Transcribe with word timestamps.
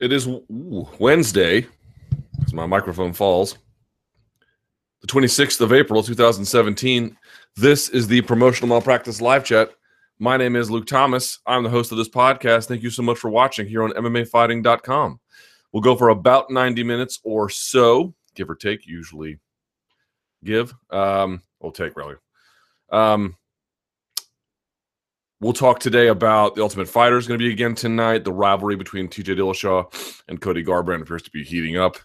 It 0.00 0.12
is 0.12 0.28
Wednesday, 0.48 1.66
as 2.44 2.54
my 2.54 2.66
microphone 2.66 3.12
falls, 3.12 3.58
the 5.00 5.08
26th 5.08 5.60
of 5.60 5.72
April, 5.72 6.04
2017. 6.04 7.16
This 7.56 7.88
is 7.88 8.06
the 8.06 8.20
Promotional 8.22 8.68
Malpractice 8.68 9.20
Live 9.20 9.44
Chat. 9.44 9.72
My 10.20 10.36
name 10.36 10.54
is 10.54 10.70
Luke 10.70 10.86
Thomas. 10.86 11.40
I'm 11.46 11.64
the 11.64 11.68
host 11.68 11.90
of 11.90 11.98
this 11.98 12.08
podcast. 12.08 12.68
Thank 12.68 12.84
you 12.84 12.90
so 12.90 13.02
much 13.02 13.18
for 13.18 13.28
watching 13.28 13.66
here 13.66 13.82
on 13.82 13.90
MMAfighting.com. 13.90 15.18
We'll 15.72 15.82
go 15.82 15.96
for 15.96 16.10
about 16.10 16.48
90 16.48 16.84
minutes 16.84 17.18
or 17.24 17.50
so, 17.50 18.14
give 18.36 18.48
or 18.48 18.54
take, 18.54 18.86
usually 18.86 19.40
give. 20.44 20.72
Um, 20.90 21.42
we'll 21.58 21.72
take, 21.72 21.96
really. 21.96 22.14
Um, 22.90 23.36
We'll 25.40 25.52
talk 25.52 25.78
today 25.78 26.08
about 26.08 26.56
the 26.56 26.62
Ultimate 26.62 26.88
Fighter 26.88 27.16
is 27.16 27.28
going 27.28 27.38
to 27.38 27.44
be 27.44 27.52
again 27.52 27.76
tonight. 27.76 28.24
The 28.24 28.32
rivalry 28.32 28.74
between 28.74 29.06
TJ 29.06 29.36
Dillashaw 29.36 30.20
and 30.26 30.40
Cody 30.40 30.64
Garbrandt 30.64 31.02
appears 31.02 31.22
to 31.22 31.30
be 31.30 31.44
heating 31.44 31.76
up. 31.76 31.96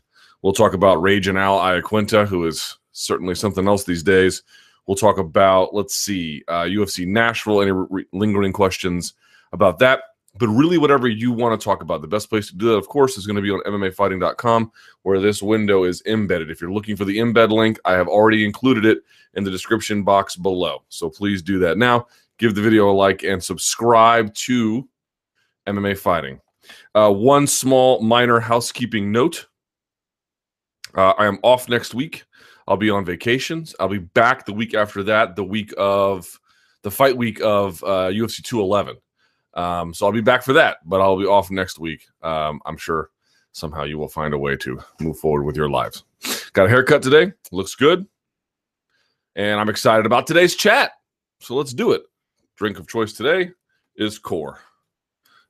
We'll 0.44 0.54
talk 0.54 0.76
about 0.76 1.02
Rage 1.02 1.28
and 1.28 1.38
Al 1.38 1.58
Iaquinta, 1.58 2.28
who 2.28 2.46
is 2.46 2.78
certainly 2.92 3.34
something 3.34 3.68
else 3.68 3.86
these 3.86 4.04
days. 4.04 4.44
We'll 4.86 4.98
talk 4.98 5.18
about, 5.18 5.74
let's 5.74 5.96
see, 5.96 6.44
uh, 6.48 6.66
UFC 6.66 7.08
Nashville, 7.08 7.64
any 7.64 7.72
re- 7.72 8.06
lingering 8.14 8.54
questions 8.54 9.16
about 9.52 9.80
that. 9.80 10.04
But 10.38 10.50
really, 10.50 10.78
whatever 10.78 11.08
you 11.08 11.32
want 11.32 11.60
to 11.60 11.64
talk 11.64 11.82
about, 11.82 12.02
the 12.02 12.08
best 12.08 12.30
place 12.30 12.50
to 12.50 12.56
do 12.56 12.68
that, 12.68 12.78
of 12.78 12.88
course, 12.88 13.18
is 13.18 13.26
going 13.26 13.36
to 13.36 13.42
be 13.42 13.50
on 13.50 13.62
MMAfighting.com, 13.66 14.72
where 15.02 15.20
this 15.20 15.42
window 15.42 15.86
is 15.86 16.04
embedded. 16.06 16.52
If 16.52 16.62
you're 16.62 16.72
looking 16.72 16.96
for 16.96 17.06
the 17.06 17.18
embed 17.18 17.50
link, 17.50 17.80
I 17.84 17.94
have 17.94 18.08
already 18.08 18.46
included 18.46 18.86
it 18.86 19.00
in 19.34 19.44
the 19.44 19.52
description 19.52 20.04
box 20.04 20.36
below. 20.36 20.84
So 20.90 21.10
please 21.10 21.42
do 21.42 21.58
that 21.60 21.80
now 21.80 22.08
give 22.38 22.56
the 22.56 22.62
video 22.62 22.90
a 22.90 22.94
like 22.94 23.24
and 23.24 23.44
subscribe 23.44 24.34
to 24.36 24.88
MMA 25.68 25.98
Fighting. 25.98 26.40
Uh, 26.96 27.12
one 27.12 27.48
small 27.48 28.02
minor 28.02 28.40
housekeeping 28.40 29.12
note. 29.12 29.48
Uh, 30.96 31.12
I 31.12 31.26
am 31.26 31.40
off 31.44 31.68
next 31.68 31.94
week. 31.94 32.24
I'll 32.68 32.78
be 32.78 32.90
on 32.90 33.04
vacations. 33.04 33.76
I'll 33.80 33.90
be 33.90 33.98
back 33.98 34.46
the 34.46 34.54
week 34.54 34.74
after 34.74 35.04
that, 35.04 35.36
the 35.36 35.44
week 35.44 35.74
of 35.78 36.40
the 36.84 36.92
fight 36.92 37.18
week 37.18 37.42
of 37.42 37.84
uh, 37.84 38.10
UFC 38.10 38.42
211. 38.44 38.98
Um, 39.56 39.94
so 39.94 40.06
I'll 40.06 40.12
be 40.12 40.22
back 40.22 40.44
for 40.44 40.54
that, 40.54 40.78
but 40.86 41.02
I'll 41.02 41.18
be 41.18 41.26
off 41.26 41.52
next 41.52 41.80
week. 41.80 42.06
Um, 42.22 42.62
I'm 42.66 42.78
sure 42.78 43.10
somehow 43.52 43.84
you 43.84 43.98
will 43.98 44.10
find 44.10 44.34
a 44.34 44.38
way 44.38 44.56
to 44.58 44.80
move 45.00 45.18
forward 45.20 45.44
with 45.44 45.56
your 45.56 45.70
lives. 45.70 46.04
Got 46.54 46.66
a 46.66 46.70
haircut 46.70 47.02
today. 47.02 47.34
Looks 47.52 47.76
good. 47.76 48.08
And 49.36 49.60
I'm 49.60 49.70
excited 49.70 50.06
about 50.06 50.28
today's 50.28 50.56
chat. 50.56 50.92
So 51.40 51.56
let's 51.56 51.74
do 51.74 51.92
it. 51.92 52.04
Drink 52.64 52.80
of 52.80 52.88
choice 52.88 53.12
today 53.12 53.52
is 53.98 54.18
core. 54.18 54.58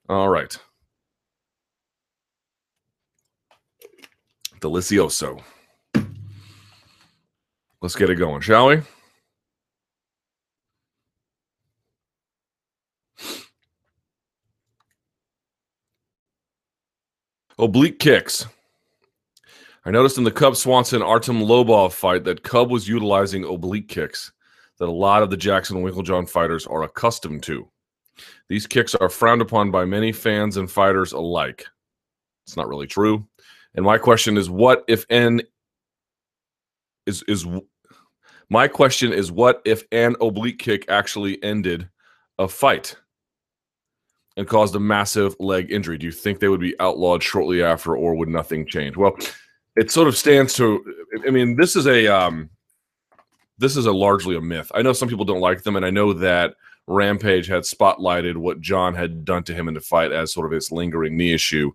All 0.10 0.30
right. 0.30 0.58
Delicioso. 4.60 5.40
Let's 7.84 7.96
get 7.96 8.10
it 8.10 8.16
going, 8.16 8.42
shall 8.42 8.66
we? 8.66 8.82
Oblique 17.60 18.00
kicks. 18.00 18.48
I 19.86 19.92
noticed 19.92 20.18
in 20.18 20.24
the 20.24 20.32
Cub 20.32 20.56
Swanson 20.56 21.04
Artem 21.04 21.42
Lobov 21.42 21.92
fight 21.92 22.24
that 22.24 22.42
Cub 22.42 22.72
was 22.72 22.88
utilizing 22.88 23.44
oblique 23.44 23.88
kicks 23.88 24.32
that 24.80 24.90
a 24.90 24.92
lot 24.92 25.24
of 25.24 25.30
the 25.30 25.38
Jackson 25.38 25.78
and 25.78 25.86
Winkeljohn 25.86 26.30
fighters 26.30 26.66
are 26.68 26.84
accustomed 26.84 27.44
to. 27.44 27.68
These 28.50 28.68
kicks 28.68 28.96
are 28.96 29.10
frowned 29.10 29.42
upon 29.42 29.72
by 29.72 29.86
many 29.86 30.12
fans 30.12 30.58
and 30.58 30.70
fighters 30.70 31.14
alike. 31.14 31.66
It's 32.46 32.58
not 32.58 32.68
really 32.68 32.88
true. 32.88 33.28
And 33.76 33.86
my 33.86 33.98
question 33.98 34.38
is 34.38 34.50
what 34.50 34.84
if 34.88 35.06
n 35.10 35.42
is 37.06 37.24
is 37.28 37.46
my 38.50 38.68
question 38.68 39.12
is 39.12 39.32
what 39.32 39.62
if 39.66 39.84
an 39.92 40.16
oblique 40.22 40.60
kick 40.60 40.86
actually 40.90 41.42
ended 41.44 41.90
a 42.38 42.48
fight 42.48 42.96
and 44.38 44.48
caused 44.48 44.76
a 44.76 44.80
massive 44.80 45.36
leg 45.40 45.72
injury? 45.72 45.98
Do 45.98 46.06
you 46.06 46.12
think 46.12 46.40
they 46.40 46.50
would 46.50 46.60
be 46.60 46.80
outlawed 46.80 47.24
shortly 47.24 47.64
after 47.64 47.96
or 47.96 48.16
would 48.16 48.30
nothing 48.30 48.68
change? 48.68 48.98
Well, 48.98 49.18
it 49.76 49.90
sort 49.90 50.08
of 50.08 50.18
stands 50.18 50.54
to 50.56 50.84
I 51.26 51.32
mean, 51.32 51.56
this 51.56 51.76
is 51.76 51.88
a 51.88 52.08
um 52.08 52.50
this 53.58 53.78
is 53.78 53.86
a 53.86 53.92
largely 53.92 54.36
a 54.36 54.42
myth. 54.42 54.72
I 54.74 54.82
know 54.82 54.94
some 54.94 55.10
people 55.10 55.26
don't 55.26 55.40
like 55.40 55.64
them, 55.64 55.76
and 55.76 55.86
I 55.86 55.90
know 55.90 56.14
that 56.14 56.56
Rampage 56.88 57.48
had 57.48 57.64
spotlighted 57.64 58.36
what 58.36 58.62
John 58.62 58.94
had 58.94 59.26
done 59.26 59.44
to 59.44 59.54
him 59.54 59.68
in 59.68 59.74
the 59.74 59.82
fight 59.82 60.12
as 60.12 60.34
sort 60.34 60.46
of 60.46 60.52
his 60.52 60.72
lingering 60.72 61.16
knee 61.16 61.34
issue 61.34 61.72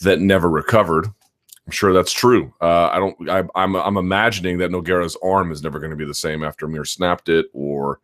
that 0.00 0.20
never 0.20 0.48
recovered. 0.48 1.06
I'm 1.06 1.72
sure 1.72 1.92
that's 1.92 2.12
true. 2.12 2.54
Uh, 2.62 2.88
I 2.88 2.98
don't. 2.98 3.28
I, 3.28 3.38
am 3.40 3.50
I'm, 3.54 3.76
I'm 3.76 3.96
imagining 3.98 4.56
that 4.58 4.70
Nogueira's 4.70 5.18
arm 5.22 5.52
is 5.52 5.62
never 5.62 5.78
going 5.78 5.90
to 5.90 5.96
be 5.96 6.06
the 6.06 6.14
same 6.14 6.42
after 6.42 6.66
Mir 6.66 6.86
snapped 6.86 7.28
it, 7.28 7.46
or 7.52 8.00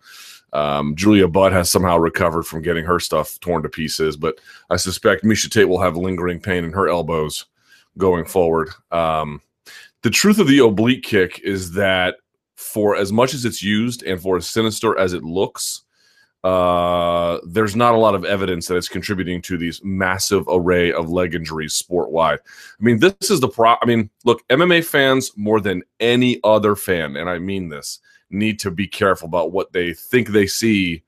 um, 0.52 0.94
Julia 0.96 1.28
Budd 1.28 1.52
has 1.52 1.70
somehow 1.70 1.96
recovered 1.96 2.42
from 2.42 2.60
getting 2.60 2.84
her 2.84 3.00
stuff 3.00 3.41
torn 3.41 3.62
to 3.62 3.70
pieces. 3.70 4.19
But 4.19 4.38
I 4.69 4.76
suspect 4.76 5.25
Miesha 5.25 5.50
Tate 5.50 5.69
will 5.69 5.81
have 5.81 5.96
lingering 5.96 6.41
pain 6.41 6.64
in 6.64 6.72
her 6.72 6.88
elbows 6.88 7.46
going 7.96 8.26
forward. 8.26 8.69
Um, 8.91 9.41
the 10.02 10.10
truth 10.10 10.38
of 10.38 10.46
the 10.46 10.58
oblique 10.58 11.02
kick 11.02 11.41
is 11.42 11.72
that 11.72 12.16
for 12.56 12.97
as 12.97 13.12
much 13.12 13.34
as 13.34 13.44
it's 13.44 13.62
used 13.62 14.03
and 14.03 14.20
for 14.20 14.37
as 14.37 14.48
sinister 14.48 14.98
as 14.98 15.12
it 15.12 15.22
looks, 15.22 15.84
uh, 16.44 17.38
there's 17.47 17.75
not 17.75 17.94
a 17.94 17.98
lot 17.98 18.15
of 18.15 18.26
evidence 18.26 18.66
that 18.66 18.76
it's 18.76 18.88
contributing 18.88 19.41
to 19.41 19.56
these 19.56 19.82
massive 19.82 20.44
array 20.48 20.93
of 20.93 21.09
leg 21.09 21.34
injuries 21.34 21.75
sport 21.75 22.10
wide. 22.10 22.38
I 22.38 22.84
mean, 22.84 23.00
this 23.00 23.31
is 23.31 23.41
the 23.41 23.48
pro. 23.48 23.76
I 23.81 23.87
mean, 23.87 24.10
look, 24.25 24.47
MMA 24.48 24.84
fans 24.84 25.32
more 25.37 25.59
than 25.59 25.82
any 26.00 26.41
other 26.44 26.76
fan, 26.76 27.16
and 27.16 27.31
I 27.31 27.38
mean 27.38 27.70
this, 27.70 27.98
need 28.28 28.59
to 28.60 28.70
be 28.70 28.87
careful 28.87 29.26
about 29.26 29.53
what 29.53 29.72
they 29.72 29.94
think 29.94 30.28
they 30.28 30.47
see 30.47 31.03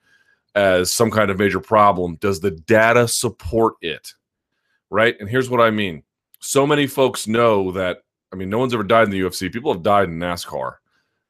as 0.54 0.90
some 0.90 1.10
kind 1.10 1.30
of 1.30 1.38
major 1.38 1.60
problem. 1.60 2.16
Does 2.16 2.40
the 2.40 2.52
data 2.52 3.06
support 3.06 3.74
it? 3.82 4.14
Right. 4.88 5.16
And 5.20 5.28
here's 5.28 5.50
what 5.50 5.60
I 5.60 5.70
mean. 5.70 6.02
So 6.40 6.66
many 6.66 6.86
folks 6.86 7.28
know 7.28 7.72
that. 7.72 7.98
I 8.32 8.36
mean, 8.36 8.48
no 8.48 8.58
one's 8.58 8.72
ever 8.72 8.82
died 8.82 9.04
in 9.04 9.10
the 9.10 9.20
UFC. 9.20 9.52
People 9.52 9.72
have 9.72 9.82
died 9.82 10.08
in 10.08 10.18
NASCAR 10.18 10.76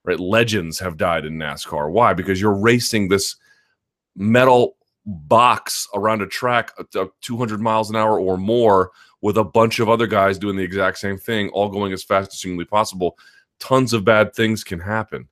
right? 0.07 0.21
Legends 0.21 0.79
have 0.79 0.97
died 0.97 1.27
in 1.27 1.37
NASCAR. 1.37 1.91
Why? 1.91 2.15
Because 2.15 2.41
you're 2.41 2.55
racing 2.55 3.09
this 3.09 3.37
metal 4.15 4.77
box 5.05 5.87
around 5.95 6.23
a 6.23 6.27
track 6.27 6.73
at 6.79 7.11
200 7.21 7.61
miles 7.61 7.91
an 7.91 7.97
hour 7.97 8.19
or 8.19 8.37
more 8.37 8.93
with 9.21 9.37
a 9.37 9.45
bunch 9.45 9.81
of 9.81 9.89
other 9.89 10.07
guys 10.07 10.39
doing 10.39 10.57
the 10.57 10.63
exact 10.63 10.99
same 10.99 11.19
thing, 11.19 11.49
all 11.51 11.69
going 11.69 11.93
as 11.93 12.03
fast 12.03 12.33
as 12.33 12.41
humanly 12.41 12.65
possible. 12.65 13.19
Tons 13.59 13.93
of 13.93 14.05
bad 14.05 14.35
things 14.35 14.63
can 14.63 14.79
happen. 14.79 15.29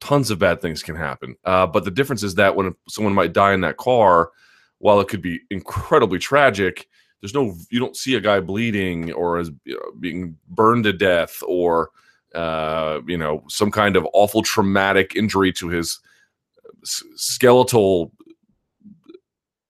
Tons 0.00 0.30
of 0.30 0.38
bad 0.38 0.60
things 0.60 0.82
can 0.82 0.96
happen. 0.96 1.36
Uh, 1.44 1.66
but 1.66 1.84
the 1.84 1.90
difference 1.90 2.22
is 2.22 2.34
that 2.36 2.54
when 2.54 2.74
someone 2.88 3.14
might 3.14 3.32
die 3.32 3.52
in 3.52 3.60
that 3.60 3.76
car, 3.76 4.30
while 4.78 5.00
it 5.00 5.08
could 5.08 5.22
be 5.22 5.40
incredibly 5.50 6.18
tragic, 6.18 6.88
there's 7.20 7.34
no 7.34 7.56
you 7.68 7.80
don't 7.80 7.96
see 7.96 8.14
a 8.14 8.20
guy 8.20 8.38
bleeding 8.38 9.12
or 9.12 9.38
as 9.38 9.50
you 9.64 9.74
know, 9.74 9.92
being 9.98 10.36
burned 10.50 10.84
to 10.84 10.92
death 10.92 11.42
or 11.46 11.90
uh, 12.38 13.00
you 13.04 13.18
know, 13.18 13.42
some 13.48 13.68
kind 13.68 13.96
of 13.96 14.06
awful 14.12 14.42
traumatic 14.42 15.16
injury 15.16 15.52
to 15.52 15.68
his 15.68 15.98
skeletal, 16.84 18.12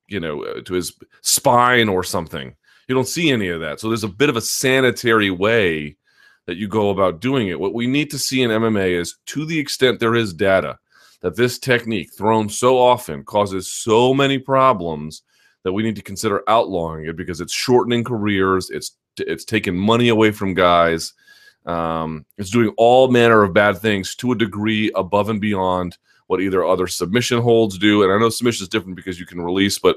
you 0.06 0.20
know, 0.20 0.44
uh, 0.44 0.60
to 0.60 0.74
his 0.74 0.92
spine 1.22 1.88
or 1.88 2.04
something. 2.04 2.54
You 2.86 2.94
don't 2.94 3.08
see 3.08 3.30
any 3.30 3.48
of 3.48 3.60
that. 3.60 3.80
So 3.80 3.88
there's 3.88 4.04
a 4.04 4.08
bit 4.08 4.28
of 4.28 4.36
a 4.36 4.42
sanitary 4.42 5.30
way 5.30 5.96
that 6.44 6.58
you 6.58 6.68
go 6.68 6.90
about 6.90 7.22
doing 7.22 7.48
it. 7.48 7.58
What 7.58 7.72
we 7.72 7.86
need 7.86 8.10
to 8.10 8.18
see 8.18 8.42
in 8.42 8.50
MMA 8.50 9.00
is 9.00 9.16
to 9.26 9.46
the 9.46 9.58
extent 9.58 9.98
there 9.98 10.14
is 10.14 10.34
data 10.34 10.78
that 11.22 11.36
this 11.36 11.58
technique 11.58 12.12
thrown 12.12 12.50
so 12.50 12.78
often 12.78 13.24
causes 13.24 13.72
so 13.72 14.12
many 14.12 14.38
problems 14.38 15.22
that 15.64 15.72
we 15.72 15.82
need 15.82 15.96
to 15.96 16.02
consider 16.02 16.42
outlawing 16.50 17.06
it 17.06 17.16
because 17.16 17.40
it's 17.40 17.52
shortening 17.54 18.04
careers, 18.04 18.68
it's 18.68 18.94
it's 19.16 19.46
taking 19.46 19.76
money 19.76 20.10
away 20.10 20.32
from 20.32 20.52
guys 20.52 21.14
um, 21.66 22.24
it's 22.36 22.50
doing 22.50 22.72
all 22.76 23.10
manner 23.10 23.42
of 23.42 23.52
bad 23.52 23.78
things 23.78 24.14
to 24.16 24.32
a 24.32 24.36
degree 24.36 24.90
above 24.94 25.28
and 25.28 25.40
beyond 25.40 25.98
what 26.26 26.40
either 26.40 26.64
other 26.64 26.86
submission 26.86 27.40
holds 27.40 27.78
do. 27.78 28.02
And 28.02 28.12
I 28.12 28.18
know 28.18 28.28
submission 28.28 28.64
is 28.64 28.68
different 28.68 28.96
because 28.96 29.18
you 29.18 29.26
can 29.26 29.40
release, 29.40 29.78
but 29.78 29.96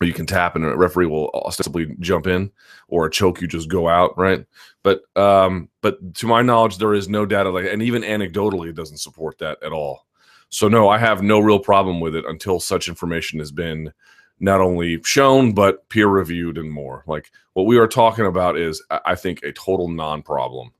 you 0.00 0.12
can 0.12 0.26
tap 0.26 0.56
and 0.56 0.64
a 0.64 0.76
referee 0.76 1.06
will 1.06 1.30
ostensibly 1.46 1.94
jump 2.00 2.26
in 2.26 2.50
or 2.88 3.08
choke 3.08 3.40
you 3.40 3.46
just 3.46 3.68
go 3.68 3.88
out 3.88 4.16
right 4.18 4.44
but 4.82 5.02
um 5.16 5.68
but 5.82 6.14
to 6.14 6.26
my 6.26 6.42
knowledge 6.42 6.78
there 6.78 6.94
is 6.94 7.08
no 7.08 7.24
data 7.24 7.50
like 7.50 7.66
and 7.66 7.82
even 7.82 8.02
anecdotally 8.02 8.68
it 8.68 8.74
doesn't 8.74 8.98
support 8.98 9.38
that 9.38 9.56
at 9.62 9.72
all 9.72 10.06
so 10.48 10.68
no 10.68 10.88
i 10.88 10.98
have 10.98 11.22
no 11.22 11.38
real 11.38 11.58
problem 11.58 12.00
with 12.00 12.14
it 12.14 12.24
until 12.26 12.58
such 12.58 12.88
information 12.88 13.38
has 13.38 13.52
been 13.52 13.92
not 14.40 14.60
only 14.60 15.00
shown 15.04 15.52
but 15.52 15.88
peer 15.88 16.08
reviewed 16.08 16.58
and 16.58 16.70
more. 16.70 17.04
Like 17.06 17.30
what 17.54 17.66
we 17.66 17.78
are 17.78 17.88
talking 17.88 18.26
about 18.26 18.56
is, 18.56 18.82
I 18.90 19.14
think, 19.14 19.42
a 19.42 19.52
total 19.52 19.88
non-problem. 19.88 20.72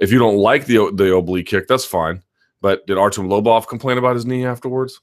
If 0.00 0.10
you 0.10 0.18
don't 0.18 0.36
like 0.36 0.66
the 0.66 0.90
the 0.94 1.14
oblique 1.14 1.46
kick, 1.46 1.68
that's 1.68 1.84
fine. 1.84 2.22
But 2.60 2.86
did 2.86 2.98
Artem 2.98 3.28
Lobov 3.28 3.68
complain 3.68 3.98
about 3.98 4.16
his 4.16 4.26
knee 4.26 4.44
afterwards? 4.46 5.00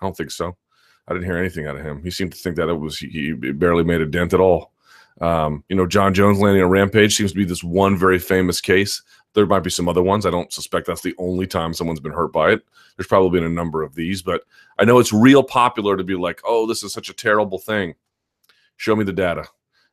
I 0.00 0.06
don't 0.06 0.16
think 0.16 0.30
so. 0.30 0.56
I 1.08 1.12
didn't 1.12 1.26
hear 1.26 1.38
anything 1.38 1.66
out 1.66 1.76
of 1.76 1.82
him. 1.82 2.02
He 2.02 2.10
seemed 2.10 2.32
to 2.32 2.38
think 2.38 2.56
that 2.56 2.68
it 2.68 2.74
was 2.74 2.98
he 2.98 3.32
barely 3.32 3.84
made 3.84 4.00
a 4.00 4.06
dent 4.06 4.34
at 4.34 4.40
all. 4.40 4.72
Um, 5.20 5.64
you 5.68 5.76
know, 5.76 5.86
John 5.86 6.12
Jones 6.12 6.38
landing 6.38 6.62
on 6.62 6.68
Rampage 6.68 7.16
seems 7.16 7.32
to 7.32 7.38
be 7.38 7.44
this 7.44 7.64
one 7.64 7.96
very 7.96 8.18
famous 8.18 8.60
case. 8.60 9.02
There 9.36 9.44
might 9.44 9.62
be 9.62 9.68
some 9.68 9.86
other 9.86 10.02
ones. 10.02 10.24
I 10.24 10.30
don't 10.30 10.50
suspect 10.50 10.86
that's 10.86 11.02
the 11.02 11.14
only 11.18 11.46
time 11.46 11.74
someone's 11.74 12.00
been 12.00 12.10
hurt 12.10 12.32
by 12.32 12.52
it. 12.52 12.62
There's 12.96 13.06
probably 13.06 13.38
been 13.38 13.46
a 13.46 13.54
number 13.54 13.82
of 13.82 13.94
these, 13.94 14.22
but 14.22 14.44
I 14.78 14.86
know 14.86 14.98
it's 14.98 15.12
real 15.12 15.42
popular 15.42 15.94
to 15.94 16.02
be 16.02 16.14
like, 16.14 16.40
"Oh, 16.42 16.66
this 16.66 16.82
is 16.82 16.94
such 16.94 17.10
a 17.10 17.12
terrible 17.14 17.58
thing." 17.58 17.96
Show 18.78 18.96
me 18.96 19.04
the 19.04 19.12
data. 19.12 19.44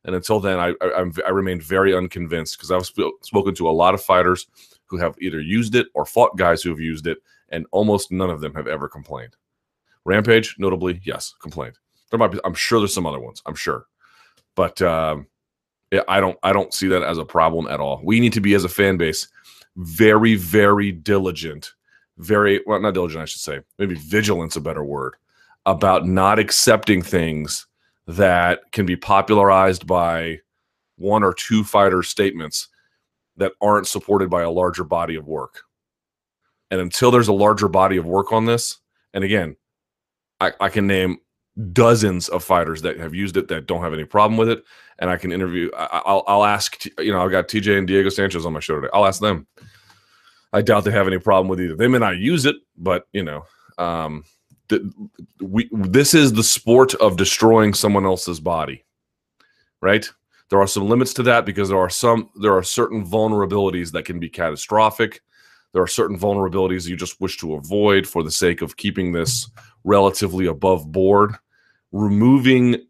And 0.06 0.14
until 0.14 0.40
then, 0.40 0.58
I 0.58 0.74
I, 0.80 1.04
I 1.26 1.30
remained 1.30 1.62
very 1.62 1.94
unconvinced 1.94 2.56
because 2.56 2.70
I've 2.70 2.86
sp- 2.88 3.20
spoken 3.20 3.54
to 3.56 3.68
a 3.68 3.70
lot 3.70 3.92
of 3.92 4.02
fighters 4.02 4.46
who 4.86 4.96
have 4.96 5.14
either 5.20 5.40
used 5.40 5.74
it 5.74 5.88
or 5.92 6.06
fought 6.06 6.38
guys 6.38 6.62
who 6.62 6.70
have 6.70 6.80
used 6.80 7.06
it, 7.06 7.18
and 7.50 7.66
almost 7.70 8.10
none 8.10 8.30
of 8.30 8.40
them 8.40 8.54
have 8.54 8.66
ever 8.66 8.88
complained. 8.88 9.36
Rampage, 10.06 10.56
notably, 10.58 11.02
yes, 11.04 11.34
complained. 11.42 11.78
There 12.10 12.18
might 12.18 12.32
be. 12.32 12.40
I'm 12.46 12.54
sure 12.54 12.80
there's 12.80 12.94
some 12.94 13.06
other 13.06 13.20
ones. 13.20 13.42
I'm 13.44 13.56
sure, 13.56 13.88
but 14.54 14.80
um, 14.80 15.26
I 16.08 16.20
don't. 16.20 16.38
I 16.42 16.52
don't 16.52 16.72
see 16.72 16.88
that 16.88 17.02
as 17.02 17.18
a 17.18 17.24
problem 17.24 17.66
at 17.68 17.80
all. 17.80 18.00
We 18.04 18.20
need 18.20 18.32
to 18.34 18.40
be 18.40 18.54
as 18.54 18.64
a 18.64 18.68
fan 18.68 18.96
base 18.96 19.28
very, 19.76 20.36
very 20.36 20.92
diligent. 20.92 21.72
Very 22.18 22.60
well, 22.66 22.80
not 22.80 22.94
diligent. 22.94 23.22
I 23.22 23.26
should 23.26 23.40
say. 23.40 23.60
Maybe 23.78 23.94
vigilance 23.94 24.56
a 24.56 24.60
better 24.60 24.84
word 24.84 25.14
about 25.66 26.06
not 26.06 26.38
accepting 26.38 27.02
things 27.02 27.66
that 28.06 28.60
can 28.72 28.86
be 28.86 28.96
popularized 28.96 29.86
by 29.86 30.40
one 30.96 31.24
or 31.24 31.32
two 31.32 31.64
fighter 31.64 32.02
statements 32.02 32.68
that 33.36 33.52
aren't 33.60 33.86
supported 33.86 34.30
by 34.30 34.42
a 34.42 34.50
larger 34.50 34.84
body 34.84 35.16
of 35.16 35.26
work. 35.26 35.62
And 36.70 36.80
until 36.80 37.10
there's 37.10 37.28
a 37.28 37.32
larger 37.32 37.68
body 37.68 37.96
of 37.96 38.06
work 38.06 38.32
on 38.32 38.46
this, 38.46 38.78
and 39.12 39.24
again, 39.24 39.56
I, 40.40 40.52
I 40.60 40.68
can 40.68 40.86
name 40.86 41.18
dozens 41.72 42.28
of 42.28 42.42
fighters 42.42 42.82
that 42.82 42.98
have 42.98 43.14
used 43.14 43.36
it 43.36 43.48
that 43.48 43.66
don't 43.66 43.82
have 43.82 43.94
any 43.94 44.04
problem 44.04 44.36
with 44.36 44.48
it, 44.48 44.64
and 44.98 45.10
I 45.10 45.16
can 45.16 45.32
interview. 45.32 45.70
I, 45.76 46.02
will 46.06 46.24
I'll 46.26 46.44
ask. 46.44 46.84
You 46.98 47.12
know, 47.12 47.22
I've 47.22 47.30
got 47.30 47.48
TJ 47.48 47.78
and 47.78 47.86
Diego 47.86 48.08
Sanchez 48.08 48.46
on 48.46 48.52
my 48.52 48.60
show 48.60 48.76
today. 48.76 48.90
I'll 48.92 49.06
ask 49.06 49.20
them. 49.20 49.46
I 50.52 50.62
doubt 50.62 50.84
they 50.84 50.92
have 50.92 51.08
any 51.08 51.18
problem 51.18 51.48
with 51.48 51.60
either. 51.60 51.76
They 51.76 51.88
may 51.88 51.98
not 51.98 52.18
use 52.18 52.44
it, 52.46 52.56
but 52.76 53.06
you 53.12 53.24
know, 53.24 53.44
um, 53.78 54.24
the, 54.68 54.92
we 55.40 55.68
this 55.72 56.14
is 56.14 56.32
the 56.32 56.44
sport 56.44 56.94
of 56.94 57.16
destroying 57.16 57.74
someone 57.74 58.04
else's 58.04 58.40
body, 58.40 58.84
right? 59.80 60.08
There 60.50 60.60
are 60.60 60.66
some 60.66 60.88
limits 60.88 61.14
to 61.14 61.22
that 61.24 61.46
because 61.46 61.68
there 61.68 61.78
are 61.78 61.90
some 61.90 62.30
there 62.40 62.54
are 62.54 62.62
certain 62.62 63.04
vulnerabilities 63.04 63.92
that 63.92 64.04
can 64.04 64.18
be 64.20 64.28
catastrophic. 64.28 65.20
There 65.72 65.82
are 65.82 65.88
certain 65.88 66.18
vulnerabilities 66.18 66.86
you 66.86 66.96
just 66.96 67.20
wish 67.20 67.36
to 67.38 67.54
avoid 67.54 68.06
for 68.06 68.22
the 68.22 68.30
sake 68.30 68.62
of 68.62 68.76
keeping 68.76 69.12
this 69.12 69.50
relatively 69.82 70.46
above 70.46 70.90
board. 70.92 71.34
Removing 71.94 72.86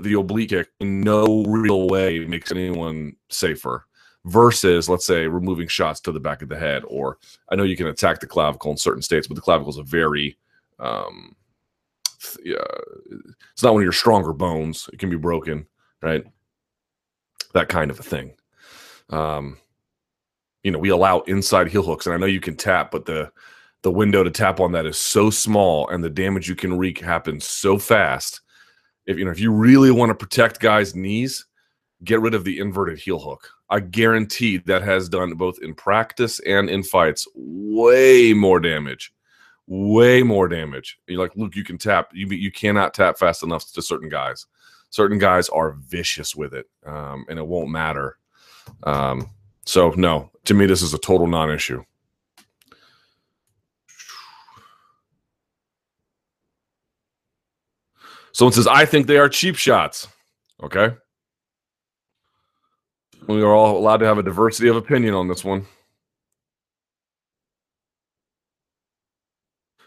the 0.00 0.14
oblique 0.14 0.54
in 0.78 1.00
no 1.00 1.42
real 1.44 1.88
way 1.88 2.20
makes 2.20 2.52
anyone 2.52 3.16
safer 3.30 3.84
versus 4.24 4.88
let's 4.88 5.04
say 5.04 5.26
removing 5.26 5.66
shots 5.66 6.00
to 6.00 6.12
the 6.12 6.20
back 6.20 6.40
of 6.40 6.48
the 6.48 6.56
head 6.56 6.84
or 6.86 7.18
i 7.50 7.56
know 7.56 7.64
you 7.64 7.76
can 7.76 7.88
attack 7.88 8.20
the 8.20 8.26
clavicle 8.26 8.70
in 8.70 8.76
certain 8.76 9.02
states 9.02 9.26
but 9.26 9.34
the 9.34 9.40
clavicle 9.40 9.70
is 9.70 9.78
a 9.78 9.82
very 9.82 10.38
um 10.78 11.34
yeah, 12.44 12.54
it's 13.52 13.64
not 13.64 13.72
one 13.72 13.82
of 13.82 13.84
your 13.84 13.92
stronger 13.92 14.32
bones. 14.32 14.88
It 14.92 15.00
can 15.00 15.10
be 15.10 15.16
broken 15.16 15.66
right? 16.00 16.24
That 17.52 17.68
kind 17.68 17.90
of 17.90 17.98
a 17.98 18.04
thing. 18.04 18.34
Um 19.10 19.58
you 20.62 20.70
know 20.70 20.78
we 20.78 20.90
allow 20.90 21.20
inside 21.22 21.68
heel 21.68 21.82
hooks 21.82 22.06
and 22.06 22.14
i 22.14 22.18
know 22.18 22.26
you 22.26 22.38
can 22.38 22.56
tap 22.56 22.92
but 22.92 23.04
the 23.04 23.32
the 23.82 23.90
window 23.90 24.22
to 24.22 24.30
tap 24.30 24.60
on 24.60 24.72
that 24.72 24.86
is 24.86 24.98
so 24.98 25.30
small 25.30 25.88
and 25.88 26.02
the 26.02 26.10
damage 26.10 26.48
you 26.48 26.54
can 26.54 26.78
wreak 26.78 27.00
happens 27.00 27.46
so 27.46 27.78
fast. 27.78 28.40
If 29.06 29.18
you 29.18 29.24
know 29.24 29.30
if 29.30 29.40
you 29.40 29.52
really 29.52 29.90
want 29.90 30.10
to 30.10 30.14
protect 30.14 30.60
guys 30.60 30.94
knees 30.94 31.46
get 32.04 32.20
rid 32.20 32.34
of 32.34 32.44
the 32.44 32.58
inverted 32.58 32.98
heel 32.98 33.18
hook. 33.18 33.48
I 33.70 33.80
guarantee 33.80 34.58
that 34.58 34.82
has 34.82 35.08
done 35.08 35.34
both 35.34 35.58
in 35.62 35.74
practice 35.74 36.40
and 36.40 36.68
in 36.68 36.82
fights 36.82 37.26
way 37.34 38.32
more 38.32 38.60
damage 38.60 39.12
way 39.66 40.22
more 40.22 40.48
damage. 40.48 40.98
You're 41.06 41.20
like 41.20 41.36
look 41.36 41.56
you 41.56 41.64
can 41.64 41.78
tap. 41.78 42.10
You 42.12 42.26
you 42.28 42.50
cannot 42.50 42.94
tap 42.94 43.18
fast 43.18 43.42
enough 43.42 43.72
to 43.72 43.82
certain 43.82 44.08
guys. 44.08 44.46
Certain 44.90 45.18
guys 45.18 45.48
are 45.48 45.72
vicious 45.72 46.36
with 46.36 46.52
it 46.52 46.66
um, 46.84 47.24
and 47.28 47.38
it 47.38 47.46
won't 47.46 47.70
matter. 47.70 48.18
Um, 48.82 49.30
so 49.64 49.90
no 49.96 50.30
to 50.44 50.54
me 50.54 50.66
this 50.66 50.82
is 50.82 50.92
a 50.94 50.98
total 50.98 51.26
non-issue 51.26 51.82
Someone 58.32 58.52
says, 58.52 58.66
I 58.66 58.84
think 58.84 59.06
they 59.06 59.18
are 59.18 59.28
cheap 59.28 59.56
shots. 59.56 60.08
Okay. 60.62 60.94
We 63.28 63.42
are 63.42 63.54
all 63.54 63.76
allowed 63.76 63.98
to 63.98 64.06
have 64.06 64.18
a 64.18 64.22
diversity 64.22 64.68
of 64.68 64.76
opinion 64.76 65.14
on 65.14 65.28
this 65.28 65.44
one. 65.44 65.66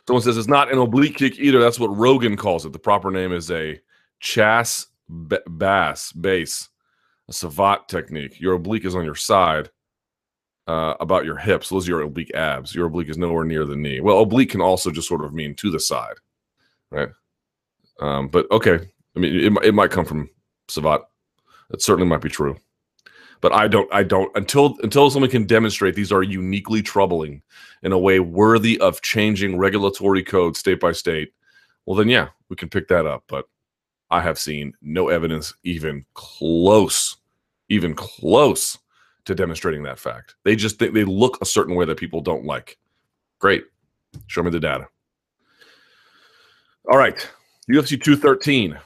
Someone 0.08 0.22
says 0.22 0.38
it's 0.38 0.48
not 0.48 0.72
an 0.72 0.78
oblique 0.78 1.18
kick 1.18 1.40
either. 1.40 1.60
That's 1.60 1.80
what 1.80 1.96
Rogan 1.96 2.38
calls 2.38 2.66
it. 2.66 2.74
The 2.74 2.80
proper 2.80 3.10
name 3.10 3.32
is 3.34 3.50
a 3.50 3.82
chas 4.20 4.88
bass 5.10 6.12
base, 6.12 6.70
a 7.28 7.34
savate 7.34 7.88
technique. 7.88 8.40
Your 8.40 8.54
oblique 8.54 8.86
is 8.86 8.96
on 8.96 9.04
your 9.04 9.16
side, 9.16 9.70
uh, 10.68 10.94
about 11.00 11.26
your 11.26 11.38
hips. 11.38 11.70
Those 11.70 11.88
are 11.88 11.92
your 11.92 12.02
oblique 12.02 12.34
abs. 12.36 12.76
Your 12.76 12.86
oblique 12.86 13.10
is 13.10 13.18
nowhere 13.18 13.46
near 13.46 13.66
the 13.66 13.76
knee. 13.76 14.00
Well, 14.00 14.20
oblique 14.20 14.52
can 14.52 14.62
also 14.62 14.92
just 14.92 15.08
sort 15.08 15.26
of 15.26 15.34
mean 15.34 15.56
to 15.56 15.72
the 15.72 15.80
side, 15.80 16.16
right? 16.92 17.10
Um, 18.00 18.28
but 18.28 18.50
okay, 18.52 18.80
I 19.16 19.20
mean, 19.20 19.36
it, 19.36 19.66
it 19.66 19.74
might 19.74 19.92
come 19.92 20.06
from 20.06 20.30
Savate. 20.68 21.04
That 21.70 21.82
certainly 21.82 22.10
might 22.10 22.22
be 22.22 22.30
true. 22.30 22.58
But 23.42 23.54
I 23.54 23.68
don't, 23.68 23.92
I 23.94 24.04
don't 24.04 24.36
until 24.36 24.76
until 24.82 25.10
someone 25.10 25.30
can 25.30 25.46
demonstrate 25.46 25.96
these 25.96 26.12
are 26.12 26.24
uniquely 26.24 26.82
troubling 26.82 27.42
in 27.84 27.92
a 27.92 28.00
way 28.00 28.20
worthy 28.20 28.80
of 28.80 29.02
changing 29.02 29.58
regulatory 29.58 30.24
code 30.24 30.58
state 30.58 30.80
by 30.80 30.92
state. 30.92 31.34
Well, 31.86 31.96
then 31.96 32.10
yeah, 32.10 32.30
we 32.50 32.56
can 32.56 32.70
pick 32.70 32.88
that 32.88 33.06
up. 33.06 33.24
But 33.28 33.46
I 34.10 34.22
have 34.22 34.40
seen 34.40 34.74
no 34.82 35.10
evidence 35.10 35.54
even 35.64 36.06
close, 36.14 37.18
even 37.70 37.94
close 37.94 38.78
to 39.26 39.36
demonstrating 39.36 39.84
that 39.84 40.00
fact. 40.00 40.36
They 40.44 40.56
just 40.56 40.80
think 40.80 40.94
they 40.94 41.04
look 41.04 41.38
a 41.42 41.46
certain 41.46 41.76
way 41.76 41.86
that 41.86 41.98
people 41.98 42.22
don't 42.22 42.46
like. 42.46 42.78
Great. 43.40 43.66
Show 44.28 44.44
me 44.44 44.52
the 44.52 44.60
data. 44.60 44.88
All 46.90 46.98
right. 46.98 47.28
UFC 47.72 48.02
213. 48.02 48.78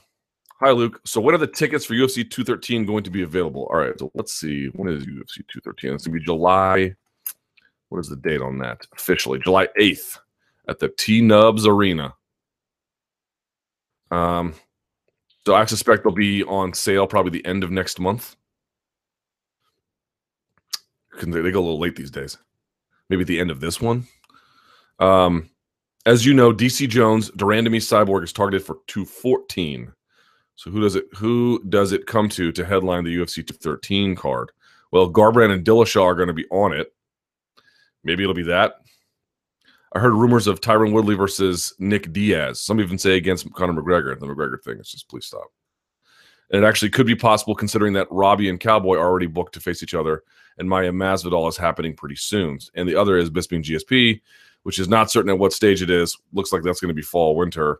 Hi, 0.61 0.71
Luke. 0.71 1.01
So, 1.05 1.21
when 1.21 1.35
are 1.35 1.39
the 1.39 1.47
tickets 1.47 1.85
for 1.85 1.93
UFC 1.93 2.29
213 2.29 2.85
going 2.85 3.03
to 3.03 3.09
be 3.09 3.23
available? 3.23 3.67
All 3.71 3.77
right. 3.77 3.97
So, 3.97 4.11
let's 4.13 4.33
see. 4.33 4.67
When 4.67 4.91
is 4.91 5.05
UFC 5.05 5.37
213? 5.47 5.93
It's 5.93 6.07
going 6.07 6.13
to 6.15 6.19
be 6.19 6.25
July. 6.25 6.95
What 7.89 7.99
is 7.99 8.09
the 8.09 8.15
date 8.15 8.41
on 8.41 8.57
that? 8.59 8.85
Officially, 8.95 9.39
July 9.39 9.67
8th 9.79 10.19
at 10.67 10.79
the 10.79 10.89
T 10.89 11.21
Nubs 11.21 11.65
Arena. 11.65 12.13
Um, 14.11 14.53
so 15.45 15.55
I 15.55 15.65
suspect 15.65 16.03
they'll 16.03 16.13
be 16.13 16.43
on 16.43 16.73
sale 16.73 17.07
probably 17.07 17.31
the 17.31 17.45
end 17.45 17.63
of 17.63 17.71
next 17.71 17.99
month. 17.99 18.35
They, 21.21 21.31
go 21.31 21.41
a 21.41 21.41
little 21.41 21.79
late 21.79 21.95
these 21.95 22.11
days. 22.11 22.37
Maybe 23.09 23.21
at 23.21 23.27
the 23.27 23.39
end 23.39 23.51
of 23.51 23.59
this 23.59 23.81
one. 23.81 24.07
Um, 24.99 25.49
as 26.05 26.25
you 26.25 26.33
know, 26.33 26.53
DC 26.53 26.87
Jones, 26.89 27.29
de 27.31 27.45
Randamie 27.45 27.77
Cyborg 27.77 28.23
is 28.23 28.33
targeted 28.33 28.65
for 28.65 28.77
214. 28.87 29.91
So 30.55 30.69
who 30.69 30.81
does 30.81 30.95
it 30.95 31.05
who 31.15 31.63
does 31.69 31.93
it 31.93 32.05
come 32.05 32.27
to 32.29 32.51
to 32.51 32.65
headline 32.65 33.03
the 33.03 33.15
UFC 33.15 33.35
213 33.35 34.15
card? 34.15 34.51
Well, 34.91 35.11
Garbrandt 35.11 35.53
and 35.53 35.65
Dillashaw 35.65 36.03
are 36.03 36.15
going 36.15 36.27
to 36.27 36.33
be 36.33 36.47
on 36.51 36.73
it. 36.73 36.93
Maybe 38.03 38.23
it'll 38.23 38.33
be 38.33 38.43
that. 38.43 38.75
I 39.93 39.99
heard 39.99 40.13
rumors 40.13 40.47
of 40.47 40.61
Tyron 40.61 40.91
Woodley 40.91 41.15
versus 41.15 41.73
Nick 41.79 42.11
Diaz. 42.13 42.61
Some 42.61 42.79
even 42.79 42.97
say 42.97 43.17
against 43.17 43.51
Conor 43.53 43.81
McGregor. 43.81 44.19
The 44.19 44.27
McGregor 44.27 44.61
thing 44.61 44.79
is 44.79 44.91
just 44.91 45.09
please 45.09 45.25
stop. 45.25 45.51
And 46.51 46.63
it 46.63 46.67
actually 46.67 46.89
could 46.89 47.07
be 47.07 47.15
possible 47.15 47.55
considering 47.55 47.93
that 47.93 48.11
Robbie 48.11 48.49
and 48.49 48.59
Cowboy 48.59 48.95
are 48.95 49.07
already 49.07 49.27
booked 49.27 49.53
to 49.53 49.59
face 49.59 49.83
each 49.83 49.93
other, 49.93 50.23
and 50.57 50.67
Maia 50.67 50.91
Masvidal 50.91 51.47
is 51.47 51.57
happening 51.57 51.95
pretty 51.95 52.15
soon. 52.15 52.59
And 52.75 52.89
the 52.89 52.95
other 52.95 53.17
is 53.17 53.29
Bisping 53.29 53.63
GSP, 53.63 54.21
which 54.69 54.77
is 54.77 54.87
not 54.87 55.09
certain 55.09 55.31
at 55.31 55.39
what 55.39 55.51
stage 55.51 55.81
it 55.81 55.89
is. 55.89 56.15
Looks 56.31 56.53
like 56.53 56.61
that's 56.61 56.79
going 56.79 56.89
to 56.89 56.93
be 56.93 57.01
fall, 57.01 57.35
winter. 57.35 57.79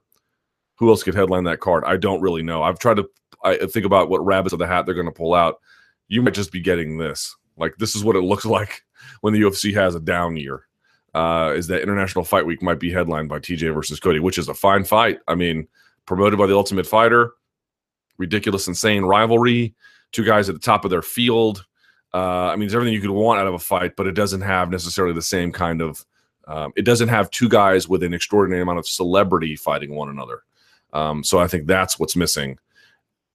Who 0.77 0.89
else 0.89 1.03
could 1.03 1.13
headline 1.13 1.43
that 1.43 1.59
card? 1.59 1.83
I 1.85 1.97
don't 1.97 2.19
really 2.19 2.41
know. 2.41 2.63
I've 2.63 2.79
tried 2.79 2.95
to 2.95 3.07
I 3.43 3.57
think 3.67 3.85
about 3.85 4.09
what 4.09 4.25
rabbits 4.25 4.53
of 4.53 4.59
the 4.59 4.65
hat 4.65 4.87
they're 4.87 4.95
going 4.95 5.05
to 5.05 5.11
pull 5.11 5.35
out. 5.35 5.59
You 6.07 6.23
might 6.23 6.33
just 6.33 6.51
be 6.51 6.61
getting 6.61 6.97
this. 6.97 7.35
Like 7.57 7.75
this 7.77 7.95
is 7.95 8.03
what 8.03 8.15
it 8.15 8.21
looks 8.21 8.43
like 8.57 8.81
when 9.21 9.35
the 9.35 9.41
UFC 9.41 9.71
has 9.75 9.93
a 9.93 9.99
down 9.99 10.35
year. 10.35 10.65
Uh, 11.13 11.53
is 11.55 11.67
that 11.67 11.83
International 11.83 12.25
Fight 12.25 12.47
Week 12.47 12.63
might 12.63 12.79
be 12.79 12.91
headlined 12.91 13.29
by 13.29 13.37
TJ 13.37 13.71
versus 13.71 13.99
Cody, 13.99 14.19
which 14.19 14.39
is 14.39 14.49
a 14.49 14.55
fine 14.55 14.83
fight. 14.83 15.19
I 15.27 15.35
mean, 15.35 15.67
promoted 16.07 16.39
by 16.39 16.47
the 16.47 16.55
Ultimate 16.55 16.87
Fighter, 16.87 17.33
ridiculous, 18.17 18.67
insane 18.67 19.03
rivalry. 19.03 19.75
Two 20.11 20.25
guys 20.25 20.49
at 20.49 20.55
the 20.55 20.59
top 20.59 20.85
of 20.85 20.89
their 20.89 21.03
field. 21.03 21.67
Uh, 22.15 22.47
I 22.47 22.55
mean, 22.55 22.65
it's 22.65 22.73
everything 22.73 22.95
you 22.95 23.01
could 23.01 23.11
want 23.11 23.39
out 23.39 23.45
of 23.45 23.53
a 23.53 23.59
fight, 23.59 23.95
but 23.95 24.07
it 24.07 24.13
doesn't 24.13 24.41
have 24.41 24.71
necessarily 24.71 25.13
the 25.13 25.21
same 25.21 25.51
kind 25.51 25.83
of 25.83 26.03
um, 26.49 26.73
it 26.75 26.81
doesn't 26.81 27.09
have 27.09 27.29
two 27.29 27.47
guys 27.47 27.87
with 27.87 28.03
an 28.03 28.13
extraordinary 28.13 28.63
amount 28.63 28.79
of 28.79 28.87
celebrity 28.87 29.55
fighting 29.55 29.95
one 29.95 30.09
another. 30.09 30.41
Um, 30.91 31.23
so 31.23 31.39
I 31.39 31.47
think 31.47 31.67
that's 31.67 31.99
what's 31.99 32.15
missing. 32.15 32.57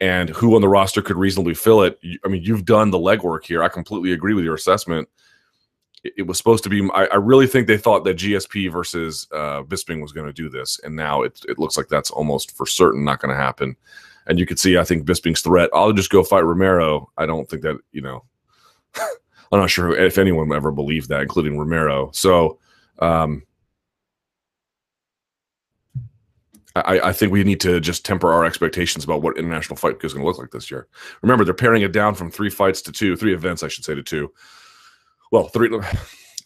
and 0.01 0.31
who 0.31 0.57
on 0.57 0.61
the 0.61 0.69
roster 0.69 1.01
could 1.01 1.17
reasonably 1.17 1.55
fill 1.55 1.83
it. 1.83 1.99
I 2.25 2.29
mean, 2.29 2.43
you've 2.43 2.65
done 2.65 2.91
the 2.91 2.99
legwork 2.99 3.45
here. 3.45 3.63
I 3.63 3.69
completely 3.69 4.13
agree 4.13 4.35
with 4.35 4.45
your 4.45 4.57
assessment. 4.57 5.09
It, 6.03 6.15
it 6.19 6.23
was 6.23 6.37
supposed 6.37 6.65
to 6.65 6.69
be. 6.69 6.89
I, 6.93 7.07
I, 7.07 7.17
really 7.17 7.47
think 7.47 7.69
they 7.69 7.79
thought 7.79 8.03
that 8.05 8.17
GSP 8.17 8.73
versus 8.73 9.29
uh, 9.33 9.63
Bisping 9.63 10.03
was 10.03 10.11
going 10.13 10.27
to 10.27 10.33
do 10.33 10.49
this, 10.49 10.81
and 10.83 10.97
now 10.97 11.23
it, 11.23 11.41
it 11.49 11.61
looks 11.61 11.77
like 11.77 11.87
that's 11.89 12.11
almost 12.11 12.57
for 12.57 12.67
certain 12.67 13.05
not 13.05 13.21
going 13.21 13.31
to 13.31 13.41
happen. 13.41 13.77
And 14.27 14.39
you 14.39 14.47
can 14.47 14.57
see, 14.57 14.77
I 14.77 14.85
think 14.85 15.07
Bisping's 15.07 15.43
threat. 15.43 15.71
I'll 15.73 15.93
just 15.93 16.11
go 16.11 16.25
fight 16.25 16.45
Romero. 16.45 17.11
I 17.17 17.27
don't 17.27 17.49
think 17.49 17.63
that 17.63 17.79
you 17.93 18.03
know. 18.03 18.25
I'm 19.53 19.61
not 19.61 19.71
sure 19.71 19.97
if 19.97 20.19
anyone 20.19 20.53
ever 20.53 20.73
believed 20.73 21.09
that, 21.11 21.23
including 21.23 21.57
Romero. 21.57 22.11
So. 22.13 22.59
Um, 22.99 23.43
I, 26.77 27.01
I, 27.01 27.13
think 27.13 27.31
we 27.33 27.45
need 27.45 27.61
to 27.61 27.81
just 27.81 28.05
temper 28.05 28.33
our 28.33 28.45
expectations 28.45 29.05
about 29.05 29.23
what 29.23 29.39
international 29.39 29.77
fight 29.77 29.97
is 30.03 30.13
going 30.13 30.25
to 30.25 30.29
look 30.29 30.39
like 30.39 30.51
this 30.51 30.71
year. 30.71 30.89
Remember, 31.23 31.45
they're 31.45 31.55
paring 31.55 31.83
it 31.83 31.93
down 31.93 32.15
from 32.15 32.31
three 32.31 32.51
fights 32.51 32.83
to 32.83 32.93
two, 32.93 33.17
three 33.17 33.35
events, 33.35 33.63
I 33.63 33.69
should 33.69 33.85
say, 33.85 33.95
to 33.95 34.03
two. 34.03 34.33
Well, 35.31 35.49
three. 35.49 35.71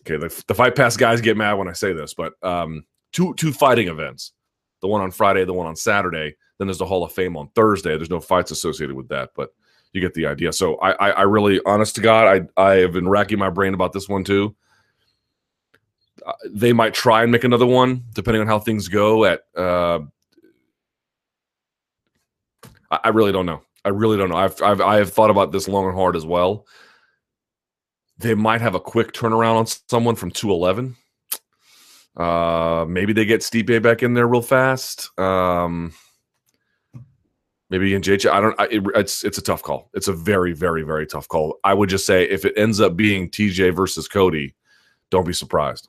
Okay, 0.07 0.17
the, 0.17 0.45
the 0.47 0.55
fight 0.55 0.75
pass 0.75 0.97
guys 0.97 1.21
get 1.21 1.37
mad 1.37 1.55
when 1.55 1.69
I 1.69 1.75
say 1.75 1.93
this, 1.93 2.14
but 2.14 2.33
um, 2.43 2.85
two 3.12 3.35
two 3.35 3.52
fighting 3.52 3.88
events. 3.88 4.33
The 4.81 4.88
one 4.88 5.02
on 5.02 5.11
Friday, 5.11 5.45
the 5.45 5.52
one 5.52 5.67
on 5.67 5.76
Saturday. 5.76 6.35
Then 6.57 6.67
there's 6.67 6.78
the 6.78 6.87
Hall 6.87 7.05
of 7.05 7.12
Fame 7.12 7.37
on 7.37 7.49
Thursday. 7.55 7.95
There's 7.97 8.09
no 8.09 8.21
fights 8.21 8.50
associated 8.50 8.97
with 8.97 9.09
that, 9.09 9.31
but 9.37 9.50
you 9.93 10.00
get 10.00 10.14
the 10.14 10.25
idea. 10.25 10.52
So 10.52 10.76
I, 10.76 10.93
I, 10.93 11.11
I 11.11 11.23
really, 11.23 11.61
honest 11.67 11.95
to 11.97 12.00
God, 12.00 12.49
I 12.57 12.62
I 12.62 12.75
have 12.76 12.93
been 12.93 13.09
racking 13.09 13.38
my 13.38 13.50
brain 13.50 13.75
about 13.75 13.93
this 13.93 14.09
one 14.09 14.25
too. 14.25 14.57
Uh, 16.28 16.32
they 16.50 16.75
might 16.75 16.92
try 16.92 17.23
and 17.23 17.32
make 17.32 17.42
another 17.42 17.64
one, 17.64 18.04
depending 18.12 18.42
on 18.42 18.47
how 18.47 18.58
things 18.58 18.87
go 18.87 19.25
at 19.25 19.44
uh, 19.56 19.99
I, 22.90 23.00
I 23.04 23.08
really 23.08 23.32
don't 23.32 23.47
know. 23.47 23.62
I 23.85 23.90
really 23.90 24.16
don't 24.16 24.28
know. 24.28 24.37
I've, 24.37 24.61
I've 24.62 24.80
I 24.80 24.97
have 24.97 25.12
thought 25.12 25.30
about 25.30 25.52
this 25.52 25.68
long 25.68 25.87
and 25.87 25.94
hard 25.94 26.16
as 26.16 26.26
well. 26.26 26.66
They 28.18 28.35
might 28.35 28.61
have 28.61 28.75
a 28.75 28.80
quick 28.80 29.12
turnaround 29.12 29.56
on 29.56 29.66
someone 29.66 30.16
from 30.16 30.30
211. 30.30 30.97
Uh, 32.16 32.85
maybe 32.88 33.12
they 33.12 33.25
get 33.25 33.42
Stipe 33.42 33.80
back 33.82 34.02
in 34.02 34.14
there 34.14 34.26
real 34.26 34.42
fast. 34.42 35.16
Um, 35.18 35.94
maybe 37.70 37.94
in 37.94 38.02
JJ. 38.02 38.30
I 38.30 38.40
don't. 38.40 38.61
I, 38.61 38.64
it, 38.64 38.82
it's 38.97 39.25
it's 39.25 39.38
a 39.38 39.42
tough 39.42 39.62
call. 39.62 39.90
It's 39.94 40.08
a 40.08 40.12
very 40.12 40.52
very 40.52 40.82
very 40.82 41.06
tough 41.06 41.28
call. 41.28 41.58
I 41.62 41.75
would 41.75 41.88
just 41.88 42.06
say 42.06 42.25
if 42.28 42.44
it 42.44 42.54
ends 42.56 42.80
up 42.80 42.97
being 42.97 43.30
TJ 43.30 43.75
versus 43.75 44.08
Cody, 44.08 44.56
don't 45.11 45.26
be 45.26 45.32
surprised. 45.32 45.88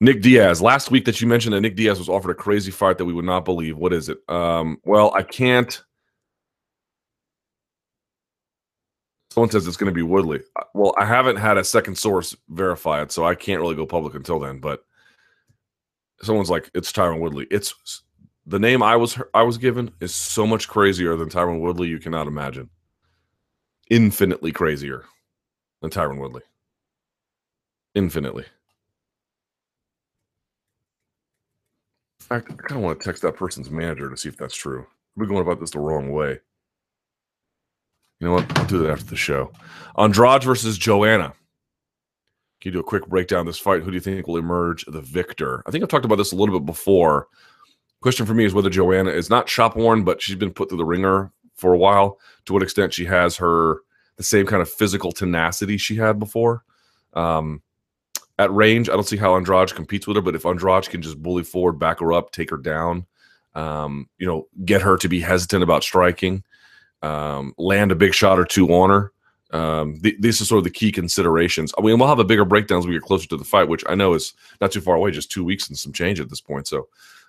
Nick 0.00 0.20
Diaz. 0.22 0.60
Last 0.60 0.90
week 0.90 1.04
that 1.04 1.20
you 1.20 1.26
mentioned 1.26 1.54
that 1.54 1.60
Nick 1.60 1.76
Diaz 1.76 1.98
was 1.98 2.08
offered 2.08 2.30
a 2.30 2.34
crazy 2.34 2.70
fight 2.70 2.98
that 2.98 3.04
we 3.04 3.12
would 3.12 3.24
not 3.24 3.44
believe. 3.44 3.76
What 3.76 3.92
is 3.92 4.08
it? 4.08 4.18
Um, 4.28 4.78
well, 4.84 5.12
I 5.14 5.22
can't. 5.22 5.82
Someone 9.30 9.50
says 9.50 9.66
it's 9.66 9.76
going 9.76 9.90
to 9.90 9.94
be 9.94 10.02
Woodley. 10.02 10.42
Uh, 10.56 10.64
well, 10.74 10.94
I 10.98 11.04
haven't 11.04 11.36
had 11.36 11.58
a 11.58 11.64
second 11.64 11.96
source 11.96 12.36
verify 12.50 13.02
it, 13.02 13.10
so 13.10 13.24
I 13.24 13.34
can't 13.34 13.60
really 13.60 13.74
go 13.74 13.86
public 13.86 14.14
until 14.14 14.38
then. 14.38 14.60
But 14.60 14.84
someone's 16.22 16.50
like, 16.50 16.70
it's 16.74 16.92
Tyron 16.92 17.20
Woodley. 17.20 17.46
It's 17.50 18.02
the 18.46 18.58
name 18.58 18.82
I 18.82 18.96
was 18.96 19.18
I 19.32 19.42
was 19.42 19.58
given 19.58 19.90
is 20.00 20.14
so 20.14 20.46
much 20.46 20.68
crazier 20.68 21.16
than 21.16 21.28
Tyron 21.28 21.60
Woodley. 21.60 21.88
You 21.88 21.98
cannot 21.98 22.26
imagine. 22.26 22.68
Infinitely 23.90 24.52
crazier 24.52 25.04
than 25.80 25.90
Tyron 25.90 26.18
Woodley. 26.18 26.42
Infinitely. 27.94 28.44
Fact, 32.24 32.50
I 32.50 32.54
kind 32.54 32.78
of 32.78 32.84
want 32.84 32.98
to 32.98 33.04
text 33.04 33.22
that 33.22 33.36
person's 33.36 33.70
manager 33.70 34.10
to 34.10 34.16
see 34.16 34.28
if 34.28 34.36
that's 34.36 34.54
true. 34.54 34.86
We're 35.16 35.26
going 35.26 35.42
about 35.42 35.60
this 35.60 35.70
the 35.70 35.78
wrong 35.78 36.10
way. 36.10 36.38
You 38.20 38.28
know 38.28 38.34
what? 38.34 38.58
I'll 38.58 38.66
do 38.66 38.78
that 38.78 38.90
after 38.90 39.06
the 39.06 39.16
show. 39.16 39.52
Andrade 39.98 40.44
versus 40.44 40.78
Joanna. 40.78 41.34
Can 42.60 42.70
you 42.70 42.72
do 42.72 42.80
a 42.80 42.84
quick 42.84 43.06
breakdown 43.06 43.40
of 43.40 43.46
this 43.46 43.58
fight? 43.58 43.82
Who 43.82 43.90
do 43.90 43.94
you 43.94 44.00
think 44.00 44.26
will 44.26 44.38
emerge 44.38 44.84
the 44.86 45.02
victor? 45.02 45.62
I 45.66 45.70
think 45.70 45.84
I've 45.84 45.90
talked 45.90 46.06
about 46.06 46.16
this 46.16 46.32
a 46.32 46.36
little 46.36 46.58
bit 46.58 46.66
before. 46.66 47.28
Question 48.00 48.26
for 48.26 48.34
me 48.34 48.44
is 48.44 48.54
whether 48.54 48.70
Joanna 48.70 49.10
is 49.10 49.28
not 49.28 49.48
shop 49.48 49.76
worn, 49.76 50.04
but 50.04 50.22
she's 50.22 50.36
been 50.36 50.52
put 50.52 50.68
through 50.68 50.78
the 50.78 50.84
ringer 50.84 51.30
for 51.54 51.72
a 51.72 51.78
while. 51.78 52.18
To 52.46 52.52
what 52.52 52.62
extent 52.62 52.94
she 52.94 53.04
has 53.04 53.36
her 53.36 53.80
the 54.16 54.22
same 54.22 54.46
kind 54.46 54.62
of 54.62 54.70
physical 54.70 55.12
tenacity 55.12 55.76
she 55.76 55.96
had 55.96 56.18
before. 56.18 56.62
Um, 57.14 57.62
at 58.38 58.52
range, 58.52 58.88
I 58.88 58.92
don't 58.92 59.06
see 59.06 59.16
how 59.16 59.36
Andrade 59.36 59.74
competes 59.74 60.06
with 60.06 60.16
her, 60.16 60.22
but 60.22 60.34
if 60.34 60.44
Andrade 60.44 60.88
can 60.88 61.02
just 61.02 61.22
bully 61.22 61.44
forward, 61.44 61.78
back 61.78 62.00
her 62.00 62.12
up, 62.12 62.32
take 62.32 62.50
her 62.50 62.56
down, 62.56 63.06
um, 63.54 64.08
you 64.18 64.26
know, 64.26 64.48
get 64.64 64.82
her 64.82 64.96
to 64.96 65.08
be 65.08 65.20
hesitant 65.20 65.62
about 65.62 65.84
striking, 65.84 66.42
um, 67.02 67.54
land 67.58 67.92
a 67.92 67.94
big 67.94 68.14
shot 68.14 68.38
or 68.38 68.44
two 68.44 68.68
on 68.72 68.90
her. 68.90 69.12
Um, 69.56 70.00
th- 70.00 70.16
these 70.18 70.40
are 70.40 70.44
sort 70.44 70.58
of 70.58 70.64
the 70.64 70.70
key 70.70 70.90
considerations. 70.90 71.72
I 71.78 71.82
mean, 71.82 71.98
we'll 71.98 72.08
have 72.08 72.18
a 72.18 72.24
bigger 72.24 72.44
breakdown 72.44 72.78
as 72.78 72.86
we 72.86 72.94
get 72.94 73.02
closer 73.02 73.28
to 73.28 73.36
the 73.36 73.44
fight, 73.44 73.68
which 73.68 73.84
I 73.88 73.94
know 73.94 74.14
is 74.14 74.34
not 74.60 74.72
too 74.72 74.80
far 74.80 74.96
away, 74.96 75.12
just 75.12 75.30
two 75.30 75.44
weeks 75.44 75.68
and 75.68 75.78
some 75.78 75.92
change 75.92 76.18
at 76.18 76.28
this 76.28 76.40
point. 76.40 76.66
So 76.66 76.88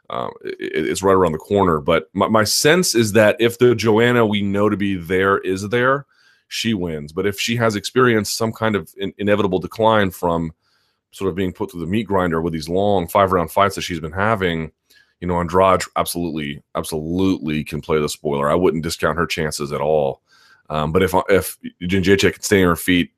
um, 0.09 0.31
it, 0.43 0.87
it's 0.87 1.03
right 1.03 1.13
around 1.13 1.33
the 1.33 1.37
corner. 1.37 1.79
But 1.79 2.09
my, 2.13 2.27
my 2.27 2.43
sense 2.43 2.95
is 2.95 3.11
that 3.11 3.35
if 3.39 3.59
the 3.59 3.75
Joanna 3.75 4.25
we 4.25 4.41
know 4.41 4.69
to 4.69 4.77
be 4.77 4.95
there 4.95 5.37
is 5.37 5.69
there, 5.69 6.07
she 6.47 6.73
wins. 6.73 7.11
But 7.11 7.27
if 7.27 7.39
she 7.39 7.55
has 7.57 7.75
experienced 7.75 8.37
some 8.37 8.51
kind 8.51 8.75
of 8.75 8.91
in- 8.97 9.13
inevitable 9.19 9.59
decline 9.59 10.09
from 10.09 10.51
sort 11.15 11.29
of 11.29 11.35
being 11.35 11.53
put 11.53 11.71
through 11.71 11.79
the 11.79 11.87
meat 11.87 12.03
grinder 12.03 12.41
with 12.41 12.51
these 12.51 12.67
long 12.67 13.07
five 13.07 13.31
round 13.31 13.49
fights 13.49 13.75
that 13.75 13.83
she's 13.83 14.01
been 14.01 14.11
having, 14.11 14.69
you 15.21 15.27
know, 15.27 15.39
Andrade 15.39 15.81
absolutely, 15.95 16.61
absolutely 16.75 17.63
can 17.63 17.79
play 17.79 18.01
the 18.01 18.09
spoiler. 18.09 18.51
I 18.51 18.55
wouldn't 18.55 18.83
discount 18.83 19.17
her 19.17 19.25
chances 19.25 19.71
at 19.71 19.79
all. 19.79 20.21
Um, 20.69 20.91
but 20.91 21.01
if 21.01 21.13
if 21.29 21.57
Jędrzejczyk 21.81 22.33
can 22.33 22.41
stay 22.41 22.61
on 22.63 22.67
her 22.67 22.75
feet, 22.75 23.13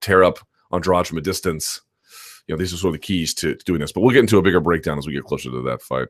tear 0.00 0.22
up 0.22 0.38
Andrade 0.70 1.08
from 1.08 1.18
a 1.18 1.20
distance, 1.20 1.80
you 2.46 2.54
know, 2.54 2.58
these 2.58 2.72
are 2.72 2.76
sort 2.76 2.94
of 2.94 3.00
the 3.00 3.06
keys 3.06 3.34
to, 3.34 3.56
to 3.56 3.64
doing 3.64 3.80
this. 3.80 3.90
But 3.90 4.02
we'll 4.02 4.12
get 4.12 4.20
into 4.20 4.38
a 4.38 4.42
bigger 4.42 4.60
breakdown 4.60 4.98
as 4.98 5.08
we 5.08 5.12
get 5.12 5.24
closer 5.24 5.50
to 5.50 5.62
that 5.62 5.82
fight. 5.82 6.06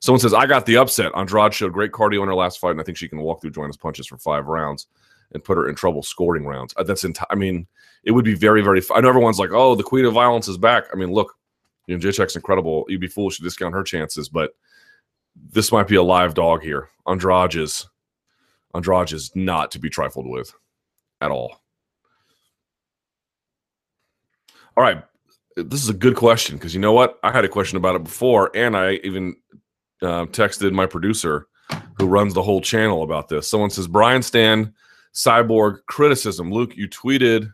Someone 0.00 0.18
says, 0.18 0.34
I 0.34 0.46
got 0.46 0.66
the 0.66 0.78
upset. 0.78 1.12
Andrade 1.14 1.54
showed 1.54 1.72
great 1.72 1.92
cardio 1.92 2.22
in 2.22 2.28
her 2.28 2.34
last 2.34 2.58
fight, 2.58 2.72
and 2.72 2.80
I 2.80 2.84
think 2.84 2.98
she 2.98 3.08
can 3.08 3.20
walk 3.20 3.40
through 3.40 3.52
Joanna's 3.52 3.76
punches 3.76 4.08
for 4.08 4.18
five 4.18 4.46
rounds 4.46 4.88
and 5.32 5.44
put 5.44 5.56
her 5.56 5.68
in 5.68 5.74
trouble 5.74 6.02
scoring 6.02 6.46
rounds. 6.46 6.74
Uh, 6.76 6.82
that's 6.82 7.04
enti- 7.04 7.26
I 7.30 7.34
mean, 7.34 7.66
it 8.04 8.12
would 8.12 8.24
be 8.24 8.34
very, 8.34 8.62
very. 8.62 8.82
I 8.94 9.00
know 9.00 9.08
everyone's 9.08 9.38
like, 9.38 9.50
"Oh, 9.52 9.74
the 9.74 9.82
queen 9.82 10.04
of 10.04 10.14
violence 10.14 10.48
is 10.48 10.58
back." 10.58 10.84
I 10.92 10.96
mean, 10.96 11.12
look, 11.12 11.34
you 11.86 11.96
know, 11.96 12.00
Jacek's 12.00 12.36
incredible. 12.36 12.84
You'd 12.88 13.00
be 13.00 13.08
foolish 13.08 13.36
to 13.36 13.42
discount 13.42 13.74
her 13.74 13.82
chances, 13.82 14.28
but 14.28 14.52
this 15.52 15.72
might 15.72 15.88
be 15.88 15.96
a 15.96 16.02
live 16.02 16.34
dog 16.34 16.62
here. 16.62 16.88
Andrade 17.06 17.56
is 17.56 17.88
Andrade 18.74 19.12
is 19.12 19.34
not 19.34 19.70
to 19.72 19.78
be 19.78 19.90
trifled 19.90 20.26
with 20.28 20.52
at 21.20 21.30
all. 21.30 21.60
All 24.76 24.84
right, 24.84 25.02
this 25.56 25.82
is 25.82 25.88
a 25.88 25.94
good 25.94 26.16
question 26.16 26.56
because 26.56 26.74
you 26.74 26.80
know 26.80 26.92
what? 26.92 27.18
I 27.22 27.32
had 27.32 27.44
a 27.44 27.48
question 27.48 27.78
about 27.78 27.96
it 27.96 28.04
before, 28.04 28.50
and 28.54 28.76
I 28.76 28.94
even 29.04 29.36
uh, 30.02 30.26
texted 30.26 30.72
my 30.72 30.86
producer 30.86 31.48
who 31.98 32.06
runs 32.06 32.34
the 32.34 32.42
whole 32.42 32.60
channel 32.60 33.02
about 33.02 33.28
this. 33.28 33.48
Someone 33.48 33.70
says 33.70 33.88
Brian 33.88 34.22
Stann 34.22 34.74
cyborg 35.16 35.78
criticism. 35.86 36.52
Luke, 36.52 36.76
you 36.76 36.88
tweeted 36.88 37.52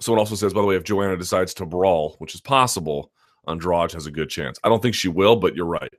Someone 0.00 0.20
also 0.20 0.34
says, 0.34 0.54
by 0.54 0.60
the 0.60 0.66
way, 0.66 0.76
if 0.76 0.84
Joanna 0.84 1.16
decides 1.16 1.52
to 1.54 1.66
brawl, 1.66 2.16
which 2.18 2.34
is 2.34 2.40
possible, 2.40 3.10
Andrade 3.48 3.92
has 3.92 4.06
a 4.06 4.10
good 4.10 4.30
chance. 4.30 4.58
I 4.62 4.68
don't 4.68 4.80
think 4.80 4.94
she 4.94 5.08
will, 5.08 5.36
but 5.36 5.56
you're 5.56 5.66
right. 5.66 5.92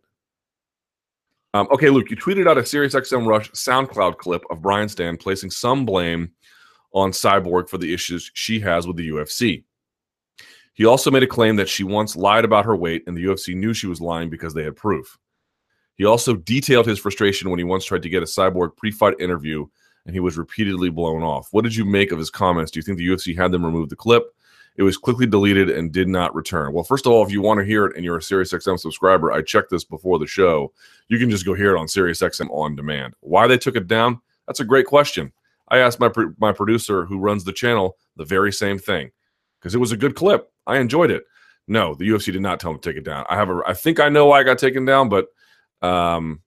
Um, 1.54 1.68
okay, 1.72 1.90
Luke, 1.90 2.10
you 2.10 2.16
tweeted 2.16 2.48
out 2.48 2.58
a 2.58 2.62
SiriusXM 2.62 3.26
Rush 3.26 3.52
SoundCloud 3.52 4.18
clip 4.18 4.44
of 4.50 4.62
Brian 4.62 4.88
Stann 4.88 5.18
placing 5.18 5.50
some 5.50 5.86
blame 5.86 6.32
on 6.94 7.12
Cyborg 7.12 7.68
for 7.68 7.78
the 7.78 7.94
issues 7.94 8.32
she 8.36 8.60
has 8.60 8.88
with 8.88 8.98
the 8.98 9.10
UFC. 9.10 9.64
He 10.74 10.86
also 10.86 11.12
made 11.12 11.24
a 11.24 11.28
claim 11.28 11.58
that 11.58 11.68
she 11.68 11.84
once 11.84 12.16
lied 12.16 12.46
about 12.46 12.66
her 12.66 12.76
weight 12.76 13.04
and 13.06 13.18
the 13.18 13.26
UFC 13.26 13.56
knew 13.56 13.74
she 13.74 13.88
was 13.88 14.00
lying 14.00 14.30
because 14.30 14.54
they 14.54 14.64
had 14.64 14.76
proof. 14.76 15.18
He 15.96 16.06
also 16.06 16.36
detailed 16.36 16.86
his 16.86 17.00
frustration 17.00 17.50
when 17.50 17.60
he 17.60 17.66
once 17.66 17.84
tried 17.84 18.04
to 18.04 18.10
get 18.10 18.24
a 18.24 18.28
Cyborg 18.28 18.78
pre 18.78 18.92
fight 18.92 19.16
interview 19.20 19.66
and 20.10 20.16
he 20.16 20.20
was 20.20 20.40
repeatedly 20.40 20.90
blown 20.90 21.22
off. 21.22 21.50
What 21.52 21.64
did 21.64 21.76
you 21.76 21.86
make 21.86 22.12
of 22.12 22.18
his 22.18 22.32
comments? 22.32 22.72
Do 22.72 22.80
you 22.80 22.84
think 22.84 22.98
the 22.98 23.08
UFC 23.08 23.38
had 23.38 23.52
them 23.52 23.64
remove 23.64 23.90
the 23.90 23.96
clip? 23.96 24.34
It 24.76 24.82
was 24.82 24.98
quickly 24.98 25.28
deleted 25.28 25.70
and 25.70 25.92
did 25.92 26.08
not 26.08 26.34
return. 26.34 26.74
Well, 26.74 26.84
first 26.84 27.06
of 27.06 27.12
all, 27.12 27.24
if 27.24 27.32
you 27.32 27.44
want 27.44 27.60
to 27.60 27.64
hear 27.64 27.86
it 27.86 27.96
and 27.96 28.04
you're 28.04 28.18
a 28.18 28.22
SiriusXM 28.22 28.80
subscriber, 28.80 29.32
I 29.32 29.44
checked 29.44 29.70
this 29.70 29.84
before 29.84 30.18
the 30.18 30.26
show. 30.26 30.74
You 31.10 31.20
can 31.20 31.30
just 31.30 31.46
go 31.46 31.54
hear 31.54 31.76
it 31.76 31.80
on 31.80 31.86
SiriusXM 31.86 32.50
on 32.50 32.76
demand. 32.76 33.14
Why 33.20 33.46
they 33.46 33.60
took 33.60 33.76
it 33.76 33.86
down? 33.86 34.20
That's 34.48 34.62
a 34.62 34.66
great 34.66 34.88
question. 34.88 35.32
I 35.68 35.78
asked 35.78 36.00
my 36.00 36.10
my 36.40 36.54
producer 36.54 37.06
who 37.06 37.20
runs 37.20 37.44
the 37.44 37.54
channel 37.54 37.96
the 38.16 38.26
very 38.26 38.52
same 38.52 38.80
thing 38.80 39.12
because 39.60 39.76
it 39.76 39.80
was 39.80 39.92
a 39.92 39.98
good 39.98 40.16
clip. 40.16 40.52
I 40.66 40.80
enjoyed 40.80 41.12
it. 41.12 41.24
No, 41.68 41.94
the 41.94 42.10
UFC 42.10 42.34
did 42.34 42.42
not 42.42 42.60
tell 42.60 42.72
him 42.72 42.80
to 42.80 42.90
take 42.90 42.98
it 42.98 43.06
down. 43.06 43.28
I 43.30 43.36
have 43.36 43.52
a 43.52 43.62
I 43.68 43.76
think 43.76 44.00
I 44.00 44.10
know 44.10 44.26
why 44.26 44.40
I 44.40 44.44
got 44.44 44.58
taken 44.58 44.86
down, 44.86 45.08
but 45.08 45.28
um 45.84 46.42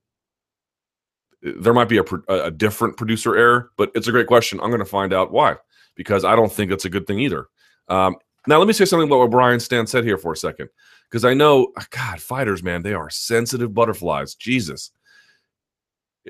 there 1.43 1.75
might 1.75 1.89
be 1.89 1.99
a, 1.99 2.05
a 2.29 2.51
different 2.51 2.97
producer 2.97 3.37
error, 3.37 3.71
but 3.77 3.91
it's 3.95 4.09
a 4.09 4.13
great 4.13 4.27
question. 4.27 4.61
I'm 4.61 4.71
going 4.71 4.79
to 4.79 4.85
find 4.85 5.13
out 5.13 5.33
why 5.33 5.57
because 5.95 6.25
I 6.25 6.37
don't 6.37 6.53
think 6.53 6.71
it's 6.71 6.85
a 6.85 6.91
good 6.91 7.07
thing 7.07 7.19
either. 7.19 7.49
Um, 7.89 8.17
now, 8.47 8.59
let 8.59 8.67
me 8.67 8.73
say 8.73 8.85
something 8.85 9.09
about 9.09 9.19
what 9.19 9.31
Brian 9.31 9.61
Stann 9.61 9.87
said 9.87 10.05
here 10.05 10.19
for 10.19 10.33
a 10.33 10.37
second 10.37 10.69
because 11.11 11.25
I 11.25 11.35
know, 11.35 11.73
God, 11.91 12.21
fighters, 12.21 12.63
man, 12.63 12.83
they 12.83 12.95
are 12.95 13.11
sensitive 13.11 13.75
butterflies. 13.75 14.35
Jesus. 14.35 14.91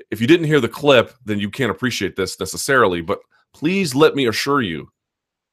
If 0.09 0.19
you 0.19 0.27
didn't 0.27 0.47
hear 0.47 0.59
the 0.59 0.67
clip, 0.67 1.13
then 1.23 1.39
you 1.39 1.49
can't 1.49 1.71
appreciate 1.71 2.15
this 2.15 2.39
necessarily. 2.39 3.01
But 3.01 3.19
please 3.53 3.93
let 3.93 4.15
me 4.15 4.27
assure 4.27 4.61
you 4.61 4.89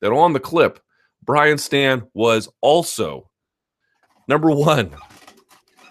that 0.01 0.13
on 0.13 0.33
the 0.33 0.41
clip, 0.41 0.81
Brian 1.23 1.59
Stann 1.59 2.09
was 2.15 2.49
also 2.63 3.31
number 4.27 4.51
one, 4.51 4.95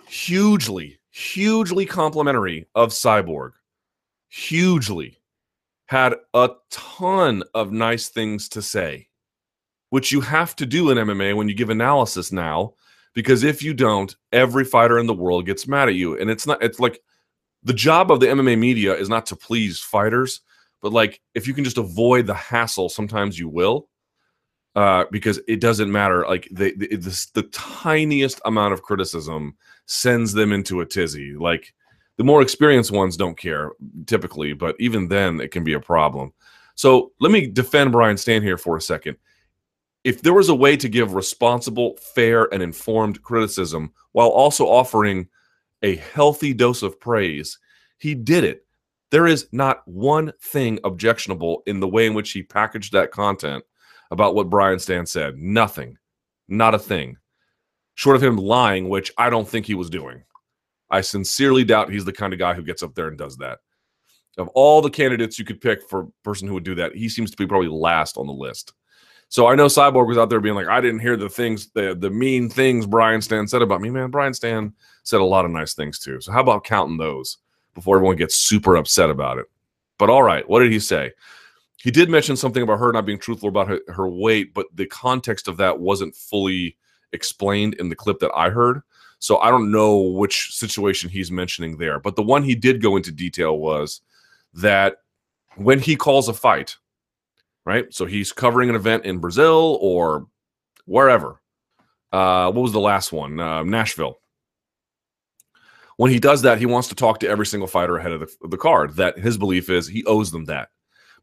hugely, 0.08 1.00
hugely 1.12 1.86
complimentary 1.86 2.68
of 2.74 2.90
Cyborg. 2.90 3.52
Hugely. 4.30 5.18
Had 5.88 6.16
a 6.34 6.52
ton 6.70 7.44
of 7.54 7.72
nice 7.72 8.10
things 8.10 8.48
to 8.50 8.62
say, 8.62 9.08
which 9.90 10.12
you 10.12 10.22
have 10.22 10.56
to 10.58 10.66
do 10.66 10.92
in 10.92 10.98
MMA 10.98 11.36
when 11.36 11.50
you 11.50 11.56
give 11.56 11.70
analysis 11.72 12.32
now, 12.32 12.76
because 13.14 13.44
if 13.44 13.64
you 13.64 13.74
don't, 13.74 14.16
every 14.32 14.64
fighter 14.64 15.00
in 15.00 15.08
the 15.08 15.14
world 15.14 15.46
gets 15.46 15.68
mad 15.68 15.90
at 15.90 15.96
you. 15.96 16.18
And 16.18 16.30
it's 16.30 16.46
not, 16.46 16.62
it's 16.62 16.80
like 16.80 17.00
the 17.64 17.74
job 17.74 18.12
of 18.12 18.20
the 18.20 18.28
MMA 18.28 18.58
media 18.58 18.96
is 18.96 19.10
not 19.10 19.26
to 19.28 19.36
please 19.36 19.80
fighters, 19.80 20.42
but 20.82 20.94
like 20.94 21.22
if 21.34 21.48
you 21.48 21.54
can 21.54 21.64
just 21.64 21.80
avoid 21.80 22.28
the 22.28 22.36
hassle, 22.36 22.90
sometimes 22.90 23.38
you 23.38 23.50
will 23.50 23.90
uh, 24.76 25.06
because 25.12 25.40
it 25.48 25.60
doesn't 25.60 25.92
matter. 25.92 26.26
Like 26.28 26.48
the, 26.52 26.74
the, 26.76 27.28
the 27.34 27.44
tiniest 27.52 28.40
amount 28.46 28.74
of 28.74 28.84
criticism 28.84 29.56
sends 29.88 30.34
them 30.34 30.52
into 30.52 30.82
a 30.82 30.86
tizzy. 30.86 31.34
Like 31.34 31.74
the 32.20 32.26
more 32.26 32.42
experienced 32.42 32.92
ones 32.92 33.16
don't 33.16 33.38
care 33.38 33.72
typically, 34.06 34.52
but 34.52 34.76
even 34.78 35.08
then 35.08 35.40
it 35.40 35.52
can 35.52 35.64
be 35.64 35.72
a 35.72 35.80
problem. 35.80 36.34
So 36.76 37.14
let 37.22 37.32
me 37.32 37.48
defend 37.48 37.94
Brian 37.94 38.18
Stann 38.18 38.44
here 38.44 38.58
for 38.58 38.76
a 38.76 38.82
second. 38.82 39.16
If 40.04 40.22
there 40.22 40.34
was 40.34 40.50
a 40.50 40.56
way 40.56 40.76
to 40.76 40.90
give 40.90 41.14
responsible, 41.14 41.96
fair, 42.14 42.54
and 42.54 42.62
informed 42.62 43.24
criticism 43.24 43.94
while 44.12 44.28
also 44.28 44.66
offering 44.66 45.30
a 45.82 45.96
healthy 45.96 46.54
dose 46.54 46.84
of 46.84 47.00
praise, 47.00 47.58
he 48.00 48.16
did 48.16 48.44
it. 48.44 48.66
There 49.12 49.26
is 49.26 49.48
not 49.54 49.88
one 49.88 50.34
thing 50.42 50.78
objectionable 50.84 51.64
in 51.68 51.80
the 51.80 51.88
way 51.88 52.06
in 52.06 52.14
which 52.14 52.32
he 52.32 52.44
packaged 52.44 52.92
that 52.92 53.12
content 53.12 53.64
about 54.12 54.36
what 54.36 54.50
Brian 54.50 54.78
Stann 54.78 55.08
said. 55.08 55.38
Nothing. 55.38 55.98
Not 56.50 56.76
a 56.76 56.80
thing. 56.80 57.16
Short 57.96 58.18
of 58.18 58.24
him 58.24 58.36
lying, 58.36 58.90
which 58.90 59.10
I 59.18 59.30
don't 59.30 59.48
think 59.48 59.66
he 59.66 59.76
was 59.76 59.90
doing. 59.90 60.24
I 60.90 61.02
sincerely 61.02 61.64
doubt 61.64 61.92
he's 61.92 62.06
the 62.06 62.14
kind 62.14 62.34
of 62.34 62.40
guy 62.40 62.54
who 62.54 62.64
gets 62.64 62.84
up 62.84 62.96
there 62.96 63.08
and 63.08 63.18
does 63.18 63.38
that. 63.38 63.60
Of 64.38 64.48
all 64.50 64.82
the 64.82 64.90
candidates 64.90 65.38
you 65.38 65.46
could 65.46 65.62
pick 65.62 65.88
for 65.90 66.08
person 66.24 66.48
who 66.48 66.54
would 66.54 66.64
do 66.64 66.76
that, 66.76 66.96
he 66.96 67.10
seems 67.10 67.32
to 67.32 67.38
be 67.38 67.46
probably 67.46 67.68
last 67.68 68.18
on 68.18 68.28
the 68.28 68.34
list. 68.34 68.74
So 69.28 69.48
I 69.48 69.56
know 69.56 69.68
Cyborg 69.68 70.08
was 70.08 70.18
out 70.18 70.30
there 70.30 70.40
being 70.40 70.56
like, 70.56 70.68
I 70.68 70.82
didn't 70.82 71.02
hear 71.02 71.16
the 71.18 71.30
things, 71.30 71.70
the 71.72 71.96
the 71.96 72.10
mean 72.10 72.50
things 72.50 72.88
Brian 72.88 73.22
Stann 73.22 73.48
said 73.48 73.62
about 73.62 73.82
me. 73.82 73.90
Man, 73.90 74.10
Brian 74.10 74.34
Stann 74.34 74.74
said 75.04 75.20
a 75.20 75.26
lot 75.26 75.46
of 75.46 75.52
nice 75.52 75.74
things 75.74 76.00
too. 76.00 76.20
So 76.22 76.32
how 76.32 76.42
about 76.42 76.64
counting 76.64 76.98
those 76.98 77.38
before 77.76 77.98
everyone 77.98 78.16
gets 78.16 78.36
super 78.36 78.76
upset 78.76 79.10
about 79.10 79.38
it? 79.38 79.46
But 80.00 80.10
all 80.10 80.24
right, 80.24 80.48
what 80.50 80.62
did 80.62 80.72
he 80.72 80.80
say? 80.80 81.12
he 81.82 81.92
did 81.92 82.10
mention 82.10 82.36
something 82.36 82.62
about 82.62 82.80
her 82.80 82.92
not 82.92 83.06
being 83.06 83.18
truthful 83.18 83.50
about 83.50 83.70
her, 83.70 83.80
her 83.88 84.10
weight, 84.10 84.54
but 84.54 84.68
the 84.76 84.86
context 84.88 85.48
of 85.48 85.58
that 85.58 85.80
wasn't 85.80 86.16
fully 86.16 86.76
explained 87.14 87.76
in 87.76 87.88
the 87.88 87.96
clip 87.96 88.20
that 88.20 88.32
I 88.36 88.50
heard. 88.50 88.82
So 89.20 89.38
I 89.38 89.52
don't 89.52 89.72
know 89.72 89.98
which 90.00 90.56
situation 90.56 91.10
he's 91.10 91.32
mentioning 91.32 91.78
there. 91.78 92.00
But 92.00 92.16
the 92.16 92.24
one 92.24 92.44
he 92.44 92.56
did 92.56 92.82
go 92.82 92.96
into 92.96 93.12
detail 93.12 93.58
was 93.58 94.02
that 94.54 94.98
when 95.58 95.80
he 95.80 95.96
calls 95.96 96.30
a 96.30 96.34
fight, 96.34 96.78
right? 97.66 97.94
So 97.94 98.06
he's 98.06 98.32
covering 98.32 98.70
an 98.70 98.76
event 98.76 99.06
in 99.06 99.20
Brazil 99.20 99.78
or 99.82 100.26
wherever. 100.86 101.42
Uh, 102.12 102.52
what 102.52 102.62
was 102.62 102.72
the 102.72 102.80
last 102.80 103.12
one? 103.12 103.40
Uh, 103.40 103.64
Nashville. 103.64 104.20
When 105.98 106.12
he 106.12 106.20
does 106.20 106.42
that, 106.44 106.60
he 106.60 106.66
wants 106.66 106.88
to 106.88 106.96
talk 106.96 107.20
to 107.20 107.28
every 107.28 107.46
single 107.46 107.68
fighter 107.68 107.98
ahead 107.98 108.14
of 108.14 108.22
the, 108.22 108.48
the 108.48 108.58
card. 108.58 108.96
That 108.96 109.20
his 109.20 109.38
belief 109.38 109.70
is 109.70 109.86
he 109.86 110.06
owes 110.06 110.32
them 110.32 110.46
that 110.46 110.70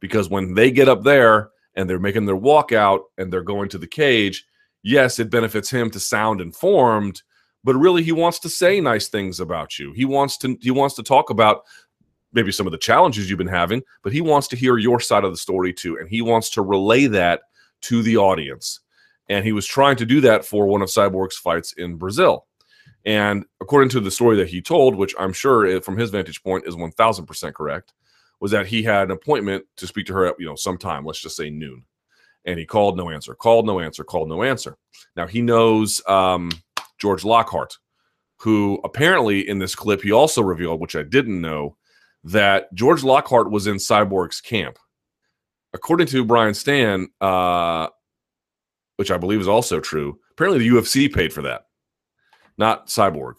because 0.01 0.29
when 0.29 0.55
they 0.55 0.71
get 0.71 0.89
up 0.89 1.03
there 1.03 1.51
and 1.75 1.89
they're 1.89 1.99
making 1.99 2.27
their 2.27 2.37
walkout 2.37 3.05
and 3.17 3.33
they're 3.33 3.43
going 3.43 3.71
to 3.71 3.79
the 3.79 3.87
cage, 3.87 4.47
yes, 4.83 5.19
it 5.19 5.31
benefits 5.31 5.71
him 5.71 5.91
to 5.91 6.01
sound 6.01 6.43
informed, 6.43 7.23
but 7.67 7.75
really 7.75 8.05
he 8.05 8.13
wants 8.13 8.39
to 8.39 8.49
say 8.49 8.81
nice 8.81 9.09
things 9.09 9.41
about 9.41 9.77
you. 9.77 9.93
He 9.93 10.05
wants 10.05 10.39
to 10.39 10.57
he 10.61 10.71
wants 10.71 10.95
to 10.95 11.03
talk 11.03 11.31
about 11.31 11.65
maybe 12.33 12.53
some 12.53 12.67
of 12.67 12.71
the 12.71 12.79
challenges 12.79 13.29
you've 13.29 13.39
been 13.39 13.49
having, 13.49 13.83
but 14.05 14.13
he 14.13 14.21
wants 14.21 14.47
to 14.49 14.57
hear 14.57 14.79
your 14.79 15.01
side 15.01 15.25
of 15.25 15.33
the 15.33 15.37
story 15.37 15.73
too 15.73 15.99
and 15.99 16.09
he 16.09 16.23
wants 16.23 16.49
to 16.51 16.63
relay 16.63 17.09
that 17.09 17.43
to 17.83 18.03
the 18.03 18.17
audience. 18.17 18.81
And 19.29 19.45
he 19.45 19.51
was 19.51 19.67
trying 19.67 19.97
to 19.97 20.07
do 20.07 20.21
that 20.21 20.45
for 20.45 20.69
one 20.69 20.81
of 20.81 20.89
Cyborg's 20.89 21.37
fights 21.37 21.73
in 21.73 21.97
Brazil. 21.97 22.47
And 23.05 23.45
according 23.61 23.89
to 23.91 24.01
the 24.01 24.13
story 24.13 24.37
that 24.37 24.49
he 24.49 24.63
told, 24.63 24.95
which 24.95 25.15
I'm 25.19 25.33
sure 25.33 25.81
from 25.81 25.97
his 25.97 26.11
vantage 26.11 26.45
point 26.45 26.69
is 26.69 26.77
1000% 26.77 27.55
correct, 27.55 27.95
was 28.39 28.53
that 28.53 28.67
he 28.67 28.85
had 28.85 29.05
an 29.05 29.11
appointment 29.11 29.65
to 29.79 29.89
speak 29.89 30.07
to 30.07 30.13
her 30.13 30.27
at 30.27 30.37
you 30.39 30.47
know 30.47 30.55
sometime 30.55 31.05
let's 31.05 31.21
just 31.21 31.37
say 31.37 31.51
noon 31.51 31.85
and 32.45 32.59
he 32.59 32.67
called 32.67 32.97
no 32.97 33.11
answer 33.11 33.35
called 33.35 33.67
no 33.67 33.81
answer 33.81 34.05
called 34.05 34.29
no 34.29 34.43
answer 34.43 34.77
now 35.17 35.27
he 35.27 35.41
knows 35.41 36.03
um, 36.07 36.51
george 36.99 37.25
lockhart 37.25 37.77
who 38.39 38.81
apparently 38.85 39.49
in 39.49 39.59
this 39.59 39.75
clip 39.75 40.03
he 40.03 40.13
also 40.13 40.43
revealed 40.43 40.81
which 40.81 40.97
i 40.97 41.03
didn't 41.03 41.41
know 41.41 41.77
that 42.25 42.73
george 42.75 43.03
lockhart 43.03 43.51
was 43.51 43.67
in 43.67 43.77
cyborg's 43.77 44.41
camp. 44.41 44.79
According 45.73 46.07
to 46.09 46.25
brian 46.25 46.55
stann 46.55 47.07
uh, 47.21 47.89
which 48.97 49.11
i 49.11 49.17
believe 49.17 49.41
is 49.41 49.49
also 49.49 49.81
true 49.81 50.19
apparently 50.33 50.61
the 50.61 50.75
ufc 50.75 51.13
paid 51.15 51.33
for 51.33 51.43
that 51.43 51.67
not 52.59 52.89
cyborg 52.89 53.35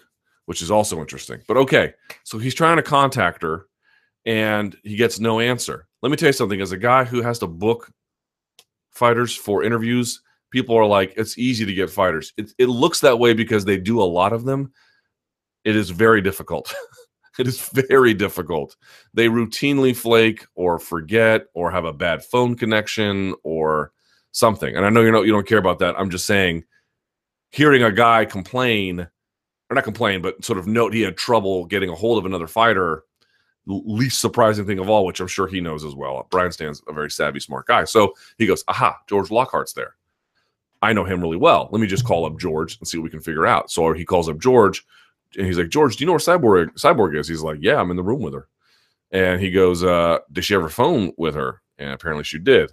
which 0.46 0.62
is 0.62 0.72
also 0.72 1.02
interesting. 1.02 1.42
But 1.48 1.58
okay 1.58 1.94
so 2.24 2.38
he's 2.38 2.56
trying 2.56 2.78
to 2.78 2.84
contact 2.84 3.44
her 3.44 3.68
and 4.28 4.76
he 4.84 4.98
gets 4.98 5.20
no 5.20 5.40
answer. 5.40 5.88
Let 6.02 6.10
me 6.10 6.18
tell 6.18 6.28
you 6.28 6.34
something. 6.34 6.62
As 6.62 6.74
a 6.74 6.78
guy 6.78 7.06
who 7.06 7.22
has 7.22 7.40
to 7.40 7.48
book 7.48 7.90
fighters 8.92 9.34
for 9.34 9.64
interviews, 9.64 10.22
people 10.52 10.76
are 10.76 10.86
like, 10.86 11.14
it's 11.18 11.38
easy 11.38 11.66
to 11.66 11.74
get 11.74 11.90
fighters. 11.90 12.34
It, 12.38 12.52
it 12.58 12.68
looks 12.68 13.02
that 13.02 13.20
way 13.20 13.34
because 13.34 13.66
they 13.66 13.78
do 13.78 14.02
a 14.02 14.04
lot 14.04 14.34
of 14.34 14.46
them. 14.46 14.72
It 15.64 15.76
is 15.76 15.90
very 15.90 16.22
difficult. 16.22 16.74
it 17.40 17.48
is 17.48 17.70
very 17.70 18.14
difficult. 18.14 18.76
They 19.14 19.28
routinely 19.28 19.96
flake 19.96 20.46
or 20.56 20.80
forget 20.80 21.48
or 21.54 21.72
have 21.72 21.86
a 21.86 21.94
bad 21.94 22.24
phone 22.24 22.56
connection 22.56 23.36
or 23.44 23.92
something. 24.32 24.76
And 24.76 24.86
I 24.86 24.90
know 24.90 25.02
you 25.02 25.12
know 25.12 25.24
you 25.24 25.32
don't 25.32 25.48
care 25.48 25.58
about 25.58 25.80
that. 25.80 26.00
I'm 26.00 26.10
just 26.10 26.26
saying 26.26 26.64
hearing 27.52 27.84
a 27.84 27.92
guy 27.92 28.26
complain 28.26 29.02
or 29.70 29.76
not 29.76 29.84
complain, 29.84 30.22
but 30.22 30.44
sort 30.46 30.60
of 30.60 30.68
note 30.68 30.94
he 30.94 31.02
had 31.02 31.18
trouble 31.18 31.66
getting 31.66 31.90
a 31.90 31.96
hold 31.96 32.18
of 32.18 32.26
another 32.26 32.48
fighter 32.48 33.04
least 33.68 34.22
surprising 34.22 34.66
thing 34.66 34.80
of 34.80 34.90
all, 34.90 35.06
which 35.06 35.20
I'm 35.20 35.28
sure 35.28 35.48
he 35.48 35.60
knows 35.60 35.84
as 35.84 35.94
well. 35.94 36.26
Brian 36.30 36.52
Stann's 36.52 36.82
a 36.88 36.94
very 36.94 37.12
savvy, 37.12 37.40
smart 37.40 37.68
guy. 37.68 37.84
So 37.84 38.14
he 38.38 38.46
goes, 38.46 38.64
aha, 38.68 38.98
George 39.08 39.30
Lockhart's 39.30 39.74
there. 39.74 39.96
I 40.82 40.94
know 40.94 41.06
him 41.06 41.22
really 41.22 41.38
well. 41.38 41.70
Let 41.72 41.82
me 41.82 41.88
just 41.88 42.06
call 42.06 42.26
up 42.26 42.38
George 42.40 42.78
and 42.80 42.88
see 42.88 42.98
what 42.98 43.06
we 43.06 43.10
can 43.10 43.22
figure 43.22 43.46
out. 43.46 43.72
So 43.72 43.94
he 43.94 44.06
calls 44.06 44.30
up 44.30 44.40
George 44.40 44.86
and 45.38 45.46
he's 45.46 45.58
like, 45.58 45.70
George, 45.70 45.98
do 45.98 46.04
you 46.04 46.06
know 46.06 46.14
where 46.14 46.20
Cyborg 46.20 46.74
Cyborg 46.76 47.18
is? 47.18 47.28
He's 47.28 47.42
like, 47.42 47.58
Yeah, 47.62 47.80
I'm 47.80 47.92
in 47.92 47.98
the 47.98 48.04
room 48.04 48.22
with 48.22 48.34
her. 48.34 48.48
And 49.12 49.42
he 49.42 49.52
goes, 49.52 49.84
uh, 49.84 50.20
Did 50.32 50.46
she 50.46 50.56
ever 50.56 50.70
phone 50.70 51.14
with 51.18 51.36
her? 51.36 51.62
And 51.78 51.92
apparently 51.92 52.24
she 52.24 52.40
did. 52.40 52.72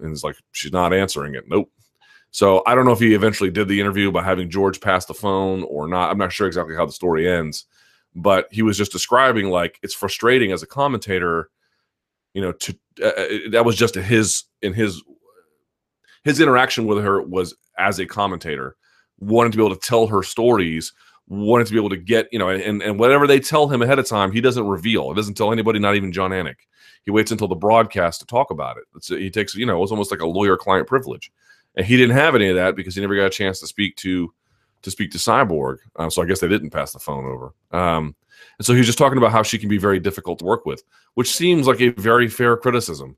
And 0.00 0.10
he's 0.10 0.24
like, 0.24 0.36
She's 0.52 0.72
not 0.72 0.92
answering 0.92 1.34
it. 1.34 1.44
Nope. 1.48 1.70
So 2.30 2.62
I 2.66 2.74
don't 2.74 2.84
know 2.84 2.92
if 2.92 2.98
he 2.98 3.14
eventually 3.14 3.50
did 3.50 3.68
the 3.68 3.80
interview 3.80 4.10
by 4.10 4.24
having 4.24 4.50
George 4.50 4.80
pass 4.80 5.04
the 5.04 5.14
phone 5.14 5.62
or 5.64 5.86
not. 5.86 6.10
I'm 6.10 6.18
not 6.18 6.32
sure 6.32 6.48
exactly 6.48 6.74
how 6.74 6.86
the 6.86 6.92
story 6.92 7.30
ends 7.30 7.66
but 8.14 8.48
he 8.50 8.62
was 8.62 8.78
just 8.78 8.92
describing 8.92 9.48
like 9.48 9.78
it's 9.82 9.94
frustrating 9.94 10.52
as 10.52 10.62
a 10.62 10.66
commentator 10.66 11.50
you 12.32 12.42
know 12.42 12.52
to 12.52 12.76
uh, 13.02 13.06
uh 13.06 13.26
that 13.50 13.64
was 13.64 13.76
just 13.76 13.94
his 13.94 14.44
in 14.62 14.72
his 14.72 15.02
his 16.24 16.40
interaction 16.40 16.86
with 16.86 17.02
her 17.02 17.22
was 17.22 17.54
as 17.78 17.98
a 17.98 18.06
commentator 18.06 18.76
wanting 19.20 19.52
to 19.52 19.58
be 19.58 19.64
able 19.64 19.74
to 19.74 19.86
tell 19.86 20.06
her 20.06 20.22
stories 20.22 20.92
wanting 21.28 21.66
to 21.66 21.72
be 21.72 21.78
able 21.78 21.88
to 21.88 21.96
get 21.96 22.28
you 22.32 22.38
know 22.38 22.48
and 22.48 22.82
and 22.82 22.98
whatever 22.98 23.26
they 23.26 23.40
tell 23.40 23.68
him 23.68 23.80
ahead 23.82 23.98
of 23.98 24.06
time 24.06 24.30
he 24.30 24.40
doesn't 24.40 24.66
reveal 24.66 25.10
it 25.10 25.14
doesn't 25.14 25.34
tell 25.34 25.52
anybody 25.52 25.78
not 25.78 25.94
even 25.94 26.12
Jon 26.12 26.30
Anik 26.32 26.56
he 27.04 27.10
waits 27.10 27.30
until 27.30 27.48
the 27.48 27.54
broadcast 27.54 28.20
to 28.20 28.26
talk 28.26 28.50
about 28.50 28.76
it 28.76 28.84
it's, 28.94 29.08
he 29.08 29.30
takes 29.30 29.54
you 29.54 29.64
know 29.64 29.82
it's 29.82 29.92
almost 29.92 30.10
like 30.10 30.20
a 30.20 30.26
lawyer 30.26 30.56
client 30.56 30.86
privilege 30.86 31.32
and 31.76 31.86
he 31.86 31.96
didn't 31.96 32.16
have 32.16 32.34
any 32.34 32.48
of 32.48 32.56
that 32.56 32.76
because 32.76 32.94
he 32.94 33.00
never 33.00 33.16
got 33.16 33.26
a 33.26 33.30
chance 33.30 33.60
to 33.60 33.66
speak 33.66 33.96
to 33.96 34.32
to 34.84 34.90
speak 34.90 35.10
to 35.10 35.18
Cyborg. 35.18 35.78
Um, 35.96 36.10
so 36.10 36.22
I 36.22 36.26
guess 36.26 36.40
they 36.40 36.48
didn't 36.48 36.70
pass 36.70 36.92
the 36.92 36.98
phone 36.98 37.24
over. 37.24 37.54
Um, 37.72 38.14
and 38.58 38.66
so 38.66 38.72
he 38.72 38.78
was 38.78 38.86
just 38.86 38.98
talking 38.98 39.18
about 39.18 39.32
how 39.32 39.42
she 39.42 39.58
can 39.58 39.68
be 39.68 39.78
very 39.78 39.98
difficult 39.98 40.38
to 40.38 40.44
work 40.44 40.64
with, 40.64 40.84
which 41.14 41.34
seems 41.34 41.66
like 41.66 41.80
a 41.80 41.88
very 41.90 42.28
fair 42.28 42.56
criticism. 42.56 43.16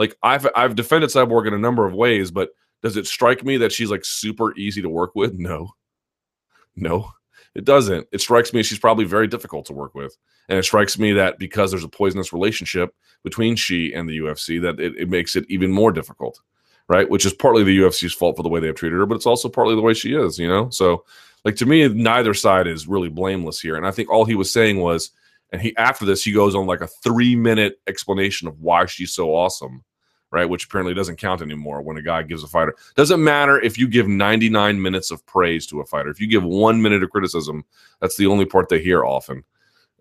Like 0.00 0.16
I've 0.22 0.48
I've 0.56 0.74
defended 0.74 1.10
Cyborg 1.10 1.46
in 1.46 1.54
a 1.54 1.58
number 1.58 1.86
of 1.86 1.94
ways, 1.94 2.32
but 2.32 2.50
does 2.82 2.96
it 2.96 3.06
strike 3.06 3.44
me 3.44 3.58
that 3.58 3.70
she's 3.70 3.90
like 3.90 4.04
super 4.04 4.56
easy 4.56 4.82
to 4.82 4.88
work 4.88 5.14
with? 5.14 5.34
No. 5.38 5.74
No, 6.76 7.10
it 7.54 7.64
doesn't. 7.64 8.06
It 8.12 8.20
strikes 8.20 8.52
me 8.52 8.62
she's 8.62 8.78
probably 8.78 9.04
very 9.04 9.26
difficult 9.26 9.66
to 9.66 9.72
work 9.72 9.94
with. 9.94 10.16
And 10.48 10.58
it 10.58 10.64
strikes 10.64 10.98
me 10.98 11.12
that 11.12 11.38
because 11.38 11.70
there's 11.70 11.84
a 11.84 11.88
poisonous 11.88 12.32
relationship 12.32 12.94
between 13.24 13.56
she 13.56 13.92
and 13.92 14.08
the 14.08 14.18
UFC, 14.18 14.62
that 14.62 14.80
it, 14.80 14.96
it 14.96 15.08
makes 15.10 15.36
it 15.36 15.44
even 15.48 15.70
more 15.70 15.92
difficult 15.92 16.40
right? 16.90 17.08
Which 17.08 17.24
is 17.24 17.32
partly 17.32 17.62
the 17.62 17.78
UFC's 17.78 18.12
fault 18.12 18.36
for 18.36 18.42
the 18.42 18.48
way 18.48 18.58
they've 18.58 18.74
treated 18.74 18.96
her, 18.96 19.06
but 19.06 19.14
it's 19.14 19.26
also 19.26 19.48
partly 19.48 19.76
the 19.76 19.80
way 19.80 19.94
she 19.94 20.12
is, 20.12 20.40
you 20.40 20.48
know? 20.48 20.68
So 20.70 21.04
Like 21.44 21.54
to 21.56 21.66
me, 21.66 21.86
neither 21.88 22.34
side 22.34 22.66
is 22.66 22.88
really 22.88 23.08
blameless 23.08 23.60
here. 23.60 23.76
And 23.76 23.86
I 23.86 23.92
think 23.92 24.10
all 24.10 24.24
he 24.24 24.34
was 24.34 24.52
saying 24.52 24.80
was, 24.80 25.12
and 25.52 25.62
he 25.62 25.74
after 25.76 26.04
this, 26.04 26.24
he 26.24 26.32
goes 26.32 26.54
on 26.54 26.66
like 26.66 26.80
a 26.80 26.88
three 26.88 27.36
minute 27.36 27.80
explanation 27.86 28.48
of 28.48 28.60
why 28.60 28.86
she's 28.86 29.12
so 29.12 29.34
awesome, 29.34 29.84
right? 30.30 30.48
Which 30.48 30.64
apparently 30.64 30.94
doesn't 30.94 31.16
count 31.16 31.42
anymore 31.42 31.82
when 31.82 31.96
a 31.96 32.02
guy 32.02 32.22
gives 32.22 32.42
a 32.42 32.48
fighter. 32.48 32.74
Doesn't 32.96 33.22
matter 33.22 33.60
if 33.60 33.78
you 33.78 33.88
give 33.88 34.08
99 34.08 34.80
minutes 34.80 35.10
of 35.10 35.24
praise 35.26 35.66
to 35.68 35.80
a 35.80 35.86
fighter. 35.86 36.10
If 36.10 36.20
you 36.20 36.26
give 36.26 36.44
one 36.44 36.80
minute 36.80 37.02
of 37.02 37.10
criticism, 37.10 37.64
that's 38.00 38.16
the 38.16 38.26
only 38.26 38.44
part 38.44 38.68
they 38.68 38.80
hear 38.80 39.04
often. 39.04 39.44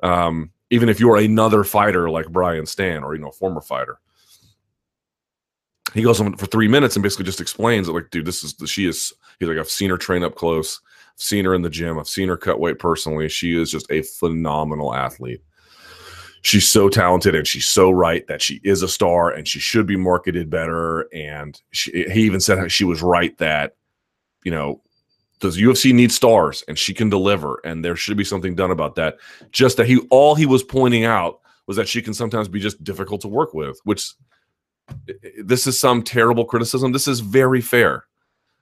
Um, 0.03 0.51
even 0.69 0.87
if 0.87 0.99
you're 0.99 1.17
another 1.17 1.63
fighter 1.63 2.09
like 2.09 2.29
Brian 2.29 2.65
Stann 2.65 3.03
or 3.03 3.15
you 3.15 3.21
know 3.21 3.29
a 3.29 3.33
former 3.33 3.61
fighter 3.61 3.99
he 5.93 6.01
goes 6.01 6.19
on 6.19 6.35
for 6.37 6.45
three 6.45 6.67
minutes 6.67 6.95
and 6.95 7.03
basically 7.03 7.25
just 7.25 7.41
explains 7.41 7.87
that 7.87 7.93
like, 7.93 8.09
dude, 8.11 8.25
this 8.25 8.43
is 8.43 8.55
she 8.69 8.87
is. 8.87 9.13
He's 9.39 9.49
like, 9.49 9.57
I've 9.57 9.69
seen 9.69 9.89
her 9.89 9.97
train 9.97 10.23
up 10.23 10.35
close. 10.35 10.81
I've 10.85 11.21
seen 11.21 11.45
her 11.45 11.53
in 11.53 11.61
the 11.61 11.69
gym. 11.69 11.97
I've 11.97 12.07
seen 12.07 12.29
her 12.29 12.37
cut 12.37 12.59
weight 12.59 12.79
personally. 12.79 13.29
She 13.29 13.59
is 13.59 13.71
just 13.71 13.89
a 13.91 14.01
phenomenal 14.01 14.93
athlete. 14.93 15.41
She's 16.41 16.67
so 16.67 16.89
talented 16.89 17.35
and 17.35 17.45
she's 17.45 17.67
so 17.67 17.91
right 17.91 18.25
that 18.27 18.41
she 18.41 18.61
is 18.63 18.81
a 18.81 18.87
star 18.87 19.31
and 19.31 19.47
she 19.47 19.59
should 19.59 19.85
be 19.85 19.97
marketed 19.97 20.49
better. 20.49 21.01
And 21.13 21.59
she, 21.71 21.91
he 22.09 22.21
even 22.21 22.39
said 22.39 22.71
she 22.71 22.85
was 22.85 23.01
right 23.01 23.37
that, 23.39 23.75
you 24.43 24.51
know, 24.51 24.81
does 25.39 25.57
UFC 25.57 25.93
need 25.93 26.11
stars 26.11 26.63
and 26.67 26.77
she 26.77 26.93
can 26.93 27.09
deliver 27.09 27.61
and 27.63 27.83
there 27.83 27.95
should 27.95 28.17
be 28.17 28.23
something 28.23 28.55
done 28.55 28.71
about 28.71 28.95
that. 28.95 29.17
Just 29.51 29.77
that 29.77 29.87
he 29.87 29.99
all 30.09 30.35
he 30.35 30.45
was 30.45 30.63
pointing 30.63 31.05
out 31.05 31.39
was 31.67 31.77
that 31.77 31.87
she 31.87 32.01
can 32.01 32.13
sometimes 32.13 32.47
be 32.47 32.59
just 32.59 32.83
difficult 32.83 33.21
to 33.21 33.27
work 33.27 33.53
with, 33.53 33.79
which 33.83 34.13
this 35.43 35.67
is 35.67 35.79
some 35.79 36.03
terrible 36.03 36.45
criticism. 36.45 36.91
This 36.91 37.07
is 37.07 37.19
very 37.19 37.61
fair. 37.61 38.05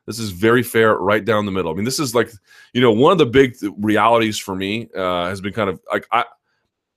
This 0.05 0.19
is 0.19 0.31
very 0.31 0.63
fair, 0.63 0.95
right 0.95 1.23
down 1.23 1.45
the 1.45 1.51
middle. 1.51 1.71
I 1.71 1.75
mean, 1.75 1.83
this 1.83 1.99
is 1.99 2.15
like, 2.15 2.31
you 2.73 2.79
know, 2.79 2.91
one 2.91 3.11
of 3.11 3.17
the 3.17 3.25
big 3.25 3.55
realities 3.77 4.37
for 4.37 4.55
me 4.55 4.87
uh, 4.95 5.27
has 5.27 5.41
been 5.41 5.51
kind 5.51 5.69
of 5.69 5.81
like 5.91 6.07
I, 6.11 6.23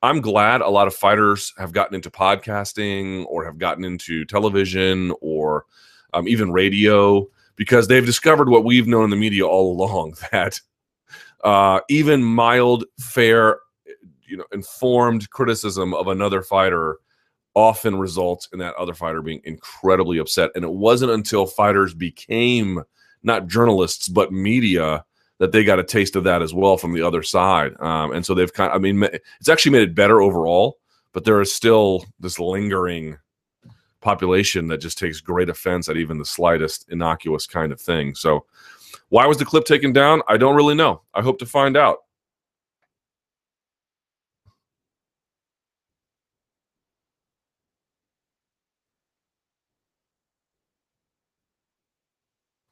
I'm 0.02 0.20
glad 0.20 0.62
a 0.62 0.68
lot 0.68 0.86
of 0.86 0.94
fighters 0.94 1.52
have 1.58 1.72
gotten 1.72 1.94
into 1.94 2.10
podcasting 2.10 3.26
or 3.26 3.44
have 3.44 3.58
gotten 3.58 3.84
into 3.84 4.24
television 4.24 5.12
or 5.20 5.66
um, 6.14 6.26
even 6.26 6.52
radio 6.52 7.28
because 7.56 7.86
they've 7.86 8.06
discovered 8.06 8.48
what 8.48 8.64
we've 8.64 8.86
known 8.86 9.04
in 9.04 9.10
the 9.10 9.16
media 9.16 9.46
all 9.46 9.72
along 9.72 10.14
that 10.32 10.58
uh, 11.44 11.80
even 11.88 12.22
mild, 12.22 12.84
fair, 12.98 13.60
you 14.26 14.36
know, 14.36 14.44
informed 14.52 15.28
criticism 15.30 15.92
of 15.94 16.08
another 16.08 16.42
fighter 16.42 16.98
often 17.54 17.96
results 17.96 18.48
in 18.52 18.58
that 18.58 18.74
other 18.76 18.94
fighter 18.94 19.22
being 19.22 19.40
incredibly 19.44 20.18
upset. 20.18 20.50
And 20.54 20.64
it 20.64 20.70
wasn't 20.70 21.12
until 21.12 21.46
fighters 21.46 21.94
became 21.94 22.82
not 23.22 23.48
journalists 23.48 24.08
but 24.08 24.32
media 24.32 25.04
that 25.40 25.52
they 25.52 25.64
got 25.64 25.78
a 25.78 25.84
taste 25.84 26.16
of 26.16 26.24
that 26.24 26.42
as 26.42 26.52
well 26.52 26.76
from 26.76 26.92
the 26.92 27.00
other 27.02 27.22
side. 27.22 27.72
Um, 27.80 28.12
and 28.12 28.24
so 28.24 28.34
they've 28.34 28.52
kind 28.52 28.70
of, 28.70 28.76
I 28.76 28.78
mean, 28.78 29.02
it's 29.40 29.48
actually 29.48 29.72
made 29.72 29.82
it 29.82 29.94
better 29.94 30.20
overall, 30.20 30.78
but 31.12 31.24
there 31.24 31.40
is 31.40 31.50
still 31.50 32.04
this 32.20 32.38
lingering 32.38 33.16
population 34.02 34.68
that 34.68 34.78
just 34.78 34.98
takes 34.98 35.20
great 35.22 35.48
offense 35.48 35.88
at 35.88 35.96
even 35.96 36.18
the 36.18 36.26
slightest 36.26 36.86
innocuous 36.90 37.46
kind 37.46 37.72
of 37.72 37.80
thing. 37.80 38.14
So, 38.14 38.44
why 39.08 39.26
was 39.26 39.38
the 39.38 39.44
clip 39.46 39.64
taken 39.64 39.92
down? 39.92 40.20
I 40.28 40.36
don't 40.36 40.54
really 40.54 40.74
know. 40.74 41.02
I 41.14 41.22
hope 41.22 41.38
to 41.40 41.46
find 41.46 41.76
out. 41.76 42.00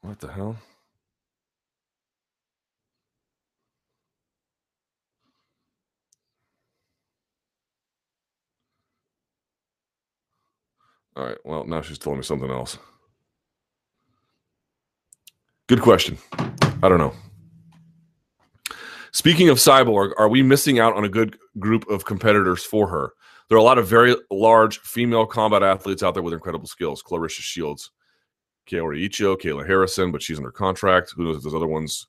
What 0.01 0.19
the 0.19 0.31
hell? 0.31 0.55
All 11.19 11.25
right. 11.25 11.37
Well, 11.43 11.65
now 11.65 11.81
she's 11.81 11.97
telling 11.97 12.17
me 12.17 12.23
something 12.23 12.49
else. 12.49 12.77
Good 15.67 15.81
question. 15.81 16.17
I 16.81 16.87
don't 16.87 16.97
know. 16.97 17.13
Speaking 19.11 19.49
of 19.49 19.57
Cyborg, 19.57 20.13
are 20.17 20.29
we 20.29 20.41
missing 20.41 20.79
out 20.79 20.95
on 20.95 21.03
a 21.03 21.09
good 21.09 21.37
group 21.59 21.89
of 21.89 22.05
competitors 22.05 22.63
for 22.63 22.87
her? 22.87 23.11
There 23.49 23.57
are 23.57 23.59
a 23.59 23.63
lot 23.63 23.77
of 23.77 23.85
very 23.85 24.15
large 24.31 24.79
female 24.79 25.25
combat 25.25 25.61
athletes 25.61 26.03
out 26.03 26.13
there 26.13 26.23
with 26.23 26.33
incredible 26.33 26.67
skills. 26.67 27.03
Claressa 27.03 27.41
Shields, 27.41 27.91
Kaori 28.65 29.05
Icho, 29.09 29.35
Kayla 29.35 29.67
Harrison, 29.67 30.13
but 30.13 30.21
she's 30.21 30.37
under 30.37 30.51
contract. 30.51 31.11
Who 31.17 31.25
knows 31.25 31.35
if 31.35 31.43
there's 31.43 31.55
other 31.55 31.67
ones? 31.67 32.07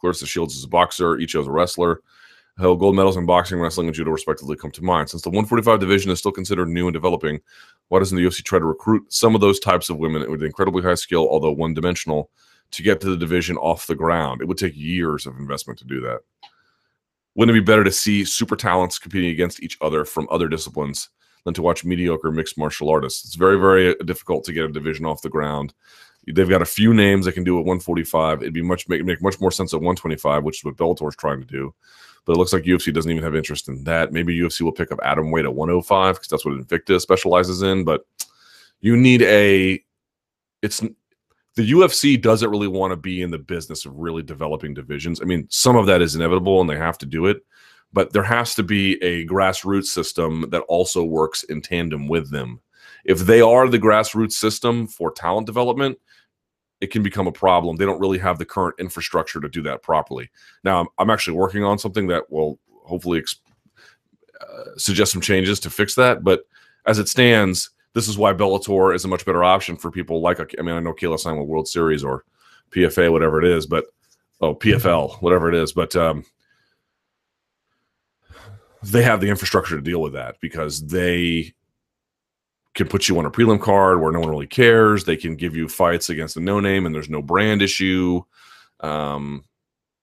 Claressa 0.00 0.28
Shields 0.28 0.54
is 0.54 0.62
a 0.62 0.68
boxer. 0.68 1.16
Icho's 1.16 1.48
a 1.48 1.50
wrestler. 1.50 2.02
Hell, 2.56 2.76
gold 2.76 2.94
medals 2.94 3.16
in 3.16 3.26
boxing, 3.26 3.58
wrestling, 3.58 3.88
and 3.88 3.96
judo, 3.96 4.12
respectively, 4.12 4.56
come 4.56 4.70
to 4.70 4.84
mind. 4.84 5.10
Since 5.10 5.22
the 5.22 5.30
145 5.30 5.80
division 5.80 6.12
is 6.12 6.20
still 6.20 6.30
considered 6.30 6.68
new 6.68 6.86
and 6.86 6.94
developing, 6.94 7.40
why 7.88 7.98
doesn't 7.98 8.16
the 8.16 8.24
UFC 8.24 8.42
try 8.42 8.58
to 8.58 8.64
recruit 8.64 9.12
some 9.12 9.34
of 9.34 9.40
those 9.40 9.60
types 9.60 9.90
of 9.90 9.98
women 9.98 10.30
with 10.30 10.42
incredibly 10.42 10.82
high 10.82 10.94
skill, 10.94 11.28
although 11.28 11.52
one 11.52 11.74
dimensional, 11.74 12.30
to 12.70 12.82
get 12.82 13.00
to 13.00 13.10
the 13.10 13.16
division 13.16 13.56
off 13.58 13.86
the 13.86 13.94
ground? 13.94 14.40
It 14.40 14.48
would 14.48 14.58
take 14.58 14.76
years 14.76 15.26
of 15.26 15.36
investment 15.36 15.78
to 15.80 15.84
do 15.84 16.00
that. 16.00 16.20
Wouldn't 17.34 17.56
it 17.56 17.60
be 17.60 17.64
better 17.64 17.84
to 17.84 17.92
see 17.92 18.24
super 18.24 18.56
talents 18.56 18.98
competing 18.98 19.30
against 19.30 19.62
each 19.62 19.76
other 19.80 20.04
from 20.04 20.28
other 20.30 20.48
disciplines 20.48 21.10
than 21.44 21.54
to 21.54 21.62
watch 21.62 21.84
mediocre 21.84 22.32
mixed 22.32 22.58
martial 22.58 22.90
artists. 22.90 23.24
It's 23.24 23.34
very, 23.34 23.58
very 23.58 23.90
uh, 23.90 24.02
difficult 24.04 24.44
to 24.44 24.52
get 24.52 24.64
a 24.64 24.68
division 24.68 25.06
off 25.06 25.22
the 25.22 25.28
ground. 25.28 25.74
They've 26.26 26.48
got 26.48 26.62
a 26.62 26.66
few 26.66 26.94
names 26.94 27.26
that 27.26 27.32
can 27.32 27.44
do 27.44 27.58
at 27.58 27.66
145. 27.66 28.40
It'd 28.40 28.54
be 28.54 28.62
much 28.62 28.88
make, 28.88 29.04
make 29.04 29.22
much 29.22 29.40
more 29.40 29.50
sense 29.50 29.74
at 29.74 29.80
125, 29.80 30.42
which 30.42 30.60
is 30.60 30.64
what 30.64 30.76
Bellator's 30.76 31.16
trying 31.16 31.40
to 31.40 31.46
do. 31.46 31.74
But 32.24 32.34
it 32.34 32.38
looks 32.38 32.52
like 32.52 32.64
UFC 32.64 32.92
doesn't 32.92 33.10
even 33.10 33.22
have 33.22 33.34
interest 33.34 33.68
in 33.68 33.84
that. 33.84 34.12
Maybe 34.12 34.38
UFC 34.38 34.62
will 34.62 34.72
pick 34.72 34.90
up 34.90 34.98
atomweight 35.00 35.44
at 35.44 35.54
105 35.54 36.14
because 36.14 36.28
that's 36.28 36.44
what 36.44 36.54
Invicta 36.54 37.00
specializes 37.00 37.62
in. 37.62 37.84
But 37.84 38.06
you 38.80 38.96
need 38.96 39.22
a. 39.22 39.82
It's 40.62 40.80
the 41.56 41.70
UFC 41.72 42.20
doesn't 42.20 42.50
really 42.50 42.68
want 42.68 42.92
to 42.92 42.96
be 42.96 43.22
in 43.22 43.30
the 43.30 43.38
business 43.38 43.84
of 43.84 43.94
really 43.96 44.22
developing 44.22 44.74
divisions. 44.74 45.20
I 45.20 45.24
mean, 45.24 45.46
some 45.50 45.76
of 45.76 45.86
that 45.86 46.02
is 46.02 46.16
inevitable 46.16 46.60
and 46.60 46.68
they 46.68 46.76
have 46.76 46.98
to 46.98 47.06
do 47.06 47.26
it 47.26 47.44
but 47.94 48.12
there 48.12 48.24
has 48.24 48.56
to 48.56 48.62
be 48.62 49.00
a 49.02 49.24
grassroots 49.26 49.86
system 49.86 50.46
that 50.50 50.62
also 50.62 51.04
works 51.04 51.44
in 51.44 51.62
tandem 51.62 52.08
with 52.08 52.30
them. 52.30 52.60
If 53.04 53.20
they 53.20 53.40
are 53.40 53.68
the 53.68 53.78
grassroots 53.78 54.32
system 54.32 54.88
for 54.88 55.12
talent 55.12 55.46
development, 55.46 55.98
it 56.84 56.90
can 56.90 57.02
become 57.02 57.26
a 57.26 57.32
problem. 57.32 57.76
They 57.76 57.86
don't 57.86 57.98
really 57.98 58.18
have 58.18 58.38
the 58.38 58.44
current 58.44 58.74
infrastructure 58.78 59.40
to 59.40 59.48
do 59.48 59.62
that 59.62 59.82
properly. 59.82 60.30
Now, 60.62 60.86
I'm, 60.98 61.08
actually 61.08 61.38
working 61.38 61.64
on 61.64 61.78
something 61.78 62.06
that 62.08 62.30
will 62.30 62.58
hopefully 62.84 63.20
ex- 63.20 63.40
uh, 64.38 64.76
suggest 64.76 65.12
some 65.12 65.22
changes 65.22 65.58
to 65.60 65.70
fix 65.70 65.94
that. 65.94 66.22
But 66.22 66.46
as 66.84 66.98
it 66.98 67.08
stands, 67.08 67.70
this 67.94 68.06
is 68.06 68.18
why 68.18 68.34
Bellator 68.34 68.94
is 68.94 69.06
a 69.06 69.08
much 69.08 69.24
better 69.24 69.42
option 69.42 69.76
for 69.76 69.90
people 69.90 70.20
like, 70.20 70.40
I 70.40 70.62
mean, 70.62 70.74
I 70.74 70.80
know 70.80 70.92
Kayla 70.92 71.18
signed 71.18 71.38
with 71.38 71.48
World 71.48 71.68
Series 71.68 72.04
or 72.04 72.24
PFA, 72.70 73.10
whatever 73.10 73.40
it 73.40 73.46
is, 73.46 73.64
but 73.66 73.86
oh, 74.42 74.54
PFL, 74.54 75.22
whatever 75.22 75.48
it 75.48 75.54
is. 75.54 75.72
But 75.72 75.96
um, 75.96 76.26
they 78.82 79.02
have 79.02 79.22
the 79.22 79.30
infrastructure 79.30 79.76
to 79.76 79.82
deal 79.82 80.02
with 80.02 80.12
that 80.12 80.36
because 80.40 80.86
they 80.86 81.54
can 82.74 82.88
put 82.88 83.08
you 83.08 83.18
on 83.18 83.26
a 83.26 83.30
prelim 83.30 83.60
card 83.60 84.00
where 84.00 84.12
no 84.12 84.20
one 84.20 84.30
really 84.30 84.46
cares. 84.46 85.04
They 85.04 85.16
can 85.16 85.36
give 85.36 85.54
you 85.54 85.68
fights 85.68 86.10
against 86.10 86.36
a 86.36 86.40
no 86.40 86.60
name 86.60 86.86
and 86.86 86.94
there's 86.94 87.10
no 87.10 87.22
brand 87.22 87.62
issue. 87.62 88.22
Um, 88.80 89.44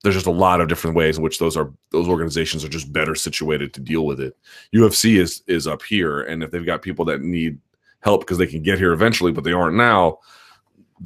there's 0.03 0.15
just 0.15 0.27
a 0.27 0.31
lot 0.31 0.61
of 0.61 0.67
different 0.67 0.95
ways 0.95 1.17
in 1.17 1.23
which 1.23 1.37
those 1.37 1.55
are 1.55 1.71
those 1.91 2.07
organizations 2.07 2.65
are 2.65 2.69
just 2.69 2.91
better 2.91 3.13
situated 3.13 3.73
to 3.73 3.79
deal 3.79 4.05
with 4.05 4.19
it. 4.19 4.35
UFC 4.73 5.19
is 5.19 5.43
is 5.47 5.67
up 5.67 5.83
here, 5.83 6.21
and 6.21 6.41
if 6.41 6.49
they've 6.49 6.65
got 6.65 6.81
people 6.81 7.05
that 7.05 7.21
need 7.21 7.59
help 7.99 8.21
because 8.21 8.39
they 8.39 8.47
can 8.47 8.63
get 8.63 8.79
here 8.79 8.93
eventually, 8.93 9.31
but 9.31 9.43
they 9.43 9.53
aren't 9.53 9.77
now, 9.77 10.17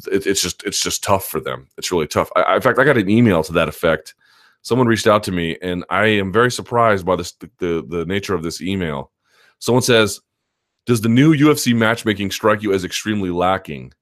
it, 0.10 0.26
it's 0.26 0.42
just 0.42 0.64
it's 0.64 0.80
just 0.80 1.04
tough 1.04 1.26
for 1.26 1.42
them. 1.42 1.68
It's 1.78 1.92
really 1.92 2.08
tough. 2.08 2.32
I, 2.38 2.56
in 2.56 2.62
fact, 2.62 2.80
I 2.80 2.86
got 2.86 2.98
an 2.98 3.10
email 3.10 3.44
to 3.44 3.54
that 3.54 3.68
effect 3.68 4.16
someone 4.66 4.88
reached 4.88 5.06
out 5.06 5.22
to 5.24 5.32
me, 5.32 5.58
and 5.62 5.86
I 5.92 6.08
am 6.08 6.32
very 6.34 6.52
surprised 6.52 7.06
by 7.06 7.16
this, 7.16 7.34
the, 7.34 7.50
the, 7.60 7.86
the 7.88 8.06
nature 8.06 8.34
of 8.34 8.42
this 8.42 8.62
email. 8.62 9.12
Someone 9.60 9.84
says, 9.84 10.20
"Does 10.86 11.02
the 11.02 11.10
new 11.10 11.34
UFC 11.34 11.76
matchmaking 11.76 12.32
strike 12.32 12.62
you 12.62 12.74
as 12.74 12.84
extremely 12.84 13.30
lacking?" 13.30 13.94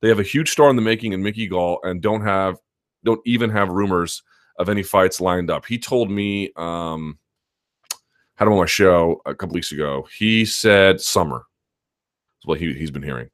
They 0.00 0.08
have 0.08 0.20
a 0.20 0.24
huge 0.24 0.50
star 0.50 0.70
in 0.70 0.76
the 0.76 0.82
making 0.82 1.12
in 1.12 1.22
Mickey 1.22 1.46
Gall, 1.46 1.80
and 1.82 2.00
don't 2.00 2.22
have 2.22 2.58
don't 3.04 3.20
even 3.24 3.50
have 3.50 3.70
rumors 3.70 4.22
of 4.58 4.68
any 4.68 4.82
fights 4.82 5.20
lined 5.20 5.50
up. 5.50 5.64
He 5.64 5.78
told 5.78 6.10
me, 6.10 6.52
um, 6.56 7.18
had 8.34 8.46
him 8.46 8.52
on 8.52 8.58
my 8.58 8.66
show 8.66 9.20
a 9.26 9.34
couple 9.34 9.54
weeks 9.54 9.72
ago. 9.72 10.06
He 10.16 10.44
said 10.44 11.00
summer. 11.00 11.46
That's 12.38 12.46
what 12.46 12.60
he, 12.60 12.72
he's 12.74 12.90
been 12.90 13.02
hearing. 13.02 13.30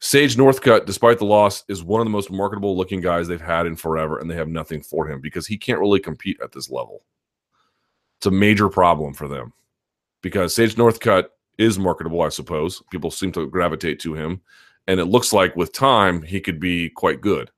Sage 0.00 0.36
Northcutt, 0.36 0.84
despite 0.84 1.18
the 1.18 1.24
loss, 1.24 1.64
is 1.68 1.84
one 1.84 2.00
of 2.00 2.06
the 2.06 2.10
most 2.10 2.30
marketable 2.30 2.76
looking 2.76 3.00
guys 3.00 3.28
they've 3.28 3.40
had 3.40 3.66
in 3.66 3.76
forever, 3.76 4.18
and 4.18 4.30
they 4.30 4.34
have 4.34 4.48
nothing 4.48 4.82
for 4.82 5.06
him 5.06 5.20
because 5.20 5.46
he 5.46 5.56
can't 5.56 5.80
really 5.80 6.00
compete 6.00 6.38
at 6.42 6.50
this 6.50 6.70
level. 6.70 7.04
It's 8.18 8.26
a 8.26 8.30
major 8.30 8.68
problem 8.68 9.14
for 9.14 9.28
them 9.28 9.52
because 10.22 10.54
Sage 10.54 10.74
Northcutt 10.74 11.26
is 11.58 11.78
marketable, 11.78 12.22
I 12.22 12.28
suppose. 12.28 12.82
People 12.90 13.10
seem 13.10 13.32
to 13.32 13.46
gravitate 13.46 14.00
to 14.00 14.14
him, 14.14 14.40
and 14.86 15.00
it 15.00 15.06
looks 15.06 15.32
like 15.32 15.56
with 15.56 15.72
time 15.72 16.22
he 16.22 16.40
could 16.40 16.60
be 16.60 16.88
quite 16.90 17.20
good. 17.20 17.50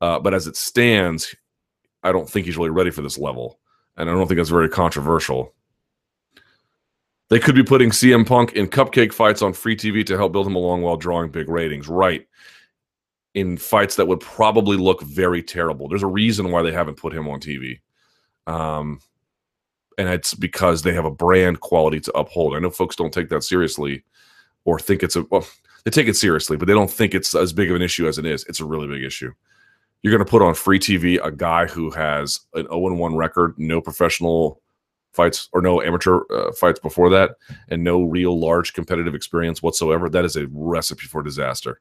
Uh, 0.00 0.18
but 0.18 0.34
as 0.34 0.46
it 0.46 0.56
stands, 0.56 1.34
I 2.02 2.12
don't 2.12 2.28
think 2.28 2.46
he's 2.46 2.56
really 2.56 2.70
ready 2.70 2.90
for 2.90 3.02
this 3.02 3.18
level. 3.18 3.58
And 3.96 4.08
I 4.08 4.12
don't 4.12 4.26
think 4.26 4.38
that's 4.38 4.48
very 4.48 4.68
controversial. 4.68 5.54
They 7.28 7.38
could 7.38 7.54
be 7.54 7.62
putting 7.62 7.90
CM 7.90 8.26
Punk 8.26 8.54
in 8.54 8.66
cupcake 8.66 9.12
fights 9.12 9.42
on 9.42 9.52
free 9.52 9.76
TV 9.76 10.04
to 10.06 10.16
help 10.16 10.32
build 10.32 10.46
him 10.46 10.56
along 10.56 10.82
while 10.82 10.96
drawing 10.96 11.30
big 11.30 11.48
ratings. 11.48 11.88
Right. 11.88 12.26
In 13.34 13.56
fights 13.56 13.96
that 13.96 14.08
would 14.08 14.20
probably 14.20 14.76
look 14.76 15.02
very 15.02 15.42
terrible. 15.42 15.88
There's 15.88 16.02
a 16.02 16.08
reason 16.08 16.50
why 16.50 16.62
they 16.62 16.72
haven't 16.72 16.96
put 16.96 17.14
him 17.14 17.28
on 17.28 17.38
TV. 17.38 17.80
Um, 18.46 19.00
and 19.98 20.08
it's 20.08 20.34
because 20.34 20.82
they 20.82 20.94
have 20.94 21.04
a 21.04 21.10
brand 21.10 21.60
quality 21.60 22.00
to 22.00 22.16
uphold. 22.16 22.54
I 22.54 22.58
know 22.58 22.70
folks 22.70 22.96
don't 22.96 23.12
take 23.12 23.28
that 23.30 23.44
seriously 23.44 24.04
or 24.64 24.78
think 24.78 25.02
it's 25.02 25.16
a 25.16 25.24
well, 25.30 25.46
they 25.84 25.90
take 25.90 26.08
it 26.08 26.16
seriously, 26.16 26.56
but 26.56 26.66
they 26.66 26.74
don't 26.74 26.90
think 26.90 27.14
it's 27.14 27.34
as 27.34 27.52
big 27.52 27.70
of 27.70 27.76
an 27.76 27.82
issue 27.82 28.06
as 28.06 28.18
it 28.18 28.26
is. 28.26 28.44
It's 28.48 28.60
a 28.60 28.64
really 28.64 28.86
big 28.86 29.04
issue. 29.04 29.32
You're 30.02 30.12
going 30.12 30.24
to 30.24 30.30
put 30.30 30.42
on 30.42 30.54
free 30.54 30.78
TV 30.78 31.24
a 31.24 31.30
guy 31.30 31.66
who 31.66 31.90
has 31.90 32.40
an 32.54 32.66
0 32.66 32.94
1 32.94 33.16
record, 33.16 33.54
no 33.58 33.80
professional 33.80 34.60
fights 35.12 35.48
or 35.52 35.60
no 35.60 35.82
amateur 35.82 36.20
uh, 36.30 36.52
fights 36.52 36.80
before 36.80 37.10
that, 37.10 37.32
and 37.68 37.82
no 37.82 38.02
real 38.02 38.38
large 38.38 38.72
competitive 38.72 39.14
experience 39.14 39.62
whatsoever. 39.62 40.08
That 40.08 40.24
is 40.24 40.36
a 40.36 40.46
recipe 40.50 41.06
for 41.06 41.22
disaster. 41.22 41.80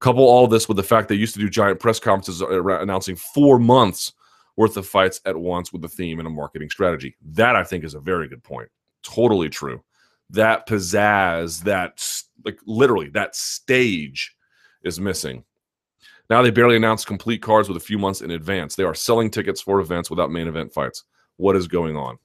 Couple 0.00 0.24
all 0.24 0.46
this 0.46 0.68
with 0.68 0.76
the 0.76 0.82
fact 0.82 1.08
they 1.08 1.14
used 1.14 1.34
to 1.34 1.40
do 1.40 1.48
giant 1.48 1.80
press 1.80 1.98
conferences 1.98 2.42
uh, 2.42 2.62
announcing 2.80 3.16
four 3.16 3.58
months 3.58 4.12
worth 4.56 4.76
of 4.76 4.86
fights 4.86 5.20
at 5.24 5.36
once 5.36 5.72
with 5.72 5.84
a 5.84 5.88
theme 5.88 6.18
and 6.18 6.28
a 6.28 6.30
marketing 6.30 6.70
strategy. 6.70 7.16
That 7.32 7.56
I 7.56 7.64
think 7.64 7.84
is 7.84 7.94
a 7.94 8.00
very 8.00 8.28
good 8.28 8.42
point. 8.42 8.68
Totally 9.02 9.48
true. 9.48 9.82
That 10.30 10.66
pizzazz, 10.66 11.62
that 11.64 12.06
like 12.44 12.58
literally 12.66 13.08
that 13.10 13.34
stage 13.34 14.34
is 14.82 15.00
missing. 15.00 15.44
Now 16.30 16.40
they 16.42 16.50
barely 16.50 16.76
announce 16.76 17.04
complete 17.04 17.42
cards 17.42 17.68
with 17.68 17.76
a 17.76 17.80
few 17.80 17.98
months 17.98 18.22
in 18.22 18.30
advance. 18.30 18.74
They 18.74 18.84
are 18.84 18.94
selling 18.94 19.30
tickets 19.30 19.60
for 19.60 19.80
events 19.80 20.08
without 20.08 20.30
main 20.30 20.48
event 20.48 20.72
fights. 20.72 21.04
What 21.36 21.56
is 21.56 21.66
going 21.66 21.96
on? 21.96 22.18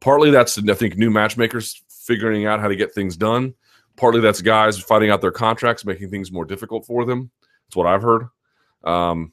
Partly 0.00 0.30
that's 0.30 0.58
I 0.58 0.74
think 0.74 0.96
new 0.96 1.10
matchmakers 1.10 1.82
figuring 1.88 2.46
out 2.46 2.60
how 2.60 2.68
to 2.68 2.76
get 2.76 2.92
things 2.92 3.16
done. 3.16 3.54
Partly 3.96 4.20
that's 4.20 4.40
guys 4.40 4.78
fighting 4.78 5.10
out 5.10 5.20
their 5.20 5.32
contracts, 5.32 5.84
making 5.84 6.10
things 6.10 6.32
more 6.32 6.44
difficult 6.44 6.86
for 6.86 7.04
them. 7.04 7.30
That's 7.66 7.76
what 7.76 7.86
I've 7.86 8.02
heard. 8.02 8.28
Um, 8.84 9.32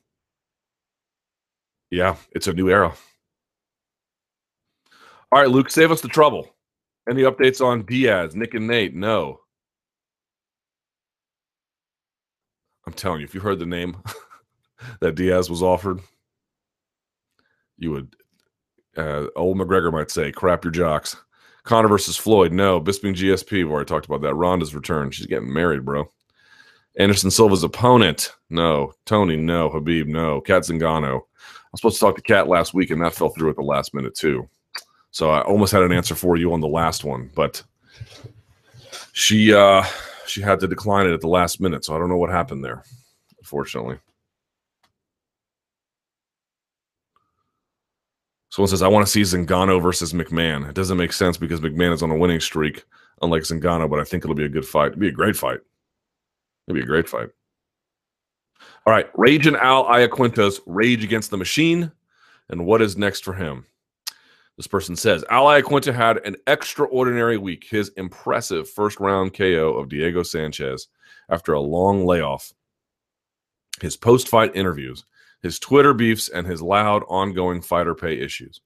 yeah, 1.92 2.16
it's 2.32 2.48
a 2.48 2.54
new 2.54 2.70
era. 2.70 2.94
All 5.32 5.40
right, 5.42 5.50
Luke, 5.50 5.70
save 5.70 5.92
us 5.92 6.02
the 6.02 6.08
trouble. 6.08 6.50
Any 7.10 7.24
updates 7.24 7.64
on 7.64 7.86
Diaz, 7.86 8.36
Nick 8.36 8.54
and 8.54 8.68
Nate? 8.68 8.96
No. 8.96 9.40
I'm 12.86 12.94
telling 12.94 13.20
you, 13.22 13.26
if 13.26 13.36
you 13.36 13.42
heard 13.42 13.60
the 13.60 13.66
name 13.66 13.98
that 15.02 15.16
Diaz 15.16 15.50
was 15.50 15.62
offered, 15.62 16.00
you 17.78 17.92
would. 17.92 18.16
Uh, 18.98 19.28
old 19.36 19.58
McGregor 19.58 19.92
might 19.94 20.10
say, 20.10 20.32
"Crap 20.32 20.64
your 20.64 20.72
jocks." 20.72 21.16
Conor 21.64 21.88
versus 21.88 22.18
Floyd. 22.18 22.52
No. 22.52 22.82
Bisping 22.82 23.14
GSP. 23.14 23.52
We've 23.52 23.70
already 23.72 23.88
talked 23.88 24.08
about 24.08 24.22
that. 24.22 24.34
Ronda's 24.34 24.74
return. 24.74 25.12
She's 25.12 25.28
getting 25.28 25.54
married, 25.54 25.86
bro. 25.86 26.10
Anderson 26.98 27.30
Silva's 27.30 27.64
opponent. 27.64 28.32
No. 28.50 28.94
Tony. 29.06 29.36
No. 29.36 29.70
Khabib, 29.70 30.08
No. 30.08 30.42
Cat 30.42 30.64
Zingano. 30.64 31.22
I 31.70 31.74
was 31.74 31.82
supposed 31.82 32.00
to 32.00 32.06
talk 32.06 32.16
to 32.16 32.22
Cat 32.24 32.48
last 32.48 32.74
week, 32.74 32.90
and 32.90 33.00
that 33.02 33.14
fell 33.14 33.30
through 33.30 33.52
at 33.52 33.56
the 33.56 33.62
last 33.62 33.94
minute 33.94 34.16
too. 34.16 34.50
So 35.12 35.30
I 35.30 35.42
almost 35.42 35.72
had 35.72 35.84
an 35.84 35.92
answer 35.92 36.16
for 36.16 36.36
you 36.36 36.52
on 36.52 36.62
the 36.62 36.68
last 36.68 37.04
one, 37.04 37.30
but 37.36 37.62
she 39.14 39.54
uh, 39.54 39.84
she 40.26 40.42
had 40.42 40.60
to 40.62 40.68
decline 40.68 41.08
it 41.08 41.14
at 41.14 41.22
the 41.22 41.28
last 41.28 41.62
minute. 41.62 41.86
So 41.86 41.96
I 41.96 42.00
don't 42.00 42.10
know 42.10 42.18
what 42.18 42.32
happened 42.32 42.64
there, 42.64 42.84
unfortunately. 43.38 44.00
Someone 48.50 48.70
says, 48.70 48.82
I 48.82 48.88
want 48.88 49.06
to 49.06 49.12
see 49.12 49.22
Zingano 49.22 49.80
versus 49.82 50.12
McMahon. 50.12 50.68
It 50.68 50.74
doesn't 50.74 50.98
make 50.98 51.14
sense 51.14 51.38
because 51.38 51.62
McMahon 51.62 51.94
is 51.94 52.02
on 52.02 52.10
a 52.10 52.18
winning 52.18 52.40
streak, 52.40 52.84
unlike 53.22 53.44
Zingano, 53.44 53.88
but 53.88 54.00
I 54.00 54.04
think 54.04 54.24
it'll 54.24 54.36
be 54.36 54.46
a 54.46 54.50
good 54.50 54.66
fight. 54.66 54.88
It'll 54.88 55.02
be 55.02 55.10
a 55.10 55.12
great 55.12 55.36
fight. 55.36 55.60
It'll 56.68 56.76
be 56.76 56.82
a 56.82 56.88
great 56.88 57.08
fight. 57.08 57.30
All 58.90 58.96
right, 58.96 59.12
Rage 59.14 59.46
and 59.46 59.56
Al 59.56 59.86
Iaquinta's 59.86 60.62
Rage 60.66 61.04
Against 61.04 61.30
the 61.30 61.38
Machine. 61.38 61.92
And 62.50 62.66
what 62.66 62.82
is 62.82 62.98
next 62.98 63.24
for 63.24 63.34
him? 63.34 63.68
This 64.58 64.66
person 64.66 64.96
says 64.96 65.24
Al 65.30 65.46
Iaquinta 65.46 65.94
had 65.94 66.26
an 66.26 66.38
extraordinary 66.48 67.38
week. 67.38 67.68
His 67.70 67.90
impressive 67.98 68.68
first 68.68 69.00
round 69.00 69.36
KO 69.36 69.76
of 69.78 69.90
Diego 69.90 70.24
Sanchez 70.24 70.88
after 71.30 71.54
a 71.54 71.60
long 71.60 72.04
layoff. 72.04 72.52
His 73.80 73.96
post 73.96 74.28
fight 74.28 74.56
interviews, 74.56 75.06
his 75.44 75.60
Twitter 75.60 75.94
beefs, 75.94 76.28
and 76.28 76.48
his 76.48 76.60
loud 76.60 77.04
ongoing 77.08 77.62
fighter 77.62 77.94
pay 77.94 78.20
issues. 78.20 78.60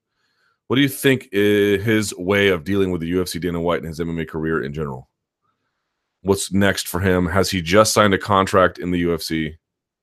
What 0.68 0.76
do 0.76 0.82
you 0.82 0.88
think 0.88 1.28
is 1.32 1.84
his 1.84 2.14
way 2.16 2.48
of 2.48 2.64
dealing 2.64 2.90
with 2.90 3.02
the 3.02 3.12
UFC 3.12 3.38
Dana 3.38 3.60
White 3.60 3.80
and 3.80 3.88
his 3.88 4.00
MMA 4.00 4.26
career 4.26 4.64
in 4.64 4.72
general? 4.72 5.10
What's 6.22 6.50
next 6.50 6.88
for 6.88 7.00
him? 7.00 7.26
Has 7.26 7.50
he 7.50 7.60
just 7.60 7.92
signed 7.92 8.14
a 8.14 8.18
contract 8.18 8.78
in 8.78 8.90
the 8.90 9.04
UFC? 9.04 9.58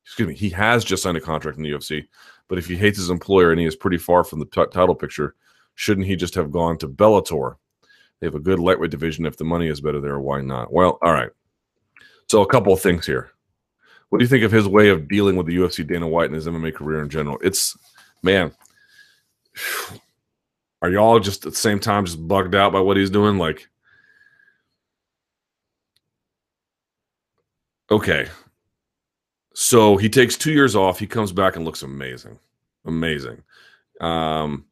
Excuse 0.06 0.28
me, 0.28 0.36
he 0.36 0.50
has 0.50 0.84
just 0.84 1.04
signed 1.04 1.18
a 1.18 1.22
contract 1.22 1.58
in 1.58 1.64
the 1.64 1.72
UFC. 1.72 2.08
But 2.48 2.58
if 2.58 2.68
he 2.68 2.76
hates 2.76 2.98
his 2.98 3.10
employer 3.10 3.52
and 3.52 3.60
he 3.60 3.66
is 3.66 3.76
pretty 3.76 3.98
far 3.98 4.24
from 4.24 4.40
the 4.40 4.46
t- 4.46 4.66
title 4.72 4.96
picture, 4.96 5.36
shouldn't 5.76 6.08
he 6.08 6.16
just 6.16 6.36
have 6.36 6.52
gone 6.52 6.78
to 6.80 6.88
Bellator? 6.88 7.56
They 8.20 8.28
have 8.28 8.36
a 8.36 8.40
good 8.40 8.60
lightweight 8.60 8.92
division. 8.92 9.26
If 9.26 9.38
the 9.38 9.46
money 9.46 9.68
is 9.68 9.82
better 9.82 10.02
there, 10.02 10.20
why 10.20 10.42
not? 10.42 10.72
Well, 10.72 11.00
all 11.02 11.14
right. 11.14 11.32
So 12.28 12.42
a 12.42 12.48
couple 12.48 12.74
of 12.74 12.82
things 12.82 13.06
here. 13.06 13.32
What 14.10 14.20
do 14.20 14.26
you 14.26 14.30
think 14.30 14.44
of 14.44 14.52
his 14.52 14.68
way 14.68 14.90
of 14.90 15.08
dealing 15.08 15.38
with 15.38 15.48
the 15.48 15.56
UFC 15.56 15.88
Dana 15.88 16.08
White 16.08 16.26
and 16.26 16.36
his 16.36 16.48
MMA 16.48 16.76
career 16.76 17.02
in 17.02 17.10
general? 17.10 17.38
It's 17.42 17.78
man, 18.22 18.52
are 20.82 20.90
y'all 20.90 21.20
just 21.20 21.46
at 21.46 21.54
the 21.54 21.58
same 21.58 21.80
time 21.80 22.06
just 22.06 22.28
bugged 22.28 22.56
out 22.56 22.74
by 22.74 22.80
what 22.80 22.98
he's 22.98 23.10
doing? 23.10 23.38
Like, 23.38 23.70
okay, 27.90 28.28
so 29.62 29.96
he 29.96 30.10
takes 30.10 30.36
two 30.36 30.52
years 30.52 30.76
off. 30.76 30.98
He 30.98 31.06
comes 31.06 31.32
back 31.32 31.56
and 31.56 31.64
looks 31.64 31.84
amazing, 31.84 32.40
amazing. 32.84 33.44
Um, 34.00 34.66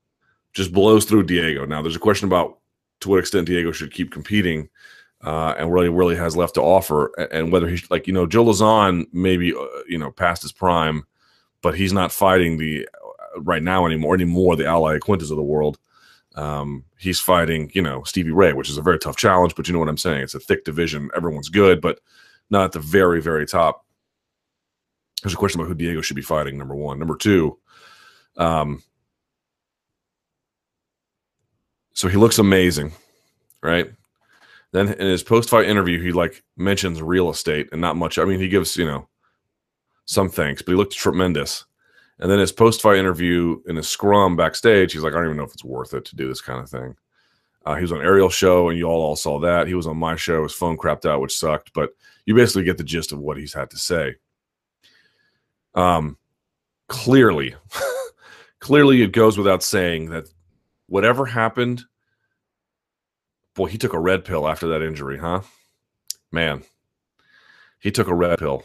just 0.51 0.73
blows 0.73 1.05
through 1.05 1.25
Diego. 1.25 1.63
Now 1.63 1.83
there's 1.83 1.95
a 1.95 1.99
question 1.99 2.27
about 2.27 2.57
to 3.01 3.09
what 3.09 3.19
extent 3.19 3.45
Diego 3.45 3.71
should 3.71 3.93
keep 3.93 4.11
competing, 4.11 4.67
uh, 5.21 5.53
and 5.59 5.71
really 5.71 5.89
really 5.89 6.15
has 6.15 6.35
left 6.35 6.55
to 6.55 6.63
offer, 6.63 7.13
and 7.31 7.51
whether 7.51 7.67
he's 7.67 7.89
like 7.91 8.07
you 8.07 8.13
know 8.13 8.25
Joe 8.25 8.43
Lauzon 8.43 9.05
maybe 9.13 9.53
uh, 9.53 9.67
you 9.87 9.99
know 9.99 10.09
past 10.09 10.41
his 10.41 10.51
prime, 10.51 11.03
but 11.61 11.75
he's 11.75 11.93
not 11.93 12.11
fighting 12.11 12.57
the 12.57 12.89
uh, 12.91 13.41
right 13.41 13.61
now 13.61 13.85
anymore 13.85 14.15
anymore 14.15 14.55
the 14.55 14.65
ally 14.65 14.97
Iaquintas 14.97 15.29
of 15.29 15.37
the 15.37 15.43
world. 15.43 15.77
Um, 16.33 16.83
he's 16.97 17.19
fighting 17.19 17.69
you 17.75 17.83
know 17.83 18.01
Stevie 18.05 18.31
Ray, 18.31 18.53
which 18.53 18.71
is 18.71 18.77
a 18.79 18.81
very 18.81 18.97
tough 18.97 19.17
challenge, 19.17 19.53
but 19.53 19.67
you 19.67 19.73
know 19.73 19.79
what 19.79 19.87
I'm 19.87 19.97
saying. 19.97 20.23
It's 20.23 20.33
a 20.33 20.39
thick 20.39 20.65
division. 20.65 21.11
Everyone's 21.15 21.49
good, 21.49 21.79
but 21.79 21.99
not 22.49 22.63
at 22.63 22.71
the 22.71 22.79
very 22.79 23.21
very 23.21 23.45
top 23.45 23.85
there's 25.21 25.33
a 25.33 25.37
question 25.37 25.59
about 25.59 25.67
who 25.67 25.75
Diego 25.75 26.01
should 26.01 26.15
be 26.15 26.21
fighting. 26.21 26.57
Number 26.57 26.75
one, 26.75 26.99
number 26.99 27.15
two. 27.15 27.57
Um, 28.37 28.81
so 31.93 32.07
he 32.07 32.17
looks 32.17 32.39
amazing, 32.39 32.93
right? 33.61 33.91
Then 34.71 34.89
in 34.93 35.07
his 35.07 35.23
post-fight 35.23 35.65
interview, 35.67 36.01
he 36.01 36.11
like 36.11 36.43
mentions 36.55 37.01
real 37.01 37.29
estate 37.29 37.69
and 37.71 37.81
not 37.81 37.97
much. 37.97 38.17
I 38.17 38.25
mean, 38.25 38.39
he 38.39 38.47
gives 38.47 38.77
you 38.77 38.85
know 38.85 39.07
some 40.05 40.29
thanks, 40.29 40.61
but 40.61 40.71
he 40.71 40.77
looked 40.77 40.93
tremendous. 40.93 41.65
And 42.19 42.29
then 42.29 42.39
his 42.39 42.51
post-fight 42.51 42.97
interview 42.97 43.61
in 43.67 43.77
his 43.77 43.87
scrum 43.87 44.35
backstage, 44.35 44.91
he's 44.91 45.03
like, 45.03 45.13
I 45.13 45.17
don't 45.17 45.25
even 45.25 45.37
know 45.37 45.43
if 45.43 45.53
it's 45.53 45.63
worth 45.63 45.93
it 45.93 46.03
to 46.05 46.15
do 46.15 46.27
this 46.27 46.41
kind 46.41 46.59
of 46.59 46.69
thing. 46.69 46.95
Uh, 47.65 47.75
he 47.75 47.81
was 47.81 47.91
on 47.91 48.01
Ariel's 48.01 48.33
show, 48.33 48.69
and 48.69 48.77
you 48.77 48.85
all 48.85 49.01
all 49.01 49.15
saw 49.15 49.39
that. 49.39 49.67
He 49.67 49.73
was 49.73 49.87
on 49.87 49.97
my 49.97 50.15
show. 50.15 50.43
His 50.43 50.53
phone 50.53 50.77
crapped 50.77 51.05
out, 51.05 51.21
which 51.21 51.37
sucked, 51.37 51.73
but 51.73 51.91
you 52.25 52.35
basically 52.35 52.63
get 52.63 52.77
the 52.77 52.83
gist 52.83 53.11
of 53.11 53.19
what 53.19 53.37
he's 53.37 53.53
had 53.53 53.69
to 53.71 53.77
say. 53.77 54.15
Um, 55.75 56.17
clearly, 56.87 57.55
clearly, 58.59 59.01
it 59.01 59.11
goes 59.11 59.37
without 59.37 59.63
saying 59.63 60.09
that 60.09 60.27
whatever 60.87 61.25
happened, 61.25 61.83
boy, 63.55 63.67
he 63.67 63.77
took 63.77 63.93
a 63.93 63.99
red 63.99 64.25
pill 64.25 64.47
after 64.47 64.67
that 64.69 64.81
injury, 64.81 65.17
huh? 65.17 65.41
Man, 66.31 66.63
he 67.79 67.91
took 67.91 68.07
a 68.07 68.13
red 68.13 68.39
pill. 68.39 68.63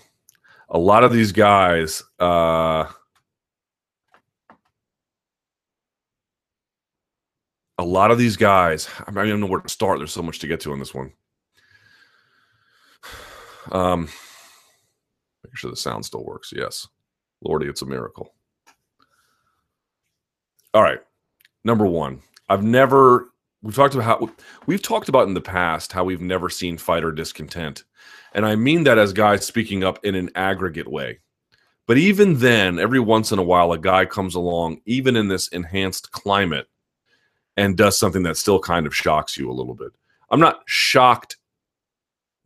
A 0.68 0.78
lot 0.78 1.04
of 1.04 1.12
these 1.12 1.32
guys, 1.32 2.02
uh, 2.18 2.86
a 7.78 7.84
lot 7.84 8.10
of 8.10 8.18
these 8.18 8.36
guys, 8.36 8.88
I, 9.06 9.10
I 9.10 9.14
don't 9.14 9.28
even 9.28 9.40
know 9.40 9.46
where 9.46 9.60
to 9.60 9.68
start. 9.68 9.98
There's 9.98 10.12
so 10.12 10.22
much 10.22 10.38
to 10.40 10.46
get 10.46 10.60
to 10.60 10.72
on 10.72 10.78
this 10.78 10.94
one. 10.94 11.12
Um, 13.72 14.08
make 15.42 15.56
sure 15.56 15.70
the 15.70 15.76
sound 15.76 16.04
still 16.04 16.22
works. 16.22 16.52
Yes. 16.54 16.86
Lordy, 17.42 17.66
it's 17.66 17.82
a 17.82 17.86
miracle. 17.86 18.34
All 20.72 20.82
right. 20.82 21.00
Number 21.64 21.86
one, 21.86 22.20
I've 22.48 22.62
never 22.62 23.28
we've 23.62 23.74
talked 23.74 23.94
about 23.94 24.04
how 24.04 24.30
we've 24.66 24.82
talked 24.82 25.08
about 25.08 25.26
in 25.26 25.34
the 25.34 25.40
past 25.40 25.92
how 25.92 26.04
we've 26.04 26.20
never 26.20 26.50
seen 26.50 26.76
fighter 26.76 27.12
discontent. 27.12 27.84
And 28.34 28.44
I 28.44 28.56
mean 28.56 28.84
that 28.84 28.98
as 28.98 29.12
guys 29.12 29.46
speaking 29.46 29.84
up 29.84 30.04
in 30.04 30.14
an 30.14 30.30
aggregate 30.34 30.90
way. 30.90 31.20
But 31.86 31.98
even 31.98 32.38
then, 32.38 32.78
every 32.78 33.00
once 33.00 33.30
in 33.30 33.38
a 33.38 33.42
while, 33.42 33.72
a 33.72 33.78
guy 33.78 34.06
comes 34.06 34.34
along, 34.34 34.80
even 34.86 35.16
in 35.16 35.28
this 35.28 35.48
enhanced 35.48 36.12
climate, 36.12 36.66
and 37.56 37.76
does 37.76 37.98
something 37.98 38.22
that 38.22 38.38
still 38.38 38.58
kind 38.58 38.86
of 38.86 38.96
shocks 38.96 39.36
you 39.36 39.50
a 39.50 39.52
little 39.52 39.74
bit. 39.74 39.92
I'm 40.30 40.40
not 40.40 40.62
shocked 40.66 41.36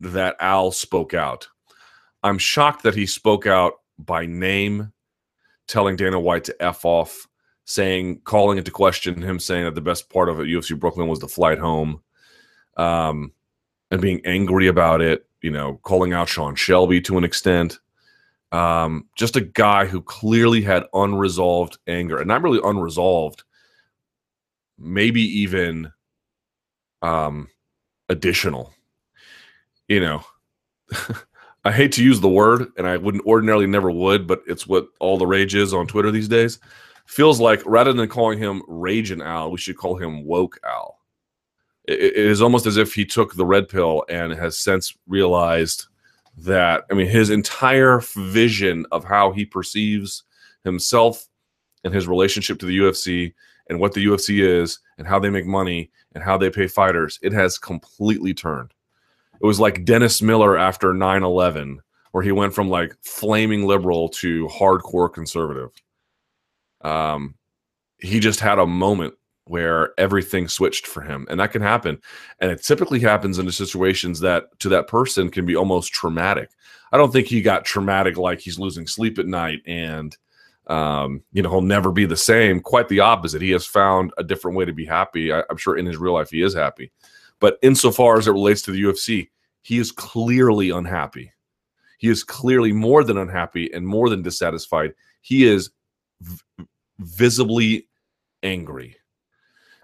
that 0.01 0.35
Al 0.39 0.71
spoke 0.71 1.13
out. 1.13 1.47
I'm 2.21 2.37
shocked 2.37 2.83
that 2.83 2.95
he 2.95 3.05
spoke 3.05 3.47
out 3.47 3.78
by 3.99 4.25
name, 4.25 4.91
telling 5.67 5.95
Dana 5.95 6.19
White 6.19 6.45
to 6.45 6.55
F 6.59 6.85
off, 6.85 7.27
saying, 7.65 8.21
calling 8.23 8.57
into 8.57 8.71
question 8.71 9.21
him 9.21 9.39
saying 9.39 9.65
that 9.65 9.75
the 9.75 9.81
best 9.81 10.09
part 10.09 10.29
of 10.29 10.39
it, 10.39 10.47
UFC 10.47 10.77
Brooklyn 10.77 11.07
was 11.07 11.19
the 11.19 11.27
flight 11.27 11.59
home, 11.59 12.01
um, 12.77 13.31
and 13.91 14.01
being 14.01 14.21
angry 14.25 14.67
about 14.67 15.01
it, 15.01 15.27
you 15.41 15.51
know, 15.51 15.79
calling 15.83 16.13
out 16.13 16.29
Sean 16.29 16.55
Shelby 16.55 17.01
to 17.01 17.17
an 17.17 17.23
extent. 17.23 17.79
Um, 18.51 19.07
just 19.15 19.35
a 19.35 19.41
guy 19.41 19.85
who 19.85 20.01
clearly 20.01 20.61
had 20.61 20.85
unresolved 20.93 21.77
anger, 21.85 22.17
and 22.17 22.27
not 22.27 22.41
really 22.41 22.59
unresolved, 22.63 23.43
maybe 24.79 25.21
even 25.21 25.91
um, 27.03 27.49
additional. 28.09 28.73
You 29.87 29.99
know, 29.99 30.23
I 31.69 31.71
hate 31.71 31.91
to 31.91 32.03
use 32.03 32.19
the 32.19 32.27
word, 32.27 32.71
and 32.77 32.87
I 32.87 32.97
wouldn't 32.97 33.27
ordinarily 33.27 33.67
never 33.67 33.91
would, 33.91 34.25
but 34.25 34.41
it's 34.47 34.65
what 34.65 34.87
all 34.99 35.19
the 35.19 35.27
rage 35.27 35.53
is 35.53 35.71
on 35.71 35.85
Twitter 35.85 36.09
these 36.09 36.27
days. 36.27 36.57
Feels 37.05 37.39
like 37.39 37.61
rather 37.63 37.93
than 37.93 38.09
calling 38.09 38.39
him 38.39 38.63
Raging 38.67 39.21
Al, 39.21 39.51
we 39.51 39.59
should 39.59 39.77
call 39.77 39.95
him 39.95 40.25
Woke 40.25 40.57
Al. 40.65 40.97
it, 41.87 41.99
it 41.99 42.15
is 42.15 42.41
almost 42.41 42.65
as 42.65 42.77
if 42.77 42.95
he 42.95 43.05
took 43.05 43.35
the 43.35 43.45
red 43.45 43.69
pill 43.69 44.03
and 44.09 44.33
has 44.33 44.57
since 44.57 44.97
realized 45.07 45.85
that, 46.37 46.85
I 46.89 46.95
mean, 46.95 47.05
his 47.05 47.29
entire 47.29 48.01
vision 48.15 48.87
of 48.91 49.03
how 49.03 49.31
he 49.31 49.45
perceives 49.45 50.23
himself 50.63 51.27
and 51.83 51.93
his 51.93 52.07
relationship 52.07 52.57
to 52.61 52.65
the 52.65 52.79
UFC 52.79 53.31
and 53.69 53.79
what 53.79 53.93
the 53.93 54.03
UFC 54.07 54.43
is 54.43 54.79
and 54.97 55.05
how 55.05 55.19
they 55.19 55.29
make 55.29 55.45
money 55.45 55.91
and 56.15 56.23
how 56.23 56.35
they 56.35 56.49
pay 56.49 56.65
fighters, 56.65 57.19
it 57.21 57.31
has 57.31 57.59
completely 57.59 58.33
turned. 58.33 58.73
It 59.41 59.45
was 59.45 59.59
like 59.59 59.85
Dennis 59.85 60.21
Miller 60.21 60.57
after 60.57 60.93
9 60.93 61.23
11, 61.23 61.81
where 62.11 62.23
he 62.23 62.31
went 62.31 62.53
from 62.53 62.69
like 62.69 62.95
flaming 63.01 63.65
liberal 63.65 64.09
to 64.09 64.47
hardcore 64.47 65.11
conservative. 65.11 65.71
Um, 66.81 67.35
he 67.99 68.19
just 68.19 68.39
had 68.39 68.59
a 68.59 68.65
moment 68.65 69.13
where 69.45 69.93
everything 69.97 70.47
switched 70.47 70.85
for 70.85 71.01
him, 71.01 71.25
and 71.29 71.39
that 71.39 71.51
can 71.51 71.61
happen. 71.61 71.99
And 72.39 72.51
it 72.51 72.63
typically 72.63 72.99
happens 72.99 73.39
in 73.39 73.51
situations 73.51 74.19
that 74.19 74.59
to 74.59 74.69
that 74.69 74.87
person 74.87 75.29
can 75.29 75.45
be 75.45 75.55
almost 75.55 75.93
traumatic. 75.93 76.51
I 76.91 76.97
don't 76.97 77.11
think 77.11 77.27
he 77.27 77.41
got 77.41 77.65
traumatic 77.65 78.17
like 78.17 78.39
he's 78.39 78.59
losing 78.59 78.87
sleep 78.87 79.19
at 79.19 79.27
night 79.27 79.61
and 79.65 80.15
um, 80.69 81.23
you 81.33 81.41
know, 81.41 81.49
he'll 81.49 81.61
never 81.61 81.91
be 81.91 82.05
the 82.05 82.15
same. 82.15 82.59
Quite 82.59 82.89
the 82.89 82.99
opposite. 82.99 83.41
He 83.41 83.49
has 83.51 83.65
found 83.65 84.13
a 84.17 84.23
different 84.23 84.55
way 84.55 84.65
to 84.65 84.71
be 84.71 84.85
happy. 84.85 85.33
I, 85.33 85.43
am 85.49 85.57
sure 85.57 85.75
in 85.75 85.87
his 85.87 85.97
real 85.97 86.13
life 86.13 86.29
he 86.29 86.43
is 86.43 86.53
happy. 86.53 86.91
But 87.39 87.57
insofar 87.61 88.17
as 88.17 88.27
it 88.27 88.31
relates 88.31 88.61
to 88.63 88.71
the 88.71 88.81
UFC, 88.81 89.29
he 89.61 89.77
is 89.77 89.91
clearly 89.91 90.69
unhappy. 90.69 91.31
He 91.97 92.09
is 92.09 92.23
clearly 92.23 92.71
more 92.71 93.03
than 93.03 93.17
unhappy 93.17 93.71
and 93.73 93.85
more 93.85 94.09
than 94.09 94.21
dissatisfied. 94.21 94.93
He 95.21 95.45
is 95.45 95.71
v- 96.21 96.65
visibly 96.99 97.87
angry. 98.43 98.95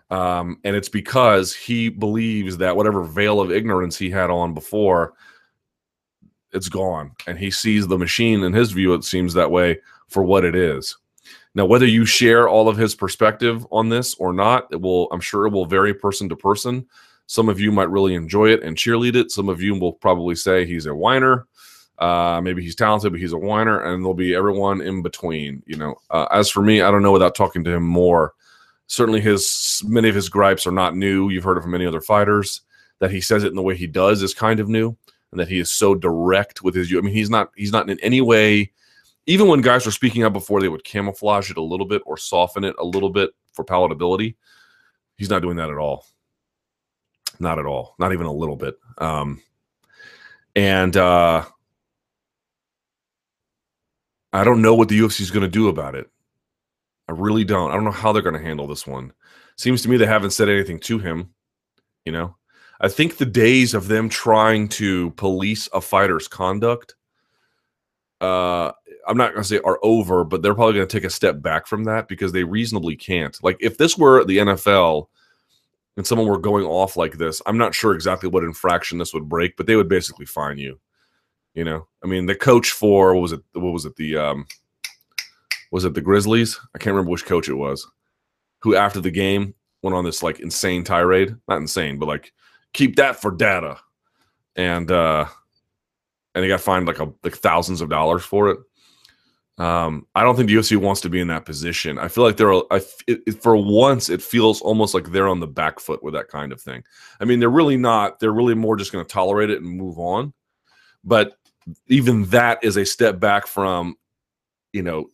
Um, 0.09 0.59
and 0.63 0.75
it's 0.75 0.89
because 0.89 1.53
he 1.53 1.89
believes 1.89 2.57
that 2.57 2.75
whatever 2.75 3.03
veil 3.03 3.41
of 3.41 3.51
ignorance 3.51 3.97
he 3.97 4.09
had 4.09 4.29
on 4.29 4.53
before, 4.53 5.13
it's 6.53 6.69
gone. 6.69 7.11
And 7.27 7.37
he 7.37 7.51
sees 7.51 7.87
the 7.87 7.97
machine, 7.97 8.43
in 8.43 8.53
his 8.53 8.71
view, 8.71 8.93
it 8.93 9.03
seems 9.03 9.33
that 9.33 9.51
way, 9.51 9.79
for 10.07 10.23
what 10.23 10.45
it 10.45 10.55
is. 10.55 10.97
Now, 11.53 11.65
whether 11.65 11.85
you 11.85 12.05
share 12.05 12.47
all 12.47 12.69
of 12.69 12.77
his 12.77 12.95
perspective 12.95 13.65
on 13.71 13.89
this 13.89 14.13
or 14.15 14.31
not, 14.31 14.67
it 14.71 14.79
will, 14.79 15.09
I'm 15.11 15.21
sure 15.21 15.47
it 15.47 15.53
will 15.53 15.65
vary 15.65 15.93
person 15.93 16.29
to 16.29 16.35
person. 16.35 16.85
Some 17.27 17.49
of 17.49 17.59
you 17.59 17.71
might 17.71 17.89
really 17.89 18.13
enjoy 18.13 18.49
it 18.49 18.63
and 18.63 18.77
cheerlead 18.77 19.15
it. 19.15 19.31
Some 19.31 19.49
of 19.49 19.61
you 19.61 19.79
will 19.79 19.93
probably 19.93 20.35
say 20.35 20.65
he's 20.65 20.85
a 20.85 20.95
whiner. 20.95 21.47
Uh, 21.97 22.41
maybe 22.43 22.61
he's 22.61 22.75
talented, 22.75 23.11
but 23.11 23.21
he's 23.21 23.33
a 23.33 23.37
whiner, 23.37 23.81
and 23.81 24.03
there'll 24.03 24.13
be 24.13 24.35
everyone 24.35 24.81
in 24.81 25.01
between. 25.01 25.63
You 25.65 25.77
know, 25.77 25.95
uh, 26.09 26.27
as 26.31 26.49
for 26.49 26.61
me, 26.61 26.81
I 26.81 26.91
don't 26.91 27.03
know 27.03 27.11
without 27.11 27.35
talking 27.35 27.63
to 27.63 27.71
him 27.71 27.83
more. 27.83 28.33
Certainly, 28.87 29.21
his 29.21 29.81
many 29.87 30.09
of 30.09 30.15
his 30.15 30.29
gripes 30.29 30.67
are 30.67 30.71
not 30.71 30.95
new. 30.95 31.29
You've 31.29 31.43
heard 31.43 31.57
it 31.57 31.61
from 31.61 31.71
many 31.71 31.85
other 31.85 32.01
fighters. 32.01 32.61
That 32.99 33.11
he 33.11 33.21
says 33.21 33.43
it 33.43 33.49
in 33.49 33.55
the 33.55 33.61
way 33.61 33.75
he 33.75 33.87
does 33.87 34.23
is 34.23 34.33
kind 34.33 34.59
of 34.59 34.69
new, 34.69 34.95
and 35.31 35.39
that 35.39 35.47
he 35.47 35.59
is 35.59 35.71
so 35.71 35.95
direct 35.95 36.61
with 36.61 36.75
his. 36.75 36.93
I 36.93 37.01
mean, 37.01 37.13
he's 37.13 37.29
not 37.29 37.51
he's 37.55 37.71
not 37.71 37.89
in 37.89 37.99
any 38.01 38.21
way 38.21 38.71
even 39.27 39.47
when 39.47 39.61
guys 39.61 39.85
were 39.85 39.91
speaking 39.91 40.23
up 40.23 40.33
before, 40.33 40.61
they 40.61 40.69
would 40.69 40.83
camouflage 40.83 41.49
it 41.49 41.57
a 41.57 41.61
little 41.61 41.85
bit 41.85 42.01
or 42.05 42.17
soften 42.17 42.63
it 42.63 42.75
a 42.77 42.85
little 42.85 43.09
bit 43.09 43.31
for 43.53 43.65
palatability. 43.65 44.35
He's 45.17 45.29
not 45.29 45.41
doing 45.41 45.57
that 45.57 45.69
at 45.69 45.77
all. 45.77 46.05
Not 47.39 47.59
at 47.59 47.65
all. 47.65 47.95
Not 47.99 48.13
even 48.13 48.25
a 48.25 48.33
little 48.33 48.55
bit. 48.55 48.75
Um, 48.97 49.41
and 50.55 50.95
uh, 50.95 51.45
I 54.33 54.43
don't 54.43 54.61
know 54.61 54.75
what 54.75 54.89
the 54.89 54.99
UFC 54.99 55.21
is 55.21 55.31
going 55.31 55.43
to 55.43 55.49
do 55.49 55.67
about 55.67 55.95
it. 55.95 56.09
I 57.07 57.11
really 57.11 57.43
don't. 57.43 57.71
I 57.71 57.75
don't 57.75 57.83
know 57.83 57.91
how 57.91 58.11
they're 58.11 58.21
going 58.21 58.35
to 58.35 58.41
handle 58.41 58.67
this 58.67 58.87
one. 58.87 59.13
Seems 59.57 59.81
to 59.83 59.89
me 59.89 59.97
they 59.97 60.05
haven't 60.05 60.31
said 60.31 60.49
anything 60.49 60.79
to 60.81 60.99
him. 60.99 61.33
You 62.05 62.11
know, 62.11 62.35
I 62.81 62.87
think 62.87 63.17
the 63.17 63.25
days 63.25 63.73
of 63.73 63.87
them 63.87 64.09
trying 64.09 64.67
to 64.69 65.11
police 65.11 65.69
a 65.73 65.81
fighter's 65.81 66.27
conduct 66.27 66.95
uh 68.21 68.71
I'm 69.07 69.17
not 69.17 69.33
going 69.33 69.43
to 69.43 69.47
say 69.47 69.59
are 69.59 69.79
over, 69.83 70.23
but 70.23 70.41
they're 70.41 70.55
probably 70.55 70.75
going 70.75 70.87
to 70.87 70.97
take 70.97 71.03
a 71.03 71.11
step 71.11 71.39
back 71.39 71.67
from 71.67 71.83
that 71.83 72.07
because 72.07 72.31
they 72.31 72.43
reasonably 72.43 72.95
can't. 72.95 73.37
Like 73.43 73.57
if 73.59 73.77
this 73.77 73.97
were 73.97 74.23
the 74.25 74.37
NFL 74.37 75.07
and 75.97 76.05
someone 76.05 76.27
were 76.27 76.37
going 76.37 76.65
off 76.65 76.97
like 76.97 77.17
this, 77.17 77.41
I'm 77.45 77.57
not 77.57 77.73
sure 77.73 77.93
exactly 77.93 78.29
what 78.29 78.43
infraction 78.43 78.97
this 78.97 79.13
would 79.13 79.29
break, 79.29 79.55
but 79.57 79.65
they 79.65 79.75
would 79.75 79.89
basically 79.89 80.25
fine 80.25 80.57
you. 80.57 80.79
You 81.53 81.63
know, 81.63 81.87
I 82.03 82.07
mean, 82.07 82.25
the 82.25 82.35
coach 82.35 82.71
for 82.71 83.13
what 83.13 83.21
was 83.21 83.31
it? 83.31 83.41
What 83.53 83.71
was 83.71 83.85
it? 83.85 83.95
The 83.95 84.17
um, 84.17 84.45
was 85.71 85.85
it 85.85 85.93
the 85.93 86.01
Grizzlies? 86.01 86.59
I 86.73 86.77
can't 86.77 86.93
remember 86.93 87.11
which 87.11 87.25
coach 87.25 87.47
it 87.47 87.53
was. 87.53 87.87
Who 88.59 88.75
after 88.75 88.99
the 88.99 89.11
game 89.11 89.55
went 89.81 89.95
on 89.95 90.03
this 90.03 90.21
like 90.21 90.41
insane 90.41 90.83
tirade? 90.83 91.35
Not 91.47 91.61
insane, 91.61 91.97
but 91.97 92.07
like 92.07 92.33
keep 92.73 92.97
that 92.97 93.21
for 93.21 93.31
data, 93.31 93.77
and 94.57 94.91
uh, 94.91 95.25
and 96.33 96.43
they 96.43 96.49
got 96.49 96.59
fined 96.59 96.87
like 96.87 96.99
a 96.99 97.11
like 97.23 97.37
thousands 97.37 97.79
of 97.79 97.89
dollars 97.89 98.23
for 98.23 98.49
it. 98.49 98.59
Um, 99.57 100.05
I 100.15 100.23
don't 100.23 100.35
think 100.35 100.49
the 100.49 100.55
UFC 100.55 100.75
wants 100.75 100.99
to 101.01 101.09
be 101.09 101.21
in 101.21 101.29
that 101.29 101.45
position. 101.45 101.97
I 101.97 102.09
feel 102.09 102.25
like 102.25 102.35
they're 102.35 102.53
I, 102.53 102.81
it, 103.07 103.21
it, 103.25 103.41
for 103.41 103.55
once 103.55 104.09
it 104.09 104.21
feels 104.21 104.61
almost 104.61 104.93
like 104.93 105.11
they're 105.11 105.29
on 105.29 105.39
the 105.39 105.47
back 105.47 105.79
foot 105.79 106.03
with 106.03 106.13
that 106.13 106.27
kind 106.27 106.51
of 106.51 106.59
thing. 106.59 106.83
I 107.21 107.25
mean, 107.25 107.39
they're 107.39 107.49
really 107.49 107.77
not. 107.77 108.19
They're 108.19 108.33
really 108.33 108.53
more 108.53 108.75
just 108.75 108.91
going 108.91 109.05
to 109.05 109.11
tolerate 109.11 109.49
it 109.49 109.61
and 109.61 109.69
move 109.69 109.97
on. 109.97 110.33
But 111.05 111.37
even 111.87 112.25
that 112.25 112.63
is 112.63 112.75
a 112.75 112.85
step 112.85 113.19
back 113.19 113.47
from, 113.47 113.95
you 114.73 114.83
know, 114.83 115.09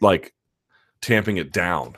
like 0.00 0.34
tamping 1.02 1.36
it 1.36 1.52
down, 1.52 1.96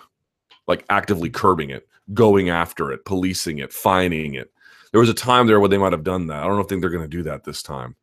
like 0.66 0.84
actively 0.90 1.30
curbing 1.30 1.70
it, 1.70 1.86
going 2.12 2.50
after 2.50 2.90
it, 2.90 3.04
policing 3.04 3.58
it, 3.58 3.72
fining 3.72 4.34
it. 4.34 4.50
There 4.90 5.00
was 5.00 5.10
a 5.10 5.14
time 5.14 5.46
there 5.46 5.60
where 5.60 5.68
they 5.68 5.78
might 5.78 5.92
have 5.92 6.04
done 6.04 6.26
that. 6.26 6.42
I 6.42 6.46
don't 6.46 6.68
think 6.68 6.80
they're 6.80 6.90
going 6.90 7.08
to 7.08 7.16
do 7.16 7.22
that 7.24 7.44
this 7.44 7.62
time. 7.62 7.94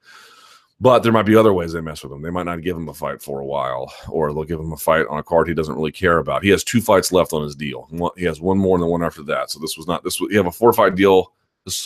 But 0.82 1.04
there 1.04 1.14
might 1.14 1.26
be 1.26 1.38
other 1.38 1.54
ways 1.54 1.72
they 1.72 1.80
mess 1.80 2.04
with 2.04 2.12
him. 2.12 2.22
They 2.22 2.30
might 2.30 2.46
not 2.46 2.62
give 2.62 2.76
him 2.76 2.90
a 2.90 2.94
fight 2.94 3.22
for 3.22 3.40
a 3.40 3.46
while, 3.46 3.94
or 4.10 4.34
they'll 4.34 4.44
give 4.44 4.60
him 4.60 4.74
a 4.74 4.78
fight 4.78 5.08
on 5.10 5.20
a 5.20 5.24
card 5.24 5.48
he 5.48 5.54
doesn't 5.54 5.76
really 5.76 5.92
care 5.92 6.18
about. 6.18 6.44
He 6.44 6.50
has 6.50 6.66
two 6.66 6.82
fights 6.82 7.14
left 7.14 7.32
on 7.32 7.44
his 7.44 7.56
deal. 7.56 7.88
He 8.18 8.26
has 8.26 8.42
one 8.42 8.58
more 8.58 8.76
and 8.76 8.84
the 8.84 8.88
one 8.88 9.04
after 9.04 9.24
that. 9.24 9.50
So 9.50 9.60
this 9.60 9.78
was 9.78 9.88
not 9.88 10.04
this. 10.04 10.20
Was, 10.20 10.30
he 10.32 10.36
have 10.36 10.48
a 10.48 10.52
four 10.52 10.74
fight 10.74 10.96
deal 10.96 11.32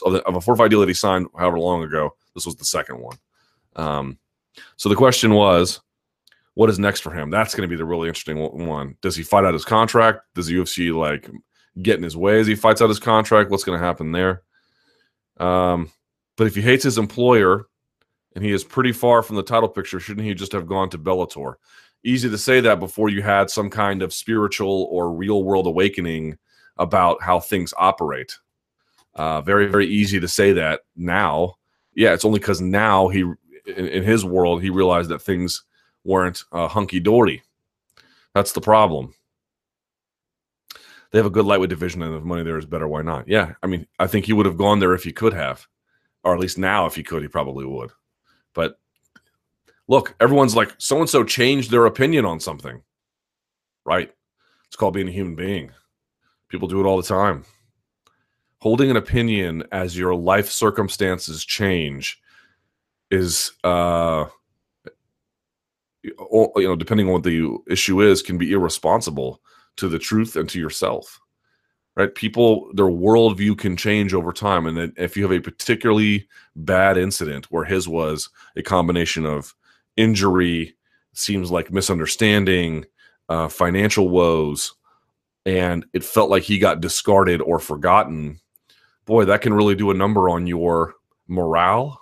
of, 0.06 0.36
a 0.36 0.42
four 0.42 0.56
fight 0.56 0.70
deal 0.70 0.80
that 0.80 0.90
he 0.90 0.96
signed 0.96 1.28
however 1.38 1.60
long 1.60 1.84
ago. 1.84 2.16
This 2.34 2.48
was 2.48 2.56
the 2.56 2.66
second 2.66 3.00
one. 3.00 3.18
Um, 3.76 4.18
so 4.76 4.90
the 4.90 4.96
question 4.96 5.34
was, 5.34 5.82
what 6.56 6.70
is 6.70 6.80
next 6.80 7.02
for 7.02 7.12
him? 7.12 7.30
That's 7.30 7.54
going 7.54 7.70
to 7.70 7.72
be 7.72 7.78
the 7.78 7.86
really 7.86 8.08
interesting 8.08 8.40
one. 8.68 8.98
Does 9.02 9.16
he 9.16 9.24
fight 9.24 9.46
out 9.46 9.54
his 9.54 9.66
contract? 9.66 10.22
Does 10.34 10.48
the 10.48 10.56
UFC 10.56 10.94
like 10.94 11.30
get 11.82 11.98
in 11.98 12.04
his 12.04 12.18
way 12.18 12.40
as 12.40 12.48
he 12.48 12.56
fights 12.56 12.82
out 12.82 12.90
his 12.90 13.00
contract? 13.00 13.52
What's 13.52 13.64
going 13.64 13.80
to 13.80 13.86
happen 13.86 14.12
there? 14.12 14.42
Um, 15.38 15.92
but 16.36 16.48
if 16.48 16.56
he 16.56 16.62
hates 16.62 16.84
his 16.84 16.98
employer 16.98 17.68
and 18.36 18.44
he 18.44 18.52
is 18.52 18.64
pretty 18.64 18.92
far 18.92 19.24
from 19.24 19.36
the 19.36 19.44
title 19.44 19.70
picture. 19.70 20.00
Shouldn't 20.00 20.26
he 20.26 20.34
just 20.34 20.52
have 20.52 20.68
gone 20.68 20.90
to 20.92 20.98
Bellator? 20.98 21.56
Easy 22.04 22.30
to 22.30 22.38
say 22.38 22.62
that 22.62 22.80
before 22.80 23.10
you 23.10 23.22
had 23.22 23.50
some 23.50 23.70
kind 23.70 24.02
of 24.02 24.14
spiritual 24.14 24.88
or 24.92 25.12
real 25.12 25.44
world 25.44 25.68
awakening 25.68 26.38
about 26.78 27.22
how 27.22 27.40
things 27.40 27.74
operate. 27.78 28.38
Uh, 29.16 29.42
very, 29.42 29.68
very 29.68 29.88
easy 29.88 30.20
to 30.20 30.28
say 30.28 30.54
that 30.54 30.82
now. 30.96 31.56
Yeah, 31.94 32.14
it's 32.14 32.24
only 32.24 32.40
because 32.40 32.62
now 32.62 33.10
he, 33.10 33.22
in, 33.22 33.36
in, 33.88 34.04
his 34.04 34.24
world, 34.24 34.62
he 34.62 34.70
realized 34.70 35.10
that 35.10 35.22
things 35.22 35.64
weren't 36.06 36.44
uh, 36.54 36.68
hunky 36.68 37.02
dory. 37.02 37.44
That's 38.34 38.54
the 38.54 38.62
problem. 38.62 39.14
They 41.12 41.20
have 41.20 41.26
a 41.26 41.32
good 41.32 41.46
lightweight 41.46 41.70
division, 41.70 42.04
and 42.04 42.16
if 42.16 42.24
money 42.24 42.44
there 42.44 42.58
is 42.58 42.66
better, 42.66 42.88
why 42.88 43.02
not? 43.02 43.28
Yeah, 43.28 43.54
I 43.64 43.68
mean, 43.68 43.88
I 43.98 44.08
think 44.08 44.26
he 44.26 44.34
would 44.34 44.46
have 44.46 44.58
gone 44.58 44.80
there 44.80 44.94
if 44.94 45.04
he 45.04 45.12
could 45.12 45.34
have, 45.34 45.68
or 46.24 46.34
at 46.34 46.40
least 46.40 46.58
now, 46.58 46.86
if 46.86 46.96
he 46.96 47.04
could, 47.04 47.24
he 47.24 47.28
probably 47.28 47.66
would. 47.66 47.92
But 48.60 48.78
Look, 49.90 50.16
everyone's 50.20 50.56
like, 50.56 50.76
so 50.78 51.00
and 51.00 51.10
so 51.10 51.24
changed 51.24 51.72
their 51.72 51.88
opinion 51.88 52.24
on 52.24 52.40
something. 52.40 52.84
Right. 53.86 54.14
It's 54.68 54.76
called 54.76 54.94
being 54.94 55.08
a 55.08 55.12
human 55.12 55.34
being. 55.34 55.72
People 56.48 56.68
do 56.68 56.80
it 56.80 56.86
all 56.86 56.98
the 56.98 57.08
time. 57.08 57.44
Holding 58.60 58.92
an 58.92 58.98
opinion 58.98 59.64
as 59.72 59.98
your 59.98 60.14
life 60.14 60.52
circumstances 60.52 61.44
change 61.44 62.22
is, 63.10 63.54
uh, 63.64 64.26
you 66.04 66.14
know, 66.56 66.76
depending 66.76 67.08
on 67.08 67.14
what 67.14 67.24
the 67.24 67.58
issue 67.68 68.02
is, 68.02 68.22
can 68.22 68.38
be 68.38 68.52
irresponsible 68.52 69.42
to 69.78 69.88
the 69.88 69.98
truth 69.98 70.36
and 70.36 70.48
to 70.50 70.60
yourself. 70.60 71.20
Right? 71.96 72.14
People, 72.14 72.70
their 72.74 72.86
worldview 72.86 73.58
can 73.58 73.76
change 73.76 74.14
over 74.14 74.32
time. 74.32 74.66
And 74.66 74.94
if 74.98 75.18
you 75.18 75.24
have 75.24 75.34
a 75.34 75.42
particularly 75.42 76.28
bad 76.56 76.98
incident 76.98 77.48
where 77.52 77.66
his 77.66 77.88
was 77.88 78.30
a 78.56 78.62
combination 78.62 79.26
of 79.26 79.54
injury, 79.98 80.76
seems 81.14 81.52
like 81.52 81.72
misunderstanding, 81.72 82.86
uh, 83.28 83.50
financial 83.50 84.10
woes, 84.10 84.74
and 85.46 85.86
it 85.94 86.04
felt 86.04 86.30
like 86.30 86.44
he 86.44 86.58
got 86.58 86.82
discarded 86.82 87.42
or 87.42 87.60
forgotten, 87.60 88.40
boy, 89.06 89.26
that 89.26 89.42
can 89.42 89.54
really 89.54 89.76
do 89.76 89.92
a 89.92 89.96
number 89.96 90.30
on 90.30 90.48
your 90.48 90.94
morale. 91.28 92.02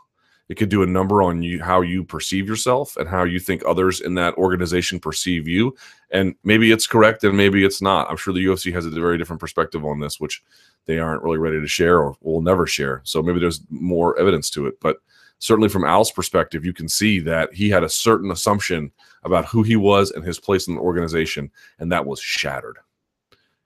It 0.50 0.56
could 0.56 0.70
do 0.70 0.84
a 0.84 0.88
number 0.88 1.22
on 1.22 1.41
you 1.41 1.62
how 1.62 1.82
you 1.82 2.04
perceive 2.04 2.48
yourself 2.48 2.95
and 2.95 3.08
how 3.08 3.24
you 3.24 3.39
think 3.39 3.64
others 3.66 4.00
in 4.00 4.14
that 4.16 4.36
organization 4.36 5.00
perceive 5.00 5.48
you. 5.48 5.76
And 6.12 6.36
maybe 6.43 6.72
it's 6.72 6.88
correct 6.88 7.24
and 7.24 7.36
maybe 7.36 7.66
it's 7.66 7.82
not. 7.82 8.10
I'm 8.10 8.18
sure 8.18 8.34
the 8.34 8.45
UFC 8.45 8.72
has 8.74 8.86
a 8.86 8.89
very 8.89 9.18
different 9.18 9.41
perspective 9.41 9.86
on 9.86 10.00
this, 10.00 10.20
which 10.20 10.41
they 10.86 11.00
aren't 11.00 11.24
really 11.24 11.38
ready 11.38 11.60
to 11.60 11.68
share 11.68 12.00
or 12.00 12.16
will 12.22 12.41
never 12.41 12.66
share. 12.66 13.02
So 13.04 13.22
maybe 13.22 13.39
there's 13.39 13.62
more 13.70 14.18
evidence 14.18 14.50
to 14.52 14.68
it. 14.68 14.80
But 14.80 14.98
certainly 15.39 15.70
from 15.70 15.84
Al's 15.86 16.12
perspective, 16.12 16.66
you 16.66 16.74
can 16.74 16.88
see 16.88 17.20
that 17.20 17.54
he 17.54 17.70
had 17.70 17.84
a 17.84 17.89
certain 17.89 18.32
assumption 18.32 18.91
about 19.24 19.45
who 19.45 19.64
he 19.64 19.76
was 19.76 20.12
and 20.12 20.24
his 20.24 20.39
place 20.39 20.68
in 20.68 20.76
the 20.76 20.82
organization, 20.82 21.52
and 21.80 21.91
that 21.91 22.06
was 22.06 22.22
shattered. 22.22 22.78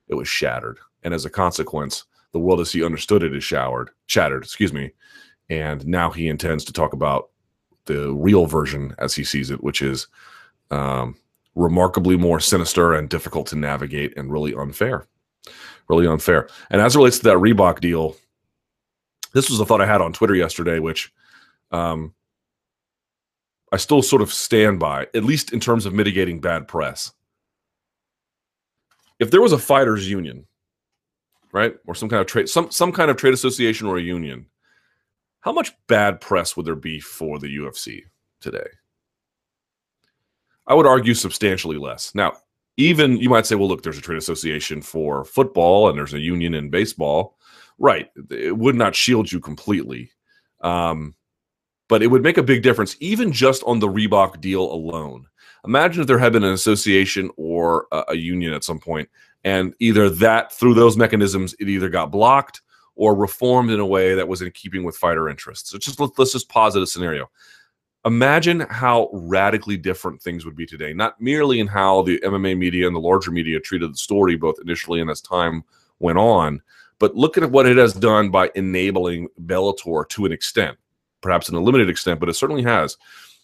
It 0.08 0.16
was 0.16 0.28
shattered. 0.28 0.80
And 1.04 1.14
as 1.14 1.26
a 1.26 1.30
consequence, 1.30 2.06
the 2.32 2.40
world 2.40 2.60
as 2.60 2.72
he 2.72 2.84
understood 2.84 3.24
it 3.24 3.36
is 3.36 3.44
showered, 3.44 3.92
shattered, 4.08 4.44
excuse 4.44 4.74
me. 4.74 4.92
And 5.52 5.86
now 5.86 6.10
he 6.10 6.30
intends 6.30 6.64
to 6.64 6.72
talk 6.72 6.94
about 6.94 7.30
the 7.84 8.14
real 8.14 8.46
version 8.46 8.96
as 9.00 9.14
he 9.14 9.26
sees 9.26 9.52
it, 9.52 9.62
which 9.62 9.82
is 9.82 10.08
um, 10.72 11.18
remarkably 11.56 12.16
more 12.16 12.40
sinister 12.40 12.94
and 12.94 13.10
difficult 13.10 13.48
to 13.48 13.58
navigate 13.58 14.18
and 14.18 14.32
really 14.32 14.56
unfair. 14.56 15.06
Really 15.90 16.08
unfair. 16.08 16.48
And 16.70 16.80
as 16.80 16.96
it 16.96 17.00
relates 17.00 17.18
to 17.18 17.24
that 17.26 17.38
Reebok 17.38 17.82
deal, 17.82 18.16
this 19.34 19.50
was 19.50 19.60
a 19.60 19.66
thought 19.66 19.82
I 19.82 19.86
had 19.86 20.00
on 20.00 20.14
Twitter 20.14 20.36
yesterday, 20.36 20.80
which 20.80 21.12
um, 21.72 22.14
I 23.74 23.78
still 23.78 24.02
sort 24.02 24.22
of 24.22 24.32
stand 24.32 24.80
by, 24.80 25.08
at 25.14 25.26
least 25.26 25.52
in 25.52 25.60
terms 25.60 25.86
of 25.86 25.94
mitigating 25.94 26.40
bad 26.40 26.66
press. 26.66 27.12
If 29.20 29.32
there 29.32 29.42
was 29.42 29.52
a 29.52 29.60
fighters 29.60 30.10
union, 30.10 30.46
right, 31.52 31.76
or 31.88 31.94
some 31.94 32.08
kind 32.08 32.22
of 32.22 32.28
trade, 32.28 32.48
some 32.48 32.72
some 32.72 32.94
kind 32.94 33.12
of 33.12 33.18
trade 33.18 33.34
association 33.34 33.88
or 33.88 33.98
a 33.98 34.02
union, 34.02 34.46
how 35.42 35.52
much 35.52 35.74
bad 35.88 36.22
press 36.22 36.56
would 36.56 36.66
there 36.66 36.76
be 36.76 37.00
for 37.00 37.40
the 37.40 37.56
UFC 37.58 38.04
today? 38.40 38.68
I 40.68 40.74
would 40.74 40.88
argue 40.88 41.14
substantially 41.14 41.78
less. 41.78 42.16
Now, 42.16 42.34
even 42.78 43.18
you 43.18 43.30
might 43.30 43.46
say, 43.46 43.56
well, 43.56 43.68
look, 43.68 43.84
there's 43.84 43.98
a 43.98 44.02
trade 44.02 44.18
association 44.18 44.82
for 44.82 45.26
football 45.26 45.90
and 45.90 45.98
there's 45.98 46.14
a 46.14 46.20
union 46.20 46.54
in 46.54 46.70
baseball. 46.70 47.38
Right. 47.78 48.10
It 48.30 48.58
would 48.58 48.76
not 48.76 48.96
shield 48.96 49.32
you 49.32 49.40
completely. 49.40 50.12
Um, 50.62 51.16
but 51.90 52.02
it 52.02 52.08
would 52.08 52.24
make 52.24 52.38
a 52.38 52.44
big 52.44 52.64
difference, 52.64 52.96
even 53.00 53.34
just 53.34 53.64
on 53.64 53.80
the 53.80 53.88
Reebok 53.88 54.40
deal 54.40 54.72
alone. 54.72 55.26
Imagine 55.66 56.02
if 56.02 56.08
there 56.08 56.18
had 56.18 56.34
been 56.34 56.44
an 56.44 56.54
association 56.54 57.30
or 57.36 57.88
a, 57.92 58.04
a 58.10 58.16
union 58.16 58.54
at 58.54 58.64
some 58.64 58.80
point, 58.80 59.10
and 59.44 59.74
either 59.80 60.10
that 60.10 60.54
through 60.54 60.74
those 60.76 60.96
mechanisms, 60.96 61.54
it 61.60 61.68
either 61.68 61.90
got 61.90 62.12
blocked 62.12 62.62
or 62.96 63.16
reformed 63.16 63.72
in 63.72 63.80
a 63.80 63.86
way 63.86 64.14
that 64.14 64.28
was 64.28 64.42
in 64.42 64.52
keeping 64.52 64.84
with 64.84 64.98
fighter 64.98 65.30
interests. 65.30 65.72
So 65.72 65.78
just 65.78 66.00
let, 66.00 66.18
us 66.20 66.34
just 66.34 66.50
posit 66.50 66.84
a 66.84 66.88
scenario. 66.88 67.30
Imagine 68.06 68.62
how 68.62 69.10
radically 69.14 69.78
different 69.78 70.22
things 70.22 70.44
would 70.44 70.56
be 70.56 70.66
today, 70.66 70.94
not 70.94 71.22
merely 71.22 71.60
in 71.60 71.68
how 71.68 72.02
the 72.02 72.20
MMA 72.20 72.58
media 72.58 72.88
and 72.88 72.96
the 72.96 73.00
larger 73.00 73.32
media 73.32 73.60
treated 73.60 73.94
the 73.94 73.98
story, 73.98 74.36
both 74.36 74.56
initially 74.62 75.02
and 75.02 75.10
as 75.10 75.22
time 75.22 75.64
went 76.00 76.18
on, 76.18 76.62
but 77.00 77.16
look 77.16 77.38
at 77.38 77.52
what 77.52 77.68
it 77.68 77.78
has 77.78 77.94
done 77.94 78.30
by 78.32 78.50
enabling 78.56 79.28
Bellator 79.46 80.08
to 80.10 80.26
an 80.26 80.32
extent 80.32 80.78
perhaps 81.22 81.50
in 81.50 81.56
a 81.56 81.60
limited 81.60 81.90
extent, 81.90 82.20
but 82.20 82.30
it 82.30 82.34
certainly 82.34 82.64
has. 82.64 82.98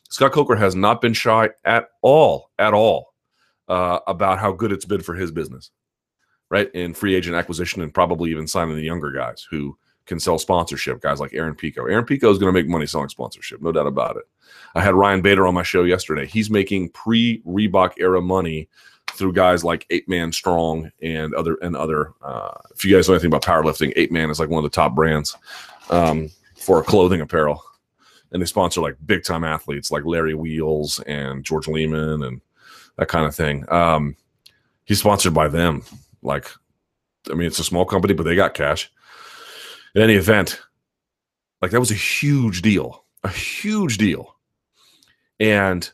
Scott 0.09 0.31
Coker 0.31 0.55
has 0.55 0.75
not 0.75 1.01
been 1.01 1.13
shy 1.13 1.49
at 1.63 1.89
all, 2.01 2.51
at 2.59 2.73
all, 2.73 3.13
uh, 3.67 3.99
about 4.07 4.39
how 4.39 4.51
good 4.51 4.71
it's 4.71 4.85
been 4.85 5.01
for 5.01 5.15
his 5.15 5.31
business, 5.31 5.71
right? 6.49 6.73
In 6.73 6.93
free 6.93 7.15
agent 7.15 7.35
acquisition 7.35 7.81
and 7.81 7.93
probably 7.93 8.31
even 8.31 8.47
signing 8.47 8.75
the 8.75 8.81
younger 8.81 9.11
guys 9.11 9.45
who 9.49 9.77
can 10.05 10.19
sell 10.19 10.39
sponsorship, 10.39 11.01
guys 11.01 11.19
like 11.19 11.33
Aaron 11.33 11.55
Pico. 11.55 11.85
Aaron 11.85 12.05
Pico 12.05 12.31
is 12.31 12.37
going 12.37 12.53
to 12.53 12.57
make 12.57 12.69
money 12.69 12.85
selling 12.85 13.09
sponsorship, 13.09 13.61
no 13.61 13.71
doubt 13.71 13.87
about 13.87 14.15
it. 14.15 14.23
I 14.75 14.81
had 14.81 14.95
Ryan 14.95 15.21
Bader 15.21 15.45
on 15.45 15.53
my 15.53 15.63
show 15.63 15.83
yesterday. 15.83 16.25
He's 16.25 16.49
making 16.49 16.89
pre 16.89 17.41
Reebok 17.41 17.93
era 17.97 18.21
money 18.21 18.69
through 19.11 19.33
guys 19.33 19.63
like 19.63 19.85
Eight 19.89 20.07
Man 20.07 20.31
Strong 20.31 20.91
and 21.01 21.33
other 21.33 21.55
and 21.61 21.75
other. 21.75 22.13
Uh, 22.21 22.53
if 22.73 22.85
you 22.85 22.95
guys 22.95 23.07
know 23.07 23.15
anything 23.15 23.33
about 23.33 23.43
powerlifting, 23.43 23.91
Eight 23.95 24.11
Man 24.11 24.29
is 24.29 24.39
like 24.39 24.49
one 24.49 24.63
of 24.63 24.69
the 24.69 24.75
top 24.75 24.95
brands 24.95 25.35
um, 25.89 26.29
for 26.55 26.83
clothing 26.83 27.21
apparel 27.21 27.63
and 28.31 28.41
they 28.41 28.45
sponsor 28.45 28.81
like 28.81 28.95
big 29.05 29.23
time 29.23 29.43
athletes 29.43 29.91
like 29.91 30.05
Larry 30.05 30.33
Wheels 30.33 30.99
and 31.01 31.43
George 31.43 31.65
Leeman 31.65 32.25
and 32.25 32.41
that 32.97 33.07
kind 33.07 33.25
of 33.25 33.35
thing. 33.35 33.65
Um, 33.71 34.15
he's 34.85 34.99
sponsored 34.99 35.33
by 35.33 35.47
them. 35.47 35.83
Like, 36.21 36.49
I 37.31 37.35
mean, 37.35 37.47
it's 37.47 37.59
a 37.59 37.63
small 37.63 37.85
company, 37.85 38.13
but 38.13 38.23
they 38.23 38.35
got 38.35 38.53
cash. 38.53 38.91
In 39.95 40.01
any 40.01 40.15
event, 40.15 40.61
like 41.61 41.71
that 41.71 41.79
was 41.79 41.91
a 41.91 41.95
huge 41.95 42.61
deal, 42.61 43.05
a 43.23 43.29
huge 43.29 43.97
deal. 43.97 44.35
And 45.39 45.89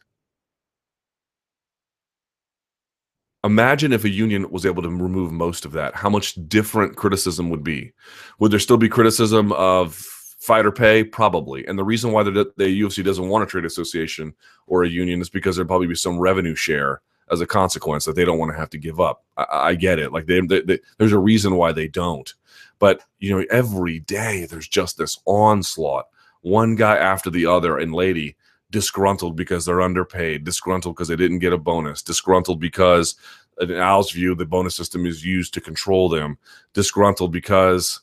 imagine 3.43 3.93
if 3.93 4.03
a 4.03 4.09
union 4.09 4.49
was 4.51 4.65
able 4.65 4.83
to 4.83 4.89
remove 4.89 5.31
most 5.31 5.65
of 5.65 5.73
that, 5.73 5.95
how 5.95 6.09
much 6.09 6.35
different 6.47 6.95
criticism 6.95 7.49
would 7.49 7.63
be. 7.63 7.93
Would 8.39 8.51
there 8.51 8.59
still 8.59 8.77
be 8.77 8.89
criticism 8.89 9.51
of 9.53 9.95
fighter 10.43 10.73
pay 10.73 11.05
probably 11.05 11.65
and 11.67 11.79
the 11.79 11.85
reason 11.85 12.11
why 12.11 12.21
the, 12.21 12.31
the 12.57 12.81
ufc 12.81 13.01
doesn't 13.01 13.29
want 13.29 13.45
a 13.45 13.47
trade 13.47 13.63
association 13.63 14.33
or 14.67 14.83
a 14.83 14.89
union 14.89 15.21
is 15.21 15.29
because 15.29 15.55
there'll 15.55 15.65
probably 15.65 15.87
be 15.87 15.95
some 15.95 16.19
revenue 16.19 16.53
share 16.53 17.01
as 17.31 17.41
a 17.41 17.47
consequence 17.47 18.05
that 18.05 18.15
they 18.15 18.25
don't 18.25 18.39
want 18.39 18.51
to 18.51 18.57
have 18.57 18.69
to 18.69 18.77
give 18.77 18.99
up 18.99 19.23
i, 19.37 19.45
I 19.51 19.75
get 19.75 19.99
it 19.99 20.11
like 20.11 20.25
they, 20.25 20.39
they, 20.41 20.61
they, 20.61 20.79
there's 20.97 21.11
a 21.11 21.19
reason 21.19 21.55
why 21.55 21.71
they 21.71 21.87
don't 21.87 22.33
but 22.79 23.01
you 23.19 23.35
know 23.35 23.45
every 23.49 23.99
day 23.99 24.45
there's 24.45 24.67
just 24.67 24.97
this 24.97 25.19
onslaught 25.25 26.05
one 26.41 26.75
guy 26.75 26.97
after 26.97 27.29
the 27.29 27.45
other 27.45 27.77
and 27.77 27.93
lady 27.93 28.35
disgruntled 28.71 29.35
because 29.35 29.65
they're 29.65 29.81
underpaid 29.81 30.43
disgruntled 30.43 30.95
because 30.95 31.07
they 31.07 31.15
didn't 31.15 31.39
get 31.39 31.53
a 31.53 31.57
bonus 31.57 32.01
disgruntled 32.01 32.59
because 32.59 33.15
in 33.61 33.71
al's 33.71 34.11
view 34.11 34.33
the 34.35 34.45
bonus 34.45 34.75
system 34.75 35.05
is 35.05 35.23
used 35.23 35.53
to 35.53 35.61
control 35.61 36.09
them 36.09 36.37
disgruntled 36.73 37.31
because 37.31 38.01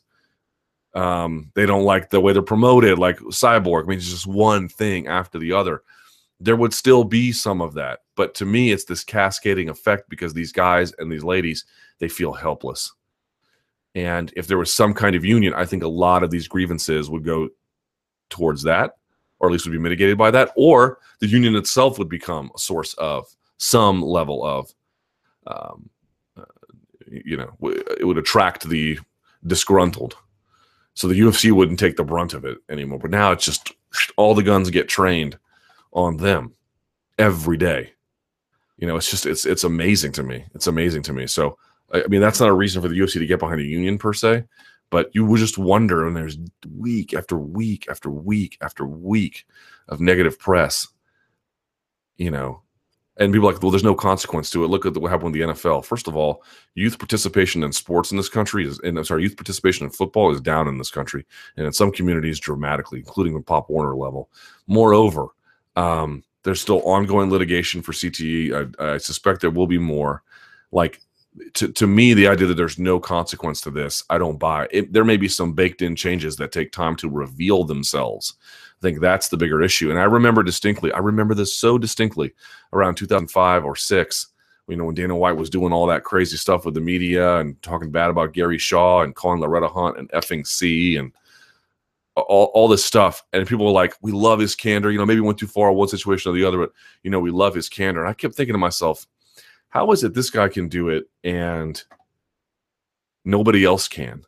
um, 0.94 1.50
they 1.54 1.66
don't 1.66 1.84
like 1.84 2.10
the 2.10 2.20
way 2.20 2.32
they're 2.32 2.42
promoted, 2.42 2.98
like 2.98 3.18
Cyborg. 3.18 3.84
I 3.84 3.86
mean, 3.86 3.98
it's 3.98 4.10
just 4.10 4.26
one 4.26 4.68
thing 4.68 5.06
after 5.06 5.38
the 5.38 5.52
other. 5.52 5.82
There 6.41 6.57
would 6.57 6.72
still 6.72 7.05
be 7.05 7.32
some 7.32 7.61
of 7.61 7.74
that, 7.74 8.01
but 8.16 8.34
to 8.36 8.47
me, 8.47 8.72
it's 8.72 8.84
this 8.84 9.05
cascading 9.05 9.68
effect 9.68 10.09
because 10.09 10.32
these 10.32 10.53
guys 10.53 10.93
and 10.99 11.12
these 11.12 11.24
ladies 11.24 11.64
they 11.99 12.09
feel 12.09 12.32
helpless. 12.32 12.93
And 13.95 14.32
if 14.36 14.47
there 14.47 14.59
was 14.59 14.72
some 14.72 14.95
kind 14.95 15.14
of 15.14 15.24
union, 15.24 15.53
I 15.55 15.66
think 15.66 15.82
a 15.82 15.88
lot 15.88 16.22
of 16.22 16.30
these 16.30 16.49
grievances 16.49 17.11
would 17.11 17.24
go 17.24 17.49
towards 18.30 18.62
that, 18.62 18.97
or 19.38 19.49
at 19.49 19.53
least 19.53 19.66
would 19.66 19.72
be 19.72 19.78
mitigated 19.78 20.16
by 20.16 20.30
that, 20.30 20.53
or 20.57 20.99
the 21.18 21.26
union 21.26 21.57
itself 21.57 21.99
would 21.99 22.09
become 22.09 22.51
a 22.55 22.59
source 22.59 22.95
of 22.95 23.26
some 23.59 24.01
level 24.01 24.45
of, 24.45 24.72
um, 25.47 25.91
uh, 26.38 26.45
you 27.07 27.36
know, 27.36 27.53
it 27.99 28.07
would 28.07 28.18
attract 28.18 28.68
the 28.68 28.99
disgruntled 29.47 30.16
so 30.95 31.09
the 31.09 31.18
UFC 31.18 31.51
wouldn't 31.53 31.78
take 31.78 31.97
the 31.97 32.05
brunt 32.05 32.34
of 32.34 32.45
it 32.45 32.59
anymore. 32.68 32.99
But 32.99 33.11
now 33.11 33.32
it's 33.32 33.45
just 33.45 33.72
all 34.16 34.34
the 34.34 34.43
guns 34.43 34.70
get 34.70 34.88
trained 34.88 35.38
on 35.93 36.16
them 36.16 36.55
every 37.18 37.57
day. 37.57 37.93
You 38.78 38.86
know, 38.86 38.97
it's 38.97 39.11
just 39.11 39.26
it's 39.26 39.45
it's 39.45 39.64
amazing 39.64 40.12
to 40.12 40.22
me. 40.22 40.47
It's 40.55 40.66
amazing 40.66 41.03
to 41.05 41.12
me. 41.12 41.26
So 41.26 41.59
I 41.93 42.07
mean, 42.09 42.20
that's 42.20 42.41
not 42.41 42.49
a 42.49 42.55
reason 42.55 42.80
for 42.80 42.88
the 42.88 42.99
UFC 42.99 43.14
to 43.14 43.26
get 43.26 43.41
behind 43.41 43.61
a 43.61 43.64
union 43.64 43.99
per 43.99 44.12
se, 44.12 44.45
but 44.91 45.11
you 45.12 45.24
would 45.24 45.41
just 45.41 45.59
wonder 45.59 46.05
when 46.05 46.14
there's 46.14 46.38
week 46.76 47.14
after 47.14 47.36
week 47.36 47.86
after 47.91 48.11
week 48.11 48.57
after 48.61 48.86
week 48.86 49.47
of 49.88 50.01
negative 50.01 50.38
press. 50.38 50.88
You 52.16 52.30
know, 52.30 52.62
and 53.20 53.34
people 53.34 53.51
like, 53.51 53.62
well, 53.62 53.70
there's 53.70 53.84
no 53.84 53.95
consequence 53.95 54.51
to 54.51 54.64
it. 54.64 54.68
Look 54.68 54.86
at 54.86 54.97
what 54.97 55.11
happened 55.11 55.32
with 55.32 55.34
the 55.34 55.53
NFL. 55.53 55.84
First 55.84 56.09
of 56.09 56.16
all, 56.16 56.43
youth 56.74 56.99
participation 56.99 57.62
in 57.62 57.70
sports 57.70 58.11
in 58.11 58.16
this 58.16 58.30
country 58.30 58.66
is, 58.66 58.78
and 58.80 58.97
I'm 58.97 59.05
sorry, 59.05 59.22
youth 59.22 59.36
participation 59.36 59.84
in 59.84 59.91
football 59.91 60.32
is 60.32 60.41
down 60.41 60.68
in 60.68 60.78
this 60.78 60.91
country, 60.91 61.26
and 61.57 61.66
in 61.66 61.72
some 61.72 61.93
communities 61.93 62.41
dramatically, 62.41 63.01
including 63.01 63.34
the 63.34 63.43
Pop 63.43 63.68
Warner 63.68 63.95
level. 63.95 64.30
Moreover, 64.66 65.26
um, 65.76 66.24
There's 66.42 66.60
still 66.60 66.82
ongoing 66.82 67.30
litigation 67.30 67.82
for 67.82 67.92
CTE. 67.92 68.74
I, 68.78 68.94
I 68.94 68.96
suspect 68.98 69.40
there 69.40 69.50
will 69.50 69.66
be 69.66 69.78
more. 69.78 70.22
Like 70.72 71.00
to, 71.54 71.68
to 71.72 71.86
me, 71.86 72.14
the 72.14 72.28
idea 72.28 72.46
that 72.46 72.56
there's 72.56 72.78
no 72.78 72.98
consequence 72.98 73.60
to 73.62 73.70
this, 73.70 74.04
I 74.10 74.18
don't 74.18 74.38
buy. 74.38 74.68
It, 74.70 74.92
there 74.92 75.04
may 75.04 75.16
be 75.16 75.28
some 75.28 75.52
baked 75.52 75.82
in 75.82 75.96
changes 75.96 76.36
that 76.36 76.52
take 76.52 76.72
time 76.72 76.96
to 76.96 77.08
reveal 77.08 77.64
themselves. 77.64 78.34
I 78.42 78.82
think 78.82 79.00
that's 79.00 79.28
the 79.28 79.36
bigger 79.36 79.62
issue. 79.62 79.90
And 79.90 79.98
I 79.98 80.04
remember 80.04 80.42
distinctly, 80.42 80.92
I 80.92 80.98
remember 80.98 81.34
this 81.34 81.54
so 81.54 81.78
distinctly 81.78 82.32
around 82.72 82.96
2005 82.96 83.64
or 83.64 83.76
six, 83.76 84.28
you 84.68 84.76
know, 84.76 84.84
when 84.84 84.94
Dana 84.94 85.16
White 85.16 85.36
was 85.36 85.50
doing 85.50 85.72
all 85.72 85.86
that 85.86 86.04
crazy 86.04 86.36
stuff 86.36 86.64
with 86.64 86.74
the 86.74 86.80
media 86.80 87.36
and 87.36 87.60
talking 87.62 87.90
bad 87.90 88.10
about 88.10 88.32
Gary 88.32 88.58
Shaw 88.58 89.02
and 89.02 89.14
calling 89.14 89.40
Loretta 89.40 89.68
Hunt 89.68 89.98
and 89.98 90.08
effing 90.10 90.46
C 90.46 90.96
and 90.96 91.12
all, 92.16 92.50
all 92.54 92.68
this 92.68 92.84
stuff. 92.84 93.22
And 93.32 93.46
people 93.46 93.66
were 93.66 93.72
like, 93.72 93.94
we 94.02 94.12
love 94.12 94.38
his 94.38 94.54
candor. 94.54 94.90
You 94.90 94.98
know, 94.98 95.06
maybe 95.06 95.20
went 95.20 95.38
too 95.38 95.46
far 95.46 95.72
one 95.72 95.88
situation 95.88 96.30
or 96.30 96.34
the 96.34 96.44
other, 96.44 96.58
but, 96.58 96.72
you 97.02 97.11
know, 97.11 97.20
we 97.20 97.30
love 97.30 97.54
his 97.54 97.68
candor. 97.68 98.00
And 98.00 98.08
I 98.08 98.14
kept 98.14 98.34
thinking 98.34 98.54
to 98.54 98.58
myself, 98.58 99.06
how 99.68 99.90
is 99.92 100.02
it 100.04 100.14
this 100.14 100.30
guy 100.30 100.48
can 100.48 100.68
do 100.68 100.88
it 100.88 101.08
and 101.24 101.82
nobody 103.24 103.64
else 103.64 103.88
can? 103.88 104.24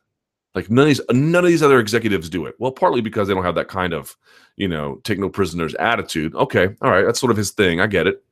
Like 0.55 0.69
none 0.69 0.83
of 0.83 0.87
these 0.87 1.01
none 1.11 1.43
of 1.43 1.49
these 1.49 1.63
other 1.63 1.79
executives 1.79 2.29
do 2.29 2.45
it. 2.45 2.55
Well, 2.59 2.71
partly 2.71 3.01
because 3.01 3.27
they 3.27 3.33
don't 3.33 3.43
have 3.43 3.55
that 3.55 3.67
kind 3.67 3.91
of, 3.91 4.15
you 4.55 4.67
know, 4.67 5.01
take 5.03 5.17
no 5.17 5.29
prisoners 5.29 5.73
attitude. 5.75 6.35
Okay, 6.35 6.69
all 6.81 6.91
right, 6.91 7.03
that's 7.03 7.19
sort 7.19 7.31
of 7.31 7.37
his 7.37 7.51
thing. 7.51 7.81
I 7.81 7.87
get 7.87 8.05
it. 8.05 8.23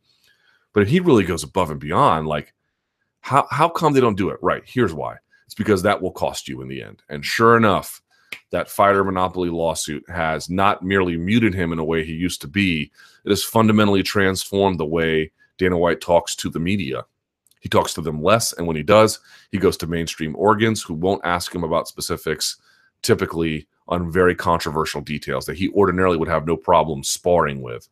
But 0.74 0.84
if 0.84 0.90
he 0.90 1.00
really 1.00 1.24
goes 1.24 1.44
above 1.44 1.72
and 1.72 1.80
beyond, 1.80 2.28
like 2.28 2.54
how 3.22 3.48
how 3.50 3.70
come 3.70 3.94
they 3.94 4.02
don't 4.02 4.18
do 4.18 4.30
it? 4.30 4.38
Right. 4.42 4.62
Here's 4.66 4.94
why. 4.94 5.18
It's 5.46 5.56
because 5.56 5.82
that 5.82 6.02
will 6.02 6.12
cost 6.12 6.48
you 6.48 6.62
in 6.62 6.68
the 6.68 6.84
end. 6.84 7.02
And 7.10 7.26
sure 7.26 7.58
enough, 7.58 8.02
that 8.52 8.70
fighter 8.70 9.04
monopoly 9.04 9.50
lawsuit 9.50 10.08
has 10.10 10.50
not 10.50 10.84
merely 10.84 11.18
muted 11.18 11.54
him 11.54 11.72
in 11.72 11.80
a 11.80 11.84
way 11.84 12.06
he 12.06 12.14
used 12.14 12.42
to 12.42 12.48
be, 12.48 12.92
it 13.26 13.30
has 13.30 13.44
fundamentally 13.44 14.04
transformed 14.04 14.80
the 14.80 14.86
way 14.86 15.32
Dana 15.58 15.78
White 15.78 16.02
talks 16.02 16.36
to 16.38 16.50
the 16.50 16.60
media. 16.60 17.06
He 17.62 17.70
talks 17.70 17.94
to 17.94 18.02
them 18.02 18.22
less, 18.22 18.54
and 18.54 18.68
when 18.68 18.76
he 18.76 18.84
does, 18.84 19.20
he 19.52 19.58
goes 19.58 19.78
to 19.78 19.88
mainstream 19.88 20.36
organs 20.36 20.82
who 20.82 20.94
won't 20.94 21.24
ask 21.24 21.54
him 21.54 21.64
about 21.64 21.88
specifics, 21.88 22.58
typically 23.04 23.68
on 23.88 24.12
very 24.12 24.36
controversial 24.36 25.02
details 25.02 25.46
that 25.46 25.58
he 25.58 25.70
ordinarily 25.70 26.18
would 26.18 26.28
have 26.28 26.48
no 26.48 26.58
problem 26.58 27.04
sparring 27.04 27.62
with, 27.62 27.88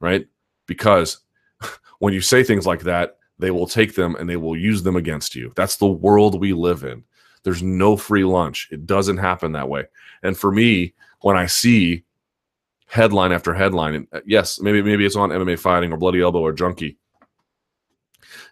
right? 0.00 0.26
Because 0.66 1.20
when 1.98 2.12
you 2.12 2.20
say 2.20 2.44
things 2.44 2.66
like 2.66 2.80
that, 2.80 3.16
they 3.38 3.50
will 3.50 3.66
take 3.66 3.94
them 3.94 4.14
and 4.16 4.28
they 4.28 4.36
will 4.36 4.56
use 4.56 4.82
them 4.82 4.96
against 4.96 5.34
you. 5.34 5.52
That's 5.56 5.76
the 5.76 5.86
world 5.86 6.38
we 6.38 6.52
live 6.52 6.84
in. 6.84 7.04
There's 7.44 7.62
no 7.62 7.96
free 7.96 8.24
lunch. 8.24 8.68
It 8.70 8.86
doesn't 8.86 9.18
happen 9.18 9.52
that 9.52 9.68
way. 9.68 9.84
And 10.22 10.36
for 10.36 10.52
me, 10.52 10.94
when 11.20 11.36
I 11.36 11.46
see 11.46 12.04
headline 12.92 13.32
after 13.32 13.54
headline. 13.54 13.94
And 13.94 14.06
uh, 14.12 14.20
yes, 14.26 14.60
maybe 14.60 14.82
maybe 14.82 15.06
it's 15.06 15.16
on 15.16 15.30
MMA 15.30 15.58
Fighting 15.58 15.92
or 15.92 15.96
Bloody 15.96 16.20
Elbow 16.20 16.40
or 16.40 16.52
Junkie, 16.52 16.98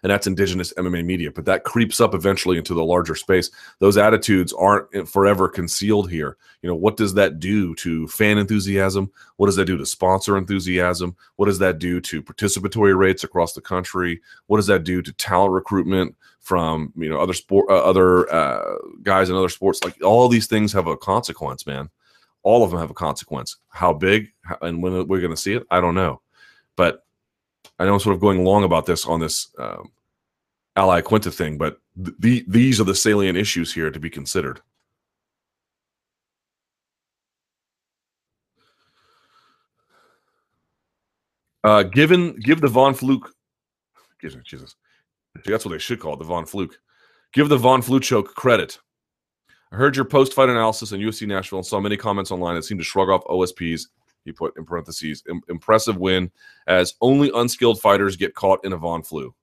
and 0.03 0.11
that's 0.11 0.27
indigenous 0.27 0.73
MMA 0.73 1.05
media. 1.05 1.31
But 1.31 1.45
that 1.45 1.63
creeps 1.63 2.01
up 2.01 2.13
eventually 2.13 2.57
into 2.57 2.73
the 2.73 2.83
larger 2.83 3.15
space. 3.15 3.49
Those 3.79 3.97
attitudes 3.97 4.53
aren't 4.53 5.07
forever 5.07 5.47
concealed 5.47 6.09
here. 6.09 6.37
You 6.61 6.69
know, 6.69 6.75
what 6.75 6.97
does 6.97 7.13
that 7.15 7.39
do 7.39 7.75
to 7.75 8.07
fan 8.07 8.37
enthusiasm? 8.37 9.11
What 9.37 9.47
does 9.47 9.55
that 9.55 9.65
do 9.65 9.77
to 9.77 9.85
sponsor 9.85 10.37
enthusiasm? 10.37 11.15
What 11.35 11.45
does 11.45 11.59
that 11.59 11.79
do 11.79 12.01
to 12.01 12.21
participatory 12.21 12.97
rates 12.97 13.23
across 13.23 13.53
the 13.53 13.61
country? 13.61 14.21
What 14.47 14.57
does 14.57 14.67
that 14.67 14.83
do 14.83 15.01
to 15.01 15.13
talent 15.13 15.53
recruitment 15.53 16.15
from 16.39 16.91
you 16.95 17.09
know 17.09 17.19
other 17.19 17.33
sport, 17.33 17.69
uh, 17.69 17.83
other 17.83 18.31
uh, 18.33 18.77
guys 19.03 19.29
in 19.29 19.35
other 19.35 19.49
sports? 19.49 19.83
Like 19.83 20.03
all 20.03 20.27
these 20.27 20.47
things 20.47 20.73
have 20.73 20.87
a 20.87 20.97
consequence, 20.97 21.65
man 21.65 21.89
all 22.43 22.63
of 22.63 22.71
them 22.71 22.79
have 22.79 22.89
a 22.89 22.95
consequence. 22.95 23.57
How 23.69 23.93
big 23.93 24.31
and 24.61 24.81
when 24.81 25.07
we're 25.07 25.21
going 25.21 25.31
to 25.31 25.37
see 25.37 25.53
it, 25.53 25.63
I 25.69 25.79
don't 25.79 25.95
know. 25.95 26.21
But 26.75 27.03
I 27.81 27.85
know 27.85 27.95
I'm 27.95 27.99
sort 27.99 28.13
of 28.13 28.21
going 28.21 28.45
long 28.45 28.63
about 28.63 28.85
this 28.85 29.07
on 29.07 29.19
this 29.19 29.47
um, 29.57 29.91
Al 30.75 30.89
Iaquinta 30.89 31.33
thing, 31.33 31.57
but 31.57 31.79
th- 31.97 32.15
the, 32.19 32.45
these 32.47 32.79
are 32.79 32.83
the 32.83 32.93
salient 32.93 33.39
issues 33.39 33.73
here 33.73 33.89
to 33.89 33.99
be 33.99 34.07
considered. 34.07 34.61
Uh, 41.63 41.81
given 41.81 42.35
give 42.35 42.61
the 42.61 42.67
Von 42.67 42.93
Fluke, 42.93 43.31
Jesus, 44.21 44.75
that's 45.43 45.65
what 45.65 45.71
they 45.71 45.79
should 45.79 45.99
call 45.99 46.13
it, 46.13 46.19
the 46.19 46.25
Von 46.25 46.45
Fluke. 46.45 46.77
Give 47.33 47.49
the 47.49 47.57
Von 47.57 47.81
Flue 47.81 47.99
choke 47.99 48.35
credit. 48.35 48.77
I 49.71 49.75
heard 49.75 49.95
your 49.95 50.05
post 50.05 50.33
fight 50.33 50.49
analysis 50.49 50.93
on 50.93 50.99
UFC 50.99 51.27
Nashville 51.27 51.59
and 51.59 51.65
saw 51.65 51.79
many 51.79 51.97
comments 51.97 52.29
online 52.29 52.53
that 52.53 52.63
seemed 52.63 52.79
to 52.79 52.85
shrug 52.85 53.09
off 53.09 53.23
OSPs. 53.23 53.87
He 54.25 54.31
put 54.31 54.57
in 54.57 54.65
parentheses, 54.65 55.23
impressive 55.49 55.97
win 55.97 56.31
as 56.67 56.95
only 57.01 57.31
unskilled 57.33 57.81
fighters 57.81 58.15
get 58.15 58.35
caught 58.35 58.63
in 58.63 58.73
a 58.73 58.77
Von 58.77 59.03
Flue. 59.03 59.33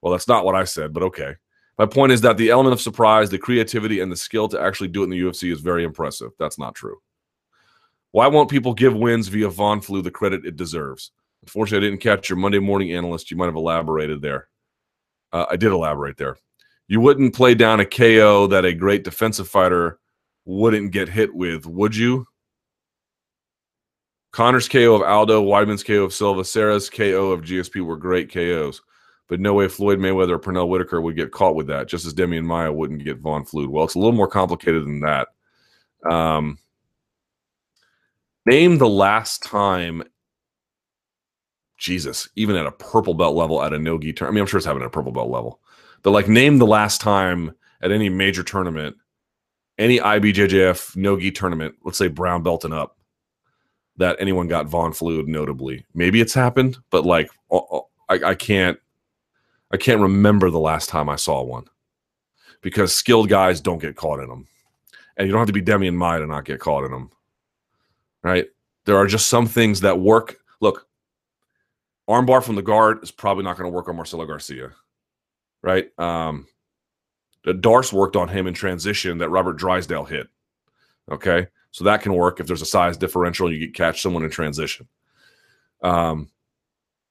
Well, 0.00 0.12
that's 0.12 0.28
not 0.28 0.44
what 0.44 0.54
I 0.54 0.64
said, 0.64 0.92
but 0.92 1.02
okay. 1.02 1.34
My 1.78 1.86
point 1.86 2.12
is 2.12 2.20
that 2.20 2.36
the 2.36 2.50
element 2.50 2.72
of 2.72 2.80
surprise, 2.80 3.30
the 3.30 3.38
creativity, 3.38 4.00
and 4.00 4.10
the 4.10 4.16
skill 4.16 4.48
to 4.48 4.60
actually 4.60 4.88
do 4.88 5.02
it 5.02 5.04
in 5.04 5.10
the 5.10 5.20
UFC 5.20 5.52
is 5.52 5.60
very 5.60 5.84
impressive. 5.84 6.30
That's 6.38 6.58
not 6.58 6.74
true. 6.74 6.98
Why 8.12 8.28
won't 8.28 8.50
people 8.50 8.74
give 8.74 8.94
wins 8.94 9.28
via 9.28 9.48
Von 9.48 9.80
Flue 9.80 10.02
the 10.02 10.10
credit 10.10 10.46
it 10.46 10.56
deserves? 10.56 11.10
Unfortunately, 11.42 11.86
I 11.86 11.90
didn't 11.90 12.02
catch 12.02 12.28
your 12.28 12.38
Monday 12.38 12.60
morning 12.60 12.92
analyst. 12.92 13.30
You 13.30 13.36
might 13.36 13.46
have 13.46 13.56
elaborated 13.56 14.22
there. 14.22 14.48
Uh, 15.32 15.46
I 15.50 15.56
did 15.56 15.72
elaborate 15.72 16.16
there 16.16 16.36
you 16.88 17.00
wouldn't 17.00 17.34
play 17.34 17.54
down 17.54 17.80
a 17.80 17.86
KO 17.86 18.46
that 18.48 18.64
a 18.64 18.74
great 18.74 19.04
defensive 19.04 19.48
fighter 19.48 19.98
wouldn't 20.44 20.92
get 20.92 21.08
hit 21.08 21.34
with, 21.34 21.66
would 21.66 21.96
you? 21.96 22.26
Conor's 24.34 24.68
KO 24.68 24.96
of 24.96 25.02
Aldo, 25.02 25.44
Weidman's 25.44 25.84
KO 25.84 26.02
of 26.02 26.12
Silva, 26.12 26.44
Serra's 26.44 26.90
KO 26.90 27.30
of 27.30 27.42
GSP 27.42 27.84
were 27.84 27.96
great 27.96 28.32
KOs, 28.32 28.82
but 29.28 29.38
no 29.38 29.54
way 29.54 29.68
Floyd 29.68 30.00
Mayweather 30.00 30.30
or 30.30 30.40
Pernell 30.40 30.68
Whitaker 30.68 31.00
would 31.00 31.14
get 31.14 31.30
caught 31.30 31.54
with 31.54 31.68
that, 31.68 31.86
just 31.86 32.04
as 32.04 32.12
Demian 32.12 32.44
Maia 32.44 32.72
wouldn't 32.72 33.04
get 33.04 33.20
Von 33.20 33.44
Flue. 33.44 33.70
Well, 33.70 33.84
it's 33.84 33.94
a 33.94 33.98
little 34.00 34.10
more 34.10 34.26
complicated 34.26 34.82
than 34.82 34.98
that. 35.02 35.28
Um, 36.10 36.58
name 38.44 38.78
the 38.78 38.88
last 38.88 39.44
time 39.44 40.02
Jesus, 41.78 42.28
even 42.34 42.56
at 42.56 42.66
a 42.66 42.72
purple 42.72 43.14
belt 43.14 43.36
level 43.36 43.62
at 43.62 43.72
a 43.72 43.78
no 43.78 43.98
gi 43.98 44.14
turn. 44.14 44.26
I 44.26 44.30
mean, 44.32 44.40
I'm 44.40 44.48
sure 44.48 44.58
it's 44.58 44.66
happening 44.66 44.82
at 44.82 44.88
a 44.88 44.90
purple 44.90 45.12
belt 45.12 45.30
level. 45.30 45.60
But 46.02 46.10
like, 46.10 46.26
name 46.26 46.58
the 46.58 46.66
last 46.66 47.00
time 47.00 47.54
at 47.80 47.92
any 47.92 48.08
major 48.08 48.42
tournament, 48.42 48.96
any 49.78 50.00
IBJJF 50.00 50.96
no 50.96 51.20
gi 51.20 51.30
tournament, 51.30 51.76
let's 51.84 51.98
say 51.98 52.08
brown 52.08 52.42
belt 52.42 52.64
and 52.64 52.74
up, 52.74 52.98
that 53.96 54.16
anyone 54.18 54.48
got 54.48 54.66
Von 54.66 54.92
Fluid 54.92 55.28
notably. 55.28 55.84
Maybe 55.94 56.20
it's 56.20 56.34
happened, 56.34 56.78
but 56.90 57.04
like, 57.04 57.30
I, 57.52 57.80
I 58.08 58.34
can't, 58.34 58.78
I 59.72 59.76
can't 59.76 60.00
remember 60.00 60.50
the 60.50 60.58
last 60.58 60.88
time 60.88 61.08
I 61.08 61.16
saw 61.16 61.42
one 61.42 61.64
because 62.60 62.94
skilled 62.94 63.28
guys 63.28 63.60
don't 63.60 63.80
get 63.80 63.96
caught 63.96 64.20
in 64.20 64.28
them, 64.28 64.46
and 65.16 65.26
you 65.26 65.32
don't 65.32 65.40
have 65.40 65.46
to 65.46 65.52
be 65.52 65.62
Demian 65.62 65.94
Maia 65.94 66.20
to 66.20 66.26
not 66.26 66.44
get 66.44 66.60
caught 66.60 66.84
in 66.84 66.90
them, 66.90 67.10
right? 68.22 68.46
There 68.84 68.96
are 68.96 69.06
just 69.06 69.28
some 69.28 69.46
things 69.46 69.80
that 69.80 69.98
work. 69.98 70.36
Look, 70.60 70.86
armbar 72.08 72.42
from 72.42 72.56
the 72.56 72.62
guard 72.62 73.02
is 73.02 73.10
probably 73.10 73.44
not 73.44 73.56
going 73.56 73.70
to 73.70 73.74
work 73.74 73.88
on 73.88 73.96
Marcelo 73.96 74.26
Garcia 74.26 74.72
right? 75.64 75.98
Um, 75.98 76.46
Darce 77.44 77.92
worked 77.92 78.16
on 78.16 78.28
him 78.28 78.46
in 78.46 78.54
transition 78.54 79.18
that 79.18 79.30
Robert 79.30 79.56
Drysdale 79.56 80.04
hit. 80.04 80.28
Okay, 81.10 81.48
so 81.74 81.82
that 81.82 82.02
can 82.02 82.14
work 82.14 82.38
if 82.38 82.46
there's 82.46 82.62
a 82.62 82.66
size 82.66 82.96
differential. 82.96 83.52
You 83.52 83.58
get 83.58 83.74
catch 83.74 84.00
someone 84.00 84.22
in 84.22 84.30
transition. 84.30 84.86
Um, 85.82 86.30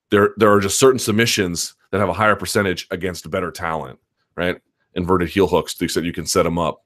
there 0.09 0.29
there 0.37 0.53
are 0.53 0.61
just 0.61 0.79
certain 0.79 0.99
submissions 0.99 1.75
that 1.91 1.99
have 1.99 2.07
a 2.07 2.13
higher 2.13 2.37
percentage 2.37 2.87
against 2.89 3.29
better 3.29 3.51
talent, 3.51 3.99
right? 4.35 4.61
Inverted 4.93 5.27
heel 5.27 5.49
hooks 5.49 5.73
to 5.73 5.79
the 5.79 5.85
extent 5.85 6.05
you 6.05 6.13
can 6.13 6.25
set 6.25 6.43
them 6.43 6.57
up. 6.57 6.85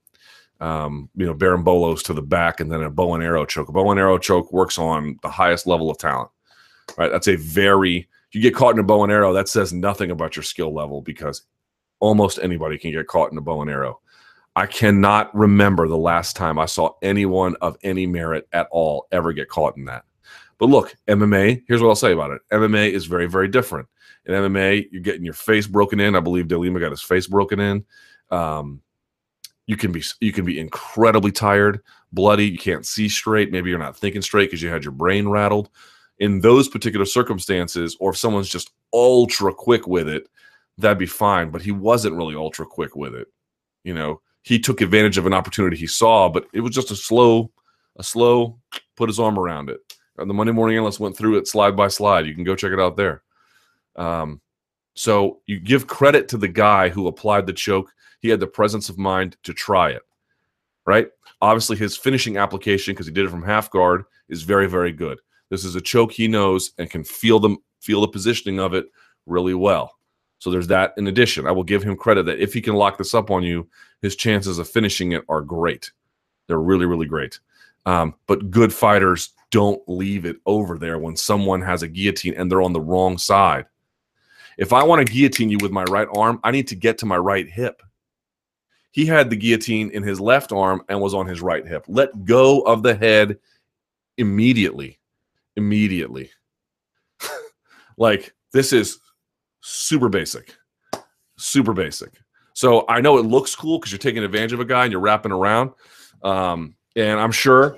Um, 0.59 1.11
you 1.15 1.27
know, 1.27 1.35
bolos 1.35 2.01
to 2.03 2.15
the 2.15 2.21
back 2.23 2.61
and 2.61 2.71
then 2.71 2.81
a 2.81 2.89
bow 2.89 3.13
and 3.13 3.23
arrow 3.23 3.45
choke. 3.45 3.69
A 3.69 3.71
bow 3.71 3.91
and 3.91 3.99
arrow 3.99 4.17
choke 4.17 4.51
works 4.51 4.79
on 4.79 5.19
the 5.21 5.29
highest 5.29 5.67
level 5.67 5.91
of 5.91 5.99
talent, 5.99 6.31
right? 6.97 7.11
That's 7.11 7.27
a 7.27 7.35
very 7.35 8.07
you 8.31 8.41
get 8.41 8.55
caught 8.55 8.73
in 8.73 8.79
a 8.79 8.83
bow 8.83 9.03
and 9.03 9.11
arrow. 9.11 9.33
That 9.33 9.49
says 9.49 9.71
nothing 9.71 10.09
about 10.09 10.35
your 10.35 10.41
skill 10.41 10.73
level 10.73 11.03
because 11.03 11.43
almost 11.99 12.39
anybody 12.41 12.79
can 12.79 12.91
get 12.91 13.05
caught 13.05 13.31
in 13.31 13.37
a 13.37 13.41
bow 13.41 13.61
and 13.61 13.69
arrow. 13.69 13.99
I 14.57 14.65
cannot 14.65 15.33
remember 15.35 15.87
the 15.87 15.99
last 15.99 16.35
time 16.35 16.57
I 16.57 16.65
saw 16.65 16.89
anyone 17.03 17.55
of 17.61 17.77
any 17.83 18.07
merit 18.07 18.47
at 18.53 18.67
all 18.71 19.07
ever 19.11 19.31
get 19.31 19.49
caught 19.49 19.77
in 19.77 19.85
that. 19.85 20.03
But 20.57 20.65
look, 20.65 20.95
MMA, 21.07 21.61
here's 21.67 21.79
what 21.79 21.89
I'll 21.89 21.95
say 21.95 22.11
about 22.11 22.31
it. 22.31 22.41
MMA 22.51 22.89
is 22.89 23.05
very, 23.05 23.27
very 23.27 23.47
different. 23.47 23.87
In 24.25 24.33
MMA, 24.33 24.87
you're 24.91 25.03
getting 25.03 25.23
your 25.23 25.35
face 25.35 25.67
broken 25.67 25.99
in. 25.99 26.15
I 26.15 26.21
believe 26.21 26.47
De 26.47 26.57
Lima 26.57 26.79
got 26.79 26.89
his 26.89 27.03
face 27.03 27.27
broken 27.27 27.59
in. 27.59 27.85
Um, 28.31 28.81
you 29.67 29.77
can 29.77 29.91
be 29.91 30.01
you 30.21 30.33
can 30.33 30.43
be 30.43 30.59
incredibly 30.59 31.31
tired, 31.31 31.81
bloody, 32.11 32.49
you 32.49 32.57
can't 32.57 32.83
see 32.83 33.07
straight, 33.07 33.51
maybe 33.51 33.69
you're 33.69 33.77
not 33.77 33.95
thinking 33.95 34.23
straight 34.23 34.47
because 34.47 34.63
you 34.63 34.69
had 34.69 34.83
your 34.83 34.91
brain 34.91 35.27
rattled. 35.29 35.69
In 36.17 36.41
those 36.41 36.67
particular 36.67 37.05
circumstances, 37.05 37.95
or 37.99 38.09
if 38.09 38.17
someone's 38.17 38.49
just 38.49 38.71
ultra 38.91 39.53
quick 39.53 39.85
with 39.85 40.09
it, 40.09 40.27
that'd 40.79 40.97
be 40.97 41.05
fine. 41.05 41.51
But 41.51 41.61
he 41.61 41.71
wasn't 41.71 42.15
really 42.15 42.35
ultra 42.35 42.65
quick 42.65 42.95
with 42.95 43.13
it. 43.13 43.27
You 43.83 43.93
know, 43.93 44.21
he 44.47 44.57
took 44.57 44.79
advantage 44.79 45.17
of 45.17 45.25
an 45.25 45.33
opportunity 45.33 45.75
he 45.75 45.87
saw, 45.87 46.29
but 46.29 46.47
it 46.53 46.61
was 46.61 46.73
just 46.73 46.89
a 46.89 46.95
slow, 46.95 47.51
a 47.97 48.03
slow 48.03 48.57
put 48.95 49.09
his 49.09 49.19
arm 49.19 49.37
around 49.37 49.69
it. 49.69 49.81
The 50.15 50.25
Monday 50.25 50.53
Morning 50.53 50.77
Analyst 50.77 51.01
went 51.01 51.17
through 51.17 51.37
it 51.37 51.49
slide 51.49 51.75
by 51.75 51.89
slide. 51.89 52.25
You 52.25 52.33
can 52.33 52.45
go 52.45 52.55
check 52.55 52.71
it 52.71 52.79
out 52.79 52.95
there. 52.95 53.23
Um, 53.97 54.39
so 54.95 55.41
you 55.47 55.59
give 55.59 55.85
credit 55.85 56.29
to 56.29 56.37
the 56.37 56.47
guy 56.47 56.87
who 56.87 57.07
applied 57.07 57.45
the 57.45 57.51
choke. 57.51 57.91
He 58.21 58.29
had 58.29 58.39
the 58.39 58.47
presence 58.47 58.87
of 58.87 58.97
mind 58.97 59.35
to 59.43 59.53
try 59.53 59.89
it, 59.89 60.03
right? 60.85 61.09
Obviously, 61.41 61.75
his 61.75 61.97
finishing 61.97 62.37
application, 62.37 62.93
because 62.93 63.05
he 63.05 63.11
did 63.11 63.25
it 63.25 63.29
from 63.29 63.43
half 63.43 63.69
guard, 63.69 64.05
is 64.29 64.43
very, 64.43 64.67
very 64.67 64.93
good. 64.93 65.19
This 65.49 65.65
is 65.65 65.75
a 65.75 65.81
choke 65.81 66.13
he 66.13 66.29
knows 66.29 66.71
and 66.77 66.89
can 66.89 67.03
feel 67.03 67.39
them 67.39 67.57
feel 67.81 67.99
the 67.99 68.07
positioning 68.07 68.61
of 68.61 68.73
it 68.73 68.85
really 69.25 69.53
well. 69.53 69.97
So 70.39 70.51
there's 70.51 70.67
that. 70.67 70.93
In 70.97 71.07
addition, 71.07 71.47
I 71.47 71.51
will 71.51 71.63
give 71.63 71.83
him 71.83 71.97
credit 71.97 72.25
that 72.27 72.39
if 72.39 72.53
he 72.53 72.61
can 72.61 72.75
lock 72.75 72.97
this 72.97 73.13
up 73.13 73.29
on 73.29 73.43
you, 73.43 73.67
his 74.01 74.15
chances 74.15 74.59
of 74.59 74.69
finishing 74.69 75.11
it 75.11 75.23
are 75.29 75.41
great. 75.41 75.91
They're 76.47 76.59
really, 76.59 76.85
really 76.85 77.07
great. 77.07 77.39
Um, 77.85 78.15
but 78.27 78.51
good 78.51 78.73
fighters 78.73 79.29
don't 79.49 79.81
leave 79.87 80.25
it 80.25 80.37
over 80.45 80.77
there 80.77 80.99
when 80.99 81.15
someone 81.15 81.61
has 81.61 81.83
a 81.83 81.87
guillotine 81.87 82.33
and 82.35 82.51
they're 82.51 82.61
on 82.61 82.73
the 82.73 82.81
wrong 82.81 83.17
side. 83.17 83.65
If 84.57 84.73
I 84.73 84.83
want 84.83 85.05
to 85.05 85.13
guillotine 85.13 85.49
you 85.49 85.57
with 85.61 85.71
my 85.71 85.83
right 85.85 86.07
arm, 86.15 86.39
I 86.43 86.51
need 86.51 86.67
to 86.69 86.75
get 86.75 86.97
to 86.99 87.05
my 87.05 87.17
right 87.17 87.47
hip. 87.47 87.81
He 88.91 89.05
had 89.05 89.29
the 89.29 89.35
guillotine 89.35 89.91
in 89.91 90.03
his 90.03 90.19
left 90.19 90.51
arm 90.51 90.81
and 90.89 90.99
was 90.99 91.13
on 91.13 91.27
his 91.27 91.41
right 91.41 91.65
hip. 91.65 91.85
Let 91.87 92.25
go 92.25 92.61
of 92.61 92.83
the 92.83 92.95
head 92.95 93.37
immediately. 94.17 94.99
Immediately. 95.55 96.31
like 97.97 98.33
this 98.51 98.73
is 98.73 98.99
super 99.61 100.09
basic. 100.09 100.55
Super 101.37 101.73
basic. 101.73 102.11
So 102.57 102.85
I 102.89 103.01
know 103.01 103.19
it 103.19 103.25
looks 103.27 103.55
cool 103.55 103.77
because 103.77 103.91
you're 103.91 103.99
taking 103.99 104.23
advantage 104.23 104.51
of 104.51 104.59
a 104.59 104.65
guy 104.65 104.81
and 104.81 104.91
you're 104.91 104.99
wrapping 104.99 105.31
around. 105.31 105.73
Um, 106.23 106.73
and 106.95 107.19
I'm 107.19 107.31
sure, 107.31 107.77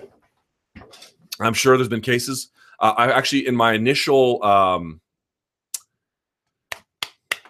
I'm 1.41 1.53
sure 1.53 1.75
there's 1.75 1.89
been 1.89 1.99
cases. 1.99 2.47
Uh, 2.79 2.93
I 2.95 3.11
actually, 3.11 3.45
in 3.45 3.57
my 3.57 3.73
initial, 3.73 4.41
um, 4.41 5.01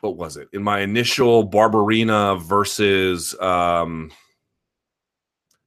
what 0.02 0.18
was 0.18 0.38
it? 0.38 0.48
In 0.54 0.64
my 0.64 0.80
initial 0.80 1.48
Barberena 1.48 2.42
versus 2.42 3.40
um, 3.40 4.10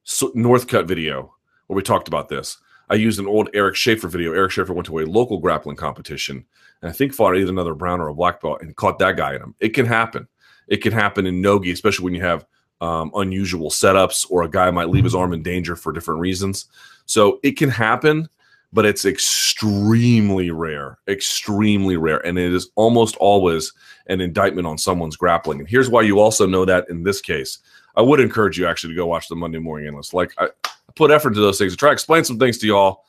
Northcutt 0.05 0.89
video, 0.89 1.33
where 1.69 1.77
we 1.77 1.83
talked 1.83 2.09
about 2.09 2.29
this, 2.29 2.59
I 2.91 2.97
used 2.97 3.21
an 3.21 3.29
old 3.29 3.51
Eric 3.55 3.77
Schafer 3.77 4.11
video. 4.11 4.33
Eric 4.33 4.51
Schafer 4.51 4.75
went 4.75 4.87
to 4.87 4.99
a 4.99 5.07
local 5.07 5.39
grappling 5.39 5.77
competition 5.77 6.45
and 6.83 6.91
I 6.91 6.93
think 6.93 7.15
fought 7.15 7.37
either 7.37 7.53
another 7.53 7.75
brown 7.75 8.01
or 8.01 8.09
a 8.09 8.15
black 8.15 8.41
belt 8.41 8.63
and 8.63 8.75
caught 8.75 8.99
that 8.99 9.17
guy 9.17 9.37
in 9.37 9.43
him. 9.43 9.55
It 9.61 9.69
can 9.69 9.87
happen. 9.87 10.27
It 10.69 10.79
can 10.79 10.93
happen 10.93 11.27
in 11.27 11.41
nogi, 11.41 11.71
especially 11.73 12.05
when 12.05 12.15
you 12.15 12.23
have 12.23 12.47
um, 12.81 13.13
unusual 13.15 13.71
setups 13.71 14.27
or 14.31 14.43
a 14.43 14.51
guy 14.51 14.71
might 14.71 14.89
leave 14.89 15.05
his 15.05 15.15
arm 15.15 15.33
in 15.33 15.43
danger 15.43 15.77
for 15.77 15.93
different 15.93 16.21
reasons. 16.21 16.67
So 17.07 17.39
it 17.43 17.57
can 17.57 17.69
happen, 17.69 18.29
but 18.73 18.85
it's 18.85 19.05
extremely 19.05 20.51
rare, 20.51 20.99
extremely 21.07 21.97
rare. 21.97 22.25
And 22.27 22.39
it 22.39 22.53
is 22.53 22.71
almost 22.75 23.17
always 23.17 23.73
an 24.09 24.21
indictment 24.21 24.67
on 24.67 24.79
someone's 24.79 25.17
grappling. 25.17 25.61
And 25.61 25.69
here's 25.69 25.91
why 25.91 26.03
you 26.03 26.19
also 26.19 26.47
know 26.47 26.65
that 26.65 26.89
in 26.89 27.05
this 27.05 27.21
case. 27.21 27.59
I 27.95 28.03
would 28.03 28.21
encourage 28.21 28.59
you 28.59 28.67
actually 28.67 28.95
to 28.95 28.97
go 28.97 29.07
watch 29.07 29.29
the 29.29 29.37
Monday 29.37 29.59
Morning 29.59 29.87
Analyst. 29.87 30.15
Like 30.15 30.33
I, 30.39 30.47
I 30.47 30.93
put 30.97 31.11
effort 31.11 31.29
into 31.29 31.41
those 31.41 31.59
things 31.59 31.73
to 31.73 31.77
try 31.77 31.91
to 31.91 31.93
explain 31.93 32.25
some 32.25 32.39
things 32.39 32.59
to 32.59 32.67
y'all. 32.67 33.05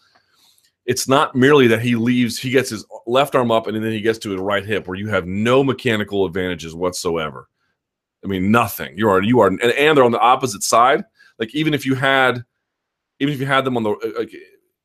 It's 0.86 1.07
not 1.07 1.36
merely 1.36 1.67
that 1.67 1.81
he 1.81 1.95
leaves, 1.95 2.38
he 2.38 2.49
gets 2.49 2.69
his 2.69 2.86
left 3.07 3.36
arm 3.36 3.51
up 3.51 3.67
and 3.67 3.75
then 3.75 3.91
he 3.91 4.01
gets 4.01 4.19
to 4.19 4.31
his 4.31 4.39
right 4.39 4.65
hip 4.65 4.88
where 4.88 4.97
you 4.97 5.07
have 5.09 5.25
no 5.25 5.63
mechanical 5.63 6.25
advantages 6.25 6.75
whatsoever. 6.75 7.47
I 8.23 8.27
mean, 8.27 8.51
nothing. 8.51 8.97
You 8.97 9.09
are 9.09 9.21
you 9.21 9.39
are, 9.39 9.47
and, 9.47 9.61
and 9.61 9.97
they're 9.97 10.05
on 10.05 10.11
the 10.11 10.19
opposite 10.19 10.63
side. 10.63 11.03
Like 11.39 11.53
even 11.53 11.73
if 11.73 11.86
you 11.86 11.95
had, 11.95 12.43
even 13.19 13.34
if 13.34 13.39
you 13.39 13.45
had 13.45 13.65
them 13.65 13.77
on 13.77 13.84
the 13.84 13.91
uh, 13.91 14.19
like, 14.19 14.34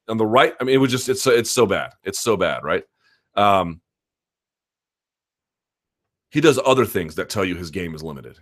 on 0.09 0.17
the 0.17 0.27
right, 0.27 0.55
I 0.61 0.65
mean, 0.65 0.75
it 0.75 0.79
was 0.79 0.91
just 0.91 1.09
it's 1.09 1.27
it's 1.27 1.51
so 1.51 1.67
bad. 1.67 1.93
It's 2.03 2.21
so 2.21 2.37
bad, 2.37 2.65
right? 2.65 2.85
Um, 3.37 3.81
he 6.31 6.41
does 6.41 6.59
other 6.65 6.85
things 6.85 7.15
that 7.15 7.29
tell 7.31 7.45
you 7.45 7.55
his 7.55 7.71
game 7.71 7.95
is 7.95 8.03
limited. 8.03 8.39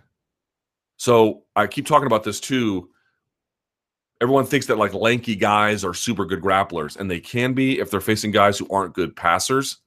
So 0.97 1.43
I 1.55 1.67
keep 1.67 1.85
talking 1.85 2.07
about 2.07 2.23
this 2.23 2.39
too. 2.39 2.89
Everyone 4.21 4.45
thinks 4.45 4.65
that 4.65 4.77
like 4.77 4.93
lanky 4.93 5.35
guys 5.35 5.83
are 5.83 5.93
super 5.93 6.25
good 6.25 6.41
grapplers, 6.41 6.97
and 6.97 7.09
they 7.09 7.19
can 7.19 7.53
be 7.53 7.79
if 7.79 7.91
they're 7.91 8.01
facing 8.01 8.31
guys 8.31 8.57
who 8.57 8.67
aren't 8.69 8.95
good 8.95 9.15
passers. 9.15 9.77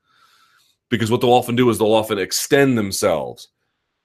Because 0.88 1.10
what 1.10 1.20
they'll 1.20 1.30
often 1.30 1.56
do 1.56 1.70
is 1.70 1.78
they'll 1.78 1.92
often 1.92 2.18
extend 2.18 2.76
themselves 2.76 3.48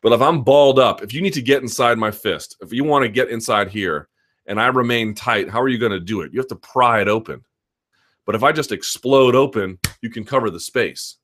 but 0.06 0.14
if 0.14 0.22
I'm 0.22 0.44
balled 0.44 0.78
up, 0.78 1.02
if 1.02 1.16
you 1.16 1.22
need 1.24 1.34
to 1.34 1.42
get 1.42 1.64
inside 1.64 1.98
my 1.98 2.12
fist, 2.12 2.58
if 2.62 2.72
you 2.72 2.84
want 2.84 3.02
to 3.02 3.10
get 3.10 3.32
inside 3.32 3.70
here 3.70 4.08
and 4.46 4.62
I 4.62 4.68
remain 4.68 5.16
tight, 5.16 5.50
how 5.50 5.60
are 5.60 5.68
you 5.68 5.80
going 5.80 5.94
to 5.94 6.00
do 6.00 6.22
it? 6.22 6.32
You 6.32 6.40
have 6.40 6.48
to 6.50 6.56
pry 6.56 7.02
it 7.02 7.08
open. 7.08 7.44
But 8.24 8.36
if 8.36 8.44
I 8.44 8.52
just 8.52 8.72
explode 8.72 9.34
open, 9.34 9.80
you 10.02 10.12
can 10.12 10.24
cover 10.24 10.52
the 10.52 10.60
space. 10.60 11.18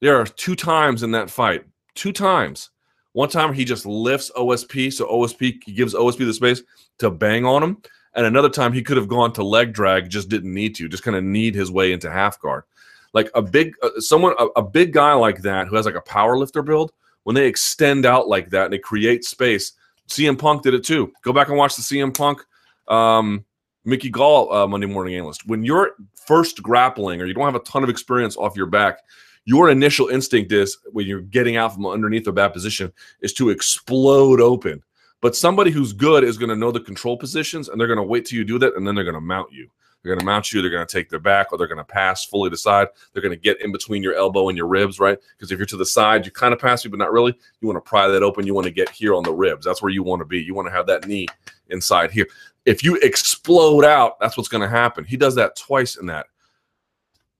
There 0.00 0.18
are 0.18 0.24
two 0.24 0.56
times 0.56 1.02
in 1.02 1.10
that 1.10 1.28
fight, 1.28 1.66
two 1.94 2.12
times. 2.12 2.70
One 3.12 3.28
time 3.28 3.52
he 3.52 3.62
just 3.62 3.84
lifts 3.84 4.30
OSP, 4.38 4.90
so 4.90 5.06
OSP 5.08 5.60
gives 5.74 5.92
OSP 5.92 6.20
the 6.20 6.32
space 6.32 6.62
to 6.98 7.10
bang 7.10 7.44
on 7.44 7.62
him, 7.62 7.82
and 8.14 8.26
another 8.26 8.48
time 8.48 8.72
he 8.72 8.82
could 8.82 8.96
have 8.96 9.08
gone 9.08 9.32
to 9.34 9.42
leg 9.42 9.72
drag, 9.72 10.10
just 10.10 10.28
didn't 10.28 10.52
need 10.52 10.74
to, 10.76 10.88
just 10.88 11.02
kind 11.02 11.16
of 11.16 11.24
need 11.24 11.54
his 11.54 11.70
way 11.70 11.92
into 11.92 12.10
half 12.10 12.40
guard. 12.40 12.64
Like 13.12 13.30
a 13.34 13.42
big 13.42 13.74
uh, 13.82 14.00
someone, 14.00 14.34
a, 14.38 14.46
a 14.56 14.62
big 14.62 14.92
guy 14.92 15.12
like 15.14 15.42
that 15.42 15.68
who 15.68 15.76
has 15.76 15.86
like 15.86 15.94
a 15.94 16.02
power 16.02 16.38
lifter 16.38 16.62
build 16.62 16.92
when 17.24 17.34
they 17.34 17.46
extend 17.46 18.06
out 18.06 18.28
like 18.28 18.50
that 18.50 18.64
and 18.64 18.72
they 18.72 18.78
create 18.78 19.24
space. 19.24 19.72
CM 20.08 20.38
Punk 20.38 20.62
did 20.62 20.74
it 20.74 20.84
too. 20.84 21.12
Go 21.22 21.32
back 21.32 21.48
and 21.48 21.56
watch 21.56 21.76
the 21.76 21.82
CM 21.82 22.16
Punk 22.16 22.44
um, 22.88 23.44
Mickey 23.84 24.10
Gall 24.10 24.52
uh, 24.52 24.66
Monday 24.66 24.86
Morning 24.86 25.14
Analyst. 25.14 25.46
When 25.46 25.64
you're 25.64 25.92
first 26.14 26.62
grappling 26.62 27.20
or 27.20 27.26
you 27.26 27.34
don't 27.34 27.44
have 27.44 27.54
a 27.54 27.60
ton 27.60 27.82
of 27.82 27.90
experience 27.90 28.36
off 28.36 28.56
your 28.56 28.66
back, 28.66 28.98
your 29.44 29.70
initial 29.70 30.08
instinct 30.08 30.52
is 30.52 30.78
when 30.92 31.06
you're 31.06 31.20
getting 31.20 31.56
out 31.56 31.74
from 31.74 31.86
underneath 31.86 32.26
a 32.28 32.32
bad 32.32 32.52
position 32.52 32.92
is 33.20 33.32
to 33.34 33.50
explode 33.50 34.40
open. 34.40 34.82
But 35.22 35.36
somebody 35.36 35.70
who's 35.70 35.94
good 35.94 36.24
is 36.24 36.36
going 36.36 36.50
to 36.50 36.56
know 36.56 36.72
the 36.72 36.80
control 36.80 37.16
positions 37.16 37.68
and 37.68 37.80
they're 37.80 37.86
going 37.86 37.96
to 37.96 38.02
wait 38.02 38.26
till 38.26 38.36
you 38.36 38.44
do 38.44 38.58
that 38.58 38.74
and 38.76 38.86
then 38.86 38.94
they're 38.94 39.04
going 39.04 39.14
to 39.14 39.20
mount 39.20 39.52
you. 39.52 39.70
They're 40.02 40.10
going 40.10 40.18
to 40.18 40.26
mount 40.26 40.52
you. 40.52 40.60
They're 40.60 40.70
going 40.70 40.86
to 40.86 40.92
take 40.92 41.08
their 41.08 41.20
back, 41.20 41.52
or 41.52 41.58
they're 41.58 41.68
going 41.68 41.78
to 41.78 41.84
pass 41.84 42.24
fully 42.24 42.50
to 42.50 42.56
side. 42.56 42.88
They're 43.12 43.22
going 43.22 43.34
to 43.34 43.40
get 43.40 43.60
in 43.60 43.70
between 43.70 44.02
your 44.02 44.14
elbow 44.14 44.48
and 44.48 44.58
your 44.58 44.66
ribs, 44.66 44.98
right? 44.98 45.16
Because 45.36 45.52
if 45.52 45.58
you're 45.58 45.66
to 45.66 45.76
the 45.76 45.86
side, 45.86 46.26
you 46.26 46.32
kind 46.32 46.52
of 46.52 46.58
pass 46.58 46.84
me, 46.84 46.90
but 46.90 46.98
not 46.98 47.12
really. 47.12 47.38
You 47.60 47.68
want 47.68 47.76
to 47.76 47.88
pry 47.88 48.08
that 48.08 48.22
open. 48.22 48.44
You 48.44 48.52
want 48.52 48.64
to 48.64 48.72
get 48.72 48.90
here 48.90 49.14
on 49.14 49.22
the 49.22 49.32
ribs. 49.32 49.64
That's 49.64 49.80
where 49.80 49.92
you 49.92 50.02
want 50.02 50.18
to 50.18 50.26
be. 50.26 50.40
You 50.40 50.54
want 50.54 50.66
to 50.66 50.72
have 50.72 50.88
that 50.88 51.06
knee 51.06 51.28
inside 51.68 52.10
here. 52.10 52.26
If 52.64 52.82
you 52.82 52.96
explode 52.96 53.84
out, 53.84 54.18
that's 54.18 54.36
what's 54.36 54.48
going 54.48 54.62
to 54.62 54.68
happen. 54.68 55.04
He 55.04 55.16
does 55.16 55.36
that 55.36 55.54
twice 55.54 55.96
in 55.96 56.06
that. 56.06 56.26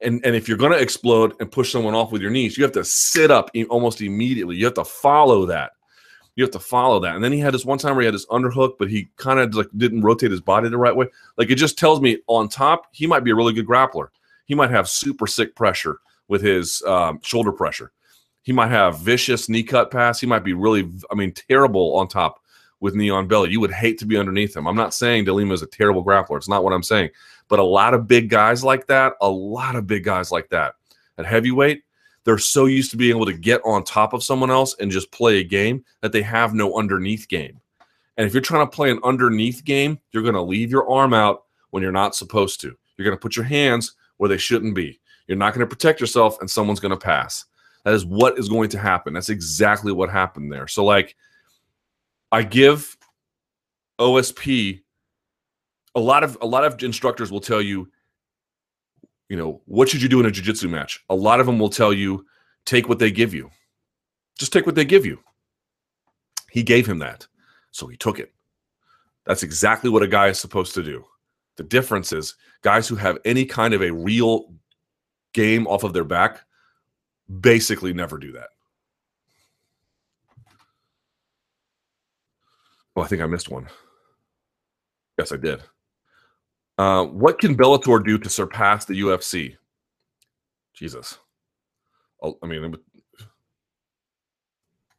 And, 0.00 0.24
and 0.24 0.36
if 0.36 0.48
you're 0.48 0.58
going 0.58 0.72
to 0.72 0.80
explode 0.80 1.34
and 1.40 1.50
push 1.50 1.72
someone 1.72 1.94
off 1.94 2.12
with 2.12 2.22
your 2.22 2.30
knees, 2.30 2.56
you 2.56 2.62
have 2.62 2.72
to 2.72 2.84
sit 2.84 3.32
up 3.32 3.50
almost 3.70 4.00
immediately. 4.00 4.54
You 4.54 4.66
have 4.66 4.74
to 4.74 4.84
follow 4.84 5.46
that 5.46 5.72
you 6.34 6.44
have 6.44 6.50
to 6.52 6.58
follow 6.58 6.98
that. 7.00 7.14
And 7.14 7.22
then 7.22 7.32
he 7.32 7.40
had 7.40 7.54
this 7.54 7.64
one 7.64 7.78
time 7.78 7.94
where 7.94 8.02
he 8.02 8.06
had 8.06 8.14
this 8.14 8.26
underhook, 8.26 8.74
but 8.78 8.88
he 8.90 9.08
kind 9.16 9.38
of 9.38 9.54
like 9.54 9.68
didn't 9.76 10.02
rotate 10.02 10.30
his 10.30 10.40
body 10.40 10.68
the 10.68 10.78
right 10.78 10.94
way. 10.96 11.06
Like 11.36 11.50
it 11.50 11.56
just 11.56 11.78
tells 11.78 12.00
me 12.00 12.18
on 12.26 12.48
top, 12.48 12.86
he 12.92 13.06
might 13.06 13.24
be 13.24 13.30
a 13.30 13.34
really 13.34 13.52
good 13.52 13.66
grappler. 13.66 14.08
He 14.46 14.54
might 14.54 14.70
have 14.70 14.88
super 14.88 15.26
sick 15.26 15.54
pressure 15.54 15.98
with 16.28 16.42
his 16.42 16.82
um, 16.82 17.20
shoulder 17.22 17.52
pressure. 17.52 17.92
He 18.42 18.52
might 18.52 18.70
have 18.70 18.98
vicious 18.98 19.48
knee 19.48 19.62
cut 19.62 19.90
pass. 19.90 20.20
He 20.20 20.26
might 20.26 20.44
be 20.44 20.52
really, 20.52 20.90
I 21.10 21.14
mean, 21.14 21.32
terrible 21.32 21.94
on 21.96 22.08
top 22.08 22.40
with 22.80 22.94
knee 22.94 23.10
on 23.10 23.28
belly. 23.28 23.50
You 23.50 23.60
would 23.60 23.70
hate 23.70 23.98
to 23.98 24.06
be 24.06 24.16
underneath 24.16 24.56
him. 24.56 24.66
I'm 24.66 24.76
not 24.76 24.94
saying 24.94 25.24
De 25.24 25.32
Lima 25.32 25.54
is 25.54 25.62
a 25.62 25.66
terrible 25.66 26.04
grappler. 26.04 26.36
It's 26.36 26.48
not 26.48 26.64
what 26.64 26.72
I'm 26.72 26.82
saying. 26.82 27.10
But 27.48 27.60
a 27.60 27.64
lot 27.64 27.94
of 27.94 28.08
big 28.08 28.28
guys 28.28 28.64
like 28.64 28.86
that, 28.88 29.14
a 29.20 29.28
lot 29.28 29.76
of 29.76 29.86
big 29.86 30.02
guys 30.02 30.32
like 30.32 30.48
that 30.48 30.74
at 31.18 31.26
heavyweight, 31.26 31.84
they're 32.24 32.38
so 32.38 32.66
used 32.66 32.90
to 32.92 32.96
being 32.96 33.16
able 33.16 33.26
to 33.26 33.32
get 33.32 33.60
on 33.64 33.84
top 33.84 34.12
of 34.12 34.22
someone 34.22 34.50
else 34.50 34.76
and 34.78 34.90
just 34.90 35.10
play 35.10 35.38
a 35.38 35.44
game 35.44 35.84
that 36.00 36.12
they 36.12 36.22
have 36.22 36.54
no 36.54 36.76
underneath 36.78 37.28
game. 37.28 37.60
And 38.16 38.26
if 38.26 38.34
you're 38.34 38.42
trying 38.42 38.66
to 38.66 38.70
play 38.70 38.90
an 38.90 39.00
underneath 39.02 39.64
game, 39.64 39.98
you're 40.12 40.22
going 40.22 40.34
to 40.34 40.42
leave 40.42 40.70
your 40.70 40.88
arm 40.90 41.14
out 41.14 41.44
when 41.70 41.82
you're 41.82 41.92
not 41.92 42.14
supposed 42.14 42.60
to. 42.60 42.76
You're 42.96 43.04
going 43.04 43.16
to 43.16 43.20
put 43.20 43.36
your 43.36 43.44
hands 43.44 43.94
where 44.18 44.28
they 44.28 44.38
shouldn't 44.38 44.74
be. 44.74 45.00
You're 45.26 45.38
not 45.38 45.54
going 45.54 45.66
to 45.66 45.74
protect 45.74 46.00
yourself, 46.00 46.40
and 46.40 46.50
someone's 46.50 46.80
going 46.80 46.90
to 46.90 46.96
pass. 46.96 47.44
That 47.84 47.94
is 47.94 48.04
what 48.04 48.38
is 48.38 48.48
going 48.48 48.68
to 48.70 48.78
happen. 48.78 49.14
That's 49.14 49.30
exactly 49.30 49.92
what 49.92 50.10
happened 50.10 50.52
there. 50.52 50.68
So, 50.68 50.84
like, 50.84 51.16
I 52.30 52.42
give 52.42 52.96
OSP 53.98 54.80
a 55.94 56.00
lot 56.00 56.24
of 56.24 56.38
a 56.40 56.46
lot 56.46 56.64
of 56.64 56.82
instructors 56.82 57.30
will 57.30 57.40
tell 57.40 57.60
you 57.60 57.90
you 59.32 59.38
know, 59.38 59.62
what 59.64 59.88
should 59.88 60.02
you 60.02 60.10
do 60.10 60.20
in 60.20 60.26
a 60.26 60.30
jiu-jitsu 60.30 60.68
match? 60.68 61.02
A 61.08 61.14
lot 61.14 61.40
of 61.40 61.46
them 61.46 61.58
will 61.58 61.70
tell 61.70 61.90
you, 61.90 62.26
take 62.66 62.86
what 62.86 62.98
they 62.98 63.10
give 63.10 63.32
you. 63.32 63.50
Just 64.38 64.52
take 64.52 64.66
what 64.66 64.74
they 64.74 64.84
give 64.84 65.06
you. 65.06 65.20
He 66.50 66.62
gave 66.62 66.86
him 66.86 66.98
that. 66.98 67.26
So 67.70 67.86
he 67.86 67.96
took 67.96 68.18
it. 68.18 68.30
That's 69.24 69.42
exactly 69.42 69.88
what 69.88 70.02
a 70.02 70.06
guy 70.06 70.28
is 70.28 70.38
supposed 70.38 70.74
to 70.74 70.82
do. 70.82 71.06
The 71.56 71.62
difference 71.62 72.12
is 72.12 72.34
guys 72.60 72.86
who 72.86 72.94
have 72.96 73.20
any 73.24 73.46
kind 73.46 73.72
of 73.72 73.80
a 73.80 73.90
real 73.90 74.52
game 75.32 75.66
off 75.66 75.82
of 75.82 75.94
their 75.94 76.04
back 76.04 76.42
basically 77.40 77.94
never 77.94 78.18
do 78.18 78.32
that. 78.32 78.50
Well, 82.94 83.06
I 83.06 83.08
think 83.08 83.22
I 83.22 83.26
missed 83.26 83.48
one. 83.48 83.66
Yes, 85.16 85.32
I 85.32 85.38
did. 85.38 85.62
Uh, 86.78 87.04
what 87.04 87.38
can 87.38 87.56
Bellator 87.56 88.04
do 88.04 88.18
to 88.18 88.28
surpass 88.28 88.84
the 88.84 89.00
UFC? 89.00 89.56
Jesus. 90.74 91.18
I 92.22 92.46
mean, 92.46 92.74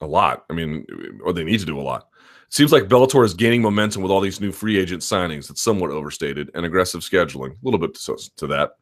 a 0.02 0.08
lot. 0.08 0.46
I 0.50 0.54
mean, 0.54 0.86
or 1.24 1.34
they 1.34 1.44
need 1.44 1.60
to 1.60 1.66
do 1.66 1.80
a 1.80 1.82
lot. 1.82 2.10
Seems 2.50 2.72
like 2.72 2.84
Bellator 2.84 3.26
is 3.26 3.34
gaining 3.34 3.62
momentum 3.62 4.04
with 4.04 4.12
all 4.12 4.22
these 4.22 4.40
new 4.40 4.52
free 4.52 4.78
agent 4.78 5.02
signings. 5.02 5.50
It's 5.50 5.62
somewhat 5.62 5.90
overstated 5.90 6.52
and 6.54 6.66
aggressive 6.66 7.02
scheduling, 7.02 7.52
a 7.52 7.64
little 7.64 7.80
bit 7.80 7.96
to, 7.96 8.18
to 8.38 8.48
that. 8.48 8.74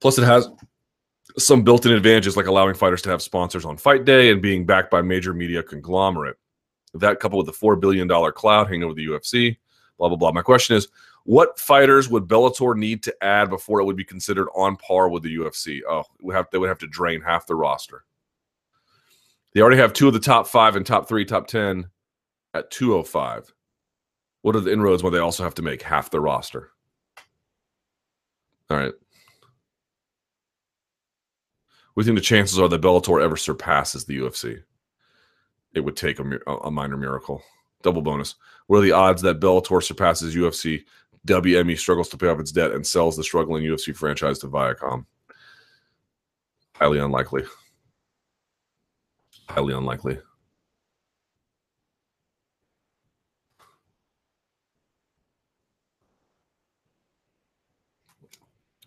Plus, 0.00 0.18
it 0.18 0.24
has 0.24 0.48
some 1.38 1.64
built-in 1.64 1.92
advantages 1.92 2.36
like 2.36 2.46
allowing 2.46 2.74
fighters 2.74 3.02
to 3.02 3.10
have 3.10 3.20
sponsors 3.20 3.64
on 3.64 3.76
fight 3.76 4.04
day 4.04 4.30
and 4.30 4.40
being 4.40 4.64
backed 4.64 4.90
by 4.90 5.02
major 5.02 5.34
media 5.34 5.62
conglomerate. 5.62 6.36
That 6.92 7.18
coupled 7.18 7.44
with 7.44 7.52
the 7.52 7.58
four 7.58 7.74
billion 7.74 8.06
dollar 8.06 8.30
cloud 8.30 8.68
hanging 8.68 8.84
over 8.84 8.94
the 8.94 9.06
UFC, 9.06 9.56
blah 9.98 10.08
blah 10.08 10.16
blah. 10.16 10.30
My 10.30 10.42
question 10.42 10.76
is, 10.76 10.86
what 11.24 11.58
fighters 11.58 12.08
would 12.08 12.28
Bellator 12.28 12.76
need 12.76 13.02
to 13.04 13.24
add 13.24 13.50
before 13.50 13.80
it 13.80 13.84
would 13.84 13.96
be 13.96 14.04
considered 14.04 14.48
on 14.54 14.76
par 14.76 15.08
with 15.08 15.22
the 15.22 15.36
UFC? 15.36 15.80
Oh, 15.88 16.04
we 16.22 16.34
have 16.34 16.46
they 16.52 16.58
would 16.58 16.68
have 16.68 16.78
to 16.78 16.86
drain 16.86 17.20
half 17.20 17.46
the 17.46 17.54
roster. 17.54 18.04
They 19.52 19.60
already 19.60 19.78
have 19.78 19.92
two 19.92 20.08
of 20.08 20.12
the 20.14 20.20
top 20.20 20.46
five 20.46 20.76
and 20.76 20.84
top 20.84 21.08
three, 21.08 21.24
top 21.24 21.46
ten 21.46 21.86
at 22.52 22.70
205. 22.70 23.52
What 24.42 24.56
are 24.56 24.60
the 24.60 24.72
inroads 24.72 25.02
when 25.02 25.12
they 25.12 25.18
also 25.18 25.42
have 25.42 25.54
to 25.54 25.62
make 25.62 25.82
half 25.82 26.10
the 26.10 26.20
roster? 26.20 26.70
All 28.70 28.76
right. 28.76 28.92
We 31.94 32.04
think 32.04 32.16
the 32.16 32.22
chances 32.22 32.58
are 32.58 32.68
that 32.68 32.82
Bellator 32.82 33.22
ever 33.22 33.36
surpasses 33.36 34.04
the 34.04 34.18
UFC. 34.18 34.62
It 35.74 35.80
would 35.80 35.96
take 35.96 36.18
a, 36.18 36.40
a 36.64 36.70
minor 36.70 36.96
miracle. 36.96 37.42
Double 37.82 38.02
bonus. 38.02 38.34
What 38.66 38.78
are 38.78 38.82
the 38.82 38.92
odds 38.92 39.22
that 39.22 39.40
Bellator 39.40 39.82
surpasses 39.82 40.34
UFC? 40.34 40.84
WME 41.26 41.78
struggles 41.78 42.08
to 42.10 42.18
pay 42.18 42.28
off 42.28 42.40
its 42.40 42.52
debt 42.52 42.72
and 42.72 42.86
sells 42.86 43.16
the 43.16 43.24
struggling 43.24 43.64
UFC 43.64 43.96
franchise 43.96 44.38
to 44.40 44.48
Viacom. 44.48 45.06
Highly 46.74 46.98
unlikely. 46.98 47.44
Highly 49.48 49.74
unlikely. 49.74 50.18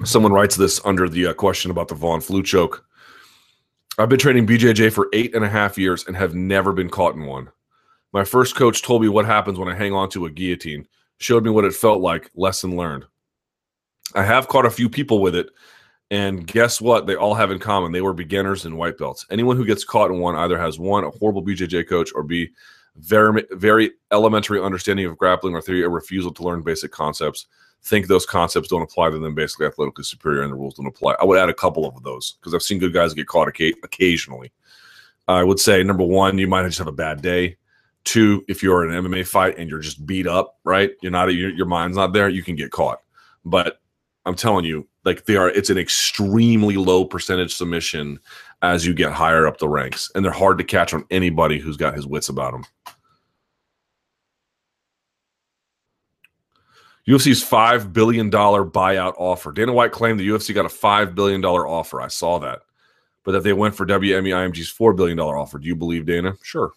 Someone 0.04 0.32
writes 0.32 0.56
this 0.56 0.80
under 0.86 1.10
the 1.10 1.28
uh, 1.28 1.34
question 1.34 1.72
about 1.72 1.88
the 1.88 1.96
Von 1.96 2.22
Flue 2.22 2.44
choke. 2.44 2.86
I've 3.98 4.10
been 4.10 4.20
training 4.20 4.46
BJJ 4.46 4.94
for 4.94 5.10
eight 5.12 5.34
and 5.34 5.44
a 5.44 5.50
half 5.50 5.76
years 5.76 6.06
and 6.06 6.16
have 6.16 6.36
never 6.36 6.72
been 6.72 6.90
caught 6.90 7.16
in 7.16 7.26
one. 7.26 7.50
My 8.14 8.24
first 8.24 8.56
coach 8.56 8.84
told 8.84 9.02
me 9.02 9.10
what 9.10 9.26
happens 9.26 9.58
when 9.58 9.70
I 9.70 9.74
hang 9.74 9.94
on 9.94 10.10
to 10.12 10.28
a 10.28 10.30
guillotine, 10.30 10.88
showed 11.18 11.44
me 11.44 11.52
what 11.52 11.66
it 11.66 11.74
felt 11.74 12.02
like, 12.02 12.32
lesson 12.36 12.76
learned. 12.76 13.06
I 14.16 14.24
have 14.24 14.48
caught 14.48 14.66
a 14.66 14.72
few 14.72 14.90
people 14.90 15.22
with 15.22 15.36
it, 15.36 15.50
and 16.12 16.48
guess 16.48 16.80
what? 16.80 17.08
They 17.08 17.16
all 17.16 17.34
have 17.34 17.52
in 17.52 17.60
common. 17.60 17.92
They 17.92 18.02
were 18.02 18.14
beginners 18.14 18.66
and 18.66 18.78
white 18.78 18.98
belts. 18.98 19.26
Anyone 19.30 19.58
who 19.58 19.66
gets 19.66 19.84
caught 19.84 20.12
in 20.12 20.20
one 20.20 20.36
either 20.36 20.58
has 20.58 20.80
one, 20.80 21.04
a 21.04 21.12
horrible 21.12 21.44
BJJ 21.44 21.88
coach, 21.90 22.12
or 22.16 22.24
B, 22.24 22.50
very, 22.96 23.44
very 23.52 23.92
elementary 24.12 24.62
understanding 24.62 25.06
of 25.06 25.18
grappling 25.18 25.54
or 25.54 25.62
theory, 25.62 25.84
a 25.84 25.90
refusal 25.90 26.34
to 26.34 26.44
learn 26.44 26.64
basic 26.64 26.92
concepts 26.92 27.48
think 27.84 28.08
those 28.08 28.26
concepts 28.26 28.68
don't 28.68 28.82
apply 28.82 29.10
to 29.10 29.20
them 29.20 29.36
basically 29.36 29.66
athletically 29.66 30.04
superior 30.04 30.42
and 30.42 30.52
the 30.52 30.56
rules 30.56 30.76
don't 30.76 30.88
apply. 30.88 31.16
I 31.20 31.26
would 31.26 31.40
add 31.40 31.50
a 31.50 31.54
couple 31.54 31.86
of 31.86 32.02
those 32.04 32.34
because 32.34 32.54
I've 32.54 32.64
seen 32.64 32.80
good 32.80 32.94
guys 32.94 33.14
get 33.14 33.28
caught 33.28 33.48
occasionally. 33.48 34.52
I 35.28 35.44
would 35.44 35.60
say 35.60 35.84
number 35.84 36.04
one, 36.04 36.38
you 36.38 36.48
might 36.48 36.66
just 36.66 36.78
have 36.80 36.88
a 36.88 36.92
bad 36.92 37.22
day. 37.22 37.58
Two, 38.08 38.46
if 38.48 38.64
you're 38.64 38.86
in 38.86 38.96
an 38.96 39.04
MMA 39.04 39.28
fight 39.28 39.58
and 39.58 39.70
you're 39.70 39.82
just 39.82 40.06
beat 40.06 40.28
up, 40.28 40.60
right? 40.64 40.92
You're 41.02 41.12
not 41.12 41.26
your, 41.34 41.50
your 41.50 41.66
mind's 41.66 41.98
not 41.98 42.14
there, 42.14 42.30
you 42.30 42.42
can 42.42 42.56
get 42.56 42.72
caught. 42.72 43.00
But 43.44 43.82
I'm 44.26 44.34
telling 44.34 44.64
you, 44.64 44.88
like 45.04 45.26
they 45.26 45.36
are, 45.36 45.50
it's 45.50 45.70
an 45.70 45.78
extremely 45.78 46.78
low 46.78 47.04
percentage 47.04 47.54
submission 47.54 48.18
as 48.62 48.86
you 48.86 48.94
get 48.94 49.12
higher 49.12 49.46
up 49.46 49.58
the 49.58 49.68
ranks, 49.68 50.10
and 50.16 50.24
they're 50.24 50.32
hard 50.32 50.58
to 50.60 50.64
catch 50.64 50.94
on 50.94 51.04
anybody 51.12 51.60
who's 51.60 51.76
got 51.76 51.96
his 51.96 52.08
wits 52.08 52.30
about 52.30 52.54
them. 52.54 52.64
UFC's 57.10 57.44
$5 57.44 57.92
billion 57.92 58.32
buyout 58.32 59.16
offer. 59.18 59.52
Dana 59.52 59.74
White 59.74 59.92
claimed 59.92 60.18
the 60.18 60.30
UFC 60.30 60.56
got 60.56 60.66
a 60.66 60.70
$5 60.70 61.14
billion 61.14 61.44
offer. 61.44 62.02
I 62.02 62.08
saw 62.08 62.40
that. 62.40 62.60
But 63.26 63.34
that 63.34 63.44
they 63.44 63.52
went 63.52 63.76
for 63.76 63.86
WME 63.86 64.30
IMG's 64.30 64.74
$4 64.74 64.96
billion 64.96 65.20
offer. 65.20 65.60
Do 65.60 65.68
you 65.68 65.76
believe 65.76 66.06
Dana? 66.06 66.36
Sure. 66.42 66.72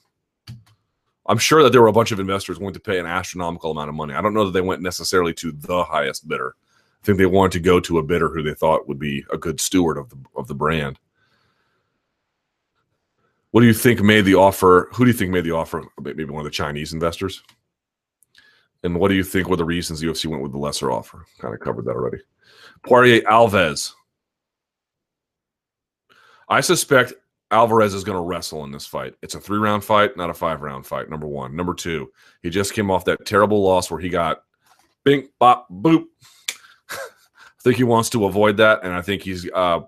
I'm 1.26 1.38
sure 1.38 1.62
that 1.62 1.70
there 1.70 1.82
were 1.82 1.88
a 1.88 1.92
bunch 1.92 2.12
of 2.12 2.20
investors 2.20 2.58
willing 2.58 2.74
to 2.74 2.80
pay 2.80 2.98
an 2.98 3.06
astronomical 3.06 3.70
amount 3.70 3.88
of 3.88 3.94
money. 3.94 4.14
I 4.14 4.20
don't 4.20 4.34
know 4.34 4.44
that 4.44 4.52
they 4.52 4.60
went 4.60 4.82
necessarily 4.82 5.34
to 5.34 5.52
the 5.52 5.84
highest 5.84 6.26
bidder. 6.26 6.54
I 7.02 7.06
think 7.06 7.18
they 7.18 7.26
wanted 7.26 7.52
to 7.52 7.60
go 7.60 7.80
to 7.80 7.98
a 7.98 8.02
bidder 8.02 8.28
who 8.28 8.42
they 8.42 8.54
thought 8.54 8.88
would 8.88 8.98
be 8.98 9.24
a 9.32 9.38
good 9.38 9.60
steward 9.60 9.96
of 9.96 10.08
the 10.10 10.16
of 10.36 10.48
the 10.48 10.54
brand. 10.54 10.98
What 13.52 13.62
do 13.62 13.66
you 13.66 13.74
think 13.74 14.00
made 14.00 14.24
the 14.24 14.36
offer? 14.36 14.88
Who 14.92 15.04
do 15.04 15.10
you 15.10 15.16
think 15.16 15.30
made 15.30 15.44
the 15.44 15.52
offer? 15.52 15.84
Maybe 16.00 16.24
one 16.24 16.40
of 16.40 16.44
the 16.44 16.50
Chinese 16.50 16.92
investors. 16.92 17.42
And 18.82 18.98
what 18.98 19.08
do 19.08 19.14
you 19.14 19.24
think 19.24 19.48
were 19.48 19.56
the 19.56 19.64
reasons 19.64 20.00
the 20.00 20.06
UFC 20.06 20.26
went 20.26 20.42
with 20.42 20.52
the 20.52 20.58
lesser 20.58 20.90
offer? 20.90 21.26
Kind 21.38 21.52
of 21.52 21.60
covered 21.60 21.84
that 21.86 21.96
already. 21.96 22.18
Poirier 22.84 23.22
Alves. 23.22 23.92
I 26.48 26.60
suspect 26.60 27.12
Alvarez 27.50 27.94
is 27.94 28.04
going 28.04 28.16
to 28.16 28.22
wrestle 28.22 28.64
in 28.64 28.70
this 28.70 28.86
fight. 28.86 29.14
It's 29.22 29.34
a 29.34 29.40
three 29.40 29.58
round 29.58 29.84
fight, 29.84 30.16
not 30.16 30.30
a 30.30 30.34
five 30.34 30.62
round 30.62 30.86
fight. 30.86 31.10
Number 31.10 31.26
one. 31.26 31.56
Number 31.56 31.74
two, 31.74 32.10
he 32.42 32.50
just 32.50 32.74
came 32.74 32.90
off 32.90 33.04
that 33.06 33.24
terrible 33.26 33.62
loss 33.62 33.90
where 33.90 34.00
he 34.00 34.08
got 34.08 34.42
bink, 35.04 35.30
bop, 35.38 35.68
boop. 35.70 36.04
I 36.90 37.62
think 37.62 37.76
he 37.76 37.84
wants 37.84 38.10
to 38.10 38.26
avoid 38.26 38.56
that. 38.58 38.84
And 38.84 38.92
I 38.92 39.02
think 39.02 39.22
he's, 39.22 39.50
uh, 39.50 39.80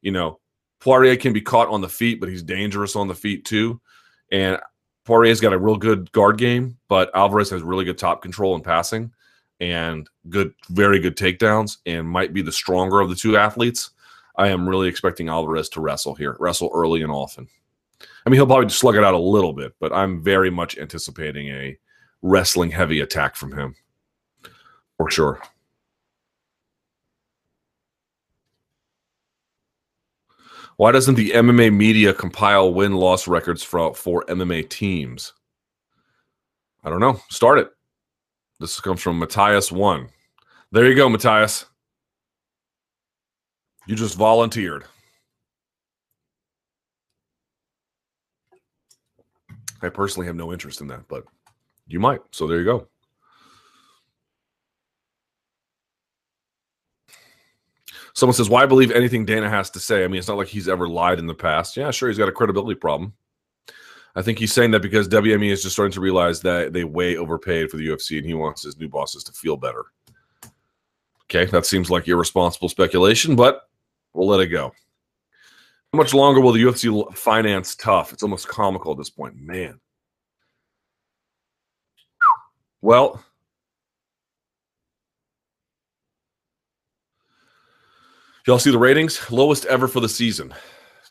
you 0.00 0.10
know, 0.10 0.40
Poirier 0.80 1.16
can 1.16 1.32
be 1.32 1.40
caught 1.40 1.68
on 1.68 1.80
the 1.80 1.88
feet, 1.88 2.18
but 2.18 2.28
he's 2.28 2.42
dangerous 2.42 2.96
on 2.96 3.08
the 3.08 3.14
feet 3.14 3.44
too. 3.44 3.80
And 4.30 4.58
Poirier's 5.04 5.40
got 5.40 5.52
a 5.52 5.58
real 5.58 5.76
good 5.76 6.10
guard 6.12 6.38
game, 6.38 6.78
but 6.88 7.10
Alvarez 7.14 7.50
has 7.50 7.62
really 7.62 7.84
good 7.84 7.98
top 7.98 8.22
control 8.22 8.54
and 8.54 8.64
passing 8.64 9.12
and 9.60 10.08
good, 10.28 10.54
very 10.70 10.98
good 10.98 11.16
takedowns 11.16 11.78
and 11.86 12.08
might 12.08 12.32
be 12.32 12.42
the 12.42 12.50
stronger 12.50 13.00
of 13.00 13.10
the 13.10 13.14
two 13.14 13.36
athletes. 13.36 13.90
I 14.36 14.48
am 14.48 14.68
really 14.68 14.88
expecting 14.88 15.28
Alvarez 15.28 15.68
to 15.70 15.80
wrestle 15.80 16.14
here, 16.14 16.36
wrestle 16.40 16.70
early 16.74 17.02
and 17.02 17.12
often. 17.12 17.48
I 18.24 18.30
mean, 18.30 18.38
he'll 18.38 18.46
probably 18.46 18.68
slug 18.70 18.96
it 18.96 19.04
out 19.04 19.14
a 19.14 19.18
little 19.18 19.52
bit, 19.52 19.74
but 19.80 19.92
I'm 19.92 20.22
very 20.22 20.50
much 20.50 20.78
anticipating 20.78 21.48
a 21.48 21.76
wrestling 22.22 22.70
heavy 22.70 23.00
attack 23.00 23.36
from 23.36 23.52
him 23.52 23.74
for 24.96 25.10
sure. 25.10 25.42
Why 30.76 30.90
doesn't 30.90 31.16
the 31.16 31.30
MMA 31.30 31.74
media 31.74 32.14
compile 32.14 32.72
win 32.72 32.94
loss 32.94 33.28
records 33.28 33.62
for, 33.62 33.94
for 33.94 34.24
MMA 34.26 34.68
teams? 34.68 35.32
I 36.82 36.90
don't 36.90 37.00
know. 37.00 37.20
Start 37.28 37.58
it. 37.58 37.70
This 38.58 38.80
comes 38.80 39.00
from 39.00 39.18
Matthias 39.18 39.70
One. 39.70 40.08
There 40.72 40.88
you 40.88 40.94
go, 40.94 41.08
Matthias. 41.08 41.66
You 43.86 43.96
just 43.96 44.16
volunteered. 44.16 44.84
I 49.82 49.88
personally 49.88 50.26
have 50.26 50.36
no 50.36 50.52
interest 50.52 50.80
in 50.80 50.86
that, 50.88 51.08
but 51.08 51.24
you 51.88 51.98
might. 51.98 52.20
So 52.30 52.46
there 52.46 52.58
you 52.58 52.64
go. 52.64 52.86
Someone 58.14 58.34
says, 58.34 58.48
"Why 58.48 58.66
believe 58.66 58.90
anything 58.90 59.24
Dana 59.24 59.48
has 59.48 59.70
to 59.70 59.80
say?" 59.80 60.04
I 60.04 60.06
mean, 60.06 60.18
it's 60.18 60.28
not 60.28 60.36
like 60.36 60.48
he's 60.48 60.68
ever 60.68 60.86
lied 60.86 61.18
in 61.18 61.26
the 61.26 61.34
past. 61.34 61.76
Yeah, 61.76 61.90
sure, 61.90 62.08
he's 62.08 62.18
got 62.18 62.28
a 62.28 62.32
credibility 62.32 62.78
problem. 62.78 63.14
I 64.14 64.22
think 64.22 64.38
he's 64.38 64.52
saying 64.52 64.72
that 64.72 64.82
because 64.82 65.08
WME 65.08 65.50
is 65.50 65.62
just 65.62 65.74
starting 65.74 65.92
to 65.92 66.00
realize 66.00 66.40
that 66.42 66.72
they 66.74 66.84
way 66.84 67.16
overpaid 67.16 67.70
for 67.70 67.78
the 67.78 67.88
UFC, 67.88 68.18
and 68.18 68.26
he 68.26 68.34
wants 68.34 68.62
his 68.62 68.78
new 68.78 68.88
bosses 68.88 69.24
to 69.24 69.32
feel 69.32 69.56
better. 69.56 69.86
Okay, 71.24 71.46
that 71.46 71.64
seems 71.64 71.90
like 71.90 72.06
irresponsible 72.06 72.68
speculation, 72.68 73.34
but 73.34 73.70
we'll 74.14 74.28
let 74.28 74.40
it 74.40 74.48
go. 74.48 74.72
How 75.92 75.96
much 75.96 76.14
longer 76.14 76.40
will 76.40 76.52
the 76.52 76.62
UFC 76.62 77.14
finance 77.14 77.76
TUF? 77.76 78.12
It's 78.12 78.22
almost 78.22 78.48
comical 78.48 78.92
at 78.92 78.98
this 78.98 79.10
point, 79.10 79.36
man. 79.36 79.80
Well, 82.80 83.22
Y'all 88.46 88.58
see 88.58 88.72
the 88.72 88.78
ratings? 88.78 89.30
Lowest 89.30 89.66
ever 89.66 89.86
for 89.86 90.00
the 90.00 90.08
season. 90.08 90.52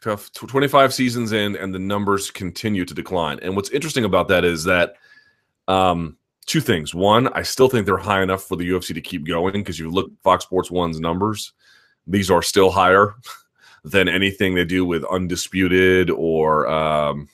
TUF 0.02 0.34
25 0.34 0.94
seasons 0.94 1.32
in, 1.32 1.56
and 1.56 1.74
the 1.74 1.80
numbers 1.80 2.30
continue 2.30 2.84
to 2.84 2.94
decline. 2.94 3.40
And 3.42 3.56
what's 3.56 3.70
interesting 3.70 4.04
about 4.04 4.28
that 4.28 4.44
is 4.44 4.66
that 4.66 4.96
um, 5.70 6.18
two 6.46 6.60
things. 6.60 6.94
One, 6.94 7.30
I 7.30 7.44
still 7.44 7.70
think 7.70 7.86
they're 7.86 7.98
high 7.98 8.22
enough 8.22 8.44
for 8.44 8.58
the 8.58 8.70
UFC 8.70 8.94
to 8.94 9.00
keep 9.00 9.26
going 9.26 9.54
because 9.54 9.80
you 9.80 9.90
look 9.90 10.12
Fox 10.24 10.44
Sports 10.44 10.70
One's 10.70 11.00
numbers; 11.00 11.54
these 12.12 12.30
are 12.30 12.42
still 12.42 12.72
higher 12.72 13.16
than 13.84 14.08
anything 14.08 14.54
they 14.54 14.66
do 14.66 14.86
with 14.86 15.04
Undisputed 15.06 16.10
or 16.10 16.68
um, 16.68 17.28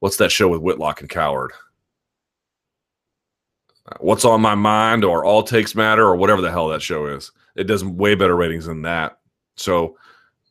what's 0.00 0.16
that 0.16 0.32
show 0.32 0.48
with 0.48 0.60
Whitlock 0.60 1.00
and 1.00 1.08
Cowherd? 1.08 1.52
What's 3.98 4.24
on 4.24 4.40
my 4.40 4.54
mind 4.54 5.04
or 5.04 5.24
All 5.24 5.42
Takes 5.42 5.74
Matter 5.74 6.04
or 6.04 6.16
whatever 6.16 6.40
the 6.40 6.50
hell 6.50 6.68
that 6.68 6.82
show 6.82 7.06
is. 7.06 7.32
It 7.56 7.64
does 7.64 7.84
way 7.84 8.14
better 8.14 8.36
ratings 8.36 8.66
than 8.66 8.82
that. 8.82 9.18
So, 9.56 9.96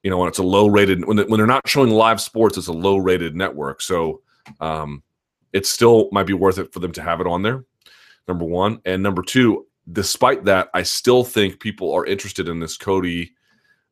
you 0.03 0.09
know, 0.09 0.17
when 0.17 0.27
it's 0.27 0.39
a 0.39 0.43
low 0.43 0.67
rated, 0.67 1.05
when, 1.05 1.17
when 1.17 1.37
they're 1.37 1.47
not 1.47 1.67
showing 1.67 1.89
live 1.89 2.19
sports, 2.19 2.57
it's 2.57 2.67
a 2.67 2.73
low 2.73 2.97
rated 2.97 3.35
network. 3.35 3.81
So, 3.81 4.21
um, 4.59 5.03
it 5.53 5.65
still 5.65 6.09
might 6.11 6.27
be 6.27 6.33
worth 6.33 6.57
it 6.57 6.73
for 6.73 6.79
them 6.79 6.91
to 6.93 7.01
have 7.01 7.21
it 7.21 7.27
on 7.27 7.41
there. 7.41 7.63
Number 8.27 8.45
one. 8.45 8.81
And 8.85 9.01
number 9.01 9.21
two, 9.21 9.65
despite 9.91 10.45
that, 10.45 10.69
I 10.73 10.83
still 10.83 11.23
think 11.23 11.59
people 11.59 11.93
are 11.93 12.05
interested 12.05 12.47
in 12.47 12.59
this 12.59 12.77
Cody 12.77 13.33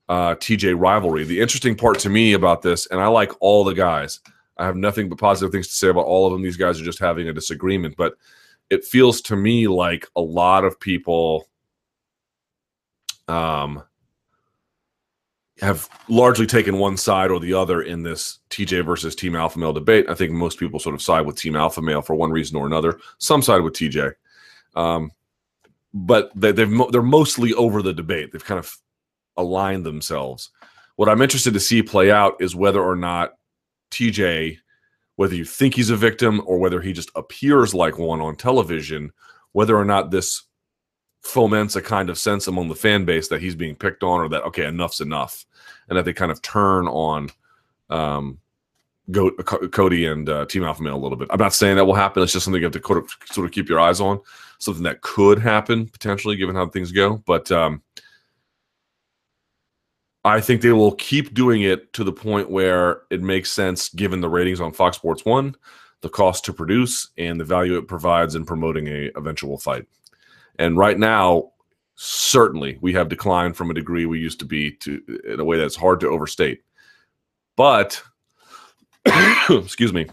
uh, 0.09 0.35
TJ 0.35 0.79
rivalry. 0.79 1.23
The 1.23 1.41
interesting 1.41 1.75
part 1.75 1.99
to 1.99 2.09
me 2.09 2.33
about 2.33 2.61
this, 2.61 2.87
and 2.87 3.01
I 3.01 3.07
like 3.07 3.31
all 3.39 3.63
the 3.63 3.73
guys, 3.73 4.19
I 4.57 4.65
have 4.65 4.75
nothing 4.75 5.09
but 5.09 5.19
positive 5.19 5.51
things 5.51 5.67
to 5.67 5.75
say 5.75 5.89
about 5.89 6.05
all 6.05 6.25
of 6.25 6.33
them. 6.33 6.41
These 6.41 6.57
guys 6.57 6.79
are 6.81 6.85
just 6.85 6.99
having 6.99 7.29
a 7.29 7.33
disagreement, 7.33 7.95
but 7.97 8.15
it 8.69 8.85
feels 8.85 9.21
to 9.21 9.35
me 9.35 9.67
like 9.67 10.07
a 10.15 10.21
lot 10.21 10.63
of 10.63 10.79
people 10.79 11.47
um, 13.27 13.83
have 15.59 15.89
largely 16.07 16.45
taken 16.45 16.77
one 16.77 16.97
side 16.97 17.31
or 17.31 17.39
the 17.39 17.53
other 17.53 17.81
in 17.81 18.03
this 18.03 18.39
TJ 18.49 18.85
versus 18.85 19.15
Team 19.15 19.35
Alpha 19.35 19.59
Male 19.59 19.73
debate. 19.73 20.09
I 20.09 20.15
think 20.15 20.31
most 20.31 20.59
people 20.59 20.79
sort 20.79 20.95
of 20.95 21.01
side 21.01 21.25
with 21.25 21.37
Team 21.37 21.55
Alpha 21.55 21.81
Male 21.81 22.01
for 22.01 22.15
one 22.15 22.31
reason 22.31 22.57
or 22.57 22.65
another. 22.65 22.99
Some 23.19 23.41
side 23.41 23.61
with 23.61 23.73
TJ, 23.73 24.13
um, 24.75 25.11
but 25.93 26.31
they, 26.35 26.51
they've 26.51 26.71
they're 26.91 27.01
mostly 27.01 27.53
over 27.53 27.81
the 27.81 27.93
debate. 27.93 28.31
They've 28.31 28.43
kind 28.43 28.59
of 28.59 28.75
aligned 29.37 29.85
themselves. 29.85 30.49
What 30.95 31.09
I'm 31.09 31.21
interested 31.21 31.53
to 31.53 31.59
see 31.59 31.83
play 31.83 32.11
out 32.11 32.35
is 32.39 32.55
whether 32.55 32.81
or 32.81 32.95
not 32.95 33.33
TJ, 33.91 34.57
whether 35.15 35.35
you 35.35 35.45
think 35.45 35.75
he's 35.75 35.89
a 35.89 35.95
victim 35.95 36.41
or 36.45 36.57
whether 36.57 36.81
he 36.81 36.93
just 36.93 37.11
appears 37.15 37.73
like 37.73 37.97
one 37.97 38.19
on 38.19 38.35
television, 38.35 39.11
whether 39.51 39.77
or 39.77 39.85
not 39.85 40.11
this 40.11 40.43
foments 41.21 41.75
a 41.75 41.81
kind 41.81 42.09
of 42.09 42.17
sense 42.17 42.47
among 42.47 42.69
the 42.69 42.75
fan 42.75 43.05
base 43.05 43.27
that 43.27 43.41
he's 43.41 43.55
being 43.55 43.75
picked 43.75 44.03
on 44.03 44.21
or 44.21 44.29
that 44.29 44.43
okay 44.43 44.65
enough's 44.65 45.01
enough 45.01 45.45
and 45.89 45.97
that 45.97 46.05
they 46.05 46.13
kind 46.13 46.31
of 46.31 46.41
turn 46.41 46.87
on 46.87 47.29
um, 47.89 48.39
Go, 49.09 49.31
Cody 49.31 50.05
and 50.05 50.27
uh, 50.27 50.45
Team 50.45 50.63
Alpha 50.63 50.83
Male 50.83 50.95
a 50.95 50.97
little 50.97 51.17
bit. 51.17 51.29
I'm 51.31 51.39
not 51.39 51.53
saying 51.53 51.77
that 51.77 51.85
will 51.85 51.93
happen. 51.93 52.21
It's 52.23 52.33
just 52.33 52.43
something 52.43 52.61
you 52.61 52.65
have 52.65 52.73
to 52.73 53.07
sort 53.31 53.45
of 53.45 53.51
keep 53.51 53.69
your 53.69 53.79
eyes 53.79 54.01
on. 54.01 54.19
Something 54.59 54.83
that 54.83 55.01
could 55.01 55.39
happen 55.39 55.87
potentially, 55.87 56.35
given 56.35 56.55
how 56.55 56.67
things 56.67 56.91
go. 56.91 57.23
But 57.25 57.51
um, 57.51 57.81
I 60.25 60.41
think 60.41 60.61
they 60.61 60.71
will 60.71 60.93
keep 60.93 61.33
doing 61.33 61.61
it 61.61 61.93
to 61.93 62.03
the 62.03 62.11
point 62.11 62.49
where 62.49 63.01
it 63.09 63.21
makes 63.21 63.51
sense 63.51 63.89
given 63.89 64.19
the 64.19 64.29
ratings 64.29 64.59
on 64.59 64.73
Fox 64.73 64.97
Sports 64.97 65.23
1, 65.25 65.55
the 66.01 66.09
cost 66.09 66.43
to 66.45 66.53
produce, 66.53 67.09
and 67.17 67.39
the 67.39 67.45
value 67.45 67.77
it 67.77 67.87
provides 67.87 68.35
in 68.35 68.45
promoting 68.45 68.87
a 68.87 69.11
eventual 69.15 69.57
fight. 69.57 69.85
And 70.59 70.77
right 70.77 70.97
now, 70.97 71.51
certainly 71.95 72.77
we 72.81 72.93
have 72.93 73.09
declined 73.09 73.57
from 73.57 73.71
a 73.71 73.73
degree 73.73 74.05
we 74.05 74.19
used 74.19 74.39
to 74.39 74.45
be 74.45 74.71
to 74.71 75.01
in 75.27 75.39
a 75.39 75.45
way 75.45 75.57
that's 75.57 75.75
hard 75.75 75.99
to 75.99 76.09
overstate. 76.09 76.61
But 77.55 78.01
excuse 79.49 79.93
me. 79.93 80.07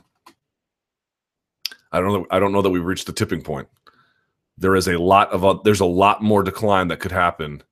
I 1.93 2.01
don't 2.01 2.13
know 2.13 2.27
I 2.31 2.41
don't 2.41 2.53
know 2.53 2.63
that 2.63 2.71
we've 2.71 2.85
reached 2.85 3.07
the 3.07 3.13
tipping 3.13 3.43
point. 3.43 3.69
There 4.59 4.77
is 4.77 4.89
a 4.89 4.99
lot 4.99 5.31
of 5.31 5.45
uh, 5.45 5.59
there's 5.65 5.81
a 5.81 5.85
lot 5.85 6.23
more 6.23 6.43
decline 6.43 6.89
that 6.89 7.01
could 7.01 7.13
happen 7.13 7.63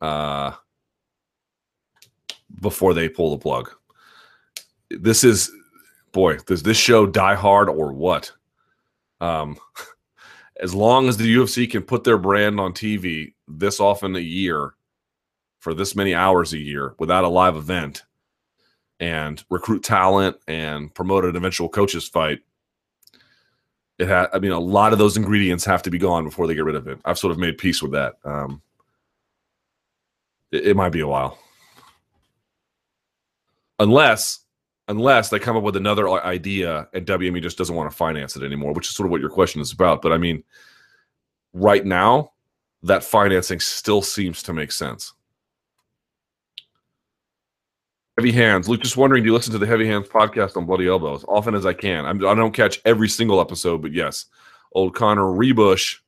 uh 0.00 0.52
before 2.60 2.94
they 2.94 3.08
pull 3.08 3.30
the 3.30 3.42
plug. 3.42 3.70
This 4.90 5.24
is, 5.24 5.50
boy, 6.12 6.38
does 6.46 6.62
this 6.62 6.76
show 6.76 7.06
die 7.06 7.34
hard 7.34 7.68
or 7.68 7.92
what? 7.92 8.32
Um, 9.20 9.58
as 10.60 10.74
long 10.74 11.08
as 11.08 11.16
the 11.16 11.34
UFC 11.36 11.70
can 11.70 11.82
put 11.82 12.04
their 12.04 12.18
brand 12.18 12.60
on 12.60 12.72
TV 12.72 13.34
this 13.48 13.80
often 13.80 14.16
a 14.16 14.20
year 14.20 14.74
for 15.58 15.74
this 15.74 15.96
many 15.96 16.14
hours 16.14 16.52
a 16.52 16.58
year 16.58 16.94
without 16.98 17.24
a 17.24 17.28
live 17.28 17.56
event 17.56 18.04
and 19.00 19.44
recruit 19.50 19.82
talent 19.82 20.36
and 20.48 20.94
promote 20.94 21.24
an 21.24 21.36
eventual 21.36 21.68
coaches 21.68 22.08
fight, 22.08 22.40
it 23.98 24.08
had, 24.08 24.28
I 24.32 24.38
mean, 24.38 24.52
a 24.52 24.58
lot 24.60 24.92
of 24.92 24.98
those 24.98 25.16
ingredients 25.16 25.64
have 25.64 25.82
to 25.84 25.90
be 25.90 25.98
gone 25.98 26.24
before 26.24 26.46
they 26.46 26.54
get 26.54 26.64
rid 26.64 26.76
of 26.76 26.86
it. 26.86 26.98
I've 27.04 27.18
sort 27.18 27.32
of 27.32 27.38
made 27.38 27.58
peace 27.58 27.82
with 27.82 27.92
that. 27.92 28.14
Um, 28.24 28.62
it, 30.50 30.68
it 30.68 30.76
might 30.76 30.92
be 30.92 31.00
a 31.00 31.06
while 31.06 31.38
unless 33.78 34.40
unless 34.88 35.30
they 35.30 35.38
come 35.38 35.56
up 35.56 35.64
with 35.64 35.76
another 35.76 36.08
idea 36.08 36.88
and 36.94 37.04
WME 37.04 37.42
just 37.42 37.58
doesn't 37.58 37.74
want 37.74 37.90
to 37.90 37.96
finance 37.96 38.36
it 38.36 38.44
anymore, 38.44 38.72
which 38.72 38.88
is 38.88 38.94
sort 38.94 39.06
of 39.06 39.10
what 39.10 39.20
your 39.20 39.30
question 39.30 39.60
is 39.60 39.72
about. 39.72 40.00
But 40.00 40.12
I 40.12 40.18
mean, 40.18 40.44
right 41.52 41.84
now, 41.84 42.32
that 42.84 43.02
financing 43.02 43.58
still 43.58 44.00
seems 44.00 44.44
to 44.44 44.52
make 44.52 44.70
sense. 44.70 45.12
Heavy 48.18 48.32
Hands. 48.32 48.66
Luke, 48.66 48.82
just 48.82 48.96
wondering, 48.96 49.22
do 49.22 49.28
you 49.28 49.34
listen 49.34 49.52
to 49.52 49.58
the 49.58 49.66
Heavy 49.66 49.86
Hands 49.86 50.06
podcast 50.08 50.56
on 50.56 50.64
Bloody 50.64 50.88
Elbows 50.88 51.24
often 51.28 51.54
as 51.54 51.66
I 51.66 51.74
can? 51.74 52.06
I'm, 52.06 52.16
I 52.24 52.34
do 52.34 52.40
not 52.40 52.54
catch 52.54 52.80
every 52.84 53.08
single 53.08 53.40
episode, 53.40 53.82
but 53.82 53.92
yes, 53.92 54.26
old 54.72 54.94
Connor 54.94 55.24
Rebush. 55.24 55.98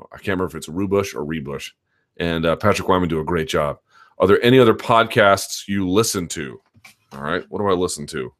I 0.00 0.16
can't 0.16 0.38
remember 0.38 0.46
if 0.46 0.54
it's 0.56 0.68
Rubush 0.68 1.14
or 1.14 1.24
Rebush, 1.24 1.70
and 2.16 2.44
uh, 2.46 2.56
Patrick 2.56 2.88
Wyman 2.88 3.08
do 3.08 3.20
a 3.20 3.24
great 3.24 3.48
job. 3.48 3.78
Are 4.18 4.26
there 4.26 4.42
any 4.42 4.58
other 4.58 4.74
podcasts 4.74 5.68
you 5.68 5.88
listen 5.88 6.26
to? 6.28 6.60
All 7.12 7.22
right. 7.22 7.44
What 7.48 7.60
do 7.60 7.68
I 7.68 7.72
listen 7.72 8.06
to? 8.08 8.32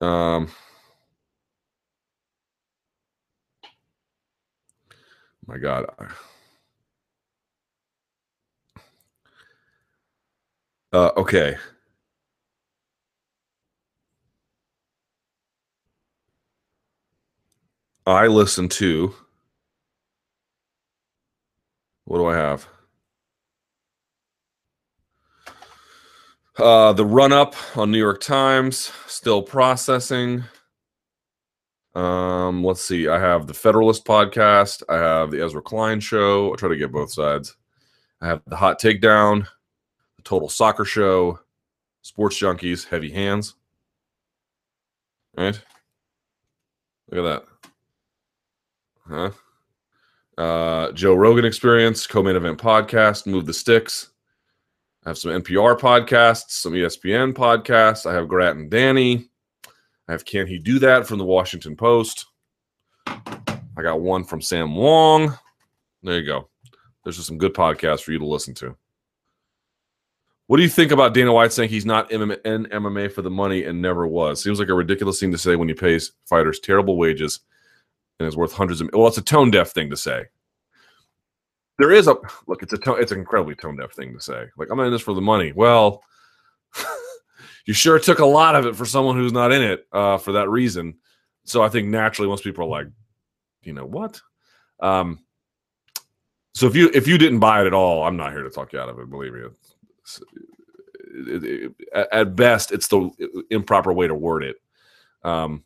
Um, 0.00 0.48
my 5.46 5.58
God. 5.58 5.86
Uh, 10.96 11.12
okay. 11.18 11.58
I 18.06 18.28
listen 18.28 18.70
to. 18.70 19.14
What 22.06 22.16
do 22.16 22.24
I 22.24 22.36
have? 22.36 22.66
Uh, 26.56 26.94
the 26.94 27.04
run 27.04 27.30
up 27.30 27.54
on 27.76 27.90
New 27.90 27.98
York 27.98 28.22
Times, 28.22 28.90
still 29.06 29.42
processing. 29.42 30.44
Um, 31.94 32.64
let's 32.64 32.80
see. 32.80 33.06
I 33.06 33.20
have 33.20 33.46
the 33.46 33.52
Federalist 33.52 34.06
podcast. 34.06 34.82
I 34.88 34.96
have 34.96 35.30
the 35.30 35.44
Ezra 35.44 35.60
Klein 35.60 36.00
show. 36.00 36.54
I 36.54 36.56
try 36.56 36.70
to 36.70 36.76
get 36.76 36.90
both 36.90 37.12
sides. 37.12 37.54
I 38.22 38.28
have 38.28 38.40
the 38.46 38.56
Hot 38.56 38.80
Takedown, 38.80 39.46
Total 40.26 40.48
Soccer 40.48 40.84
Show, 40.84 41.38
Sports 42.02 42.38
Junkies, 42.38 42.86
Heavy 42.86 43.10
Hands. 43.10 43.54
Right? 45.36 45.60
Look 47.10 47.24
at 47.24 47.44
that. 49.08 49.30
Huh? 50.36 50.42
Uh, 50.42 50.92
Joe 50.92 51.14
Rogan 51.14 51.44
Experience, 51.44 52.06
Co-Main 52.06 52.36
Event 52.36 52.58
Podcast, 52.58 53.26
Move 53.26 53.46
the 53.46 53.54
Sticks. 53.54 54.10
I 55.04 55.10
have 55.10 55.18
some 55.18 55.30
NPR 55.30 55.78
podcasts, 55.78 56.50
some 56.50 56.72
ESPN 56.72 57.32
podcasts. 57.32 58.04
I 58.04 58.12
have 58.12 58.26
Grant 58.26 58.58
and 58.58 58.70
Danny. 58.70 59.30
I 60.08 60.12
have 60.12 60.24
Can 60.24 60.48
He 60.48 60.58
Do 60.58 60.80
That 60.80 61.06
from 61.06 61.18
the 61.18 61.24
Washington 61.24 61.76
Post. 61.76 62.26
I 63.06 63.82
got 63.82 64.00
one 64.00 64.24
from 64.24 64.42
Sam 64.42 64.74
Wong. 64.74 65.38
There 66.02 66.18
you 66.18 66.26
go. 66.26 66.48
There's 67.04 67.16
just 67.16 67.28
some 67.28 67.38
good 67.38 67.54
podcasts 67.54 68.02
for 68.02 68.10
you 68.10 68.18
to 68.18 68.26
listen 68.26 68.54
to. 68.54 68.76
What 70.46 70.58
do 70.58 70.62
you 70.62 70.68
think 70.68 70.92
about 70.92 71.12
Dana 71.12 71.32
White 71.32 71.52
saying 71.52 71.70
he's 71.70 71.86
not 71.86 72.10
in 72.12 72.20
MMA 72.20 73.10
for 73.10 73.22
the 73.22 73.30
money 73.30 73.64
and 73.64 73.82
never 73.82 74.06
was? 74.06 74.42
Seems 74.42 74.60
like 74.60 74.68
a 74.68 74.74
ridiculous 74.74 75.18
thing 75.18 75.32
to 75.32 75.38
say 75.38 75.56
when 75.56 75.68
he 75.68 75.74
pays 75.74 76.12
fighters 76.24 76.60
terrible 76.60 76.96
wages 76.96 77.40
and 78.20 78.28
is 78.28 78.36
worth 78.36 78.52
hundreds 78.52 78.80
of. 78.80 78.90
Well, 78.92 79.08
it's 79.08 79.18
a 79.18 79.22
tone 79.22 79.50
deaf 79.50 79.70
thing 79.70 79.90
to 79.90 79.96
say 79.96 80.26
there 81.78 81.92
is 81.92 82.06
a 82.06 82.16
look. 82.46 82.62
It's 82.62 82.72
a 82.72 82.78
tone, 82.78 83.00
it's 83.00 83.12
an 83.12 83.18
incredibly 83.18 83.54
tone 83.54 83.76
deaf 83.76 83.92
thing 83.92 84.12
to 84.14 84.20
say. 84.20 84.46
Like 84.56 84.68
I'm 84.70 84.80
in 84.80 84.92
this 84.92 85.02
for 85.02 85.14
the 85.14 85.20
money. 85.20 85.52
Well, 85.52 86.02
you 87.66 87.74
sure 87.74 87.98
took 87.98 88.18
a 88.18 88.26
lot 88.26 88.54
of 88.54 88.66
it 88.66 88.76
for 88.76 88.86
someone 88.86 89.16
who's 89.16 89.32
not 89.32 89.52
in 89.52 89.62
it 89.62 89.86
uh, 89.92 90.18
for 90.18 90.32
that 90.32 90.48
reason. 90.48 90.94
So 91.44 91.62
I 91.62 91.68
think 91.68 91.88
naturally 91.88 92.28
most 92.28 92.44
people 92.44 92.64
are 92.64 92.68
like, 92.68 92.86
you 93.62 93.72
know 93.72 93.86
what? 93.86 94.20
Um, 94.80 95.20
so 96.54 96.66
if 96.66 96.74
you 96.74 96.90
if 96.94 97.06
you 97.06 97.18
didn't 97.18 97.40
buy 97.40 97.60
it 97.60 97.66
at 97.66 97.74
all, 97.74 98.04
I'm 98.04 98.16
not 98.16 98.32
here 98.32 98.42
to 98.42 98.50
talk 98.50 98.72
you 98.72 98.80
out 98.80 98.88
of 98.88 98.98
it. 98.98 99.10
Believe 99.10 99.34
me. 99.34 99.40
It, 101.14 101.72
it, 101.92 102.08
at 102.12 102.36
best, 102.36 102.72
it's 102.72 102.88
the 102.88 103.10
improper 103.50 103.92
way 103.92 104.06
to 104.06 104.14
word 104.14 104.44
it. 104.44 104.56
Um, 105.22 105.64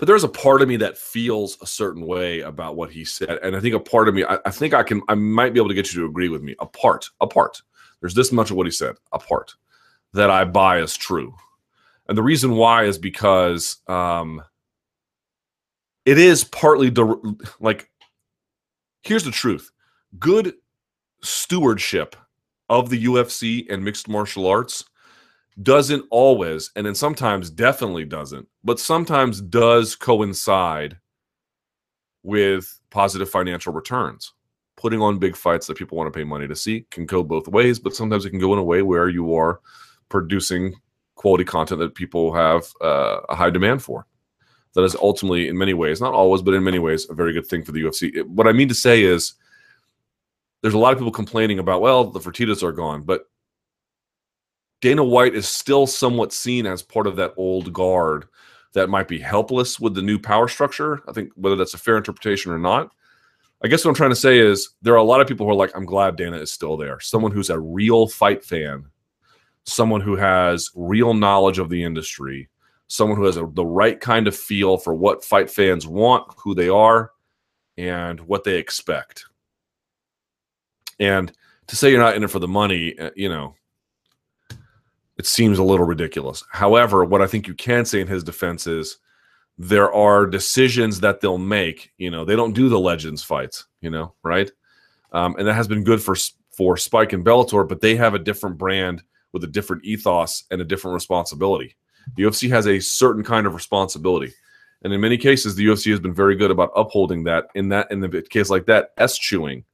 but 0.00 0.06
there's 0.06 0.24
a 0.24 0.28
part 0.28 0.62
of 0.62 0.68
me 0.68 0.76
that 0.78 0.96
feels 0.96 1.58
a 1.60 1.66
certain 1.66 2.06
way 2.06 2.40
about 2.40 2.74
what 2.74 2.90
he 2.90 3.04
said 3.04 3.38
and 3.42 3.54
i 3.54 3.60
think 3.60 3.74
a 3.74 3.78
part 3.78 4.08
of 4.08 4.14
me 4.14 4.24
I, 4.24 4.38
I, 4.46 4.50
think 4.50 4.72
i 4.72 4.82
can 4.82 5.02
i 5.08 5.14
might 5.14 5.52
be 5.52 5.60
able 5.60 5.68
to 5.68 5.74
get 5.74 5.92
you 5.92 6.00
to 6.00 6.06
agree 6.06 6.30
with 6.30 6.42
me 6.42 6.56
a 6.58 6.66
part 6.66 7.08
a 7.20 7.26
part. 7.26 7.60
There's 8.00 8.14
this 8.14 8.32
much 8.32 8.50
of 8.50 8.56
what 8.56 8.66
he 8.66 8.72
said 8.72 8.96
a 9.12 9.18
part 9.18 9.54
that 10.14 10.30
i 10.30 10.44
buy 10.44 10.80
as 10.80 10.96
true. 10.96 11.34
And 12.08 12.16
the 12.18 12.22
reason 12.22 12.52
why 12.52 12.84
is 12.84 12.98
because 12.98 13.76
um 13.86 14.42
it 16.06 16.18
is 16.18 16.44
partly 16.44 16.88
the 16.88 17.36
like 17.60 17.90
here's 19.02 19.24
the 19.24 19.30
truth. 19.30 19.70
Good 20.18 20.54
stewardship 21.22 22.16
of 22.70 22.88
the 22.88 23.04
UFC 23.04 23.70
and 23.70 23.84
mixed 23.84 24.08
martial 24.08 24.46
arts 24.46 24.84
doesn't 25.62 26.06
always 26.10 26.70
and 26.76 26.86
then 26.86 26.94
sometimes 26.94 27.50
definitely 27.50 28.04
doesn't 28.04 28.48
but 28.64 28.80
sometimes 28.80 29.42
does 29.42 29.94
coincide 29.94 30.96
with 32.22 32.80
positive 32.90 33.28
financial 33.28 33.72
returns. 33.72 34.32
Putting 34.76 35.02
on 35.02 35.18
big 35.18 35.36
fights 35.36 35.66
that 35.66 35.76
people 35.76 35.98
want 35.98 36.10
to 36.10 36.16
pay 36.16 36.24
money 36.24 36.48
to 36.48 36.56
see 36.56 36.86
can 36.90 37.04
go 37.04 37.22
both 37.22 37.48
ways 37.48 37.78
but 37.78 37.94
sometimes 37.94 38.24
it 38.24 38.30
can 38.30 38.38
go 38.38 38.52
in 38.52 38.58
a 38.58 38.64
way 38.64 38.80
where 38.80 39.08
you 39.08 39.34
are 39.34 39.60
producing 40.08 40.74
quality 41.16 41.44
content 41.44 41.80
that 41.80 41.94
people 41.94 42.32
have 42.32 42.64
uh, 42.80 43.20
a 43.28 43.34
high 43.34 43.50
demand 43.50 43.82
for. 43.82 44.06
That 44.74 44.84
is 44.84 44.94
ultimately 44.94 45.48
in 45.48 45.58
many 45.58 45.74
ways 45.74 46.00
not 46.00 46.14
always 46.14 46.40
but 46.40 46.54
in 46.54 46.62
many 46.62 46.78
ways 46.78 47.10
a 47.10 47.14
very 47.14 47.32
good 47.32 47.46
thing 47.48 47.64
for 47.64 47.72
the 47.72 47.82
ufc 47.82 48.24
what 48.28 48.46
i 48.46 48.52
mean 48.52 48.68
to 48.68 48.74
say 48.74 49.02
is 49.02 49.34
there's 50.62 50.74
a 50.74 50.78
lot 50.78 50.92
of 50.92 50.98
people 50.98 51.12
complaining 51.12 51.58
about 51.58 51.80
well 51.80 52.04
the 52.04 52.20
Fertittas 52.20 52.62
are 52.62 52.72
gone 52.72 53.02
but 53.02 53.26
Dana 54.80 55.04
White 55.04 55.34
is 55.34 55.46
still 55.46 55.86
somewhat 55.86 56.32
seen 56.32 56.66
as 56.66 56.82
part 56.82 57.06
of 57.06 57.16
that 57.16 57.34
old 57.36 57.72
guard 57.72 58.26
that 58.72 58.88
might 58.88 59.08
be 59.08 59.18
helpless 59.18 59.78
with 59.78 59.94
the 59.94 60.02
new 60.02 60.18
power 60.18 60.48
structure. 60.48 61.02
I 61.08 61.12
think 61.12 61.32
whether 61.34 61.56
that's 61.56 61.74
a 61.74 61.78
fair 61.78 61.96
interpretation 61.96 62.52
or 62.52 62.58
not. 62.58 62.90
I 63.62 63.68
guess 63.68 63.84
what 63.84 63.90
I'm 63.90 63.96
trying 63.96 64.10
to 64.10 64.16
say 64.16 64.38
is 64.38 64.70
there 64.80 64.94
are 64.94 64.98
a 64.98 65.02
lot 65.02 65.20
of 65.20 65.28
people 65.28 65.44
who 65.44 65.52
are 65.52 65.56
like, 65.56 65.72
I'm 65.74 65.84
glad 65.84 66.16
Dana 66.16 66.38
is 66.38 66.50
still 66.50 66.78
there. 66.78 66.98
Someone 67.00 67.30
who's 67.30 67.50
a 67.50 67.60
real 67.60 68.08
fight 68.08 68.42
fan, 68.42 68.86
someone 69.64 70.00
who 70.00 70.16
has 70.16 70.70
real 70.74 71.12
knowledge 71.12 71.58
of 71.58 71.68
the 71.68 71.82
industry, 71.82 72.48
someone 72.86 73.18
who 73.18 73.24
has 73.24 73.36
a, 73.36 73.46
the 73.52 73.66
right 73.66 74.00
kind 74.00 74.26
of 74.26 74.34
feel 74.34 74.78
for 74.78 74.94
what 74.94 75.24
fight 75.24 75.50
fans 75.50 75.86
want, 75.86 76.26
who 76.38 76.54
they 76.54 76.70
are, 76.70 77.10
and 77.76 78.18
what 78.20 78.44
they 78.44 78.56
expect. 78.56 79.26
And 81.00 81.32
to 81.66 81.76
say 81.76 81.90
you're 81.90 81.98
not 81.98 82.14
in 82.14 82.22
it 82.22 82.30
for 82.30 82.38
the 82.38 82.46
money, 82.46 82.96
uh, 82.98 83.10
you 83.16 83.28
know, 83.28 83.56
it 85.18 85.26
seems 85.26 85.58
a 85.58 85.64
little 85.64 85.86
ridiculous. 85.86 86.44
However, 86.50 87.04
what 87.04 87.22
I 87.22 87.26
think 87.26 87.48
you 87.48 87.54
can 87.54 87.84
say 87.84 88.00
in 88.00 88.06
his 88.06 88.22
defense 88.22 88.66
is 88.66 88.98
there 89.58 89.92
are 89.92 90.26
decisions 90.26 91.00
that 91.00 91.20
they'll 91.20 91.38
make. 91.38 91.92
You 91.98 92.10
know, 92.10 92.24
they 92.24 92.36
don't 92.36 92.54
do 92.54 92.68
the 92.68 92.78
legends 92.78 93.22
fights. 93.22 93.66
You 93.80 93.90
know, 93.90 94.14
right? 94.22 94.50
Um, 95.12 95.34
and 95.38 95.48
that 95.48 95.54
has 95.54 95.68
been 95.68 95.84
good 95.84 96.02
for 96.02 96.14
for 96.56 96.76
Spike 96.76 97.12
and 97.12 97.24
Bellator, 97.24 97.68
but 97.68 97.80
they 97.80 97.96
have 97.96 98.14
a 98.14 98.18
different 98.18 98.58
brand 98.58 99.02
with 99.32 99.44
a 99.44 99.48
different 99.48 99.84
ethos 99.84 100.44
and 100.50 100.60
a 100.60 100.64
different 100.64 100.94
responsibility. 100.94 101.76
The 102.16 102.24
UFC 102.24 102.48
has 102.50 102.66
a 102.66 102.80
certain 102.80 103.22
kind 103.22 103.46
of 103.46 103.54
responsibility, 103.54 104.32
and 104.82 104.92
in 104.92 105.00
many 105.00 105.16
cases, 105.16 105.54
the 105.54 105.66
UFC 105.66 105.90
has 105.90 106.00
been 106.00 106.14
very 106.14 106.36
good 106.36 106.50
about 106.50 106.72
upholding 106.74 107.24
that. 107.24 107.46
In 107.54 107.68
that, 107.70 107.90
in 107.90 108.00
the 108.00 108.22
case 108.22 108.50
like 108.50 108.66
that, 108.66 108.90
eschewing 108.98 109.64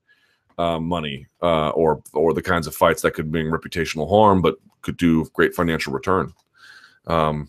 uh, 0.59 0.79
money 0.79 1.27
uh, 1.43 1.71
or 1.71 2.03
or 2.13 2.33
the 2.33 2.43
kinds 2.43 2.67
of 2.67 2.75
fights 2.75 3.03
that 3.03 3.15
could 3.15 3.31
bring 3.31 3.47
reputational 3.47 4.09
harm, 4.09 4.41
but 4.43 4.57
could 4.83 4.97
do 4.97 5.27
great 5.33 5.55
financial 5.55 5.93
return. 5.93 6.33
Um, 7.07 7.49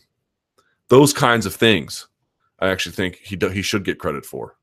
those 0.90 1.14
kinds 1.14 1.46
of 1.46 1.56
things, 1.56 2.08
I 2.60 2.70
actually 2.70 2.94
think 2.94 3.18
he 3.18 3.36
do, 3.36 3.50
he 3.50 3.62
should 3.62 3.84
get 3.84 4.00
credit 4.00 4.26
for. 4.26 4.56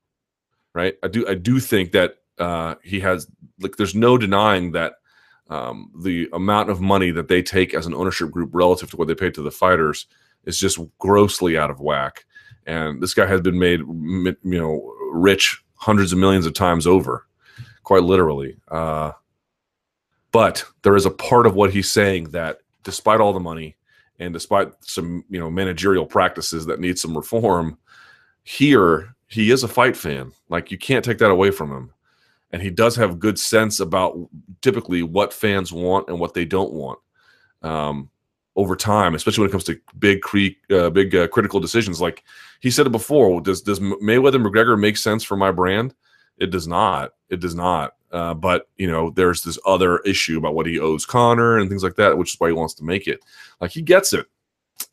Right, 0.75 0.97
I 1.03 1.09
do 1.09 1.27
I 1.29 1.35
do 1.35 1.61
think 1.61 1.93
that 1.93 2.17
uh, 2.39 2.75
he 2.83 3.01
has 3.01 3.29
like 3.61 3.77
there's 3.77 3.95
no 3.95 4.19
denying 4.19 4.73
that 4.73 4.95
um, 5.49 5.91
the 6.03 6.29
amount 6.33 6.71
of 6.71 6.81
money 6.81 7.11
that 7.13 7.29
they 7.29 7.43
take 7.43 7.75
as 7.75 7.87
an 7.87 7.95
ownership 7.95 8.31
group 8.31 8.51
relative 8.53 8.91
to 8.91 8.97
what 8.97 9.09
they 9.09 9.15
pay 9.15 9.31
to 9.31 9.43
the 9.43 9.51
fighters 9.51 10.07
is 10.45 10.59
just 10.59 10.79
grossly 10.99 11.57
out 11.57 11.71
of 11.71 11.81
whack. 11.81 12.25
And 12.67 13.01
this 13.03 13.15
guy 13.15 13.27
has 13.27 13.41
been 13.41 13.59
made, 13.59 13.81
you 13.81 14.37
know, 14.43 14.93
rich 15.13 15.63
hundreds 15.75 16.13
of 16.13 16.19
millions 16.19 16.47
of 16.47 16.55
times 16.55 16.87
over 16.87 17.27
quite 17.85 18.03
literally. 18.03 18.57
Uh, 18.69 19.13
but 20.33 20.65
there 20.83 20.97
is 20.97 21.07
a 21.07 21.11
part 21.11 21.47
of 21.47 21.55
what 21.55 21.73
he's 21.73 21.91
saying 21.91 22.31
that, 22.31 22.59
despite 22.83 23.21
all 23.21 23.33
the 23.33 23.41
money 23.41 23.77
and 24.19 24.35
despite 24.35 24.73
some 24.81 25.25
you 25.31 25.39
know 25.39 25.51
managerial 25.51 26.07
practices 26.07 26.67
that 26.67 26.81
need 26.81 26.99
some 26.99 27.17
reform, 27.17 27.79
here 28.43 29.15
he 29.29 29.51
is 29.51 29.63
a 29.63 29.69
fight 29.69 29.97
fan. 29.97 30.33
Like 30.49 30.71
you 30.71 30.79
can't 30.79 31.05
take 31.05 31.19
that 31.19 31.31
away 31.31 31.51
from 31.51 31.71
him, 31.71 31.93
and 32.51 32.61
he 32.61 32.71
does 32.71 32.97
have 32.97 33.21
good 33.21 33.39
sense 33.39 33.79
about 33.81 34.19
typically 34.61 35.03
what 35.03 35.33
fans 35.33 35.73
want 35.73 36.09
and 36.09 36.19
what 36.19 36.35
they 36.35 36.45
don't 36.45 36.73
want. 36.73 36.99
Um, 37.63 38.11
over 38.57 38.77
time, 38.77 39.15
especially 39.15 39.43
when 39.43 39.49
it 39.49 39.53
comes 39.53 39.65
to 39.65 39.81
big, 39.99 40.23
uh, 40.71 40.91
big 40.91 41.15
uh, 41.15 41.27
critical 41.29 41.59
decisions. 41.59 42.01
Like 42.01 42.23
he 42.61 42.71
said 42.71 42.87
it 42.87 42.91
before, 42.91 43.41
does 43.41 43.63
does 43.63 43.81
Mayweather 43.81 44.45
McGregor 44.45 44.79
make 44.79 44.97
sense 44.97 45.25
for 45.25 45.37
my 45.37 45.51
brand? 45.51 45.95
It 46.39 46.51
does 46.51 46.67
not. 46.67 47.13
It 47.29 47.41
does 47.41 47.55
not. 47.55 47.95
Uh, 48.13 48.35
but 48.35 48.69
you 48.77 48.89
know, 48.89 49.11
there's 49.11 49.43
this 49.43 49.59
other 49.67 49.99
issue 49.99 50.39
about 50.39 50.55
what 50.55 50.67
he 50.67 50.79
owes 50.79 51.05
Conor 51.05 51.59
and 51.59 51.69
things 51.69 51.83
like 51.83 51.97
that, 51.97 52.17
which 52.17 52.35
is 52.35 52.41
why 52.41 52.49
he 52.49 52.55
wants 52.55 52.75
to 52.75 52.85
make 52.85 53.09
it. 53.09 53.21
Like 53.61 53.73
he 53.73 53.83
gets 53.83 54.13
it. 54.13 54.27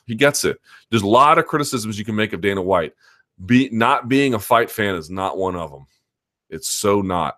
He 0.05 0.15
gets 0.15 0.43
it. 0.43 0.59
There's 0.89 1.03
a 1.03 1.07
lot 1.07 1.37
of 1.37 1.45
criticisms 1.45 1.99
you 1.99 2.05
can 2.05 2.15
make 2.15 2.33
of 2.33 2.41
Dana 2.41 2.61
White. 2.61 2.93
Be 3.45 3.69
not 3.71 4.09
being 4.09 4.33
a 4.33 4.39
fight 4.39 4.69
fan 4.69 4.95
is 4.95 5.09
not 5.09 5.37
one 5.37 5.55
of 5.55 5.71
them. 5.71 5.85
It's 6.49 6.69
so 6.69 7.01
not. 7.01 7.37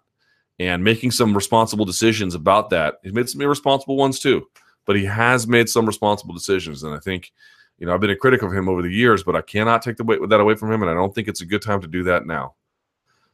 And 0.59 0.83
making 0.83 1.11
some 1.11 1.33
responsible 1.33 1.85
decisions 1.85 2.35
about 2.35 2.69
that. 2.69 2.95
He's 3.03 3.13
made 3.13 3.29
some 3.29 3.41
irresponsible 3.41 3.97
ones 3.97 4.19
too, 4.19 4.47
but 4.85 4.95
he 4.95 5.05
has 5.05 5.47
made 5.47 5.69
some 5.69 5.85
responsible 5.85 6.33
decisions. 6.33 6.83
And 6.83 6.95
I 6.95 6.99
think, 6.99 7.31
you 7.77 7.87
know, 7.87 7.93
I've 7.93 8.01
been 8.01 8.09
a 8.09 8.15
critic 8.15 8.41
of 8.41 8.53
him 8.53 8.69
over 8.69 8.81
the 8.81 8.89
years, 8.89 9.23
but 9.23 9.35
I 9.35 9.41
cannot 9.41 9.81
take 9.81 9.97
the 9.97 10.03
weight 10.03 10.19
that 10.29 10.39
away 10.39 10.55
from 10.55 10.71
him, 10.71 10.81
and 10.81 10.91
I 10.91 10.93
don't 10.93 11.13
think 11.13 11.27
it's 11.27 11.41
a 11.41 11.45
good 11.45 11.61
time 11.61 11.81
to 11.81 11.87
do 11.87 12.03
that 12.03 12.25
now. 12.25 12.55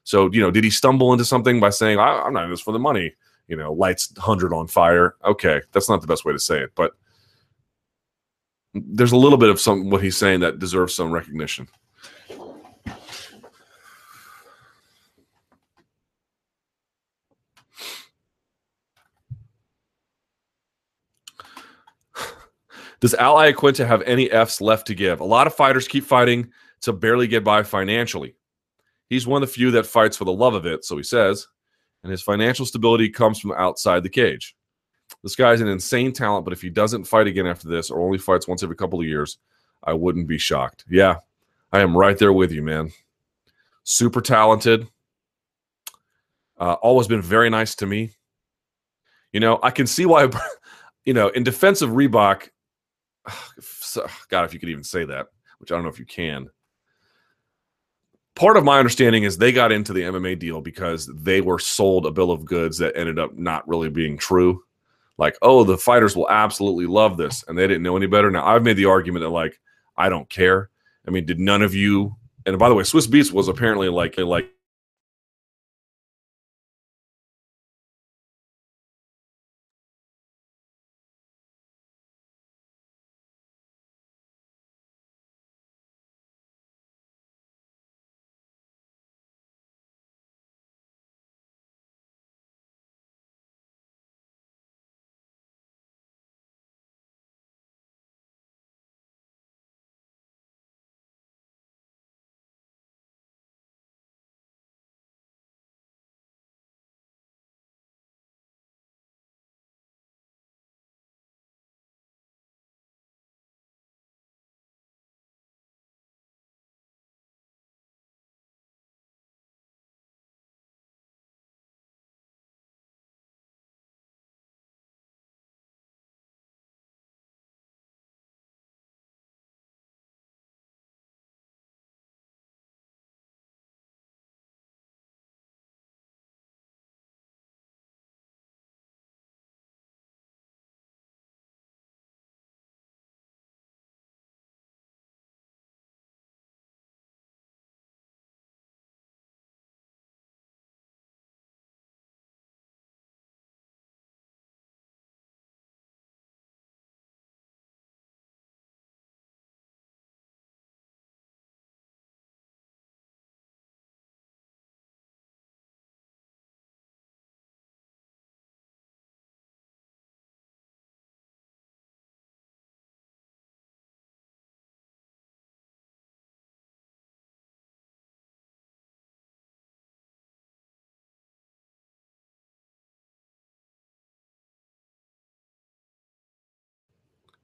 So, 0.03 0.29
you 0.31 0.41
know, 0.41 0.51
did 0.51 0.63
he 0.63 0.69
stumble 0.69 1.11
into 1.13 1.25
something 1.25 1.59
by 1.59 1.69
saying, 1.69 1.99
I- 1.99 2.25
am 2.25 2.33
not 2.33 2.45
in 2.45 2.49
this 2.49 2.61
for 2.61 2.71
the 2.71 2.79
money? 2.79 3.13
You 3.47 3.55
know, 3.55 3.73
lights 3.73 4.11
100 4.15 4.53
on 4.53 4.67
fire. 4.67 5.15
Okay, 5.25 5.61
that's 5.71 5.89
not 5.89 6.01
the 6.01 6.07
best 6.07 6.25
way 6.25 6.33
to 6.33 6.39
say 6.39 6.61
it, 6.61 6.71
but 6.75 6.93
there's 8.73 9.11
a 9.11 9.17
little 9.17 9.37
bit 9.37 9.49
of 9.49 9.59
some 9.59 9.89
what 9.89 10.03
he's 10.03 10.17
saying 10.17 10.41
that 10.41 10.59
deserves 10.59 10.93
some 10.93 11.11
recognition. 11.11 11.67
Does 22.99 23.13
Al 23.15 23.35
Iaquinta 23.35 23.87
have 23.87 24.01
any 24.03 24.29
F's 24.31 24.61
left 24.61 24.87
to 24.87 24.95
give? 24.95 25.19
A 25.19 25.25
lot 25.25 25.47
of 25.47 25.55
fighters 25.55 25.87
keep 25.87 26.03
fighting 26.03 26.51
to 26.81 26.93
barely 26.93 27.27
get 27.27 27.43
by 27.43 27.63
financially. 27.63 28.35
He's 29.09 29.25
one 29.25 29.41
of 29.41 29.49
the 29.49 29.53
few 29.53 29.71
that 29.71 29.87
fights 29.87 30.15
for 30.15 30.25
the 30.25 30.31
love 30.31 30.53
of 30.53 30.67
it, 30.67 30.85
so 30.85 30.95
he 30.95 31.03
says, 31.03 31.47
and 32.03 32.11
his 32.11 32.21
financial 32.21 32.65
stability 32.65 33.09
comes 33.09 33.39
from 33.39 33.51
outside 33.53 34.03
the 34.03 34.09
cage. 34.09 34.55
This 35.23 35.35
guy's 35.35 35.61
an 35.61 35.67
insane 35.67 36.13
talent, 36.13 36.45
but 36.45 36.53
if 36.53 36.61
he 36.61 36.69
doesn't 36.69 37.05
fight 37.05 37.27
again 37.27 37.47
after 37.47 37.67
this 37.67 37.89
or 37.89 37.99
only 37.99 38.19
fights 38.19 38.47
once 38.47 38.63
every 38.63 38.75
couple 38.75 38.99
of 38.99 39.07
years, 39.07 39.39
I 39.83 39.93
wouldn't 39.93 40.27
be 40.27 40.37
shocked. 40.37 40.85
Yeah, 40.87 41.17
I 41.71 41.79
am 41.79 41.97
right 41.97 42.17
there 42.17 42.31
with 42.31 42.51
you, 42.51 42.61
man. 42.61 42.91
Super 43.83 44.21
talented. 44.21 44.87
Uh, 46.59 46.73
always 46.73 47.07
been 47.07 47.21
very 47.21 47.49
nice 47.49 47.75
to 47.75 47.87
me. 47.87 48.11
You 49.33 49.39
know, 49.39 49.59
I 49.63 49.71
can 49.71 49.87
see 49.87 50.05
why, 50.05 50.29
you 51.05 51.13
know, 51.13 51.29
in 51.29 51.43
defense 51.43 51.81
of 51.81 51.91
Reebok, 51.91 52.49
God, 54.29 54.45
if 54.45 54.53
you 54.53 54.59
could 54.59 54.69
even 54.69 54.83
say 54.83 55.03
that, 55.05 55.27
which 55.57 55.71
I 55.71 55.75
don't 55.75 55.83
know 55.83 55.89
if 55.89 55.99
you 55.99 56.05
can 56.05 56.49
part 58.39 58.55
of 58.55 58.63
my 58.63 58.79
understanding 58.79 59.23
is 59.23 59.37
they 59.37 59.51
got 59.51 59.73
into 59.73 59.91
the 59.91 60.01
MMA 60.01 60.39
deal 60.39 60.61
because 60.61 61.07
they 61.07 61.41
were 61.41 61.59
sold 61.59 62.05
a 62.05 62.11
bill 62.11 62.31
of 62.31 62.45
goods 62.45 62.77
that 62.77 62.95
ended 62.95 63.19
up 63.19 63.37
not 63.37 63.67
really 63.67 63.89
being 63.89 64.17
true. 64.17 64.63
Like, 65.17 65.37
oh, 65.41 65.65
the 65.65 65.77
fighters 65.77 66.15
will 66.15 66.29
absolutely 66.29 66.85
love 66.85 67.17
this, 67.17 67.43
and 67.47 67.57
they 67.57 67.67
didn't 67.67 67.83
know 67.83 67.97
any 67.97 68.07
better. 68.07 68.31
Now, 68.31 68.47
I've 68.47 68.63
made 68.63 68.77
the 68.77 68.85
argument 68.85 69.23
that 69.23 69.29
like 69.29 69.59
I 69.97 70.07
don't 70.07 70.29
care. 70.29 70.69
I 71.05 71.11
mean, 71.11 71.25
did 71.25 71.37
none 71.39 71.61
of 71.61 71.75
you? 71.75 72.15
And 72.45 72.57
by 72.57 72.69
the 72.69 72.75
way, 72.75 72.83
Swizz 72.83 73.07
Beatz 73.07 73.33
was 73.33 73.49
apparently 73.49 73.89
like 73.89 74.17
like 74.17 74.49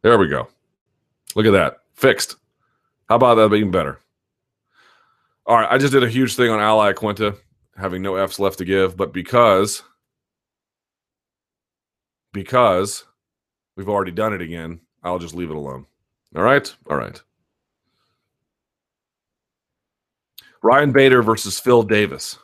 There 0.05 0.19
we 0.19 0.27
go. 0.27 0.47
Look 1.33 1.47
at 1.47 1.53
that. 1.53 1.79
Fixed. 1.95 2.35
How 3.09 3.15
about 3.15 3.35
that 3.35 3.49
being 3.49 3.71
better? 3.71 3.99
All 5.47 5.57
right, 5.57 5.67
I 5.67 5.79
just 5.79 5.93
did 5.93 6.03
a 6.03 6.07
huge 6.07 6.35
thing 6.35 6.51
on 6.51 6.59
Al 6.59 6.77
Iaquinta, 6.77 7.35
having 7.75 8.03
no 8.03 8.15
F's 8.15 8.39
left 8.39 8.59
to 8.59 8.65
give, 8.65 8.95
but 8.95 9.13
because 9.13 9.81
because 12.33 13.05
we've 13.75 13.89
already 13.89 14.11
done 14.11 14.31
it 14.31 14.43
again, 14.43 14.79
I'll 15.03 15.17
just 15.17 15.33
leave 15.33 15.49
it 15.49 15.55
alone. 15.55 15.87
All 16.35 16.43
right? 16.43 16.71
All 16.87 16.97
right. 16.97 17.19
Ryan 20.61 20.91
Bader 20.91 21.23
versus 21.23 21.59
Phil 21.59 21.81
Davis. 21.81 22.37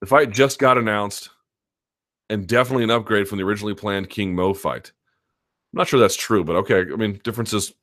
The 0.00 0.06
fight 0.06 0.32
just 0.32 0.58
got 0.58 0.76
announced 0.76 1.30
and 2.28 2.48
definitely 2.48 2.82
an 2.82 2.90
upgrade 2.90 3.28
from 3.28 3.38
the 3.38 3.44
originally 3.44 3.74
planned 3.74 4.10
King 4.10 4.34
Mo 4.34 4.52
fight. 4.54 4.90
I'm 5.74 5.78
not 5.78 5.88
sure 5.88 5.98
that's 5.98 6.14
true, 6.14 6.44
but 6.44 6.54
okay. 6.54 6.82
I 6.82 6.94
mean, 6.94 7.20
differences, 7.24 7.74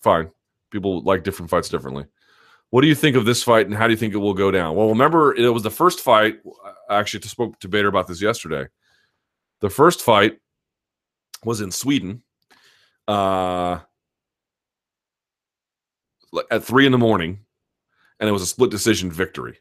fine. 0.00 0.28
People 0.72 1.02
like 1.02 1.22
different 1.22 1.50
fights 1.50 1.68
differently. 1.68 2.04
What 2.70 2.80
do 2.80 2.88
you 2.88 2.96
think 2.96 3.14
of 3.14 3.24
this 3.24 3.44
fight, 3.44 3.66
and 3.66 3.76
how 3.76 3.86
do 3.86 3.92
you 3.92 3.96
think 3.96 4.12
it 4.12 4.16
will 4.16 4.34
go 4.34 4.50
down? 4.50 4.74
Well, 4.74 4.88
remember, 4.88 5.32
it 5.36 5.48
was 5.48 5.62
the 5.62 5.70
first 5.70 6.00
fight. 6.00 6.40
I 6.88 6.98
actually 6.98 7.22
spoke 7.28 7.60
to 7.60 7.68
Bader 7.68 7.86
about 7.86 8.08
this 8.08 8.20
yesterday. 8.20 8.66
The 9.60 9.70
first 9.70 10.02
fight 10.02 10.40
was 11.44 11.60
in 11.60 11.70
Sweden 11.70 12.24
uh, 13.06 13.78
at 16.50 16.64
three 16.64 16.86
in 16.86 16.92
the 16.92 16.98
morning, 16.98 17.38
and 18.18 18.28
it 18.28 18.32
was 18.32 18.42
a 18.42 18.46
split 18.46 18.72
decision 18.72 19.12
victory. 19.12 19.58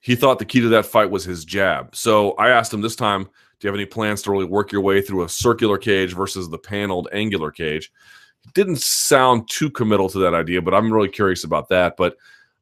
He 0.00 0.16
thought 0.16 0.40
the 0.40 0.44
key 0.44 0.60
to 0.60 0.68
that 0.70 0.86
fight 0.86 1.10
was 1.10 1.22
his 1.22 1.44
jab. 1.44 1.94
So 1.94 2.32
I 2.32 2.48
asked 2.48 2.74
him 2.74 2.80
this 2.80 2.96
time 2.96 3.28
do 3.58 3.66
you 3.66 3.72
have 3.72 3.78
any 3.78 3.86
plans 3.86 4.22
to 4.22 4.30
really 4.30 4.44
work 4.44 4.70
your 4.70 4.82
way 4.82 5.00
through 5.00 5.24
a 5.24 5.28
circular 5.28 5.78
cage 5.78 6.14
versus 6.14 6.48
the 6.48 6.58
paneled 6.58 7.08
angular 7.12 7.50
cage? 7.50 7.90
It 8.44 8.54
didn't 8.54 8.80
sound 8.80 9.48
too 9.48 9.70
committal 9.70 10.08
to 10.10 10.18
that 10.18 10.34
idea, 10.34 10.60
but 10.60 10.74
I'm 10.74 10.92
really 10.92 11.08
curious 11.08 11.44
about 11.44 11.68
that. 11.70 11.96
But 11.96 12.16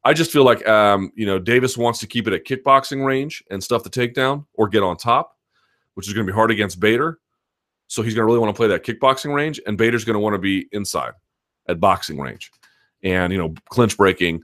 I 0.04 0.12
just 0.12 0.30
feel 0.30 0.44
like 0.44 0.66
um, 0.68 1.10
you 1.16 1.26
know 1.26 1.38
Davis 1.38 1.76
wants 1.76 1.98
to 2.00 2.06
keep 2.06 2.28
it 2.28 2.34
at 2.34 2.44
kickboxing 2.44 3.04
range 3.04 3.42
and 3.50 3.62
stuff 3.62 3.82
the 3.82 3.90
takedown 3.90 4.46
or 4.54 4.68
get 4.68 4.82
on 4.82 4.96
top, 4.96 5.36
which 5.94 6.06
is 6.06 6.14
going 6.14 6.26
to 6.26 6.32
be 6.32 6.34
hard 6.34 6.50
against 6.50 6.78
Bader. 6.78 7.18
So 7.86 8.02
he's 8.02 8.14
going 8.14 8.22
to 8.22 8.26
really 8.26 8.38
want 8.38 8.54
to 8.54 8.58
play 8.58 8.68
that 8.68 8.84
kickboxing 8.84 9.34
range, 9.34 9.60
and 9.66 9.76
Bader's 9.76 10.04
going 10.04 10.14
to 10.14 10.20
want 10.20 10.34
to 10.34 10.38
be 10.38 10.68
inside 10.72 11.12
at 11.68 11.80
boxing 11.80 12.18
range, 12.18 12.52
and 13.02 13.32
you 13.32 13.38
know 13.38 13.54
clinch 13.68 13.96
breaking, 13.96 14.42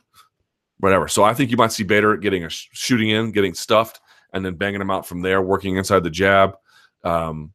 whatever. 0.78 1.08
So 1.08 1.22
I 1.22 1.34
think 1.34 1.50
you 1.50 1.56
might 1.56 1.72
see 1.72 1.84
Bader 1.84 2.16
getting 2.16 2.44
a 2.44 2.50
sh- 2.50 2.68
shooting 2.72 3.10
in, 3.10 3.30
getting 3.30 3.54
stuffed, 3.54 4.00
and 4.32 4.44
then 4.44 4.54
banging 4.54 4.80
him 4.80 4.90
out 4.90 5.06
from 5.06 5.22
there, 5.22 5.42
working 5.42 5.76
inside 5.76 6.04
the 6.04 6.10
jab. 6.10 6.56
Um, 7.04 7.52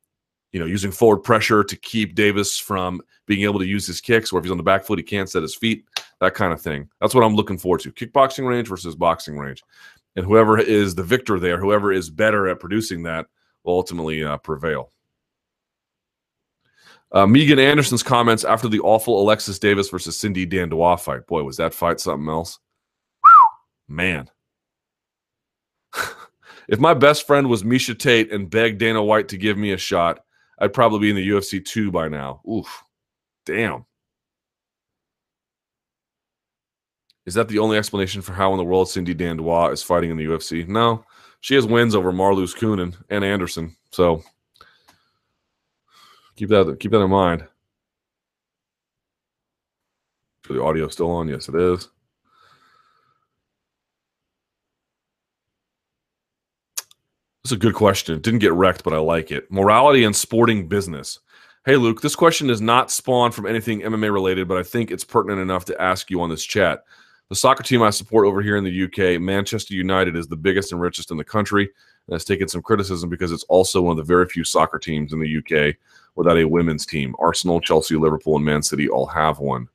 you 0.51 0.59
know, 0.59 0.65
using 0.65 0.91
forward 0.91 1.17
pressure 1.17 1.65
to 1.65 1.76
keep 1.76 2.15
Davis 2.15 2.57
from 2.57 3.01
being 3.26 3.41
able 3.41 3.59
to 3.59 3.65
use 3.65 3.86
his 3.86 3.99
kicks, 3.99 4.32
or 4.32 4.39
if 4.39 4.45
he's 4.45 4.51
on 4.51 4.57
the 4.57 4.63
back 4.63 4.86
foot, 4.86 4.97
he 4.97 5.03
can't 5.03 5.30
set 5.30 5.41
his 5.41 5.53
feet, 5.53 5.86
that 6.21 6.34
kind 6.34 6.53
of 6.53 6.61
thing. 6.61 6.88
That's 7.01 7.13
what 7.13 7.26
I'm 7.26 7.36
looking 7.36 7.57
forward 7.57 7.82
to. 7.82 7.91
Kickboxing 7.91 8.47
range 8.47 8.69
versus 8.69 8.95
boxing 8.95 9.38
range. 9.38 9.61
And 10.15 10.26
whoever 10.26 10.57
is 10.57 10.95
the 10.95 11.03
victor 11.03 11.39
there, 11.39 11.59
whoever 11.59 11.91
is 11.91 12.09
better 12.09 12.47
at 12.47 12.61
producing 12.61 13.03
that, 13.03 13.26
will 13.63 13.73
ultimately 13.73 14.23
uh, 14.23 14.38
prevail. 14.38 14.91
Uh, 17.11 17.28
Megan 17.28 17.59
Anderson's 17.59 18.03
comments 18.03 18.43
after 18.43 18.67
the 18.67 18.80
awful 18.80 19.21
Alexis 19.21 19.59
Davis 19.59 19.89
versus 19.89 20.17
Cindy 20.17 20.47
Dandois 20.47 20.99
fight. 20.99 21.28
Boy, 21.28 21.43
was 21.43 21.57
that 21.57 21.73
fight 21.73 21.99
something 21.99 22.30
else? 22.30 22.59
Man. 23.88 24.30
If 26.68 26.80
my 26.80 26.93
best 26.93 27.28
friend 27.28 27.49
was 27.49 27.63
Miesha 27.63 27.97
Tate 27.97 28.32
and 28.32 28.49
begged 28.49 28.80
Dana 28.80 29.03
White 29.03 29.28
to 29.30 29.38
give 29.38 29.57
me 29.57 29.72
a 29.72 29.78
shot, 29.78 30.20
I'd 30.59 30.74
probably 30.74 30.99
be 30.99 31.09
in 31.09 31.16
the 31.16 31.28
UFC 31.28 31.63
2 31.63 31.91
by 31.91 32.07
now. 32.07 32.41
Oof. 32.49 32.84
Damn. 33.45 33.86
Is 37.26 37.34
that 37.34 37.47
the 37.47 37.59
only 37.59 37.78
explanation 37.78 38.22
for 38.22 38.34
how 38.34 38.51
in 38.51 38.57
the 38.57 38.63
world 38.63 38.89
Cindy 38.89 39.16
Dandois 39.16 39.74
is 39.74 39.84
fighting 39.84 40.11
in 40.11 40.18
the 40.18 40.26
UFC? 40.26 40.68
No. 40.68 41.03
She 41.41 41.55
has 41.55 41.66
wins 41.66 41.95
over 41.95 42.11
Marloes 42.11 42.55
Coenen 42.55 42.95
and 43.09 43.24
Anderson. 43.24 43.76
So 43.91 44.24
keep 46.36 46.49
that 46.49 46.78
keep 46.80 46.91
that 46.91 47.01
in 47.01 47.09
mind. 47.09 47.47
The 50.47 50.61
audio 50.61 50.88
still 50.88 51.11
on? 51.11 51.28
Yes, 51.28 51.49
it 51.49 51.55
is. 51.55 51.89
That's 57.45 57.51
a 57.51 57.57
good 57.57 57.76
question. 57.76 58.15
It 58.15 58.23
didn't 58.23 58.39
get 58.39 58.53
wrecked, 58.53 58.84
but 58.84 58.95
I 58.95 58.97
like 58.97 59.30
it. 59.30 59.51
Morality 59.51 60.03
and 60.03 60.15
sporting 60.15 60.67
business. 60.67 61.19
Hey, 61.63 61.76
Luke, 61.76 62.01
this 62.01 62.15
question 62.15 62.49
is 62.49 62.59
not 62.59 62.89
spawned 62.89 63.35
from 63.35 63.45
anything 63.45 63.81
MMA 63.81 64.11
related, 64.11 64.47
but 64.47 64.57
I 64.57 64.63
think 64.63 64.89
it's 64.89 65.03
pertinent 65.03 65.39
enough 65.39 65.63
to 65.65 65.80
ask 65.80 66.09
you 66.09 66.22
on 66.22 66.30
this 66.31 66.43
chat. 66.43 66.85
The 67.30 67.35
soccer 67.35 67.61
team 67.61 67.84
I 67.84 67.91
support 67.91 68.26
over 68.26 68.41
here 68.41 68.57
in 68.57 68.63
the 68.63 68.85
UK, 68.85 69.22
Manchester 69.22 69.76
United, 69.76 70.15
is 70.15 70.26
the 70.26 70.35
biggest 70.35 70.72
and 70.72 70.81
richest 70.81 71.11
in 71.11 71.17
the 71.17 71.23
country 71.23 71.69
and 72.07 72.13
has 72.13 72.26
taken 72.26 72.47
some 72.47 72.63
criticism 72.63 73.11
because 73.11 73.31
it's 73.31 73.43
also 73.43 73.80
one 73.80 73.91
of 73.91 73.97
the 73.97 74.11
very 74.11 74.26
few 74.26 74.43
soccer 74.43 74.80
teams 74.80 75.13
in 75.13 75.19
the 75.19 75.38
UK 75.38 75.76
without 76.15 76.39
a 76.39 76.45
women's 76.45 76.88
team. 76.88 77.15
Arsenal, 77.19 77.61
Chelsea, 77.61 77.95
Liverpool, 77.95 78.38
and 78.38 78.43
Man 78.43 78.63
City 78.63 78.89
all 78.89 79.05
have 79.05 79.38
one. 79.38 79.69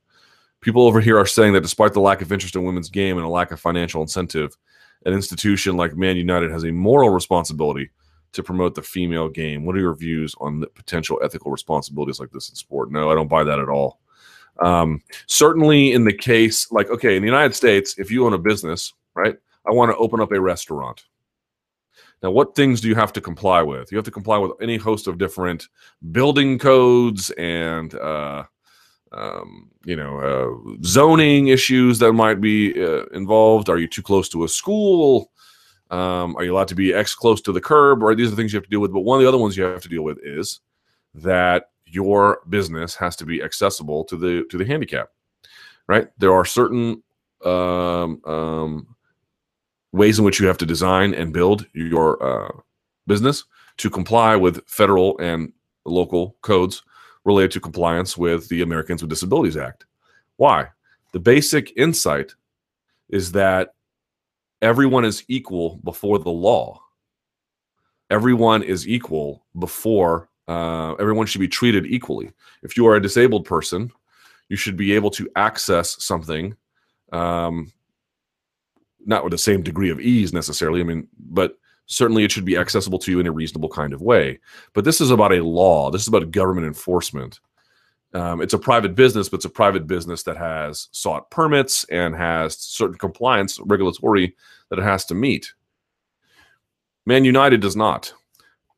People 0.59 0.85
over 0.85 0.99
here 0.99 1.17
are 1.17 1.25
saying 1.25 1.53
that 1.53 1.61
despite 1.61 1.93
the 1.93 2.01
lack 2.01 2.21
of 2.21 2.33
interest 2.33 2.57
in 2.57 2.65
women's 2.65 2.89
game 2.89 3.15
and 3.15 3.25
a 3.25 3.29
lack 3.29 3.51
of 3.51 3.61
financial 3.61 4.01
incentive, 4.01 4.57
an 5.05 5.13
institution 5.13 5.77
like 5.77 5.95
Man 5.95 6.17
United 6.17 6.51
has 6.51 6.63
a 6.63 6.71
moral 6.71 7.09
responsibility 7.09 7.89
to 8.33 8.43
promote 8.43 8.75
the 8.75 8.81
female 8.81 9.29
game. 9.29 9.65
What 9.65 9.75
are 9.75 9.79
your 9.79 9.95
views 9.95 10.35
on 10.39 10.59
the 10.59 10.67
potential 10.67 11.19
ethical 11.23 11.51
responsibilities 11.51 12.19
like 12.19 12.31
this 12.31 12.49
in 12.49 12.55
sport? 12.55 12.91
No, 12.91 13.11
I 13.11 13.15
don't 13.15 13.27
buy 13.27 13.43
that 13.43 13.59
at 13.59 13.69
all. 13.69 13.99
Um, 14.59 15.01
certainly, 15.27 15.91
in 15.93 16.03
the 16.03 16.13
case, 16.13 16.71
like, 16.71 16.89
okay, 16.89 17.15
in 17.15 17.21
the 17.21 17.27
United 17.27 17.55
States, 17.55 17.95
if 17.97 18.11
you 18.11 18.25
own 18.25 18.33
a 18.33 18.37
business, 18.37 18.93
right, 19.15 19.35
I 19.67 19.71
want 19.71 19.91
to 19.91 19.97
open 19.97 20.21
up 20.21 20.31
a 20.31 20.39
restaurant. 20.39 21.05
Now, 22.21 22.29
what 22.31 22.55
things 22.55 22.81
do 22.81 22.87
you 22.87 22.95
have 22.95 23.13
to 23.13 23.21
comply 23.21 23.63
with? 23.63 23.91
You 23.91 23.97
have 23.97 24.05
to 24.05 24.11
comply 24.11 24.37
with 24.37 24.51
any 24.61 24.77
host 24.77 25.07
of 25.07 25.17
different 25.17 25.67
building 26.11 26.59
codes 26.59 27.31
and 27.31 27.95
uh, 27.95 28.43
um, 29.11 29.69
you 29.83 29.95
know, 29.95 30.19
uh, 30.19 30.83
zoning 30.83 31.47
issues 31.47 31.99
that 31.99 32.13
might 32.13 32.39
be 32.39 32.81
uh, 32.81 33.05
involved. 33.07 33.69
Are 33.69 33.77
you 33.77 33.87
too 33.87 34.01
close 34.01 34.29
to 34.29 34.43
a 34.43 34.49
school? 34.49 35.31
Um, 35.89 36.35
are 36.37 36.43
you 36.43 36.53
allowed 36.53 36.69
to 36.69 36.75
be 36.75 36.93
X 36.93 37.13
close 37.13 37.41
to 37.41 37.51
the 37.51 37.61
curb? 37.61 38.01
Or 38.01 38.15
these 38.15 38.27
are 38.27 38.31
the 38.31 38.35
things 38.37 38.53
you 38.53 38.57
have 38.57 38.63
to 38.63 38.69
deal 38.69 38.79
with. 38.79 38.93
But 38.93 39.01
one 39.01 39.17
of 39.17 39.23
the 39.23 39.27
other 39.27 39.37
ones 39.37 39.57
you 39.57 39.63
have 39.63 39.81
to 39.81 39.89
deal 39.89 40.03
with 40.03 40.19
is 40.23 40.61
that 41.13 41.71
your 41.85 42.39
business 42.47 42.95
has 42.95 43.17
to 43.17 43.25
be 43.25 43.43
accessible 43.43 44.05
to 44.05 44.15
the 44.15 44.45
to 44.49 44.57
the 44.57 44.65
handicap. 44.65 45.09
Right? 45.87 46.07
There 46.17 46.33
are 46.33 46.45
certain 46.45 47.03
um, 47.43 48.21
um, 48.25 48.95
ways 49.91 50.19
in 50.19 50.25
which 50.25 50.39
you 50.39 50.47
have 50.47 50.57
to 50.59 50.65
design 50.65 51.13
and 51.13 51.33
build 51.33 51.65
your 51.73 52.23
uh, 52.23 52.51
business 53.07 53.43
to 53.77 53.89
comply 53.89 54.37
with 54.37 54.65
federal 54.67 55.17
and 55.19 55.51
local 55.85 56.37
codes 56.41 56.83
related 57.23 57.51
to 57.51 57.59
compliance 57.59 58.17
with 58.17 58.47
the 58.49 58.61
Americans 58.61 59.01
with 59.01 59.09
Disabilities 59.09 59.57
Act. 59.57 59.85
Why? 60.37 60.67
The 61.11 61.19
basic 61.19 61.73
insight 61.77 62.33
is 63.09 63.31
that 63.33 63.73
everyone 64.61 65.05
is 65.05 65.23
equal 65.27 65.79
before 65.83 66.19
the 66.19 66.31
law. 66.31 66.81
Everyone 68.09 68.63
is 68.63 68.87
equal 68.87 69.45
before, 69.57 70.29
uh, 70.47 70.93
everyone 70.93 71.25
should 71.25 71.39
be 71.39 71.47
treated 71.47 71.85
equally. 71.85 72.31
If 72.63 72.75
you 72.75 72.87
are 72.87 72.95
a 72.95 73.01
disabled 73.01 73.45
person, 73.45 73.91
you 74.49 74.57
should 74.57 74.75
be 74.75 74.93
able 74.93 75.09
to 75.11 75.29
access 75.35 76.03
something, 76.03 76.55
um, 77.13 77.71
not 79.05 79.23
with 79.23 79.31
the 79.31 79.37
same 79.37 79.63
degree 79.63 79.89
of 79.89 80.01
ease 80.01 80.33
necessarily. 80.33 80.81
I 80.81 80.83
mean, 80.83 81.07
but 81.17 81.57
certainly 81.91 82.23
it 82.23 82.31
should 82.31 82.45
be 82.45 82.57
accessible 82.57 82.99
to 82.99 83.11
you 83.11 83.19
in 83.19 83.27
a 83.27 83.31
reasonable 83.31 83.69
kind 83.69 83.93
of 83.93 84.01
way. 84.01 84.39
But 84.73 84.85
this 84.85 85.01
is 85.01 85.11
about 85.11 85.33
a 85.33 85.43
law. 85.43 85.91
This 85.91 86.03
is 86.03 86.07
about 86.07 86.31
government 86.31 86.65
enforcement. 86.65 87.39
Um, 88.13 88.41
it's 88.41 88.53
a 88.53 88.59
private 88.59 88.95
business, 88.95 89.29
but 89.29 89.37
it's 89.37 89.45
a 89.45 89.49
private 89.49 89.87
business 89.87 90.23
that 90.23 90.37
has 90.37 90.87
sought 90.91 91.29
permits 91.31 91.83
and 91.85 92.15
has 92.15 92.57
certain 92.57 92.97
compliance 92.97 93.59
regulatory 93.59 94.35
that 94.69 94.79
it 94.79 94.83
has 94.83 95.05
to 95.05 95.15
meet. 95.15 95.53
Man 97.05 97.25
United 97.25 97.61
does 97.61 97.75
not, 97.75 98.13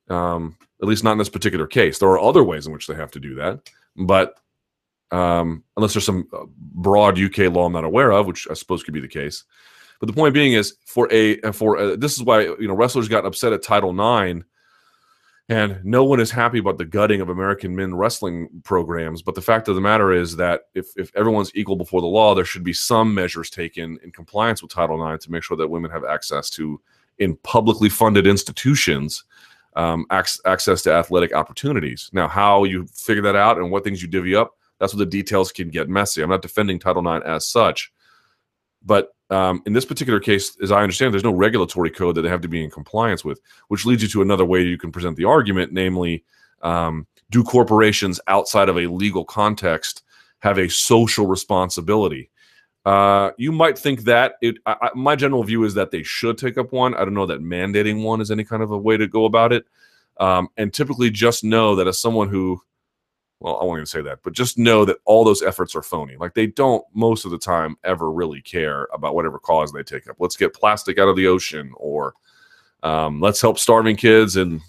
um, 0.09 0.57
at 0.81 0.87
least 0.87 1.03
not 1.03 1.13
in 1.13 1.17
this 1.17 1.29
particular 1.29 1.67
case. 1.67 1.99
There 1.99 2.09
are 2.09 2.19
other 2.19 2.43
ways 2.43 2.67
in 2.67 2.73
which 2.73 2.87
they 2.87 2.95
have 2.95 3.11
to 3.11 3.19
do 3.19 3.35
that, 3.35 3.69
but 3.95 4.39
um, 5.11 5.63
unless 5.77 5.93
there's 5.93 6.05
some 6.05 6.27
uh, 6.33 6.45
broad 6.57 7.19
UK 7.19 7.53
law 7.53 7.65
I'm 7.65 7.73
not 7.73 7.83
aware 7.83 8.11
of, 8.11 8.25
which 8.25 8.47
I 8.49 8.53
suppose 8.53 8.83
could 8.83 8.93
be 8.93 8.99
the 8.99 9.07
case, 9.07 9.43
but 10.03 10.07
the 10.07 10.19
point 10.19 10.33
being 10.33 10.51
is 10.51 10.75
for 10.85 11.07
a 11.13 11.39
for 11.53 11.77
a, 11.77 11.95
this 11.95 12.17
is 12.17 12.23
why 12.23 12.41
you 12.41 12.67
know 12.67 12.73
wrestlers 12.73 13.07
got 13.07 13.25
upset 13.25 13.53
at 13.53 13.63
Title 13.63 13.91
IX, 13.91 14.41
and 15.47 15.79
no 15.85 16.03
one 16.03 16.19
is 16.19 16.29
happy 16.29 16.59
about 16.59 16.77
the 16.77 16.83
gutting 16.83 17.21
of 17.21 17.29
American 17.29 17.73
men 17.73 17.95
wrestling 17.95 18.49
programs. 18.65 19.21
But 19.21 19.35
the 19.35 19.41
fact 19.41 19.69
of 19.69 19.75
the 19.75 19.81
matter 19.81 20.11
is 20.11 20.35
that 20.35 20.63
if 20.73 20.87
if 20.97 21.09
everyone's 21.15 21.55
equal 21.55 21.77
before 21.77 22.01
the 22.01 22.07
law, 22.07 22.35
there 22.35 22.43
should 22.43 22.65
be 22.65 22.73
some 22.73 23.15
measures 23.15 23.49
taken 23.49 23.97
in 24.03 24.11
compliance 24.11 24.61
with 24.61 24.73
Title 24.73 25.09
IX 25.09 25.23
to 25.23 25.31
make 25.31 25.41
sure 25.41 25.55
that 25.55 25.69
women 25.69 25.89
have 25.89 26.03
access 26.03 26.49
to 26.49 26.81
in 27.19 27.37
publicly 27.37 27.87
funded 27.87 28.27
institutions 28.27 29.23
um, 29.77 30.05
access 30.11 30.81
to 30.81 30.93
athletic 30.93 31.33
opportunities. 31.33 32.09
Now, 32.11 32.27
how 32.27 32.65
you 32.65 32.87
figure 32.87 33.23
that 33.23 33.37
out 33.37 33.57
and 33.57 33.71
what 33.71 33.85
things 33.85 34.01
you 34.01 34.09
divvy 34.09 34.35
up, 34.35 34.57
That's 34.79 34.93
where 34.93 35.05
the 35.05 35.09
details 35.09 35.53
can 35.53 35.69
get 35.69 35.87
messy. 35.87 36.21
I'm 36.21 36.29
not 36.29 36.41
defending 36.41 36.77
Title 36.77 37.09
IX 37.09 37.25
as 37.25 37.47
such, 37.47 37.93
but 38.83 39.12
um, 39.29 39.61
in 39.65 39.73
this 39.73 39.85
particular 39.85 40.19
case, 40.19 40.57
as 40.61 40.71
I 40.71 40.81
understand, 40.81 41.13
there's 41.13 41.23
no 41.23 41.33
regulatory 41.33 41.89
code 41.89 42.15
that 42.15 42.21
they 42.21 42.29
have 42.29 42.41
to 42.41 42.47
be 42.47 42.63
in 42.63 42.69
compliance 42.69 43.23
with, 43.23 43.39
which 43.67 43.85
leads 43.85 44.03
you 44.03 44.09
to 44.09 44.21
another 44.21 44.45
way 44.45 44.61
you 44.61 44.77
can 44.77 44.91
present 44.91 45.17
the 45.17 45.25
argument, 45.25 45.71
namely, 45.71 46.23
um, 46.61 47.07
do 47.29 47.43
corporations 47.43 48.19
outside 48.27 48.69
of 48.69 48.77
a 48.77 48.87
legal 48.87 49.25
context 49.25 50.03
have 50.39 50.57
a 50.57 50.69
social 50.69 51.25
responsibility? 51.25 52.29
Uh, 52.85 53.31
you 53.37 53.51
might 53.51 53.77
think 53.77 54.01
that 54.01 54.33
it. 54.41 54.57
I, 54.65 54.75
I, 54.81 54.89
my 54.93 55.15
general 55.15 55.43
view 55.43 55.63
is 55.63 55.73
that 55.75 55.91
they 55.91 56.03
should 56.03 56.37
take 56.37 56.57
up 56.57 56.73
one. 56.73 56.93
I 56.93 56.99
don't 57.05 57.13
know 57.13 57.25
that 57.25 57.41
mandating 57.41 58.03
one 58.03 58.19
is 58.19 58.29
any 58.29 58.43
kind 58.43 58.61
of 58.61 58.71
a 58.71 58.77
way 58.77 58.97
to 58.97 59.07
go 59.07 59.25
about 59.25 59.53
it. 59.53 59.65
Um, 60.19 60.49
and 60.57 60.73
typically, 60.73 61.09
just 61.09 61.43
know 61.43 61.75
that 61.75 61.87
as 61.87 61.99
someone 61.99 62.27
who, 62.27 62.61
well, 63.43 63.59
I 63.59 63.65
won't 63.65 63.79
even 63.79 63.85
say 63.85 64.01
that, 64.03 64.19
but 64.23 64.31
just 64.31 64.57
know 64.57 64.85
that 64.85 64.99
all 65.03 65.25
those 65.25 65.41
efforts 65.41 65.75
are 65.75 65.81
phony. 65.81 66.15
Like 66.15 66.33
they 66.33 66.47
don't 66.47 66.81
most 66.93 67.25
of 67.25 67.31
the 67.31 67.37
time 67.37 67.75
ever 67.83 68.09
really 68.09 68.41
care 68.41 68.87
about 68.93 69.15
whatever 69.15 69.37
cause 69.37 69.73
they 69.73 69.83
take 69.83 70.09
up. 70.09 70.15
Let's 70.17 70.37
get 70.37 70.53
plastic 70.53 70.97
out 70.97 71.09
of 71.09 71.17
the 71.17 71.27
ocean, 71.27 71.73
or 71.75 72.13
um, 72.83 73.19
let's 73.19 73.41
help 73.41 73.59
starving 73.59 73.97
kids 73.97 74.37
in 74.37 74.61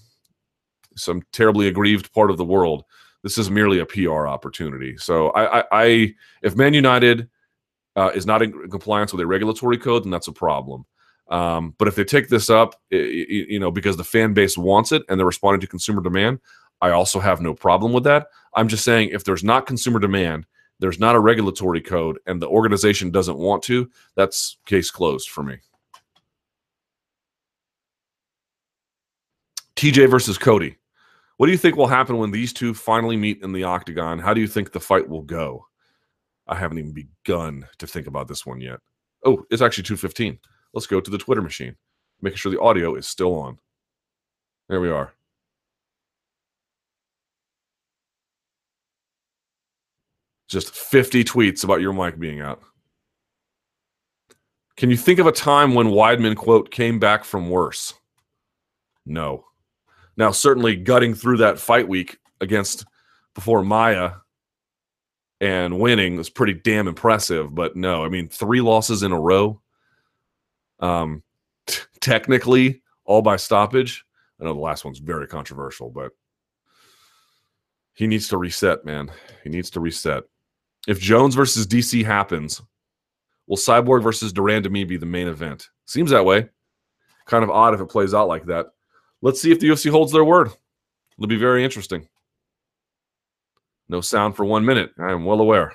some 0.97 1.23
terribly 1.31 1.69
aggrieved 1.69 2.13
part 2.13 2.33
of 2.33 2.37
the 2.37 2.45
world. 2.45 2.85
This 3.23 3.39
is 3.39 3.49
merely 3.49 3.79
a 3.79 3.87
PR 3.87 4.27
opportunity. 4.27 4.97
So 4.99 5.29
I, 5.31 5.61
I, 5.61 5.65
I 5.71 6.15
if 6.43 6.57
Man 6.57 6.75
United 6.75 7.29
uh, 7.95 8.11
is 8.13 8.27
not 8.27 8.43
in 8.43 8.69
compliance 8.71 9.13
with 9.13 9.21
a 9.21 9.27
regulatory 9.27 9.79
code, 9.79 10.03
then 10.03 10.11
that's 10.11 10.27
a 10.29 10.33
problem. 10.33 10.85
Um, 11.29 11.77
but 11.79 11.87
if 11.87 11.95
they 11.95 12.05
take 12.05 12.29
this 12.29 12.51
up, 12.51 12.75
it, 12.91 13.49
you 13.49 13.61
know, 13.61 13.71
because 13.71 13.97
the 13.97 14.03
fan 14.05 14.35
base 14.35 14.59
wants 14.59 14.91
it 14.91 15.05
and 15.09 15.19
they're 15.19 15.27
responding 15.27 15.61
to 15.61 15.69
consumer 15.69 16.03
demand, 16.03 16.41
I 16.81 16.91
also 16.91 17.21
have 17.21 17.41
no 17.41 17.55
problem 17.55 17.93
with 17.93 18.05
that. 18.05 18.29
I'm 18.55 18.69
just 18.69 18.85
saying 18.85 19.11
if 19.11 19.25
there's 19.25 19.45
not 19.45 19.67
consumer 19.67 19.99
demand, 19.99 20.47
there's 20.81 20.99
not 20.99 21.15
a 21.15 21.21
regulatory 21.21 21.81
code, 21.81 22.19
and 22.27 22.41
the 22.41 22.49
organization 22.49 23.11
doesn't 23.11 23.39
want 23.39 23.63
to, 23.65 23.89
that's 24.17 24.59
case 24.67 24.91
closed 24.91 25.31
for 25.31 25.43
me. 25.43 25.59
TJ 29.77 30.11
versus 30.11 30.39
Cody. 30.39 30.77
What 31.37 31.47
do 31.47 31.53
you 31.53 31.59
think 31.59 31.77
will 31.77 31.87
happen 31.87 32.19
when 32.19 32.31
these 32.31 32.53
two 32.53 32.75
finally 32.75 33.17
meet 33.17 33.43
in 33.43 33.53
the 33.53 33.65
octagon? 33.65 34.19
How 34.19 34.33
do 34.33 34.41
you 34.41 34.47
think 34.47 34.71
the 34.71 34.81
fight 34.81 35.09
will 35.09 35.23
go? 35.23 35.67
I 36.47 36.55
haven't 36.55 36.79
even 36.79 36.93
begun 36.93 37.67
to 37.79 37.87
think 37.87 38.07
about 38.07 38.29
this 38.29 38.47
one 38.47 38.61
yet. 38.61 38.79
Oh, 39.25 39.45
it's 39.51 39.63
actually 39.63 39.85
215. 39.85 40.39
Let's 40.75 40.87
go 40.87 41.01
to 41.01 41.11
the 41.11 41.19
Twitter 41.19 41.43
machine, 41.43 41.77
making 42.21 42.37
sure 42.37 42.53
the 42.53 42.61
audio 42.61 42.95
is 42.95 43.07
still 43.07 43.35
on. 43.35 43.59
There 44.69 44.81
we 44.81 44.91
are. 44.91 45.13
Just 50.55 50.71
50 50.71 51.25
tweets 51.25 51.65
about 51.65 51.81
your 51.81 51.93
mic 51.93 52.17
being 52.17 52.41
out. 52.41 52.63
Can 54.77 54.89
you 54.89 54.97
think 54.97 55.19
of 55.19 55.27
a 55.27 55.33
time 55.33 55.75
when 55.75 55.89
Weidman, 55.89 56.37
quote, 56.37 56.71
came 56.71 57.01
back 57.01 57.25
from 57.25 57.51
worse? 57.51 57.93
No. 59.05 59.47
Now, 60.17 60.31
certainly 60.31 60.77
gutting 60.77 61.13
through 61.13 61.39
that 61.39 61.59
fight 61.59 61.89
week 61.89 62.19
against 62.41 62.85
before 63.35 63.65
Maia 63.65 64.13
and 65.41 65.81
winning 65.81 66.15
was 66.15 66.31
pretty 66.31 66.55
damn 66.55 66.87
impressive. 66.87 67.53
But 67.53 67.75
no, 67.75 68.05
I 68.05 68.09
mean, 68.09 68.29
three 68.29 68.61
losses 68.61 69.03
in 69.03 69.11
a 69.11 69.21
row. 69.21 69.61
Um, 70.79 71.25
t- 71.67 71.83
technically, 72.01 72.81
all 73.05 73.23
by 73.23 73.35
stoppage. 73.39 74.05
I 74.41 74.45
know 74.45 74.55
the 74.55 74.61
last 74.61 74.85
one's 74.85 75.01
very 75.01 75.27
controversial, 75.27 75.91
but 75.91 76.13
he 77.95 78.07
needs 78.07 78.29
to 78.29 78.37
reset, 78.37 78.85
man. 78.85 79.11
He 79.43 79.51
needs 79.51 79.71
to 79.71 79.81
reset. 79.81 80.23
If 80.87 81.01
Jones 81.01 81.35
versus 81.35 81.67
DC 81.67 82.05
happens, 82.05 82.61
will 83.47 83.57
Cyborg 83.57 84.03
versus 84.03 84.33
Duran 84.33 84.63
to 84.63 84.71
me 84.71 84.85
be 84.85 84.97
the 84.97 85.07
main 85.07 85.29
event? 85.29 85.69
Seems 85.87 86.11
that 86.11 86.25
way. 86.25 86.49
Kind 87.27 87.45
of 87.45 87.51
odd 87.51 87.75
if 87.75 87.81
it 87.81 87.89
plays 87.89 88.13
out 88.13 88.29
like 88.29 88.45
that. 88.47 88.67
Let's 89.23 89.41
see 89.41 89.51
if 89.51 89.61
the 89.61 89.69
UFC 89.69 89.91
holds 89.91 90.13
their 90.13 90.25
word. 90.25 90.51
It'll 91.17 91.29
be 91.29 91.37
very 91.37 91.65
interesting. 91.65 92.07
No 93.89 94.01
sound 94.01 94.37
for 94.37 94.45
one 94.45 94.65
minute. 94.65 94.93
I 94.99 95.13
am 95.13 95.25
well 95.25 95.41
aware. 95.41 95.73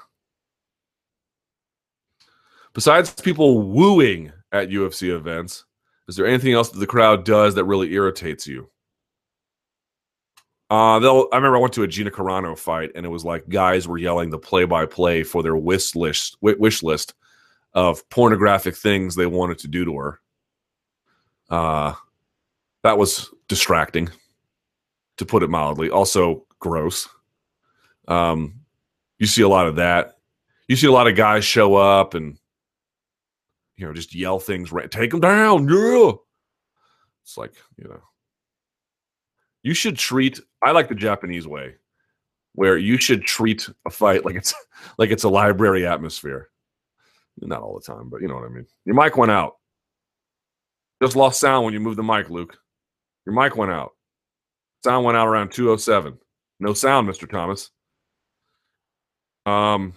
Besides 2.73 3.13
people 3.13 3.63
wooing 3.63 4.31
at 4.51 4.69
UFC 4.69 5.09
events, 5.15 5.65
is 6.07 6.15
there 6.15 6.27
anything 6.27 6.53
else 6.53 6.69
that 6.69 6.79
the 6.79 6.87
crowd 6.87 7.25
does 7.25 7.55
that 7.55 7.65
really 7.65 7.93
irritates 7.93 8.45
you? 8.45 8.69
Uh. 10.69 10.99
I 11.31 11.35
remember 11.35 11.57
I 11.57 11.61
went 11.61 11.73
to 11.73 11.83
a 11.83 11.87
Gina 11.87 12.11
Carano 12.11 12.57
fight, 12.57 12.91
and 12.95 13.05
it 13.05 13.09
was 13.09 13.25
like 13.25 13.49
guys 13.49 13.87
were 13.87 13.97
yelling 13.97 14.29
the 14.29 14.37
play-by-play 14.37 15.23
for 15.23 15.41
their 15.41 15.55
wish 15.55 15.95
list, 15.95 16.37
wish 16.41 16.83
list 16.83 17.13
of 17.73 18.07
pornographic 18.09 18.75
things 18.75 19.15
they 19.15 19.25
wanted 19.25 19.59
to 19.59 19.67
do 19.67 19.85
to 19.85 19.97
her. 19.97 20.19
Uh, 21.49 21.93
that 22.83 22.97
was 22.97 23.29
distracting, 23.47 24.09
to 25.17 25.25
put 25.25 25.43
it 25.43 25.49
mildly. 25.49 25.89
Also 25.89 26.45
gross. 26.59 27.07
Um, 28.07 28.61
you 29.17 29.27
see 29.27 29.41
a 29.41 29.49
lot 29.49 29.67
of 29.67 29.75
that. 29.77 30.17
You 30.67 30.75
see 30.75 30.87
a 30.87 30.91
lot 30.91 31.07
of 31.07 31.15
guys 31.15 31.43
show 31.43 31.75
up 31.75 32.13
and 32.13 32.37
you 33.75 33.85
know 33.85 33.93
just 33.93 34.13
yell 34.15 34.39
things. 34.39 34.71
Take 34.91 35.11
them 35.11 35.19
down, 35.19 35.67
yeah. 35.67 36.11
It's 37.23 37.37
like 37.37 37.53
you 37.77 37.87
know, 37.87 38.01
you 39.63 39.73
should 39.73 39.97
treat. 39.97 40.39
I 40.63 40.71
like 40.71 40.89
the 40.89 40.95
Japanese 40.95 41.47
way, 41.47 41.75
where 42.53 42.77
you 42.77 42.97
should 42.97 43.23
treat 43.23 43.69
a 43.85 43.89
fight 43.89 44.25
like 44.25 44.35
it's 44.35 44.53
like 44.97 45.11
it's 45.11 45.23
a 45.23 45.29
library 45.29 45.85
atmosphere. 45.85 46.49
Not 47.41 47.61
all 47.61 47.79
the 47.79 47.93
time, 47.93 48.09
but 48.09 48.21
you 48.21 48.27
know 48.27 48.35
what 48.35 48.45
I 48.45 48.49
mean. 48.49 48.65
Your 48.85 48.95
mic 48.95 49.15
went 49.15 49.31
out. 49.31 49.55
Just 51.01 51.15
lost 51.15 51.39
sound 51.39 51.63
when 51.63 51.73
you 51.73 51.79
moved 51.79 51.97
the 51.97 52.03
mic, 52.03 52.29
Luke. 52.29 52.57
Your 53.25 53.33
mic 53.33 53.55
went 53.55 53.71
out. 53.71 53.93
Sound 54.83 55.05
went 55.05 55.17
out 55.17 55.27
around 55.27 55.51
207. 55.51 56.17
No 56.59 56.73
sound, 56.73 57.07
Mr. 57.07 57.29
Thomas. 57.29 57.69
Um, 59.45 59.93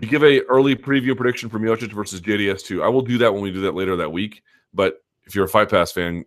you 0.00 0.08
give 0.08 0.22
a 0.22 0.42
early 0.44 0.74
preview 0.74 1.16
prediction 1.16 1.48
for 1.48 1.58
Miocic 1.58 1.92
versus 1.92 2.20
JDS2. 2.20 2.82
I 2.82 2.88
will 2.88 3.02
do 3.02 3.18
that 3.18 3.32
when 3.32 3.42
we 3.42 3.50
do 3.50 3.62
that 3.62 3.74
later 3.74 3.96
that 3.96 4.10
week. 4.10 4.42
But 4.72 5.02
if 5.24 5.34
you're 5.34 5.44
a 5.44 5.48
Fight 5.48 5.68
Pass 5.68 5.92
fan, 5.92 6.24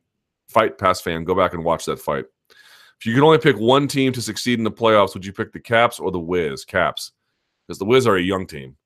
Fight 0.50 0.78
Pass 0.78 1.02
fan, 1.02 1.24
go 1.24 1.34
back 1.34 1.54
and 1.54 1.64
watch 1.64 1.86
that 1.86 2.00
fight. 2.00 2.26
If 3.00 3.06
you 3.06 3.14
could 3.14 3.24
only 3.24 3.38
pick 3.38 3.58
one 3.58 3.88
team 3.88 4.14
to 4.14 4.22
succeed 4.22 4.58
in 4.58 4.64
the 4.64 4.72
playoffs, 4.72 5.14
would 5.14 5.26
you 5.26 5.34
pick 5.34 5.52
the 5.52 5.60
Caps 5.60 6.00
or 6.00 6.12
the 6.12 6.20
Wiz? 6.20 6.66
Caps, 6.66 7.12
because 7.68 7.78
the 7.78 7.86
Wiz 7.86 8.08
are 8.08 8.16
a 8.16 8.22
young 8.22 8.48
team. 8.48 8.78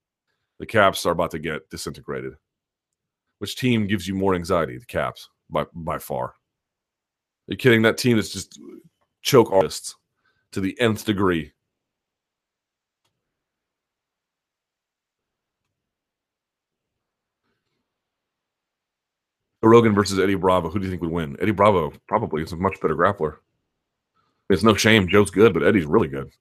The 0.59 0.65
Caps 0.65 1.05
are 1.05 1.11
about 1.11 1.31
to 1.31 1.39
get 1.39 1.69
disintegrated. 1.69 2.33
Which 3.37 3.55
team 3.55 3.87
gives 3.87 4.07
you 4.07 4.15
more 4.15 4.35
anxiety? 4.35 4.77
The 4.77 4.85
Caps, 4.85 5.29
by 5.49 5.65
by 5.73 5.99
far. 5.99 6.25
Are 6.25 6.33
you 7.47 7.57
kidding? 7.57 7.81
That 7.81 7.97
team 7.97 8.17
is 8.17 8.33
just 8.33 8.59
choke 9.21 9.51
artists 9.51 9.95
to 10.51 10.59
the 10.59 10.79
nth 10.81 11.05
degree. 11.05 11.53
Rogan 19.61 19.93
versus 19.93 20.19
Eddie 20.19 20.35
Bravo. 20.35 20.69
Who 20.69 20.79
do 20.79 20.85
you 20.85 20.91
think 20.91 21.01
would 21.01 21.11
win? 21.11 21.37
Eddie 21.39 21.51
Bravo 21.51 21.93
probably 22.07 22.41
is 22.41 22.51
a 22.53 22.57
much 22.57 22.79
better 22.81 22.95
grappler. 22.95 23.37
It's 24.49 24.63
no 24.63 24.73
shame. 24.73 25.07
Joe's 25.07 25.31
good, 25.31 25.53
but 25.53 25.63
Eddie's 25.63 25.85
really 25.85 26.07
good. 26.07 26.31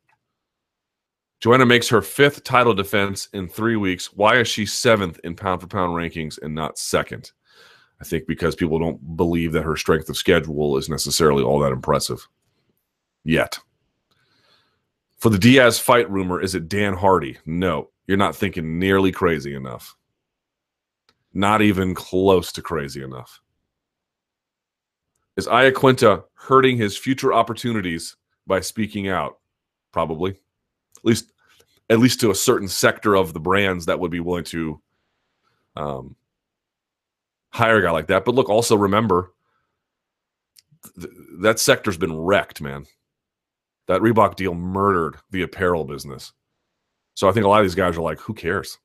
Joanna 1.40 1.66
makes 1.66 1.88
her 1.88 2.02
fifth 2.02 2.42
title 2.42 2.74
defense 2.74 3.28
in 3.32 3.48
three 3.48 3.76
weeks. 3.76 4.12
Why 4.12 4.38
is 4.38 4.48
she 4.48 4.66
seventh 4.66 5.20
in 5.22 5.36
pound 5.36 5.60
for 5.60 5.68
pound 5.68 5.92
rankings 5.94 6.38
and 6.42 6.54
not 6.54 6.78
second? 6.78 7.30
I 8.00 8.04
think 8.04 8.26
because 8.26 8.56
people 8.56 8.78
don't 8.78 9.16
believe 9.16 9.52
that 9.52 9.64
her 9.64 9.76
strength 9.76 10.08
of 10.08 10.16
schedule 10.16 10.76
is 10.76 10.88
necessarily 10.88 11.42
all 11.42 11.60
that 11.60 11.72
impressive 11.72 12.26
yet. 13.24 13.58
For 15.18 15.30
the 15.30 15.38
Diaz 15.38 15.78
fight 15.78 16.10
rumor, 16.10 16.40
is 16.40 16.54
it 16.54 16.68
Dan 16.68 16.94
Hardy? 16.94 17.38
No, 17.44 17.90
you're 18.06 18.16
not 18.16 18.36
thinking 18.36 18.78
nearly 18.78 19.12
crazy 19.12 19.54
enough. 19.54 19.96
Not 21.34 21.60
even 21.60 21.94
close 21.94 22.52
to 22.52 22.62
crazy 22.62 23.02
enough. 23.02 23.40
Is 25.38 25.46
Iaquinta 25.46 26.24
hurting 26.34 26.76
his 26.76 26.98
future 26.98 27.32
opportunities 27.32 28.16
by 28.48 28.58
speaking 28.58 29.08
out? 29.08 29.38
Probably. 29.92 30.32
At 30.32 31.04
least 31.04 31.32
at 31.88 32.00
least 32.00 32.20
to 32.20 32.32
a 32.32 32.34
certain 32.34 32.66
sector 32.66 33.16
of 33.16 33.32
the 33.32 33.40
brands 33.40 33.86
that 33.86 33.98
would 33.98 34.10
be 34.10 34.20
willing 34.20 34.44
to 34.44 34.80
um, 35.76 36.16
hire 37.50 37.78
a 37.78 37.82
guy 37.82 37.92
like 37.92 38.08
that. 38.08 38.24
But 38.24 38.34
look, 38.34 38.50
also 38.50 38.76
remember 38.76 39.32
th- 41.00 41.14
that 41.40 41.60
sector's 41.60 41.96
been 41.96 42.18
wrecked, 42.18 42.60
man. 42.60 42.84
That 43.86 44.02
Reebok 44.02 44.34
deal 44.34 44.54
murdered 44.54 45.18
the 45.30 45.42
apparel 45.42 45.84
business. 45.84 46.32
So 47.14 47.28
I 47.28 47.32
think 47.32 47.46
a 47.46 47.48
lot 47.48 47.60
of 47.60 47.64
these 47.64 47.76
guys 47.76 47.96
are 47.96 48.02
like, 48.02 48.18
who 48.18 48.34
cares? 48.34 48.76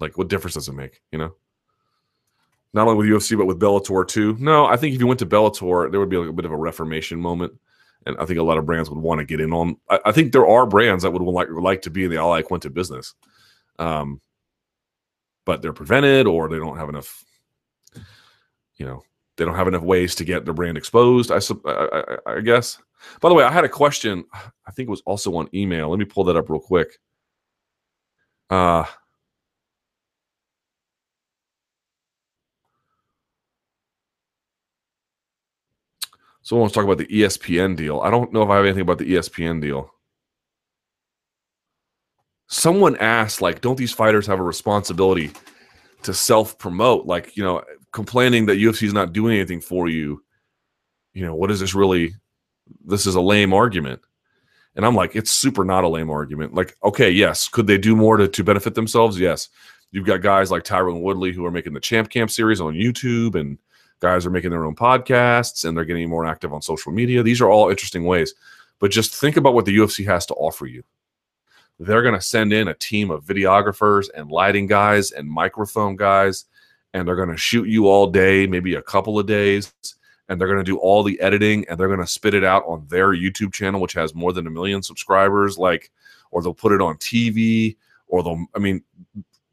Like, 0.00 0.16
what 0.16 0.28
difference 0.28 0.54
does 0.54 0.68
it 0.68 0.72
make? 0.72 1.02
You 1.12 1.18
know? 1.18 1.34
Not 2.74 2.86
only 2.86 3.08
with 3.08 3.22
UFC 3.22 3.36
but 3.36 3.46
with 3.46 3.60
Bellator 3.60 4.06
too. 4.06 4.36
No, 4.38 4.66
I 4.66 4.76
think 4.76 4.94
if 4.94 5.00
you 5.00 5.06
went 5.06 5.20
to 5.20 5.26
Bellator, 5.26 5.90
there 5.90 6.00
would 6.00 6.10
be 6.10 6.16
like 6.16 6.28
a 6.28 6.32
bit 6.32 6.44
of 6.44 6.52
a 6.52 6.56
reformation 6.56 7.20
moment. 7.20 7.52
and 8.06 8.16
I 8.18 8.24
think 8.24 8.38
a 8.38 8.42
lot 8.42 8.58
of 8.58 8.66
brands 8.66 8.90
would 8.90 8.98
want 8.98 9.20
to 9.20 9.24
get 9.24 9.40
in 9.40 9.52
on. 9.52 9.76
I, 9.88 10.00
I 10.06 10.12
think 10.12 10.32
there 10.32 10.46
are 10.46 10.66
brands 10.66 11.02
that 11.02 11.10
would 11.10 11.22
like 11.22 11.48
would 11.48 11.62
like 11.62 11.82
to 11.82 11.90
be 11.90 12.04
in 12.04 12.10
the 12.10 12.18
Al 12.18 12.30
Iaquinta 12.30 12.72
business, 12.72 13.14
um, 13.78 14.20
but 15.44 15.62
they're 15.62 15.72
prevented 15.72 16.26
or 16.26 16.48
they 16.48 16.58
don't 16.58 16.76
have 16.76 16.88
enough. 16.88 17.24
You 18.76 18.86
know, 18.86 19.02
they 19.36 19.44
don't 19.44 19.56
have 19.56 19.68
enough 19.68 19.82
ways 19.82 20.14
to 20.16 20.24
get 20.24 20.44
their 20.44 20.54
brand 20.54 20.76
exposed. 20.76 21.30
I, 21.30 21.40
I, 21.66 22.16
I, 22.26 22.32
I 22.36 22.40
guess. 22.40 22.78
By 23.20 23.28
the 23.28 23.34
way, 23.34 23.44
I 23.44 23.50
had 23.50 23.64
a 23.64 23.68
question. 23.68 24.24
I 24.32 24.70
think 24.72 24.88
it 24.88 24.90
was 24.90 25.02
also 25.06 25.34
on 25.36 25.48
email. 25.54 25.88
Let 25.88 25.98
me 25.98 26.04
pull 26.04 26.24
that 26.24 26.36
up 26.36 26.50
real 26.50 26.60
quick. 26.60 26.98
Uh, 28.50 28.84
Someone 36.48 36.62
wants 36.62 36.72
to 36.72 36.80
talk 36.80 36.86
about 36.86 36.96
the 36.96 37.06
ESPN 37.14 37.76
deal. 37.76 38.00
I 38.00 38.08
don't 38.08 38.32
know 38.32 38.42
if 38.42 38.48
I 38.48 38.56
have 38.56 38.64
anything 38.64 38.80
about 38.80 38.96
the 38.96 39.12
ESPN 39.12 39.60
deal. 39.60 39.90
Someone 42.46 42.96
asked, 42.96 43.42
like, 43.42 43.60
don't 43.60 43.76
these 43.76 43.92
fighters 43.92 44.26
have 44.26 44.40
a 44.40 44.42
responsibility 44.42 45.30
to 46.04 46.14
self 46.14 46.58
promote? 46.58 47.04
Like, 47.04 47.36
you 47.36 47.44
know, 47.44 47.62
complaining 47.92 48.46
that 48.46 48.56
UFC 48.56 48.84
is 48.84 48.94
not 48.94 49.12
doing 49.12 49.36
anything 49.36 49.60
for 49.60 49.88
you. 49.88 50.22
You 51.12 51.26
know, 51.26 51.34
what 51.34 51.50
is 51.50 51.60
this 51.60 51.74
really? 51.74 52.14
This 52.82 53.04
is 53.04 53.14
a 53.14 53.20
lame 53.20 53.52
argument. 53.52 54.00
And 54.74 54.86
I'm 54.86 54.94
like, 54.94 55.14
it's 55.16 55.30
super 55.30 55.66
not 55.66 55.84
a 55.84 55.88
lame 55.88 56.08
argument. 56.08 56.54
Like, 56.54 56.78
okay, 56.82 57.10
yes, 57.10 57.46
could 57.46 57.66
they 57.66 57.76
do 57.76 57.94
more 57.94 58.16
to, 58.16 58.26
to 58.26 58.42
benefit 58.42 58.74
themselves? 58.74 59.20
Yes. 59.20 59.50
You've 59.90 60.06
got 60.06 60.22
guys 60.22 60.50
like 60.50 60.64
Tyron 60.64 61.02
Woodley 61.02 61.34
who 61.34 61.44
are 61.44 61.50
making 61.50 61.74
the 61.74 61.80
Champ 61.80 62.08
Camp 62.08 62.30
series 62.30 62.62
on 62.62 62.72
YouTube 62.72 63.34
and 63.34 63.58
guys 64.00 64.26
are 64.26 64.30
making 64.30 64.50
their 64.50 64.64
own 64.64 64.76
podcasts 64.76 65.64
and 65.64 65.76
they're 65.76 65.84
getting 65.84 66.08
more 66.08 66.26
active 66.26 66.52
on 66.52 66.62
social 66.62 66.92
media. 66.92 67.22
These 67.22 67.40
are 67.40 67.50
all 67.50 67.70
interesting 67.70 68.04
ways. 68.04 68.34
But 68.78 68.90
just 68.90 69.14
think 69.14 69.36
about 69.36 69.54
what 69.54 69.64
the 69.64 69.76
UFC 69.76 70.04
has 70.06 70.24
to 70.26 70.34
offer 70.34 70.66
you. 70.66 70.84
They're 71.80 72.02
going 72.02 72.14
to 72.14 72.20
send 72.20 72.52
in 72.52 72.68
a 72.68 72.74
team 72.74 73.10
of 73.10 73.24
videographers 73.24 74.08
and 74.14 74.30
lighting 74.30 74.66
guys 74.66 75.12
and 75.12 75.28
microphone 75.28 75.96
guys, 75.96 76.44
and 76.92 77.06
they're 77.06 77.16
going 77.16 77.28
to 77.28 77.36
shoot 77.36 77.68
you 77.68 77.88
all 77.88 78.06
day, 78.06 78.46
maybe 78.46 78.74
a 78.74 78.82
couple 78.82 79.18
of 79.18 79.26
days, 79.26 79.72
and 80.28 80.40
they're 80.40 80.48
going 80.48 80.58
to 80.58 80.64
do 80.64 80.78
all 80.78 81.02
the 81.02 81.20
editing 81.20 81.64
and 81.68 81.78
they're 81.78 81.88
going 81.88 82.00
to 82.00 82.06
spit 82.06 82.34
it 82.34 82.44
out 82.44 82.64
on 82.66 82.86
their 82.88 83.14
YouTube 83.14 83.52
channel, 83.52 83.80
which 83.80 83.92
has 83.94 84.14
more 84.14 84.32
than 84.32 84.46
a 84.46 84.50
million 84.50 84.82
subscribers. 84.82 85.58
Like, 85.58 85.90
or 86.30 86.42
they'll 86.42 86.54
put 86.54 86.72
it 86.72 86.80
on 86.80 86.96
TV, 86.96 87.76
or 88.08 88.22
they'll, 88.22 88.44
I 88.54 88.58
mean, 88.58 88.82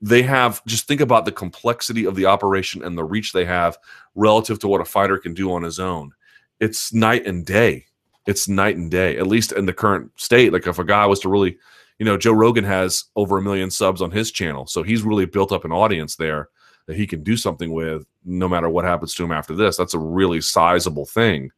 they 0.05 0.21
have 0.21 0.63
just 0.65 0.87
think 0.87 1.01
about 1.01 1.25
the 1.25 1.31
complexity 1.31 2.05
of 2.05 2.13
the 2.15 2.27
operation 2.27 2.83
and 2.83 2.95
the 2.95 3.03
reach 3.03 3.33
they 3.33 3.43
have 3.43 3.75
relative 4.13 4.59
to 4.59 4.67
what 4.67 4.79
a 4.79 4.85
fighter 4.85 5.17
can 5.17 5.33
do 5.33 5.51
on 5.51 5.63
his 5.63 5.79
own. 5.79 6.11
It's 6.59 6.93
night 6.93 7.25
and 7.25 7.43
day. 7.43 7.85
It's 8.27 8.47
night 8.47 8.77
and 8.77 8.91
day, 8.91 9.17
at 9.17 9.25
least 9.25 9.51
in 9.51 9.65
the 9.65 9.73
current 9.73 10.11
state. 10.15 10.53
Like 10.53 10.67
if 10.67 10.77
a 10.77 10.83
guy 10.83 11.07
was 11.07 11.19
to 11.21 11.29
really, 11.29 11.57
you 11.97 12.05
know, 12.05 12.17
Joe 12.17 12.33
Rogan 12.33 12.63
has 12.65 13.05
over 13.15 13.39
a 13.39 13.41
million 13.41 13.71
subs 13.71 13.99
on 13.99 14.11
his 14.11 14.29
channel. 14.31 14.67
So 14.67 14.83
he's 14.83 15.01
really 15.01 15.25
built 15.25 15.51
up 15.51 15.65
an 15.65 15.71
audience 15.71 16.17
there 16.17 16.49
that 16.85 16.97
he 16.97 17.07
can 17.07 17.23
do 17.23 17.35
something 17.35 17.73
with 17.73 18.05
no 18.23 18.47
matter 18.47 18.69
what 18.69 18.85
happens 18.85 19.15
to 19.15 19.23
him 19.23 19.31
after 19.31 19.55
this. 19.55 19.75
That's 19.75 19.95
a 19.95 19.99
really 19.99 20.39
sizable 20.39 21.07
thing. 21.07 21.49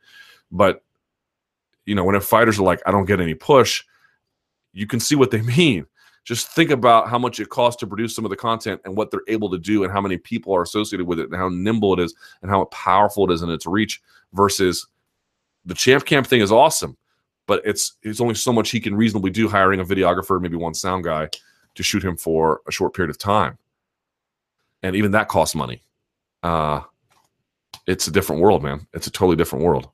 But, 0.53 0.85
you 1.85 1.95
know, 1.95 2.05
when 2.05 2.17
fighters 2.21 2.59
are 2.59 2.63
like, 2.63 2.81
I 2.85 2.91
don't 2.91 3.07
get 3.07 3.19
any 3.19 3.33
push, 3.33 3.83
you 4.71 4.87
can 4.87 5.01
see 5.01 5.15
what 5.15 5.31
they 5.31 5.41
mean 5.57 5.85
just 6.27 6.49
think 6.49 6.71
about 6.71 7.07
how 7.07 7.17
much 7.17 7.39
it 7.39 7.47
costs 7.47 7.79
to 7.79 7.87
produce 7.87 8.13
some 8.13 8.25
of 8.25 8.29
the 8.29 8.35
content 8.35 8.81
and 8.83 8.97
what 8.97 9.11
they're 9.11 9.21
able 9.29 9.49
to 9.49 9.57
do 9.57 9.85
and 9.85 9.93
how 9.93 10.01
many 10.01 10.17
people 10.17 10.53
are 10.53 10.61
associated 10.61 11.07
with 11.07 11.19
it 11.19 11.27
and 11.27 11.35
how 11.37 11.47
nimble 11.47 11.93
it 11.93 12.01
is 12.01 12.13
and 12.41 12.51
how 12.51 12.65
powerful 12.65 13.29
it 13.29 13.33
is 13.33 13.41
in 13.41 13.49
its 13.49 13.65
reach 13.65 14.01
versus 14.33 14.87
the 15.65 15.73
champ 15.73 16.05
camp 16.05 16.27
thing 16.27 16.41
is 16.41 16.51
awesome 16.51 16.97
but 17.45 17.61
it's 17.63 17.93
it's 18.03 18.19
only 18.19 18.35
so 18.35 18.51
much 18.51 18.69
he 18.71 18.79
can 18.81 18.93
reasonably 18.93 19.31
do 19.31 19.47
hiring 19.47 19.79
a 19.79 19.85
videographer 19.85 20.41
maybe 20.41 20.57
one 20.57 20.73
sound 20.73 21.05
guy 21.05 21.29
to 21.75 21.81
shoot 21.81 22.03
him 22.03 22.17
for 22.17 22.61
a 22.67 22.71
short 22.71 22.93
period 22.93 23.09
of 23.09 23.17
time. 23.17 23.57
And 24.83 24.95
even 24.95 25.11
that 25.11 25.29
costs 25.29 25.55
money. 25.55 25.81
Uh 26.43 26.81
it's 27.85 28.07
a 28.07 28.11
different 28.11 28.41
world 28.41 28.63
man. 28.63 28.85
It's 28.93 29.07
a 29.07 29.11
totally 29.11 29.37
different 29.37 29.63
world. 29.63 29.87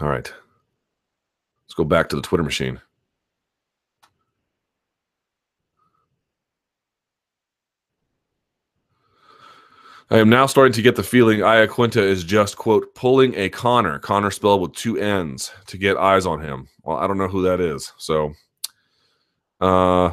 All 0.00 0.08
right. 0.08 0.32
Let's 1.64 1.74
go 1.76 1.84
back 1.84 2.08
to 2.08 2.16
the 2.16 2.22
twitter 2.22 2.42
machine 2.42 2.80
I 10.12 10.18
am 10.18 10.28
now 10.28 10.46
starting 10.46 10.72
to 10.72 10.82
get 10.82 10.96
the 10.96 11.04
feeling 11.04 11.38
Iaquinta 11.38 12.02
is 12.02 12.24
just, 12.24 12.56
quote, 12.56 12.92
pulling 12.96 13.32
a 13.36 13.48
Conor, 13.48 14.00
Conor 14.00 14.32
spelled 14.32 14.60
with 14.60 14.72
two 14.72 14.98
N's, 14.98 15.52
to 15.68 15.78
get 15.78 15.96
eyes 15.96 16.26
on 16.26 16.40
him. 16.40 16.66
Well, 16.82 16.96
I 16.96 17.06
don't 17.06 17.16
know 17.18 17.28
who 17.28 17.42
that 17.42 17.60
is. 17.60 17.92
So, 17.96 18.32
uh, 19.60 20.12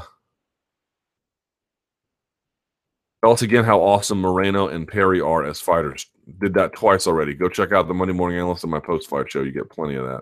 us 3.24 3.42
again 3.42 3.64
how 3.64 3.82
awesome 3.82 4.22
Moreno 4.22 4.68
and 4.68 4.88
Perry 4.88 5.20
are 5.20 5.44
as 5.44 5.60
fighters. 5.60 6.06
Did 6.40 6.54
that 6.54 6.74
twice 6.74 7.08
already. 7.08 7.34
Go 7.34 7.50
check 7.50 7.72
out 7.72 7.88
the 7.88 7.94
Monday 7.96 8.14
Morning 8.14 8.38
Analyst 8.38 8.64
on 8.64 8.70
my 8.70 8.80
post 8.80 9.10
fight 9.10 9.32
show. 9.32 9.42
You 9.42 9.52
get 9.52 9.70
plenty 9.70 9.96
of 9.96 10.06
that. 10.06 10.22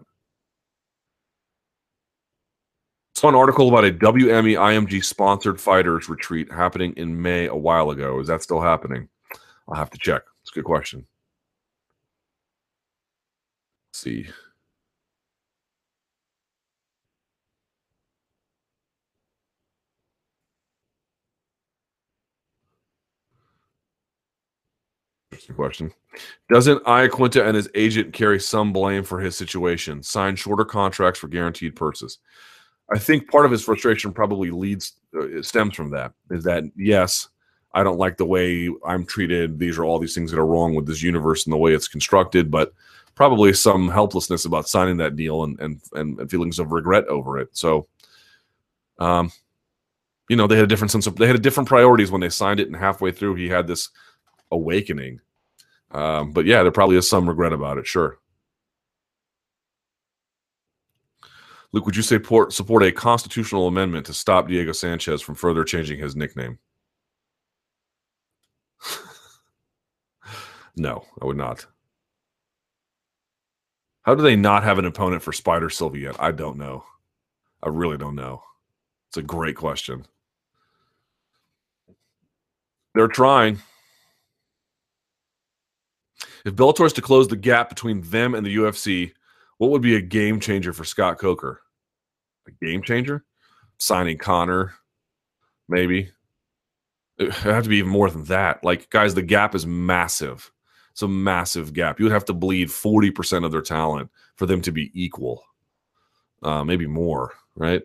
Saw 3.15 3.27
an 3.27 3.35
article 3.35 3.67
about 3.67 3.85
a 3.85 3.91
WME 3.91 4.57
IMG 4.57 5.03
sponsored 5.03 5.59
fighters 5.59 6.07
retreat 6.07 6.49
happening 6.51 6.93
in 6.95 7.21
May 7.21 7.47
a 7.47 7.55
while 7.55 7.89
ago. 7.89 8.19
Is 8.19 8.27
that 8.27 8.41
still 8.41 8.61
happening? 8.61 9.09
I'll 9.67 9.75
have 9.75 9.89
to 9.91 9.97
check. 9.97 10.23
It's 10.41 10.51
a 10.51 10.55
good 10.55 10.65
question. 10.65 11.05
Let's 13.89 14.03
see. 14.03 14.27
question. 25.53 25.91
Doesn't 26.49 26.83
Iaquinta 26.85 27.45
and 27.45 27.55
his 27.55 27.69
agent 27.75 28.13
carry 28.13 28.39
some 28.39 28.73
blame 28.73 29.03
for 29.03 29.19
his 29.19 29.35
situation? 29.35 30.01
Sign 30.01 30.35
shorter 30.35 30.65
contracts 30.65 31.19
for 31.19 31.27
guaranteed 31.27 31.75
purses. 31.75 32.19
I 32.93 32.99
think 32.99 33.29
part 33.29 33.45
of 33.45 33.51
his 33.51 33.63
frustration 33.63 34.13
probably 34.13 34.51
leads 34.51 34.93
uh, 35.19 35.41
stems 35.41 35.75
from 35.75 35.91
that. 35.91 36.13
Is 36.29 36.43
that 36.43 36.63
yes, 36.75 37.29
I 37.75 37.83
don't 37.83 37.99
like 37.99 38.17
the 38.17 38.25
way 38.25 38.69
I'm 38.85 39.05
treated. 39.05 39.59
These 39.59 39.77
are 39.77 39.83
all 39.83 39.99
these 39.99 40.15
things 40.15 40.31
that 40.31 40.39
are 40.39 40.45
wrong 40.45 40.73
with 40.73 40.87
this 40.87 41.03
universe 41.03 41.45
and 41.45 41.53
the 41.53 41.57
way 41.57 41.73
it's 41.73 41.89
constructed, 41.89 42.49
but 42.49 42.73
probably 43.15 43.53
some 43.53 43.89
helplessness 43.89 44.45
about 44.45 44.69
signing 44.69 44.97
that 44.97 45.15
deal 45.15 45.43
and 45.43 45.59
and 45.59 45.81
and 45.93 46.31
feelings 46.31 46.57
of 46.57 46.71
regret 46.71 47.05
over 47.07 47.37
it. 47.37 47.49
So, 47.51 47.87
um, 48.97 49.31
you 50.29 50.37
know, 50.37 50.47
they 50.47 50.55
had 50.55 50.63
a 50.63 50.67
different 50.67 50.91
sense 50.91 51.05
of 51.05 51.17
they 51.17 51.27
had 51.27 51.35
a 51.35 51.39
different 51.39 51.67
priorities 51.67 52.11
when 52.11 52.21
they 52.21 52.29
signed 52.29 52.61
it, 52.61 52.67
and 52.67 52.75
halfway 52.75 53.11
through, 53.11 53.35
he 53.35 53.49
had 53.49 53.67
this 53.67 53.89
awakening. 54.51 55.19
Um, 55.91 56.31
but 56.31 56.45
yeah, 56.45 56.63
there 56.63 56.71
probably 56.71 56.97
is 56.97 57.09
some 57.09 57.27
regret 57.27 57.53
about 57.53 57.77
it. 57.77 57.85
Sure. 57.87 58.19
Luke, 61.73 61.85
would 61.85 61.95
you 61.97 62.03
say 62.03 62.15
support, 62.15 62.53
support 62.53 62.83
a 62.83 62.91
constitutional 62.91 63.67
amendment 63.67 64.05
to 64.05 64.13
stop 64.13 64.47
Diego 64.47 64.71
Sanchez 64.71 65.21
from 65.21 65.35
further 65.35 65.65
changing 65.65 65.99
his 65.99 66.15
nickname? 66.15 66.57
No, 70.75 71.05
I 71.21 71.25
would 71.25 71.37
not. 71.37 71.65
How 74.03 74.13
do 74.13 74.21
they 74.21 74.35
not 74.35 74.63
have 74.63 74.77
an 74.77 74.85
opponent 74.85 75.23
for 75.23 75.33
Spider 75.33 75.69
Silva 75.69 75.97
yet? 75.97 76.15
I 76.19 76.31
don't 76.31 76.57
know. 76.57 76.83
I 77.63 77.69
really 77.69 77.97
don't 77.97 78.15
know. 78.15 78.43
It's 79.09 79.17
a 79.17 79.23
great 79.23 79.55
question. 79.55 80.05
They're 82.93 83.07
trying. 83.07 83.59
If 86.45 86.55
Bellator 86.55 86.85
is 86.85 86.93
to 86.93 87.01
close 87.01 87.27
the 87.27 87.35
gap 87.35 87.69
between 87.69 88.01
them 88.01 88.35
and 88.35 88.45
the 88.45 88.55
UFC, 88.55 89.13
what 89.57 89.71
would 89.71 89.81
be 89.81 89.95
a 89.95 90.01
game 90.01 90.39
changer 90.39 90.73
for 90.73 90.83
Scott 90.83 91.17
Coker? 91.17 91.61
A 92.47 92.51
game 92.63 92.83
changer? 92.83 93.25
Signing 93.79 94.17
Conor, 94.17 94.75
maybe 95.67 96.11
it 97.17 97.31
have 97.31 97.63
to 97.63 97.69
be 97.69 97.77
even 97.77 97.91
more 97.91 98.09
than 98.09 98.25
that. 98.25 98.63
Like, 98.63 98.89
guys, 98.89 99.13
the 99.13 99.21
gap 99.21 99.55
is 99.55 99.65
massive. 99.65 100.51
It's 100.95 101.01
a 101.01 101.09
massive 101.09 101.73
gap. 101.73 101.99
You 101.99 102.05
would 102.05 102.13
have 102.13 102.23
to 102.23 102.33
bleed 102.33 102.69
40% 102.69 103.43
of 103.43 103.51
their 103.51 103.61
talent 103.61 104.09
for 104.37 104.45
them 104.45 104.61
to 104.61 104.71
be 104.71 104.91
equal. 104.93 105.43
Uh, 106.41 106.63
maybe 106.63 106.87
more, 106.87 107.33
right? 107.53 107.83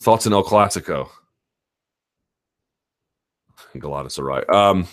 Thoughts 0.00 0.26
in 0.26 0.32
El 0.32 0.42
Clasico? 0.42 1.08
Galatasaray. 3.76 4.52
Um, 4.52 4.88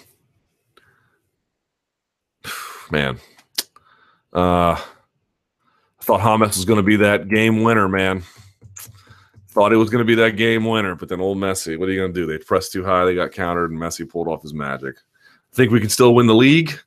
man, 2.92 3.18
uh, 4.32 4.76
I 4.78 4.84
thought 6.02 6.22
James 6.22 6.56
was 6.56 6.66
going 6.66 6.78
to 6.78 6.84
be 6.84 6.98
that 6.98 7.30
game 7.30 7.64
winner, 7.64 7.90
man. 7.90 8.22
Thought 9.48 9.74
it 9.74 9.78
was 9.78 9.90
going 9.90 10.06
to 10.06 10.08
be 10.08 10.22
that 10.22 10.36
game 10.36 10.66
winner, 10.66 10.94
but 10.94 11.10
then 11.10 11.20
old 11.20 11.40
Messi, 11.40 11.80
what 11.80 11.90
are 11.90 11.92
you 11.92 12.00
going 12.00 12.14
to 12.14 12.20
do? 12.20 12.28
They 12.28 12.38
pressed 12.38 12.74
too 12.74 12.86
high, 12.86 13.06
they 13.06 13.16
got 13.16 13.32
countered, 13.32 13.72
and 13.72 13.80
Messi 13.80 14.08
pulled 14.08 14.28
off 14.28 14.44
his 14.44 14.54
magic. 14.54 14.98
Think 15.54 15.72
we 15.72 15.80
can 15.80 15.90
still 15.90 16.16
win 16.16 16.28
the 16.28 16.36
league? 16.36 16.80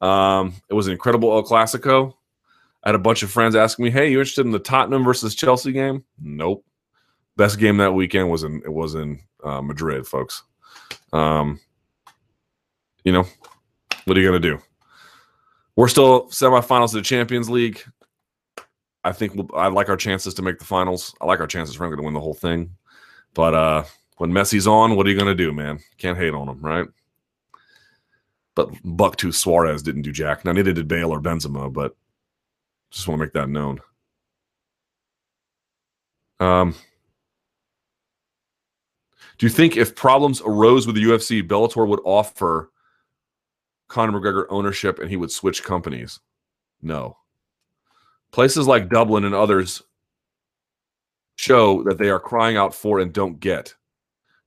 Um, 0.00 0.54
it 0.68 0.74
was 0.74 0.86
an 0.86 0.92
incredible 0.92 1.32
El 1.32 1.42
Clasico. 1.42 2.14
I 2.84 2.90
had 2.90 2.94
a 2.94 3.00
bunch 3.00 3.22
of 3.22 3.30
friends 3.30 3.56
asking 3.56 3.84
me, 3.84 3.90
"Hey, 3.90 4.10
you 4.10 4.18
interested 4.18 4.46
in 4.46 4.52
the 4.52 4.58
Tottenham 4.58 5.04
versus 5.04 5.34
Chelsea 5.34 5.72
game?" 5.72 6.04
Nope. 6.20 6.64
Best 7.36 7.58
game 7.58 7.78
that 7.78 7.94
weekend 7.94 8.30
was 8.30 8.44
in 8.44 8.62
it 8.64 8.72
was 8.72 8.94
in 8.94 9.20
uh, 9.42 9.62
Madrid, 9.62 10.06
folks. 10.06 10.42
Um, 11.12 11.60
you 13.04 13.12
know, 13.12 13.24
what 14.04 14.16
are 14.16 14.20
you 14.20 14.28
gonna 14.28 14.38
do? 14.38 14.58
We're 15.74 15.88
still 15.88 16.28
semifinals 16.28 16.86
of 16.86 16.92
the 16.92 17.02
Champions 17.02 17.50
League. 17.50 17.82
I 19.04 19.12
think 19.12 19.34
we'll, 19.34 19.48
I 19.54 19.68
like 19.68 19.88
our 19.88 19.96
chances 19.96 20.34
to 20.34 20.42
make 20.42 20.58
the 20.58 20.64
finals. 20.64 21.14
I 21.20 21.26
like 21.26 21.40
our 21.40 21.46
chances, 21.46 21.76
frankly, 21.76 21.96
to 21.98 22.02
win 22.02 22.14
the 22.14 22.20
whole 22.20 22.34
thing. 22.34 22.70
But 23.34 23.54
uh, 23.54 23.84
when 24.16 24.32
Messi's 24.32 24.66
on, 24.66 24.96
what 24.96 25.06
are 25.06 25.10
you 25.10 25.18
gonna 25.18 25.34
do, 25.34 25.52
man? 25.52 25.78
Can't 25.98 26.18
hate 26.18 26.34
on 26.34 26.48
him, 26.48 26.60
right? 26.60 26.86
But 28.56 28.72
Bucktooth 28.82 29.34
Suarez 29.34 29.82
didn't 29.82 30.02
do 30.02 30.10
jack. 30.10 30.44
Now 30.44 30.50
neither 30.50 30.72
did 30.72 30.88
Bale 30.88 31.12
or 31.12 31.20
Benzema, 31.20 31.72
but 31.72 31.94
just 32.90 33.06
want 33.06 33.20
to 33.20 33.24
make 33.24 33.34
that 33.34 33.48
known. 33.48 33.80
Um, 36.40 36.74
do 39.38 39.46
you 39.46 39.50
think 39.50 39.76
if 39.76 39.94
problems 39.94 40.40
arose 40.44 40.86
with 40.86 40.96
the 40.96 41.04
UFC, 41.04 41.46
Bellator 41.46 41.86
would 41.86 42.00
offer 42.04 42.72
Conor 43.88 44.18
McGregor 44.18 44.46
ownership 44.48 44.98
and 44.98 45.10
he 45.10 45.16
would 45.16 45.30
switch 45.30 45.62
companies? 45.62 46.20
No. 46.82 47.18
Places 48.32 48.66
like 48.66 48.88
Dublin 48.88 49.24
and 49.24 49.34
others 49.34 49.82
show 51.36 51.82
that 51.84 51.98
they 51.98 52.08
are 52.08 52.18
crying 52.18 52.56
out 52.56 52.74
for 52.74 52.98
and 52.98 53.12
don't 53.12 53.38
get 53.38 53.74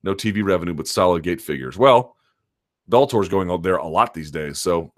no 0.01 0.15
TV 0.15 0.43
revenue, 0.43 0.73
but 0.73 0.87
solid 0.87 1.23
gate 1.23 1.41
figures. 1.41 1.77
Well, 1.77 2.15
Bellator 2.89 3.21
is 3.21 3.29
going 3.29 3.51
out 3.51 3.63
there 3.63 3.77
a 3.77 3.87
lot 3.87 4.13
these 4.13 4.31
days, 4.31 4.59
so 4.59 4.91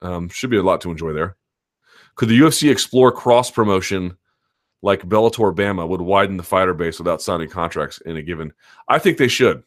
um, 0.00 0.28
should 0.28 0.50
be 0.50 0.56
a 0.56 0.62
lot 0.62 0.80
to 0.82 0.90
enjoy 0.90 1.12
there. 1.12 1.36
Could 2.14 2.28
the 2.28 2.38
UFC 2.38 2.70
explore 2.70 3.10
cross 3.10 3.50
promotion 3.50 4.16
like 4.82 5.08
Bellator 5.08 5.54
Bama 5.54 5.88
would 5.88 6.00
widen 6.00 6.36
the 6.36 6.42
fighter 6.42 6.74
base 6.74 6.98
without 6.98 7.22
signing 7.22 7.48
contracts 7.48 7.98
in 8.04 8.16
a 8.16 8.22
given? 8.22 8.52
I 8.88 8.98
think 8.98 9.18
they 9.18 9.28
should. 9.28 9.62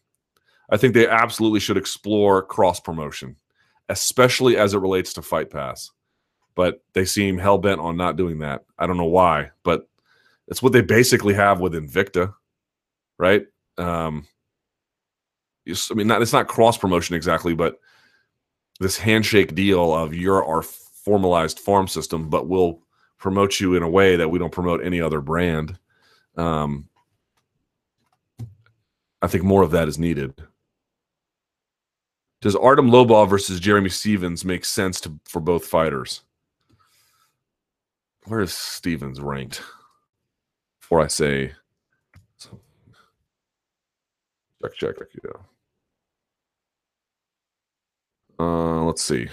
I 0.70 0.78
think 0.78 0.94
they 0.94 1.08
absolutely 1.08 1.60
should 1.60 1.78
explore 1.78 2.42
cross 2.42 2.80
promotion, 2.80 3.36
especially 3.90 4.58
as 4.58 4.74
it 4.74 4.80
relates 4.80 5.14
to 5.14 5.22
Fight 5.22 5.50
Pass. 5.50 5.92
But 6.56 6.84
they 6.94 7.06
seem 7.06 7.38
hell 7.38 7.58
bent 7.58 7.82
on 7.82 7.98
not 7.98 8.16
doing 8.16 8.40
that. 8.40 8.64
I 8.80 8.88
don't 8.88 8.98
know 8.98 9.06
why, 9.06 9.52
but 9.64 9.88
it's 10.48 10.64
what 10.64 10.74
they 10.74 10.82
basically 10.82 11.34
have 11.34 11.60
with 11.60 11.74
Invicta, 11.74 12.34
right? 13.18 13.46
Um, 13.78 14.28
I 15.68 15.94
mean, 15.94 16.08
not, 16.08 16.22
it's 16.22 16.34
not 16.34 16.48
cross 16.48 16.78
promotion 16.78 17.16
exactly, 17.16 17.56
but 17.56 17.80
this 18.80 18.98
handshake 18.98 19.56
deal 19.56 19.94
of 19.94 20.14
you're 20.14 20.46
our 20.46 20.62
formalized 20.62 21.60
farm 21.60 21.88
system, 21.88 22.30
but 22.30 22.48
we'll 22.48 22.82
promote 23.18 23.60
you 23.60 23.76
in 23.76 23.84
a 23.84 23.90
way 23.90 24.16
that 24.16 24.30
we 24.30 24.40
don't 24.40 24.52
promote 24.52 24.84
any 24.84 25.02
other 25.02 25.22
brand. 25.22 25.78
Um, 26.38 26.90
I 29.22 29.28
think 29.28 29.44
more 29.44 29.64
of 29.64 29.72
that 29.72 29.88
is 29.88 29.98
needed. 29.98 30.34
Does 32.42 32.56
Artem 32.56 32.92
Lobov 32.92 33.30
versus 33.30 33.60
Jeremy 33.60 33.90
Stephens 33.90 34.46
make 34.46 34.66
sense 34.66 35.02
to, 35.02 35.20
for 35.24 35.40
both 35.40 35.66
fighters? 35.66 36.22
Where 38.26 38.42
is 38.42 38.54
Stevens 38.54 39.20
ranked? 39.20 39.64
Before 40.80 41.02
I 41.02 41.08
say, 41.08 41.54
check, 44.74 44.98
check, 44.98 45.08
yeah. 45.24 45.55
Uh, 48.40 48.84
let's 48.84 49.02
see. 49.02 49.30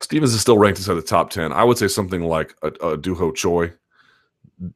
Stephens 0.00 0.34
is 0.34 0.40
still 0.40 0.58
ranked 0.58 0.78
inside 0.78 0.94
the 0.94 1.02
top 1.02 1.30
10. 1.30 1.52
I 1.52 1.64
would 1.64 1.78
say 1.78 1.88
something 1.88 2.22
like 2.22 2.54
a, 2.62 2.68
a 2.92 2.96
Doo 2.96 3.14
Ho 3.14 3.32
Choi, 3.32 3.72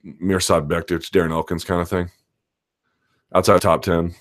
Mirsad 0.04 0.66
Bektic, 0.68 1.10
Darren 1.10 1.30
Elkins 1.30 1.64
kind 1.64 1.80
of 1.80 1.88
thing. 1.88 2.10
Outside 3.34 3.62
top 3.62 3.82
10. 3.82 4.14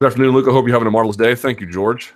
Good 0.00 0.06
afternoon, 0.06 0.34
Luke. 0.34 0.48
I 0.48 0.52
hope 0.52 0.66
you're 0.66 0.74
having 0.74 0.88
a 0.88 0.90
marvelous 0.90 1.16
day. 1.16 1.34
Thank 1.34 1.60
you, 1.60 1.70
George. 1.70 2.14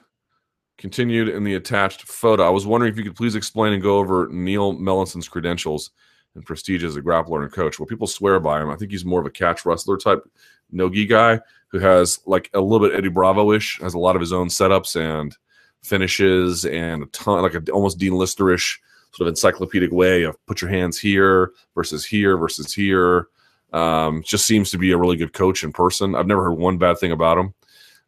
Continued 0.78 1.28
in 1.28 1.44
the 1.44 1.54
attached 1.54 2.02
photo. 2.02 2.46
I 2.46 2.50
was 2.50 2.66
wondering 2.66 2.92
if 2.92 2.98
you 2.98 3.04
could 3.04 3.16
please 3.16 3.34
explain 3.34 3.74
and 3.74 3.82
go 3.82 3.98
over 3.98 4.28
Neil 4.30 4.74
Melanson's 4.74 5.28
credentials 5.28 5.90
and 6.34 6.46
prestige 6.46 6.84
as 6.84 6.96
a 6.96 7.02
grappler 7.02 7.42
and 7.42 7.52
coach. 7.52 7.78
Well, 7.78 7.86
people 7.86 8.06
swear 8.06 8.40
by 8.40 8.62
him. 8.62 8.70
I 8.70 8.76
think 8.76 8.90
he's 8.90 9.04
more 9.04 9.20
of 9.20 9.26
a 9.26 9.30
catch 9.30 9.64
wrestler 9.64 9.96
type 9.96 10.22
nogi 10.70 11.06
guy 11.06 11.40
who 11.68 11.78
has 11.78 12.20
like 12.26 12.50
a 12.54 12.60
little 12.60 12.86
bit 12.86 12.96
Eddie 12.96 13.08
Bravo 13.08 13.52
ish, 13.52 13.80
has 13.80 13.94
a 13.94 13.98
lot 13.98 14.16
of 14.16 14.20
his 14.20 14.32
own 14.32 14.48
setups 14.48 14.96
and 15.00 15.36
finishes 15.82 16.64
and 16.64 17.02
a 17.02 17.06
ton, 17.06 17.42
like 17.42 17.70
almost 17.70 17.98
Dean 17.98 18.12
Listerish 18.12 18.78
sort 19.12 19.26
of 19.26 19.32
encyclopedic 19.32 19.90
way 19.92 20.22
of 20.22 20.36
put 20.46 20.60
your 20.60 20.70
hands 20.70 20.98
here 20.98 21.52
versus 21.74 22.04
here 22.04 22.36
versus 22.36 22.72
here. 22.72 23.28
Um, 23.72 24.22
just 24.24 24.46
seems 24.46 24.70
to 24.72 24.78
be 24.78 24.90
a 24.90 24.96
really 24.96 25.16
good 25.16 25.32
coach 25.32 25.62
in 25.62 25.72
person. 25.72 26.14
I've 26.14 26.26
never 26.26 26.44
heard 26.44 26.58
one 26.58 26.78
bad 26.78 26.98
thing 26.98 27.12
about 27.12 27.38
him. 27.38 27.54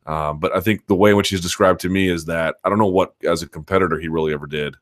Uh, 0.04 0.32
but 0.32 0.54
I 0.54 0.60
think 0.60 0.86
the 0.86 0.96
way 0.96 1.10
in 1.10 1.16
which 1.16 1.28
he's 1.28 1.40
described 1.40 1.80
to 1.80 1.88
me 1.88 2.08
is 2.08 2.24
that 2.24 2.56
I 2.64 2.68
don't 2.68 2.78
know 2.78 2.86
what 2.86 3.14
as 3.28 3.42
a 3.42 3.48
competitor 3.48 3.98
he 3.98 4.08
really 4.08 4.32
ever 4.32 4.46
did, 4.46 4.74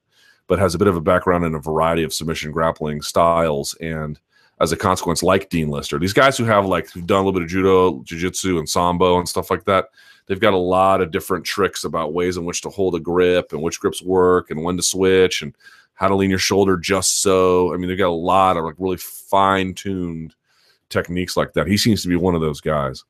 but 0.50 0.58
has 0.58 0.74
a 0.74 0.78
bit 0.78 0.88
of 0.88 0.96
a 0.96 1.00
background 1.00 1.44
in 1.44 1.54
a 1.54 1.60
variety 1.60 2.02
of 2.02 2.12
submission 2.12 2.50
grappling 2.50 3.00
styles 3.00 3.74
and 3.74 4.18
as 4.60 4.72
a 4.72 4.76
consequence, 4.76 5.22
like 5.22 5.48
Dean 5.48 5.68
Lister. 5.68 5.96
These 5.96 6.12
guys 6.12 6.36
who 6.36 6.44
have 6.44 6.66
like 6.66 6.90
who've 6.90 7.06
done 7.06 7.20
a 7.20 7.24
little 7.24 7.38
bit 7.38 7.44
of 7.44 7.48
judo, 7.48 8.02
jiu-jitsu, 8.02 8.58
and 8.58 8.68
sambo 8.68 9.20
and 9.20 9.28
stuff 9.28 9.48
like 9.48 9.64
that, 9.66 9.86
they've 10.26 10.40
got 10.40 10.52
a 10.52 10.58
lot 10.58 11.00
of 11.00 11.12
different 11.12 11.44
tricks 11.44 11.84
about 11.84 12.14
ways 12.14 12.36
in 12.36 12.44
which 12.44 12.62
to 12.62 12.68
hold 12.68 12.96
a 12.96 13.00
grip 13.00 13.52
and 13.52 13.62
which 13.62 13.78
grips 13.78 14.02
work 14.02 14.50
and 14.50 14.60
when 14.60 14.76
to 14.76 14.82
switch 14.82 15.40
and 15.40 15.54
how 15.94 16.08
to 16.08 16.16
lean 16.16 16.30
your 16.30 16.38
shoulder 16.40 16.76
just 16.76 17.22
so. 17.22 17.72
I 17.72 17.76
mean, 17.76 17.88
they've 17.88 17.96
got 17.96 18.08
a 18.08 18.10
lot 18.10 18.56
of 18.56 18.64
like 18.64 18.74
really 18.76 18.96
fine-tuned 18.96 20.34
techniques 20.88 21.36
like 21.36 21.52
that. 21.52 21.68
He 21.68 21.76
seems 21.76 22.02
to 22.02 22.08
be 22.08 22.16
one 22.16 22.34
of 22.34 22.40
those 22.40 22.60
guys. 22.60 23.04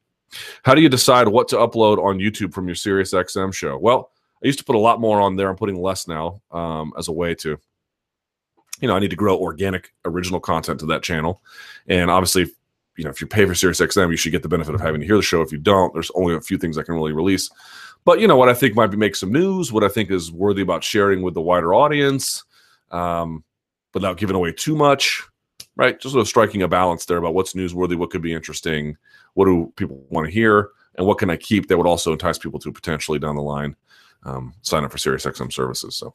How 0.63 0.75
do 0.75 0.83
you 0.83 0.91
decide 0.91 1.27
what 1.27 1.49
to 1.49 1.57
upload 1.57 2.05
on 2.05 2.19
YouTube 2.19 2.53
from 2.53 2.69
your 2.69 2.75
Sirius 2.75 3.15
XM 3.15 3.55
show? 3.55 3.79
Well, 3.79 4.11
I 4.43 4.47
used 4.47 4.59
to 4.59 4.65
put 4.65 4.77
a 4.77 4.79
lot 4.79 5.01
more 5.01 5.21
on 5.21 5.37
there. 5.37 5.49
I'm 5.49 5.57
putting 5.57 5.81
less 5.81 6.09
now 6.09 6.41
um, 6.51 6.93
as 6.99 7.09
a 7.09 7.13
way 7.13 7.35
to 7.37 7.59
you 8.81 8.89
know, 8.89 8.97
I 8.97 8.99
need 8.99 9.11
to 9.11 9.17
grow 9.17 9.39
organic 9.39 9.93
original 10.05 10.41
content 10.41 10.81
to 10.81 10.87
that 10.87 11.03
channel. 11.03 11.43
And 11.87 12.11
obviously, 12.11 12.47
you 12.97 13.05
know, 13.05 13.11
if 13.11 13.21
you 13.21 13.27
pay 13.27 13.47
for 13.47 13.53
SiriusXM, 13.53 14.11
you 14.11 14.17
should 14.17 14.33
get 14.33 14.43
the 14.43 14.49
benefit 14.49 14.75
of 14.75 14.81
having 14.81 15.01
to 15.01 15.07
hear 15.07 15.17
the 15.17 15.23
show. 15.23 15.43
If 15.43 15.53
you 15.53 15.59
don't, 15.59 15.93
there's 15.93 16.11
only 16.15 16.35
a 16.35 16.41
few 16.41 16.59
things 16.59 16.77
I 16.77 16.83
can 16.83 16.95
really 16.95 17.13
release. 17.13 17.51
But 18.05 18.21
you 18.21 18.27
know 18.27 18.37
what 18.37 18.49
I 18.49 18.55
think 18.55 18.75
might 18.75 18.91
be 18.91 18.97
make 18.97 19.15
some 19.15 19.33
news, 19.33 19.73
what 19.73 19.85
I 19.85 19.89
think 19.89 20.11
is 20.11 20.33
worthy 20.33 20.63
about 20.63 20.83
sharing 20.83 21.21
with 21.21 21.35
the 21.35 21.41
wider 21.41 21.75
audience, 21.75 22.45
um, 22.91 23.45
without 23.93 24.17
giving 24.17 24.37
away 24.37 24.53
too 24.53 24.75
much, 24.75 25.23
right? 25.77 26.01
Just 26.01 26.15
sort 26.15 26.23
of 26.23 26.29
striking 26.29 26.63
a 26.63 26.69
balance 26.69 27.05
there 27.05 27.19
about 27.19 27.35
what's 27.35 27.53
newsworthy, 27.53 27.97
what 27.97 28.11
could 28.11 28.23
be 28.23 28.33
interesting, 28.33 28.97
what 29.35 29.45
do 29.45 29.71
people 29.77 30.03
want 30.09 30.27
to 30.27 30.33
hear, 30.33 30.71
and 30.97 31.07
what 31.07 31.19
can 31.19 31.29
I 31.29 31.37
keep 31.37 31.69
that 31.69 31.77
would 31.77 31.87
also 31.87 32.13
entice 32.13 32.39
people 32.39 32.59
to 32.61 32.73
potentially 32.73 33.19
down 33.19 33.37
the 33.37 33.43
line 33.43 33.77
um, 34.25 34.55
sign 34.63 34.85
up 34.85 34.93
for 34.93 34.99
SiriusXM 34.99 35.53
services. 35.53 35.97
So, 35.97 36.15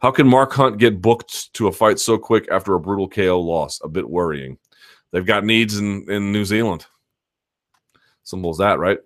how 0.00 0.10
can 0.10 0.26
Mark 0.26 0.52
Hunt 0.52 0.78
get 0.78 1.00
booked 1.02 1.52
to 1.54 1.68
a 1.68 1.72
fight 1.72 1.98
so 1.98 2.18
quick 2.18 2.48
after 2.50 2.74
a 2.74 2.80
brutal 2.80 3.08
KO 3.08 3.40
loss? 3.40 3.80
A 3.82 3.88
bit 3.88 4.08
worrying. 4.08 4.58
They've 5.10 5.26
got 5.26 5.44
needs 5.44 5.78
in, 5.78 6.10
in 6.10 6.32
New 6.32 6.44
Zealand. 6.44 6.86
Simple 8.24 8.50
as 8.50 8.58
that, 8.58 8.78
right? 8.78 8.98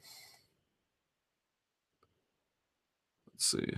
Let's 3.32 3.50
see. 3.50 3.76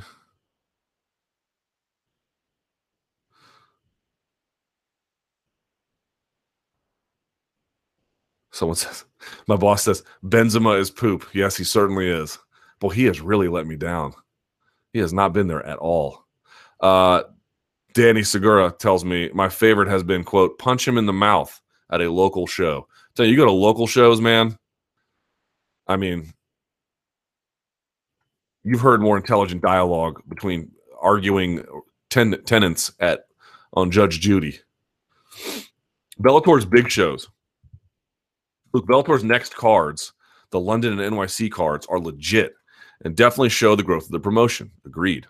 Someone 8.50 8.76
says, 8.76 9.04
my 9.46 9.56
boss 9.56 9.84
says, 9.84 10.02
Benzema 10.24 10.78
is 10.78 10.90
poop. 10.90 11.26
Yes, 11.32 11.56
he 11.56 11.64
certainly 11.64 12.08
is. 12.08 12.38
Well, 12.82 12.90
he 12.90 13.04
has 13.04 13.20
really 13.20 13.48
let 13.48 13.66
me 13.66 13.76
down. 13.76 14.14
He 14.92 14.98
has 15.00 15.12
not 15.12 15.32
been 15.32 15.46
there 15.46 15.64
at 15.64 15.78
all. 15.78 16.24
Uh, 16.80 17.22
Danny 17.94 18.22
Segura 18.22 18.72
tells 18.78 19.04
me 19.04 19.30
my 19.34 19.48
favorite 19.48 19.88
has 19.88 20.02
been 20.02 20.24
quote 20.24 20.58
punch 20.58 20.86
him 20.86 20.98
in 20.98 21.06
the 21.06 21.12
mouth 21.12 21.60
at 21.90 22.00
a 22.00 22.10
local 22.10 22.46
show. 22.46 22.86
Tell 23.14 23.26
you, 23.26 23.32
you 23.32 23.36
go 23.36 23.44
to 23.44 23.50
local 23.50 23.86
shows, 23.86 24.20
man. 24.20 24.56
I 25.86 25.96
mean, 25.96 26.32
you've 28.62 28.80
heard 28.80 29.00
more 29.00 29.16
intelligent 29.16 29.62
dialogue 29.62 30.22
between 30.28 30.70
arguing 31.00 31.64
ten- 32.10 32.42
tenants 32.44 32.92
at 33.00 33.24
on 33.72 33.90
Judge 33.90 34.20
Judy. 34.20 34.60
Bellator's 36.20 36.64
big 36.64 36.90
shows. 36.90 37.28
Look, 38.72 38.86
Bellator's 38.86 39.24
next 39.24 39.56
cards, 39.56 40.12
the 40.50 40.60
London 40.60 40.98
and 40.98 41.14
NYC 41.14 41.50
cards, 41.50 41.86
are 41.86 41.98
legit 41.98 42.54
and 43.04 43.16
definitely 43.16 43.48
show 43.48 43.76
the 43.76 43.82
growth 43.82 44.06
of 44.06 44.10
the 44.10 44.20
promotion. 44.20 44.70
Agreed. 44.84 45.26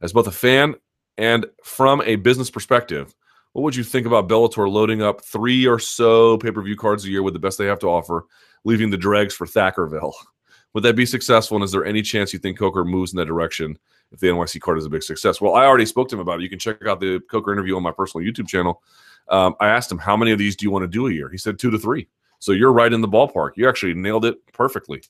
As 0.00 0.12
both 0.12 0.26
a 0.26 0.32
fan 0.32 0.74
and 1.16 1.46
from 1.62 2.02
a 2.02 2.16
business 2.16 2.50
perspective, 2.50 3.14
What 3.54 3.62
would 3.62 3.76
you 3.76 3.84
think 3.84 4.04
about 4.04 4.28
Bellator 4.28 4.68
loading 4.68 5.00
up 5.00 5.24
three 5.24 5.64
or 5.64 5.78
so 5.78 6.36
pay 6.38 6.50
per 6.50 6.60
view 6.60 6.76
cards 6.76 7.04
a 7.04 7.08
year 7.08 7.22
with 7.22 7.34
the 7.34 7.40
best 7.40 7.56
they 7.56 7.66
have 7.66 7.78
to 7.80 7.86
offer, 7.86 8.26
leaving 8.64 8.90
the 8.90 8.96
dregs 8.96 9.32
for 9.32 9.46
Thackerville? 9.46 10.12
Would 10.74 10.82
that 10.82 10.96
be 10.96 11.06
successful? 11.06 11.56
And 11.56 11.64
is 11.64 11.70
there 11.70 11.84
any 11.84 12.02
chance 12.02 12.32
you 12.32 12.40
think 12.40 12.58
Coker 12.58 12.84
moves 12.84 13.12
in 13.12 13.16
that 13.18 13.26
direction 13.26 13.78
if 14.10 14.18
the 14.18 14.26
NYC 14.26 14.60
card 14.60 14.76
is 14.76 14.84
a 14.84 14.90
big 14.90 15.04
success? 15.04 15.40
Well, 15.40 15.54
I 15.54 15.66
already 15.66 15.86
spoke 15.86 16.08
to 16.08 16.16
him 16.16 16.20
about 16.20 16.40
it. 16.40 16.42
You 16.42 16.48
can 16.48 16.58
check 16.58 16.84
out 16.84 16.98
the 16.98 17.20
Coker 17.30 17.52
interview 17.52 17.76
on 17.76 17.84
my 17.84 17.92
personal 17.92 18.26
YouTube 18.26 18.48
channel. 18.48 18.82
Um, 19.28 19.54
I 19.60 19.68
asked 19.68 19.90
him, 19.90 19.98
how 19.98 20.16
many 20.16 20.32
of 20.32 20.38
these 20.38 20.56
do 20.56 20.64
you 20.64 20.72
want 20.72 20.82
to 20.82 20.88
do 20.88 21.06
a 21.06 21.12
year? 21.12 21.30
He 21.30 21.38
said 21.38 21.60
two 21.60 21.70
to 21.70 21.78
three. 21.78 22.08
So 22.40 22.50
you're 22.50 22.72
right 22.72 22.92
in 22.92 23.02
the 23.02 23.08
ballpark. 23.08 23.52
You 23.54 23.68
actually 23.68 23.94
nailed 23.94 24.24
it 24.24 24.44
perfectly. 24.52 25.00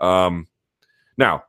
Um, 0.00 0.48
now, 1.16 1.44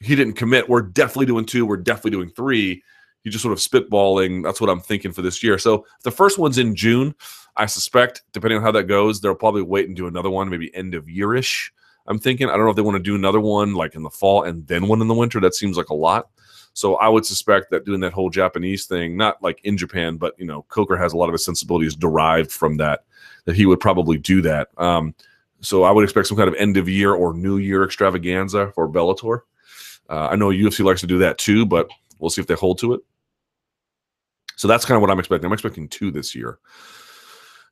he 0.00 0.14
didn't 0.14 0.34
commit. 0.34 0.68
We're 0.68 0.82
definitely 0.82 1.26
doing 1.26 1.44
two. 1.44 1.66
We're 1.66 1.76
definitely 1.76 2.12
doing 2.12 2.30
three. 2.30 2.82
He's 3.24 3.32
just 3.32 3.42
sort 3.42 3.52
of 3.52 3.58
spitballing. 3.58 4.44
That's 4.44 4.60
what 4.60 4.70
I'm 4.70 4.80
thinking 4.80 5.12
for 5.12 5.22
this 5.22 5.42
year. 5.42 5.58
So 5.58 5.84
the 6.04 6.10
first 6.10 6.38
one's 6.38 6.58
in 6.58 6.74
June. 6.74 7.14
I 7.56 7.66
suspect, 7.66 8.22
depending 8.32 8.58
on 8.58 8.62
how 8.62 8.70
that 8.72 8.84
goes, 8.84 9.20
they'll 9.20 9.34
probably 9.34 9.62
wait 9.62 9.88
and 9.88 9.96
do 9.96 10.06
another 10.06 10.30
one, 10.30 10.48
maybe 10.48 10.74
end 10.74 10.94
of 10.94 11.06
yearish. 11.06 11.70
I'm 12.06 12.18
thinking. 12.18 12.48
I 12.48 12.52
don't 12.52 12.64
know 12.64 12.70
if 12.70 12.76
they 12.76 12.82
want 12.82 12.96
to 12.96 13.02
do 13.02 13.16
another 13.16 13.40
one 13.40 13.74
like 13.74 13.94
in 13.94 14.02
the 14.02 14.10
fall 14.10 14.44
and 14.44 14.66
then 14.66 14.88
one 14.88 15.02
in 15.02 15.08
the 15.08 15.14
winter. 15.14 15.40
That 15.40 15.54
seems 15.54 15.76
like 15.76 15.90
a 15.90 15.94
lot. 15.94 16.30
So 16.72 16.94
I 16.96 17.08
would 17.08 17.26
suspect 17.26 17.70
that 17.70 17.84
doing 17.84 18.00
that 18.00 18.12
whole 18.12 18.30
Japanese 18.30 18.86
thing, 18.86 19.16
not 19.16 19.42
like 19.42 19.60
in 19.64 19.76
Japan, 19.76 20.16
but 20.16 20.34
you 20.38 20.46
know, 20.46 20.62
Coker 20.68 20.96
has 20.96 21.12
a 21.12 21.16
lot 21.16 21.28
of 21.28 21.32
his 21.32 21.44
sensibilities 21.44 21.96
derived 21.96 22.52
from 22.52 22.76
that. 22.76 23.04
That 23.46 23.56
he 23.56 23.66
would 23.66 23.80
probably 23.80 24.16
do 24.16 24.40
that. 24.42 24.68
Um, 24.78 25.14
so 25.60 25.82
I 25.82 25.90
would 25.90 26.04
expect 26.04 26.28
some 26.28 26.36
kind 26.36 26.48
of 26.48 26.54
end 26.54 26.76
of 26.76 26.88
year 26.88 27.14
or 27.14 27.34
New 27.34 27.58
Year 27.58 27.84
extravaganza 27.84 28.72
for 28.74 28.88
Bellator. 28.88 29.40
Uh, 30.08 30.28
I 30.30 30.36
know 30.36 30.48
UFC 30.48 30.84
likes 30.84 31.00
to 31.00 31.06
do 31.06 31.18
that 31.18 31.38
too, 31.38 31.66
but 31.66 31.88
we'll 32.18 32.30
see 32.30 32.40
if 32.40 32.46
they 32.46 32.54
hold 32.54 32.78
to 32.78 32.94
it. 32.94 33.00
So 34.56 34.66
that's 34.66 34.84
kind 34.84 34.96
of 34.96 35.02
what 35.02 35.10
I'm 35.10 35.18
expecting. 35.18 35.46
I'm 35.46 35.52
expecting 35.52 35.88
two 35.88 36.10
this 36.10 36.34
year. 36.34 36.58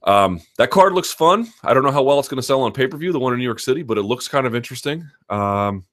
Um, 0.04 0.40
that 0.56 0.70
card 0.70 0.92
looks 0.92 1.12
fun. 1.12 1.48
I 1.64 1.74
don't 1.74 1.82
know 1.82 1.90
how 1.90 2.02
well 2.02 2.20
it's 2.20 2.28
going 2.28 2.36
to 2.36 2.42
sell 2.42 2.62
on 2.62 2.72
pay 2.72 2.86
per 2.86 2.96
view, 2.96 3.12
the 3.12 3.18
one 3.18 3.32
in 3.32 3.38
New 3.38 3.44
York 3.44 3.58
City, 3.58 3.82
but 3.82 3.98
it 3.98 4.02
looks 4.02 4.28
kind 4.28 4.46
of 4.46 4.54
interesting. 4.54 5.08
Um, 5.28 5.84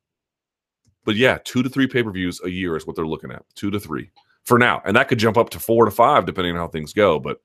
but 1.06 1.16
yeah, 1.16 1.40
two 1.44 1.64
to 1.64 1.70
three 1.70 1.88
pay 1.88 2.04
per 2.04 2.12
views 2.12 2.40
a 2.44 2.50
year 2.50 2.78
is 2.78 2.86
what 2.86 2.96
they're 2.96 3.08
looking 3.08 3.32
at. 3.32 3.44
Two 3.56 3.72
to 3.72 3.80
three 3.80 4.12
for 4.44 4.60
now. 4.60 4.82
And 4.86 4.96
that 4.96 5.08
could 5.08 5.20
jump 5.20 5.38
up 5.38 5.50
to 5.52 5.60
four 5.60 5.86
to 5.86 5.92
five 5.92 6.26
depending 6.26 6.54
on 6.54 6.60
how 6.60 6.68
things 6.68 6.94
go. 6.94 7.20
But 7.20 7.42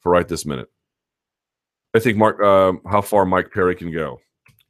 for 0.00 0.12
right 0.12 0.26
this 0.26 0.46
minute, 0.46 0.70
I 1.96 1.98
think 1.98 2.18
Mark, 2.18 2.42
uh, 2.42 2.74
how 2.88 3.00
far 3.00 3.24
Mike 3.24 3.50
Perry 3.50 3.74
can 3.74 3.90
go. 3.90 4.20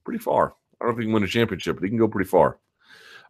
Pretty 0.04 0.20
far. 0.20 0.54
I 0.80 0.84
don't 0.84 0.88
know 0.88 0.92
if 0.92 0.98
he 0.98 1.04
can 1.04 1.12
win 1.12 1.24
a 1.24 1.26
championship, 1.26 1.76
but 1.76 1.82
he 1.82 1.88
can 1.88 1.98
go 1.98 2.06
pretty 2.06 2.28
far. 2.28 2.58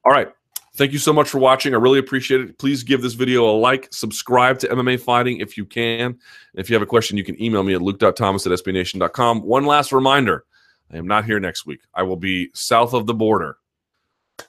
All 0.05 0.13
right. 0.13 0.29
Thank 0.75 0.93
you 0.93 0.99
so 0.99 1.15
much 1.15 1.31
for 1.31 1.39
watching. 1.39 1.73
I 1.73 1.79
really 1.79 1.99
appreciate 1.99 2.43
it. 2.43 2.59
Please 2.59 2.83
give 2.83 3.01
this 3.01 3.15
video 3.15 3.49
a 3.49 3.57
like, 3.57 3.89
subscribe 3.91 4.59
to 4.59 4.69
MMA 4.69 5.01
Fighting 5.01 5.39
if 5.39 5.57
you 5.57 5.65
can. 5.65 6.01
And 6.01 6.19
if 6.57 6.69
you 6.69 6.75
have 6.75 6.83
a 6.83 6.87
question, 6.87 7.17
you 7.17 7.25
can 7.25 7.41
email 7.43 7.63
me 7.63 7.73
at 7.73 7.81
luke.thomas 7.81 8.47
at 8.47 8.53
sbnation.com. 8.53 9.41
One 9.41 9.65
last 9.65 9.91
reminder 9.93 10.45
I 10.93 10.99
am 10.99 11.07
not 11.07 11.25
here 11.25 11.41
next 11.41 11.65
week. 11.65 11.81
I 11.95 12.03
will 12.03 12.17
be 12.17 12.51
south 12.53 12.93
of 12.93 13.07
the 13.07 13.15
border 13.15 13.57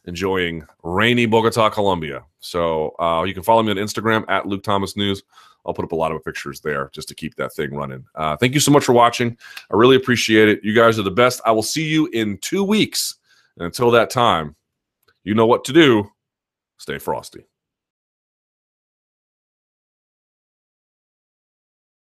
enjoying 0.04 0.66
rainy 0.84 1.26
Bogota, 1.26 1.70
Colombia. 1.70 2.26
So 2.40 2.94
uh, 3.00 3.24
you 3.24 3.34
can 3.34 3.44
follow 3.44 3.64
me 3.64 3.72
on 3.72 3.78
Instagram 3.78 4.26
at 4.28 4.46
Luke 4.46 4.64
Thomas 4.64 4.98
News. 4.98 5.24
I'll 5.68 5.74
put 5.74 5.86
up 5.86 5.92
a 5.92 5.96
lot 5.96 6.12
of 6.12 6.24
pictures 6.24 6.62
there 6.62 6.90
just 6.94 7.10
to 7.10 7.16
keep 7.16 7.36
that 7.36 7.54
thing 7.54 7.76
running. 7.76 8.06
Uh, 8.16 8.38
thank 8.38 8.54
you 8.54 8.60
so 8.60 8.72
much 8.72 8.86
for 8.86 8.94
watching. 8.94 9.38
I 9.72 9.76
really 9.76 9.98
appreciate 9.98 10.48
it. 10.48 10.64
You 10.64 10.74
guys 10.74 10.98
are 10.98 11.04
the 11.04 11.12
best. 11.12 11.42
I 11.46 11.52
will 11.52 11.62
see 11.62 11.88
you 11.88 12.08
in 12.14 12.38
two 12.38 12.64
weeks. 12.64 13.16
And 13.58 13.66
until 13.66 13.92
that 13.92 14.10
time, 14.10 14.56
you 15.24 15.36
know 15.36 15.46
what 15.46 15.66
to 15.66 15.74
do. 15.74 16.10
Stay 16.78 17.00
frosty. 17.00 17.46